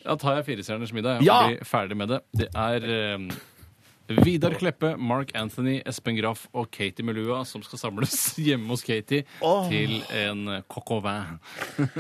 Da 0.06 0.14
tar 0.20 0.36
jeg 0.38 0.44
Firestjerners 0.46 0.92
middag 0.94 1.18
jeg, 1.18 1.26
Ja! 1.26 1.38
blir 1.48 1.64
ferdig 1.66 1.96
med 1.98 2.08
det. 2.12 2.20
Det 2.38 2.48
er 2.54 2.84
eh, 2.86 3.18
Vidar 4.08 4.54
Kleppe, 4.54 4.92
Mark 4.96 5.32
Anthony, 5.34 5.80
Espen 5.86 6.16
Graff 6.16 6.46
og 6.54 6.68
Katie 6.70 7.04
Melua 7.04 7.40
som 7.48 7.62
skal 7.66 7.78
samles 7.80 8.12
hjemme 8.46 8.68
hos 8.70 8.84
Katie 8.86 9.24
til 9.70 9.96
en 10.14 10.62
coq 10.70 10.92
au 10.96 11.00
vin. 11.04 11.38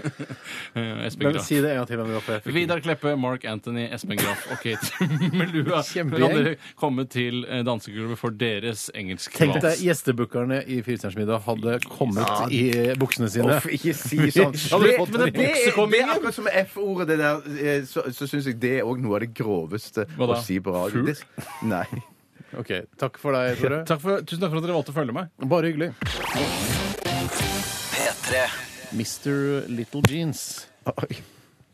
Eh, 0.76 1.06
Espen 1.06 1.26
Men 1.30 1.32
Graff. 1.38 1.46
si 1.46 1.56
det 1.62 1.70
en 1.72 1.76
gang 1.78 1.86
til. 1.88 1.96
var 1.98 2.10
jeg 2.12 2.42
fikk- 2.44 2.52
Vidar 2.54 2.80
Kleppe, 2.84 3.14
Mark 3.18 3.44
Anthony, 3.48 3.86
Espen 3.94 4.18
Graff 4.20 4.42
og 4.52 4.58
Katie 4.60 5.06
Melua. 5.38 5.80
Kjempegjeng. 5.86 6.34
Kan 6.34 6.44
dere 6.44 6.56
komme 6.78 7.06
til 7.08 7.44
eh, 7.48 7.62
danseklubben 7.64 8.18
for 8.20 8.30
deres 8.36 8.86
engelsk 8.94 9.32
Tenk 9.38 9.54
deg 9.56 9.64
vals? 9.64 9.80
gjestebookerne 9.86 10.58
i 10.68 10.82
Firestjerners 10.84 11.16
middag 11.18 11.40
hadde 11.46 11.78
kommet 11.88 12.52
i 12.52 12.62
buksene 13.00 13.30
sine. 13.32 13.56
Uff, 13.56 13.68
ikke 13.72 13.94
si 13.96 14.20
sånn. 14.36 14.52
Hadde 14.52 14.92
Det, 14.92 14.98
men 15.00 15.12
det, 15.16 15.24
det? 15.24 15.32
det, 15.38 15.48
er- 15.72 15.96
er 16.02 16.12
akkurat 16.16 16.36
som 16.36 16.50
F-ordet, 16.52 17.08
det 17.14 17.18
der. 17.22 17.40
eh, 17.56 17.82
Så, 17.88 18.04
så 18.12 18.28
syns 18.28 18.46
jeg 18.50 18.60
det 18.60 18.74
er 18.80 18.84
òg 18.88 19.00
noe 19.02 19.16
av 19.16 19.24
det 19.24 19.32
groveste 19.38 20.04
Hva 20.16 20.28
da? 20.28 20.36
å 20.36 20.44
si 20.44 20.60
på 20.60 20.74
radio. 20.76 21.06
Det, 21.08 21.16
nei. 21.64 21.84
Ok, 22.56 22.72
Takk 23.00 23.18
for 23.20 23.36
deg, 23.36 23.56
Tore. 23.60 23.82
Takk 23.88 24.02
for, 24.02 24.24
tusen 24.24 24.42
takk 24.44 24.54
for 24.54 24.62
at 24.62 24.66
dere 24.68 24.76
valgte 24.78 24.94
å 24.94 24.96
følge 24.96 25.16
meg. 25.16 25.32
Bare 25.50 25.72
hyggelig. 25.72 25.92
P3. 27.92 28.44
Mr. 28.96 29.66
Little 29.68 30.04
Jeans. 30.08 30.44
Oi. 30.88 31.18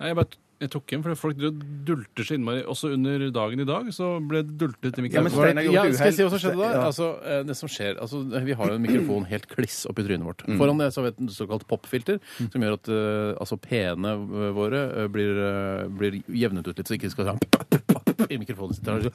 Nei, 0.01 0.09
Jeg, 0.11 0.17
bare, 0.19 0.39
jeg 0.63 0.71
tok 0.73 0.95
en, 0.97 1.03
for 1.05 1.21
folk 1.21 1.39
dulter 1.39 2.27
så 2.27 2.35
innmari. 2.35 2.65
Også 2.71 2.91
under 2.97 3.27
dagen 3.35 3.63
i 3.63 3.67
dag 3.69 3.91
så 3.95 4.17
ble 4.25 4.43
det 4.47 4.57
dultet 4.59 4.99
i 4.99 5.05
Ja, 5.05 5.23
men 5.23 5.29
mikrofonen. 5.29 5.53
Steinar 5.53 5.69
Ja, 5.69 5.85
skal 5.95 6.11
jeg 6.11 6.17
si 6.19 6.27
hva 6.27 6.33
som 6.33 6.43
skjedde 6.43 6.61
da? 6.63 6.71
Ja. 6.73 6.83
Altså, 6.89 7.09
eh, 7.23 7.43
det 7.47 7.57
som 7.61 7.71
skjer, 7.71 8.01
altså, 8.03 8.23
Vi 8.49 8.59
har 8.59 8.73
jo 8.73 8.79
en 8.81 8.85
mikrofon 8.87 9.29
helt 9.31 9.47
kliss 9.51 9.83
oppi 9.91 10.07
trynet 10.09 10.27
vårt. 10.27 10.43
Foran 10.59 10.83
det 10.83 10.91
så 10.95 11.03
har 11.03 11.11
vi 11.11 11.15
et 11.15 11.37
såkalt 11.37 11.67
popfilter, 11.71 12.19
som 12.43 12.67
gjør 12.67 12.79
at 12.81 12.91
uh, 12.91 13.39
altså, 13.43 13.61
p-ene 13.63 14.17
våre 14.59 14.83
eh, 15.05 15.11
blir, 15.13 15.39
uh, 15.39 15.87
blir 15.93 16.23
jevnet 16.27 16.67
ut 16.67 16.75
litt, 16.75 16.89
så 16.91 16.99
ikke 16.99 17.13
skal 17.13 17.35
sånn 17.35 17.43
i 18.33 18.41
mikrofonen. 18.41 19.13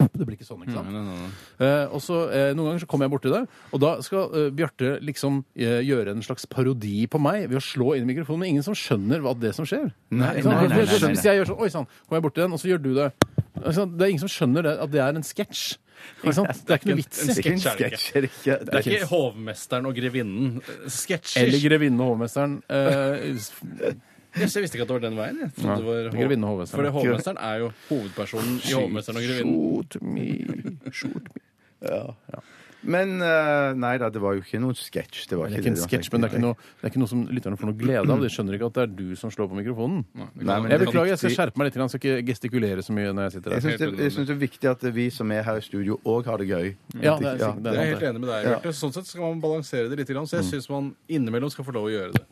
Det 0.18 0.26
blir 0.26 0.36
ikke 0.36 0.46
sånn, 0.46 0.62
ikke 0.64 0.76
sant? 0.76 0.90
Nei, 0.92 1.02
nei, 1.02 1.18
nei. 1.22 1.30
Eh, 1.66 1.94
og 1.94 2.02
så 2.04 2.18
eh, 2.30 2.50
Noen 2.56 2.72
ganger 2.72 2.84
så 2.84 2.88
kommer 2.90 3.08
jeg 3.08 3.14
borti 3.14 3.32
det, 3.32 3.42
og 3.72 3.82
da 3.82 3.92
skal 4.04 4.36
eh, 4.38 4.48
Bjarte 4.56 4.94
liksom 5.04 5.42
eh, 5.56 5.80
gjøre 5.86 6.16
en 6.16 6.24
slags 6.26 6.46
parodi 6.50 7.06
på 7.10 7.20
meg 7.22 7.46
ved 7.50 7.60
å 7.60 7.64
slå 7.64 7.94
inn 7.96 8.06
i 8.06 8.10
mikrofonen. 8.12 8.42
Men 8.42 8.54
ingen 8.56 8.66
som 8.66 8.76
skjønner 8.78 9.22
hva 9.24 9.34
det 9.38 9.54
som 9.56 9.68
skjer. 9.68 9.90
Nei, 10.14 10.34
Ikke 10.40 10.48
sant? 10.48 10.58
nei, 10.58 10.68
nei, 10.68 10.82
nei, 10.82 10.88
Så 10.90 11.06
nei, 11.06 11.14
Hvis 11.16 11.26
jeg 11.28 11.40
gjør 11.40 11.52
sånn 11.52 11.62
Oi 11.62 11.70
sann, 11.72 11.88
kommer 12.06 12.20
jeg 12.20 12.26
borti 12.28 12.44
den, 12.44 12.56
og 12.56 12.62
så 12.62 12.70
gjør 12.72 12.84
du 12.84 12.92
det. 12.98 13.08
Det 13.62 13.72
er 13.78 14.10
ingen 14.10 14.22
som 14.22 14.32
skjønner 14.32 14.66
det, 14.66 14.76
at 14.82 14.92
det 14.92 15.02
er 15.04 15.18
en 15.18 15.26
sketsj. 15.26 15.64
Ikke 16.22 16.34
sant? 16.34 16.62
Det 16.66 16.74
er 16.74 16.80
ikke 16.80 16.90
noe 16.90 16.98
vits 16.98 17.20
i. 17.22 17.34
Sketsj 17.36 17.66
er 17.68 17.76
det 17.78 17.90
ikke. 17.92 18.14
er 18.18 18.26
ikke? 18.28 18.56
Det 18.66 18.78
er 18.78 18.88
ikke 18.92 19.10
hovmesteren 19.12 19.88
og 19.90 19.98
grevinnen. 19.98 20.56
Sketsjer. 20.90 21.46
Eller 21.46 21.62
grevinnen 21.62 22.02
og 22.02 22.14
hovmesteren. 22.14 22.56
Eh, 22.72 23.92
Yes, 24.40 24.54
jeg 24.56 24.62
visste 24.64 24.78
ikke 24.78 24.86
at 24.86 24.88
det 24.88 24.96
var 24.96 25.04
den 25.10 25.16
veien. 25.18 25.38
Jeg 25.42 25.52
trodde 25.58 25.68
Ja, 25.68 25.76
det 25.76 25.84
var 25.84 25.94
er 25.94 26.48
og. 26.48 26.68
For 26.72 26.82
det 26.82 26.92
hovmesteren 26.92 27.36
er 27.38 27.58
jo 27.60 27.72
hovedpersonen 27.90 28.58
i 28.64 28.72
hovmesteren 28.72 29.16
og 29.20 29.28
grevinnen. 29.28 29.52
Shoot 29.82 30.02
me, 30.02 30.92
shoot 30.92 31.28
me. 31.36 31.40
Men 32.82 33.20
eh, 33.22 33.72
nei 33.78 33.92
da, 34.02 34.08
det 34.10 34.18
var 34.18 34.34
jo 34.34 34.40
ikke 34.42 34.58
noen 34.58 34.74
sketsj. 34.74 35.28
Det 35.30 35.36
var 35.38 35.46
Det 35.52 35.60
er 35.60 35.62
ikke 35.62 35.70
en 35.70 35.76
sketsj, 35.78 36.08
men 36.10 36.24
det 36.24 36.26
er 36.26 36.32
ikke, 36.34 36.40
noe, 36.42 36.56
det 36.80 36.82
er 36.82 36.90
ikke 36.90 36.98
noe 37.04 37.10
som 37.12 37.20
lytterne 37.30 37.58
får 37.60 37.68
noe 37.70 37.76
glede 37.78 38.10
av. 38.10 38.22
De 38.24 38.30
skjønner 38.34 38.56
ikke 38.58 38.70
at 38.72 38.74
det 38.80 38.82
er 38.82 38.90
du 38.98 39.12
som 39.20 39.30
slår 39.30 39.50
på 39.52 39.58
mikrofonen. 39.60 40.00
Nei, 40.18 40.26
men 40.34 40.66
Jeg 40.72 40.80
er 40.80 40.82
beklager, 40.82 41.12
jeg 41.12 41.18
skal 41.20 41.30
viktig- 41.30 41.36
skjerpe 41.36 41.60
meg 41.62 41.68
litt. 41.68 41.78
Jeg 41.78 41.92
skal 41.92 42.00
ikke 42.02 42.26
gestikulere 42.32 42.82
så 42.82 42.96
mye 42.96 43.12
når 43.14 43.28
jeg 43.28 43.32
sitter 43.36 43.54
Jeg 43.54 43.62
her. 43.62 43.68
syns 43.68 43.78
det, 43.84 44.02
jeg 44.02 44.12
synes 44.16 44.26
det 44.26 44.34
er 44.34 44.40
viktig 44.42 44.70
at 44.72 44.82
vi 44.98 45.06
som 45.14 45.30
er 45.30 45.42
her 45.46 45.56
i 45.62 45.66
studio, 45.68 46.00
òg 46.04 46.24
har 46.26 46.38
det 46.42 46.48
gøy. 46.50 46.74
Ja, 46.98 47.14
det 47.22 47.26
er 47.28 47.38
sikkert- 47.38 47.62
det 47.62 47.72
Jeg 47.72 47.78
er 47.78 47.82
er 47.86 47.94
helt 47.94 48.02
enig 48.10 48.20
med 48.20 48.28
deg, 48.34 48.44
Bjarte. 48.50 48.72
Sånn 48.82 48.92
sett 48.98 49.06
skal 49.06 49.20
man 49.30 49.40
balansere 49.40 49.88
det 49.88 49.98
litt, 50.02 50.08
så 50.26 50.42
jeg 50.42 50.44
syns 50.50 50.68
man 50.70 50.96
innimellom 51.08 51.50
skal 51.54 51.64
få 51.64 51.72
lov 51.78 51.86
å 51.86 51.92
gjøre 51.94 52.12
det. 52.18 52.26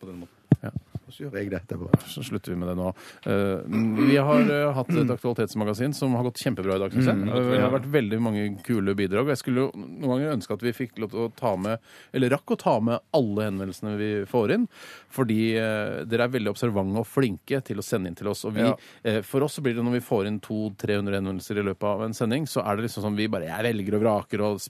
På 0.00 0.06
den 0.08 0.24
måten. 0.24 0.72
Og 1.12 1.16
så 1.18 1.26
gjør 1.26 1.34
jeg 1.36 1.50
det 1.52 1.58
etterpå. 1.58 1.88
Så 2.08 2.22
slutter 2.24 2.54
vi 2.54 2.56
med 2.56 2.70
det 2.70 2.74
nå. 2.78 2.86
Eh, 3.28 4.06
vi 4.08 4.14
har 4.16 4.46
eh, 4.48 4.70
hatt 4.72 4.92
et 4.96 5.10
aktualitetsmagasin 5.12 5.92
som 5.96 6.14
har 6.16 6.24
gått 6.24 6.40
kjempebra 6.40 6.78
i 6.78 6.80
dag, 6.80 6.94
syns 6.94 7.10
jeg. 7.10 7.18
Mm, 7.20 7.28
Eh, 7.32 7.48
det 7.52 7.58
har 7.60 7.72
vært 7.74 7.88
veldig 7.92 8.18
mange 8.24 8.44
kule 8.64 8.94
bidrag. 8.96 9.28
Jeg 9.32 9.40
skulle 9.42 9.66
jo 9.66 9.66
noen 9.76 10.14
ganger 10.14 10.32
ønske 10.38 10.56
at 10.56 10.64
vi 10.64 10.72
fikk 10.76 10.96
lov 11.02 11.12
til 11.12 11.26
å 11.26 11.32
ta 11.36 11.52
med, 11.60 11.82
eller 12.16 12.32
rakk 12.32 12.54
å 12.54 12.58
ta 12.62 12.74
med 12.80 13.04
alle 13.18 13.46
henvendelsene 13.50 13.92
vi 14.00 14.10
får 14.30 14.54
inn. 14.56 14.64
Fordi 15.12 15.38
dere 16.08 16.24
er 16.24 16.32
veldig 16.32 16.52
observante 16.54 17.02
og 17.02 17.08
flinke 17.08 17.60
til 17.66 17.82
å 17.82 17.84
sende 17.84 18.08
inn 18.08 18.16
til 18.16 18.30
oss. 18.32 18.46
Og 18.48 18.56
vi, 18.56 18.64
for 19.28 19.44
oss 19.44 19.58
så 19.58 19.64
blir 19.64 19.76
det 19.76 19.84
når 19.84 19.98
vi 19.98 20.04
får 20.06 20.30
inn 20.30 20.38
200-300 20.40 21.18
henvendelser 21.18 21.60
i 21.60 21.66
løpet 21.68 21.88
av 21.90 22.04
en 22.06 22.16
sending, 22.16 22.46
så 22.48 22.64
er 22.64 22.78
det 22.78 22.86
liksom 22.86 23.04
sånn 23.04 23.18
vi 23.18 23.28
bare 23.32 23.50
jeg 23.50 23.66
velger 23.68 23.98
og 23.98 24.04
vraker 24.06 24.44
og 24.46 24.62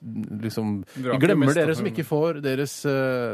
liksom 0.42 0.74
Vraker 0.96 1.22
glemmer 1.22 1.54
dere 1.54 1.76
som 1.78 1.86
ikke 1.86 2.06
får 2.08 2.42
deres, 2.42 2.74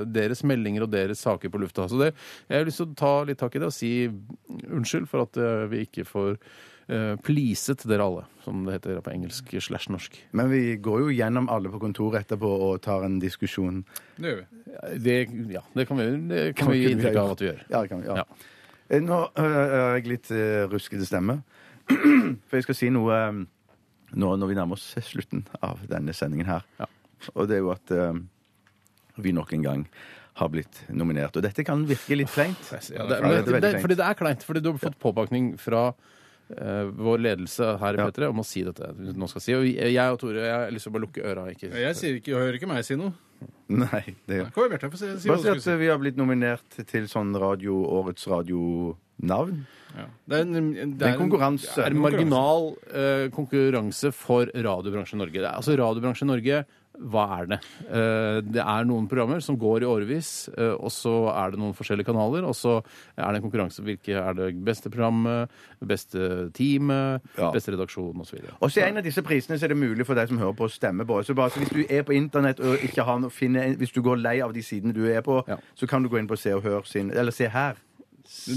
deres 0.04 0.44
meldinger 0.44 0.84
og 0.84 0.92
deres 0.92 1.24
saker 1.24 1.52
på 1.54 1.62
lufta. 1.64 1.88
Så 1.88 2.02
det, 2.02 2.12
jeg 2.50 2.60
har 2.60 2.68
lyst 2.68 2.82
til 2.82 2.90
å 2.90 2.97
ta 2.98 3.12
litt 3.26 3.38
tak 3.40 3.56
i 3.56 3.62
det 3.62 3.70
og 3.70 3.74
si 3.74 3.92
unnskyld 4.08 5.08
for 5.10 5.26
at 5.26 5.38
eh, 5.40 5.64
vi 5.70 5.84
ikke 5.86 6.04
får 6.08 6.36
uh, 6.36 7.14
pleaset 7.24 7.84
dere 7.88 8.04
alle, 8.04 8.24
som 8.44 8.64
det 8.66 8.78
heter 8.78 9.00
på 9.04 9.12
engelsk 9.14 9.54
slash 9.64 9.92
norsk. 9.92 10.18
Men 10.38 10.50
vi 10.52 10.62
går 10.82 11.04
jo 11.04 11.14
gjennom 11.14 11.48
alle 11.52 11.72
på 11.72 11.80
kontoret 11.82 12.26
etterpå 12.26 12.50
og 12.68 12.80
tar 12.84 13.06
en 13.06 13.18
diskusjon. 13.22 13.82
Det 14.16 14.32
gjør 14.32 14.40
vi. 14.40 14.62
Det, 15.04 15.18
ja, 15.54 15.64
det 15.74 15.88
kan 15.88 16.00
vi, 16.00 16.08
det 16.30 16.42
kan 16.54 16.64
Kan 16.66 16.74
vi 16.74 16.80
gi 16.82 16.94
inntrykk 16.94 17.20
av 17.22 17.34
at 17.34 17.44
vi 17.44 17.50
gjør. 17.50 17.62
Ja, 17.68 17.82
det 17.82 17.92
kan 17.92 18.02
vi. 18.02 18.10
Ja. 18.10 18.24
Ja. 18.24 18.56
Eh, 18.88 19.04
Nå 19.04 19.20
er 19.38 19.76
jeg 19.98 20.10
litt 20.14 20.32
uh, 20.34 20.64
ruskete 20.72 21.08
stemme. 21.08 21.40
For 22.48 22.58
jeg 22.58 22.68
skal 22.68 22.76
si 22.76 22.90
noe 22.92 23.22
nå 24.08 24.28
når 24.40 24.48
vi 24.48 24.56
nærmer 24.56 24.78
oss 24.78 24.90
slutten 25.04 25.44
av 25.60 25.80
denne 25.88 26.14
sendingen 26.16 26.48
her. 26.48 26.64
Ja. 26.80 26.88
Og 27.34 27.48
det 27.48 27.58
er 27.58 27.64
jo 27.64 27.74
at 27.74 27.90
vi 29.18 29.32
nok 29.34 29.52
en 29.52 29.64
gang 29.66 29.82
har 30.38 30.48
blitt 30.54 30.80
nominert. 30.94 31.36
Og 31.36 31.42
dette 31.44 31.64
kan 31.66 31.82
virke 31.88 32.16
litt 32.18 32.30
kleint. 32.34 32.70
Ja, 32.94 33.06
det, 33.10 33.18
men, 33.24 33.44
det 33.48 33.60
det, 33.64 33.74
fordi 33.82 33.96
det 33.98 34.06
er 34.06 34.18
kleint. 34.18 34.44
Fordi 34.46 34.62
du 34.64 34.70
har 34.72 34.78
fått 34.82 34.98
påpakning 35.02 35.52
fra 35.60 35.88
eh, 36.54 36.84
vår 36.94 37.18
ledelse 37.26 37.72
her 37.82 37.98
i 37.98 38.02
Ja. 38.02 38.08
P3 38.10 38.28
om 38.30 38.42
å 38.42 38.46
si 38.46 38.62
dette. 38.66 38.92
Nå 38.96 39.28
skal 39.30 39.42
si, 39.44 39.54
og 39.58 39.66
jeg 39.68 39.98
og 40.14 40.20
Tore 40.22 40.44
jeg 40.46 40.54
har 40.54 40.70
lyst 40.74 40.86
til 40.88 40.92
å 40.92 40.96
bare 40.98 41.06
lukke 41.08 41.24
øra. 41.26 41.48
Ikke. 41.54 41.72
Jeg, 41.74 41.96
sier 41.98 42.20
ikke, 42.20 42.32
jeg 42.36 42.44
hører 42.46 42.60
ikke 42.60 42.70
meg 42.70 42.84
si 42.86 42.96
noe. 43.00 43.12
Nei, 43.70 44.00
det 44.26 44.40
gjør 44.40 44.48
igjen, 44.48 44.70
Bjarte. 44.72 44.96
si- 44.98 45.10
si 45.22 45.28
Bare 45.30 45.42
si 45.44 45.48
at 45.52 45.60
si. 45.62 45.74
vi 45.78 45.86
har 45.92 45.98
blitt 46.02 46.16
nominert 46.18 46.78
til 46.90 47.04
sånn 47.06 47.34
radio, 47.38 47.76
årets 48.00 48.24
radionavn. 48.26 49.60
Ja. 49.96 50.06
Det 50.28 50.38
er 50.38 50.42
en, 50.42 50.72
det 50.72 50.86
Det 50.98 51.06
er 51.06 51.12
en 51.14 51.20
konkurranse. 51.22 51.70
Det 51.76 51.84
er 51.84 51.94
en 51.94 52.02
marginal 52.02 52.66
eh, 52.92 53.26
konkurranse 53.34 54.10
for 54.14 54.50
radiobransjen 54.54 55.18
Norge. 55.22 55.38
Det 55.38 55.46
er, 55.46 55.54
altså 55.54 55.76
Radiobransjen 55.78 56.28
Norge, 56.30 56.64
hva 57.00 57.24
er 57.40 57.46
det? 57.46 57.58
Eh, 57.88 58.40
det 58.42 58.60
er 58.62 58.84
noen 58.88 59.06
programmer 59.08 59.40
som 59.44 59.56
går 59.56 59.82
i 59.82 59.86
årevis, 59.86 60.48
eh, 60.58 60.74
og 60.74 60.90
så 60.90 61.12
er 61.30 61.52
det 61.52 61.60
noen 61.60 61.74
forskjellige 61.78 62.06
kanaler, 62.10 62.44
og 62.44 62.54
så 62.58 62.78
er 63.16 63.32
det 63.32 63.38
en 63.42 63.44
konkurranse. 63.50 63.82
Hvilke 63.86 64.16
er 64.18 64.34
det 64.34 64.48
beste 64.66 64.90
programmet, 64.90 65.48
beste 65.80 66.50
teamet, 66.52 67.20
Ja. 67.38 67.50
beste 67.54 67.70
redaksjon 67.72 68.18
osv. 68.20 68.40
Og 68.60 68.70
så 68.70 68.82
en 68.86 68.96
av 68.98 69.04
disse 69.04 69.22
prisene 69.22 69.58
så 69.58 69.64
er 69.64 69.68
det 69.68 69.76
mulig 69.78 70.04
for 70.06 70.14
deg 70.14 70.28
som 70.28 70.38
hører 70.38 70.56
på 70.56 70.66
å 70.66 70.70
stemme 70.72 71.06
på. 71.06 71.22
Så 71.24 71.34
bare 71.34 71.50
så 71.50 71.58
Hvis 71.62 71.70
du 71.74 71.84
er 71.88 72.02
på 72.02 72.12
internett 72.14 72.60
og 72.60 72.78
ikke 72.82 73.04
har 73.04 73.18
noe, 73.18 73.30
finner, 73.30 73.74
hvis 73.76 73.92
du 73.92 74.02
går 74.02 74.16
lei 74.22 74.40
av 74.40 74.52
de 74.52 74.60
sidene 74.62 74.92
du 74.94 75.04
er 75.06 75.20
på, 75.22 75.42
Ja. 75.48 75.56
så 75.76 75.86
kan 75.88 76.02
du 76.02 76.08
gå 76.08 76.18
inn 76.18 76.28
på 76.28 76.36
Se 76.38 76.52
og 76.54 76.62
Hør 76.62 76.82
sin 76.86 77.10
Eller 77.10 77.30
Se 77.32 77.48
her. 77.48 77.74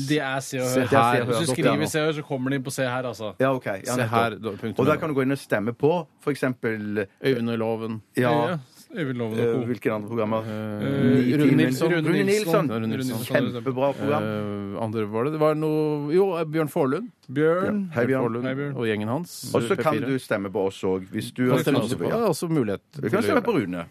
Det 0.08 0.18
er 0.20 0.40
Se 0.44 0.60
og 0.60 0.68
Se 0.68 0.82
Hør. 0.82 1.14
her. 1.16 1.24
Hvis 1.26 1.48
du 1.48 1.54
skriver 1.54 1.86
Se 1.88 2.02
og 2.02 2.06
Hør, 2.10 2.14
så 2.20 2.24
kommer 2.28 2.50
de 2.52 2.60
på 2.60 2.72
Se 2.76 2.84
her, 2.84 3.04
altså. 3.08 3.34
Ja, 3.40 3.54
OK. 3.56 3.66
Ja, 3.66 3.96
Se 3.96 4.04
her, 4.04 4.36
punktum. 4.42 4.76
Og 4.80 4.86
da 4.86 4.98
kan 5.00 5.10
du 5.10 5.16
gå 5.16 5.22
inn 5.24 5.32
og 5.32 5.38
stemme 5.40 5.74
på 5.74 5.94
for 6.22 6.32
eksempel 6.32 7.06
Øyvind 7.24 7.50
og 7.50 7.58
Loven. 7.58 8.02
Ja, 8.18 8.58
Øyvind 8.92 9.18
Loven 9.18 9.40
eh, 9.40 9.46
og 9.48 9.62
co. 9.62 9.66
hvilke 9.70 9.92
andre 9.96 10.08
programmer? 10.10 10.42
Eh, 10.44 11.40
Rune 11.40 11.56
Nilsson. 11.56 11.94
Rune 11.94 12.10
Rune 12.10 12.24
Nilsson. 12.28 12.72
Rune 12.72 12.88
Nilsson. 12.92 13.24
Kjempebra 13.24 13.94
program. 13.96 14.24
Eh, 14.24 14.84
andre 14.84 15.06
var 15.14 15.24
det. 15.24 15.32
Det 15.38 15.40
var 15.40 15.54
noe 15.56 16.12
Jo, 16.14 16.28
Bjørn 16.52 16.68
Forlund. 16.70 17.08
Bjørn. 17.32 17.86
Hei, 17.96 18.06
Bjørn. 18.12 18.26
Forlund 18.28 18.44
Hei, 18.50 18.54
Bjørn. 18.60 18.76
Og 18.76 18.86
gjengen 18.92 19.08
hans. 19.08 19.38
Og 19.56 19.64
så 19.64 19.78
kan 19.80 19.96
P4. 19.96 20.06
du 20.12 20.20
stemme 20.20 20.52
på 20.52 20.68
oss 20.68 20.82
òg, 20.84 21.08
hvis 21.14 21.32
du 21.32 21.46
Kan 21.48 21.56
har 21.56 21.64
stemme 21.64 21.80
også 21.80 21.96
på- 21.98 22.04
det. 22.04 22.10
Ja, 22.12 22.28
også 22.28 22.50
mulighet 22.52 22.82
Du 22.98 23.02
kan 23.02 23.10
til 23.10 23.20
å 23.20 23.24
stemme 23.24 23.40
gjøre 23.40 23.46
på 23.48 23.56
det. 23.60 23.68
Rune. 23.68 23.86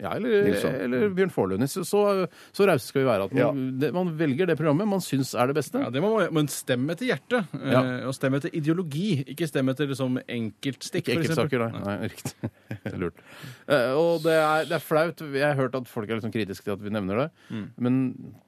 Ja, 0.00 0.14
eller, 0.16 0.46
Nilsson. 0.46 0.74
eller 0.86 1.10
Bjørn 1.12 1.30
Forlund. 1.34 1.66
Så, 1.68 1.82
så, 1.84 2.64
rause 2.66 2.86
skal 2.88 3.02
vi 3.02 3.06
være 3.08 3.26
at 3.28 3.34
man, 3.36 3.58
det, 3.82 3.90
man 3.92 4.12
velger 4.16 4.48
det 4.48 4.56
programmet 4.56 4.88
man 4.88 5.02
syns 5.04 5.34
er 5.36 5.50
det 5.50 5.56
beste. 5.58 5.82
Ja, 5.84 5.90
det 5.92 6.00
må 6.00 6.14
man, 6.14 6.30
Men 6.32 6.48
stem 6.48 6.86
etter 6.94 7.10
hjertet. 7.10 7.50
eh, 7.58 7.72
Ja. 7.74 7.82
Og 8.08 8.14
stem 8.16 8.34
etter 8.38 8.54
ideologi, 8.56 9.24
ikke 9.34 9.48
stem 9.50 9.68
etter 9.72 9.90
liksom 9.90 10.16
enkeltstikk. 10.24 11.04
Ikke 11.04 11.18
enkeltsaker, 11.20 11.66
nei. 11.66 11.82
nei. 11.84 11.96
Riktig. 12.12 12.50
Det 12.82 12.94
lurt. 12.98 13.20
Eh, 13.68 13.92
og 13.98 14.24
det 14.24 14.32
er, 14.38 14.64
det 14.70 14.78
er 14.78 14.82
flaut. 14.82 15.20
Jeg 15.36 15.44
har 15.46 15.58
hørt 15.60 15.76
at 15.78 15.86
folk 15.90 16.08
er 16.10 16.18
liksom 16.18 16.32
kritiske 16.34 16.64
til 16.66 16.74
at 16.74 16.82
vi 16.82 16.90
nevner 16.94 17.24
det. 17.24 17.28
Men 17.76 18.00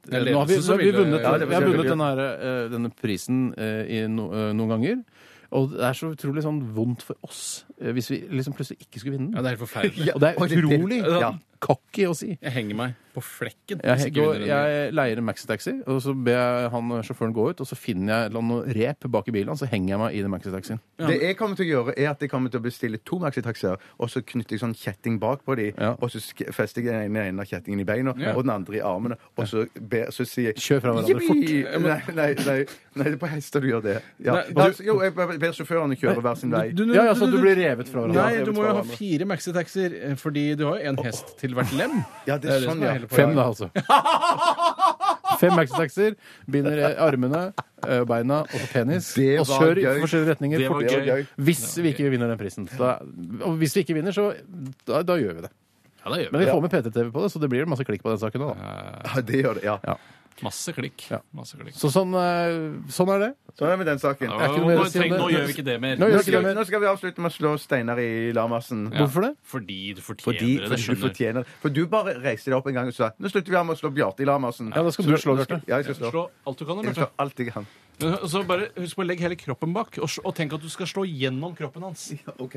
Det 0.08 0.16
er 0.16 0.24
eh, 0.24 0.32
nå 0.32 0.40
har 0.40 0.48
vi, 0.50 0.58
nå 0.58 0.72
har 0.72 0.82
vi 0.82 0.90
vunnet, 0.96 1.20
Ja, 1.22 1.36
vi 1.44 1.54
har 1.54 1.68
vunnet 1.68 1.92
denne, 1.92 2.10
eh, 2.34 2.64
denne 2.72 2.90
prisen 2.98 3.44
eh, 3.60 3.84
i 4.00 4.02
no, 4.10 4.30
noen 4.56 4.74
ganger. 4.74 5.04
Og 5.50 5.70
det 5.70 5.84
er 5.84 5.92
så 5.98 6.10
utrolig 6.14 6.42
sånn 6.42 6.60
vondt 6.74 7.02
for 7.02 7.16
oss 7.26 7.64
eh, 7.80 7.92
hvis 7.92 8.10
vi 8.10 8.20
liksom 8.30 8.54
plutselig 8.56 8.80
ikke 8.86 9.00
skulle 9.02 9.18
vinne 9.18 9.30
Ja, 9.34 9.36
den. 9.36 9.44
det 9.44 9.50
er 9.50 9.56
helt 9.56 9.64
forferdelig. 9.68 10.14
Og 10.14 10.20
det 10.20 10.30
er 10.30 10.44
utrolig 10.64 11.00
ja. 11.04 11.32
Cocky 11.64 12.04
å 12.10 12.14
si. 12.18 12.34
Jeg 12.40 12.52
henger 12.58 12.76
meg 12.82 13.00
på 13.14 13.22
flekken. 13.22 13.78
Jeg, 13.86 14.10
går, 14.16 14.40
jeg 14.42 14.88
leier 14.92 15.20
en 15.20 15.26
maxitaxi, 15.28 15.76
og 15.86 16.00
så 16.02 16.10
ber 16.18 16.34
jeg 16.34 16.70
han 16.72 16.88
sjåføren 17.06 17.34
gå 17.36 17.44
ut, 17.52 17.60
og 17.62 17.68
så 17.70 17.76
finner 17.78 18.24
jeg 18.24 18.32
noe 18.34 18.64
rep 18.74 19.06
bak 19.14 19.28
i 19.30 19.34
bilen 19.36 19.54
så 19.54 19.68
henger 19.70 19.92
jeg 19.94 20.00
meg 20.02 20.16
i 20.18 20.22
den 20.24 20.32
maxitaxien. 20.32 20.80
Det 20.98 21.20
jeg 21.22 21.36
kommer 21.38 21.54
til 21.60 21.68
å 21.68 21.68
gjøre, 21.70 21.94
er 21.94 22.08
at 22.10 22.24
jeg 22.26 22.32
kommer 22.32 22.50
til 22.50 22.58
å 22.58 22.64
bestille 22.64 22.98
to 23.06 23.20
maxitaxier, 23.22 23.78
og 24.02 24.10
så 24.10 24.18
knytter 24.26 24.56
jeg 24.56 24.62
sånn 24.64 24.74
kjetting 24.74 25.20
bak 25.22 25.44
på 25.46 25.54
de, 25.60 25.68
Ja. 25.78 25.92
og 26.02 26.10
så 26.10 26.18
fester 26.50 26.82
jeg 26.82 27.06
den 27.06 27.16
ene 27.22 27.40
av 27.40 27.46
kjettingen 27.46 27.80
i 27.80 27.86
beina, 27.86 28.14
Ja. 28.18 28.34
og 28.34 28.42
den 28.48 28.50
andre 28.50 28.80
i 28.80 28.82
armene, 28.82 29.16
og 29.38 29.46
så, 29.46 29.62
ber, 29.78 30.10
så 30.10 30.26
sier 30.26 30.50
jeg 30.50 30.56
Kjør 30.58 30.80
fra 30.82 30.96
hverandre 30.98 31.22
fort. 31.22 31.38
Nei, 31.38 32.02
nei, 32.18 32.34
nei, 32.34 32.66
nei, 32.98 33.04
det 33.04 33.12
er 33.14 33.16
på 33.22 33.30
hester 33.30 33.60
du 33.62 33.68
gjør 33.70 33.82
det. 33.86 33.96
Ja. 34.26 34.40
Nei, 34.42 34.44
Ja, 34.58 34.68
jo, 34.90 34.98
jeg 35.06 35.14
ber 35.14 35.54
sjåførene 35.54 35.94
kjøre 36.02 36.18
hver 36.20 36.36
sin 36.36 36.50
vei. 36.50 36.66
Du- 36.74 36.84
du- 36.84 36.94
Ja, 36.94 37.04
ja, 37.04 37.14
så 37.14 37.30
du 37.30 37.38
blir 37.38 37.54
revet 37.54 37.86
fra 37.88 38.02
hverandre. 38.02 38.26
Nei, 38.26 38.42
du 38.44 38.52
må 38.52 38.66
jo 38.66 38.74
ha 38.74 38.82
fire 38.82 39.24
maxitaxier, 39.24 39.94
eh, 40.10 40.14
fordi 40.18 40.56
du 40.58 40.66
har 40.66 40.78
jo 40.82 40.88
en 40.90 40.96
hest 41.04 41.38
til 41.38 41.53
hvert 41.58 41.72
lem. 41.78 41.96
Ja, 42.28 42.38
det 42.40 42.50
er 42.54 42.64
sånn, 42.64 42.82
ja. 42.84 42.94
Fem, 43.12 43.34
da, 43.36 43.44
altså. 43.50 43.68
Fem 45.40 45.52
maxitaxier, 45.58 46.14
binder 46.50 46.78
armene, 47.08 47.40
beina 48.08 48.42
og 48.46 48.54
så 48.54 48.68
penis, 48.72 49.10
Det 49.18 49.32
og 49.42 49.48
kjør 49.50 49.80
i 49.82 49.86
forskjellige 50.04 50.30
retninger. 50.34 50.62
Det 50.62 50.68
var 50.70 50.78
fort- 50.78 50.88
Det 50.88 51.00
var 51.00 51.10
gøy. 51.18 51.26
Hvis 51.48 51.64
vi 51.82 51.92
ikke 51.94 52.10
vinner 52.14 52.30
den 52.32 52.40
prisen. 52.40 52.68
Da, 52.78 52.94
og 53.44 53.58
hvis 53.60 53.74
vi 53.76 53.84
ikke 53.84 53.96
vinner, 53.98 54.14
så 54.16 54.30
da, 54.88 55.02
da 55.02 55.18
gjør 55.20 55.40
vi 55.40 55.46
det. 55.48 55.52
Ja, 56.04 56.10
da 56.12 56.18
gjør 56.20 56.32
Men 56.34 56.40
vi. 56.40 56.44
vi 56.46 56.52
får 56.52 56.62
med 56.66 56.72
PT-TV 56.76 57.10
på 57.14 57.22
det, 57.24 57.30
så 57.32 57.40
det 57.42 57.48
blir 57.52 57.68
masse 57.70 57.84
klikk 57.88 58.02
på 58.04 58.12
den 58.12 58.20
saken 58.20 58.44
òg, 58.44 58.54
da. 58.60 58.74
Ja, 59.08 59.22
det 59.32 59.40
gjør 59.42 59.58
det, 59.60 59.64
ja. 59.66 59.76
Ja. 59.88 59.96
Masse 60.42 60.72
klikk. 60.74 61.04
Ja. 61.10 61.20
Masse 61.32 61.54
klikk. 61.56 61.74
Så 61.78 61.88
sånn, 61.94 62.10
eh, 62.18 62.90
sånn 62.90 63.08
er 63.14 63.18
det. 63.22 63.28
Sånn 63.54 63.68
er 63.68 63.70
det 63.70 63.78
med 63.78 63.86
den 63.86 63.98
saken. 64.02 64.26
Ja, 64.28 64.48
ikke 64.48 64.58
nå, 64.58 64.64
noe 64.64 64.66
mer 64.66 64.76
å 64.76 64.82
nå, 64.82 64.88
si 64.90 64.98
om 64.98 65.04
det. 65.08 65.18
nå 65.20 65.28
gjør 65.30 65.44
vi 65.46 65.52
ikke 65.54 65.64
det 65.64 65.80
mer. 65.80 65.94
Nå 65.96 66.08
gjør 66.08 66.10
Nå 66.10 66.10
vi 66.10 66.14
ikke 66.18 66.24
skal, 66.24 66.42
det 66.42 66.48
mer. 66.48 66.54
nå 66.58 66.64
skal 66.66 66.80
vi 66.80 66.86
avslutte 66.90 67.18
med 67.22 67.30
å 67.30 67.34
slå 67.36 67.52
Steinar 67.62 67.98
i 68.02 68.32
lamassen. 68.34 68.80
Hvorfor 68.90 69.20
det? 69.28 69.36
Fordi 69.46 69.78
du 69.94 70.00
fortjener 70.02 70.24
Fordi, 70.26 70.56
det. 70.58 70.66
fordi 70.66 70.74
du 70.74 70.82
skjønner 70.82 70.98
jeg. 70.98 71.04
fortjener 71.06 71.38
det. 71.44 71.46
For 71.62 71.68
du 71.70 71.86
bare 71.86 72.14
reiste 72.18 72.50
deg 72.50 72.58
opp 72.58 72.66
en 72.66 72.74
gang 72.74 72.86
og 72.90 72.94
sa 72.94 73.12
nå 73.18 73.30
slutter 73.30 73.50
vi 73.54 73.56
av 73.56 73.66
med 73.66 73.76
å 73.76 73.80
slå 73.80 73.92
Bjarte 73.94 74.20
i 74.20 74.24
lamassen. 74.26 74.72
Ja, 74.74 74.82
da 74.82 74.90
skal 74.90 75.04
Så 75.04 75.08
du 75.10 75.16
slå, 75.16 75.20
skal- 75.22 75.36
Bjarte. 75.46 75.68
Ja, 75.68 75.76
jeg 75.78 75.84
skal 75.84 75.94
slå. 75.94 76.10
Slå 76.10 76.30
alt 76.46 76.58
du 76.58 76.64
kan. 76.66 76.76
Jeg 76.76 76.84
Bjarte. 76.84 76.98
slår 76.98 77.10
alt 77.18 77.36
jeg 77.38 77.52
kan. 77.54 77.66
Men 78.00 78.18
Så 78.28 78.42
bare 78.44 78.68
husk 78.74 78.96
på 78.96 79.02
å 79.04 79.06
legge 79.06 79.20
hele 79.22 79.36
kroppen 79.36 79.72
bak, 79.72 79.98
og, 80.02 80.08
s- 80.10 80.18
og 80.24 80.34
tenk 80.34 80.52
at 80.52 80.60
du 80.60 80.68
skal 80.68 80.86
slå 80.86 81.06
gjennom 81.06 81.54
kroppen 81.56 81.82
hans. 81.82 82.12
OK. 82.40 82.56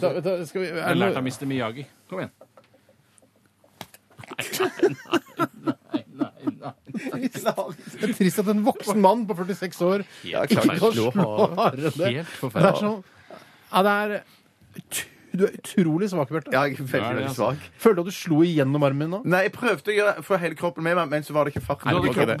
Da, 0.00 0.20
da, 0.20 0.44
skal 0.46 0.62
vi, 0.62 0.68
er 0.68 0.80
har 0.80 0.94
det 0.94 0.98
lært 0.98 1.12
noe, 1.12 1.18
av 1.18 1.24
Mr. 1.28 1.44
Miyagi. 1.44 1.84
Kom 2.08 2.20
igjen. 2.20 2.30
Det 6.98 8.08
er 8.08 8.14
trist 8.18 8.38
at 8.42 8.48
en 8.52 8.64
voksen 8.66 9.00
mann 9.04 9.26
på 9.28 9.36
46 9.38 9.86
år 9.88 10.04
ikke 10.24 10.46
kan 10.58 10.82
slå 10.92 11.10
hardere. 11.14 11.92
Helt 11.92 11.98
Det 11.98 12.10
er 12.22 12.32
forferdelig. 12.40 12.82
sånn 12.82 12.98
Ja, 13.68 13.82
det 13.84 13.94
er 13.94 14.20
du 15.32 15.44
er 15.46 15.54
utrolig 15.58 16.08
svak, 16.10 16.30
Bjarte. 16.32 16.52
Ja, 16.54 16.64
jeg 16.68 16.78
er 16.78 16.84
veldig, 16.84 17.08
veldig 17.18 17.28
altså- 17.28 17.48
svak. 17.52 17.66
Følte 17.78 17.96
du 17.96 18.00
at 18.00 18.08
du 18.08 18.16
slo 18.16 18.40
igjennom 18.46 18.84
armen 18.86 18.98
min 18.98 19.10
nå? 19.12 19.20
Nei, 19.24 19.42
jeg 19.46 19.52
prøvde 19.54 19.92
å 19.92 19.96
gjøre, 19.96 20.24
få 20.26 20.38
hele 20.42 20.56
kroppen 20.58 20.82
med 20.86 20.96
meg, 20.98 21.08
men 21.12 21.22
så 21.22 21.36
var 21.36 21.44
det 21.44 21.54
ikke 21.54 21.64
fart 21.66 21.84
Nei, 21.84 21.94
siden. 21.94 22.02
Det 22.02 22.08
var 22.08 22.14
ikke 22.14 22.26
riktig. 22.26 22.38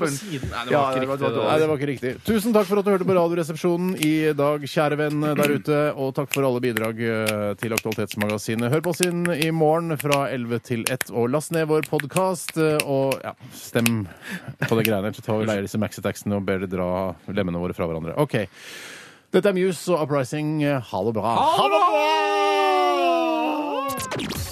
det 0.48 0.74
var 0.74 1.18
det 1.18 1.44
Nei, 1.48 1.58
det 1.58 1.68
var 1.68 1.76
ikke 1.78 1.90
riktig. 1.92 2.12
Tusen 2.26 2.56
takk 2.56 2.66
for 2.66 2.80
at 2.80 2.84
du 2.84 2.90
hørte 2.90 3.08
på 3.08 3.16
Radioresepsjonen 3.18 3.94
i 4.04 4.32
dag, 4.32 4.66
kjære 4.66 4.98
venn 4.98 5.20
der 5.20 5.54
ute. 5.54 5.78
Og 5.96 6.14
takk 6.16 6.32
for 6.34 6.48
alle 6.48 6.60
bidrag 6.64 7.00
eh, 7.00 7.54
til 7.60 7.76
Aktualitetsmagasinet. 7.76 8.72
Hør 8.72 8.84
på 8.84 8.94
oss 8.94 9.04
inn 9.06 9.24
i 9.36 9.50
morgen 9.54 9.96
fra 10.00 10.26
11 10.32 10.64
til 10.66 10.84
1, 10.88 11.10
og 11.12 11.30
last 11.30 11.52
ned 11.54 11.68
vår 11.70 11.88
podkast. 11.90 12.56
Og 12.84 13.18
ja, 13.22 13.34
stem 13.54 14.06
på 14.64 14.78
det 14.78 14.88
greiene. 14.88 15.14
Så 15.14 15.24
tar 15.24 15.40
vi 15.40 15.48
leier 15.48 15.66
disse 15.66 15.80
maxitaxene 15.80 16.38
og 16.38 16.46
ber 16.48 16.64
dere 16.64 16.72
dra 16.72 16.90
lemmene 17.30 17.60
våre 17.60 17.76
fra 17.76 17.88
hverandre. 17.88 18.16
OK. 18.18 18.40
Dette 19.28 19.50
er 19.50 19.52
Muse 19.52 19.92
og 19.92 20.06
Uprising. 20.06 20.62
Ha 20.64 21.00
det 21.04 21.14
bra. 21.18 21.34
Ha 21.36 21.66
det 21.68 21.72
bra! 21.74 22.04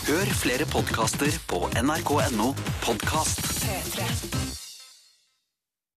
Hør 0.06 0.34
flere 0.42 0.68
podkaster 0.70 1.32
på 1.48 1.64
nrk.no 1.80 2.52
podkast. 2.84 3.40
P3. 3.64 4.35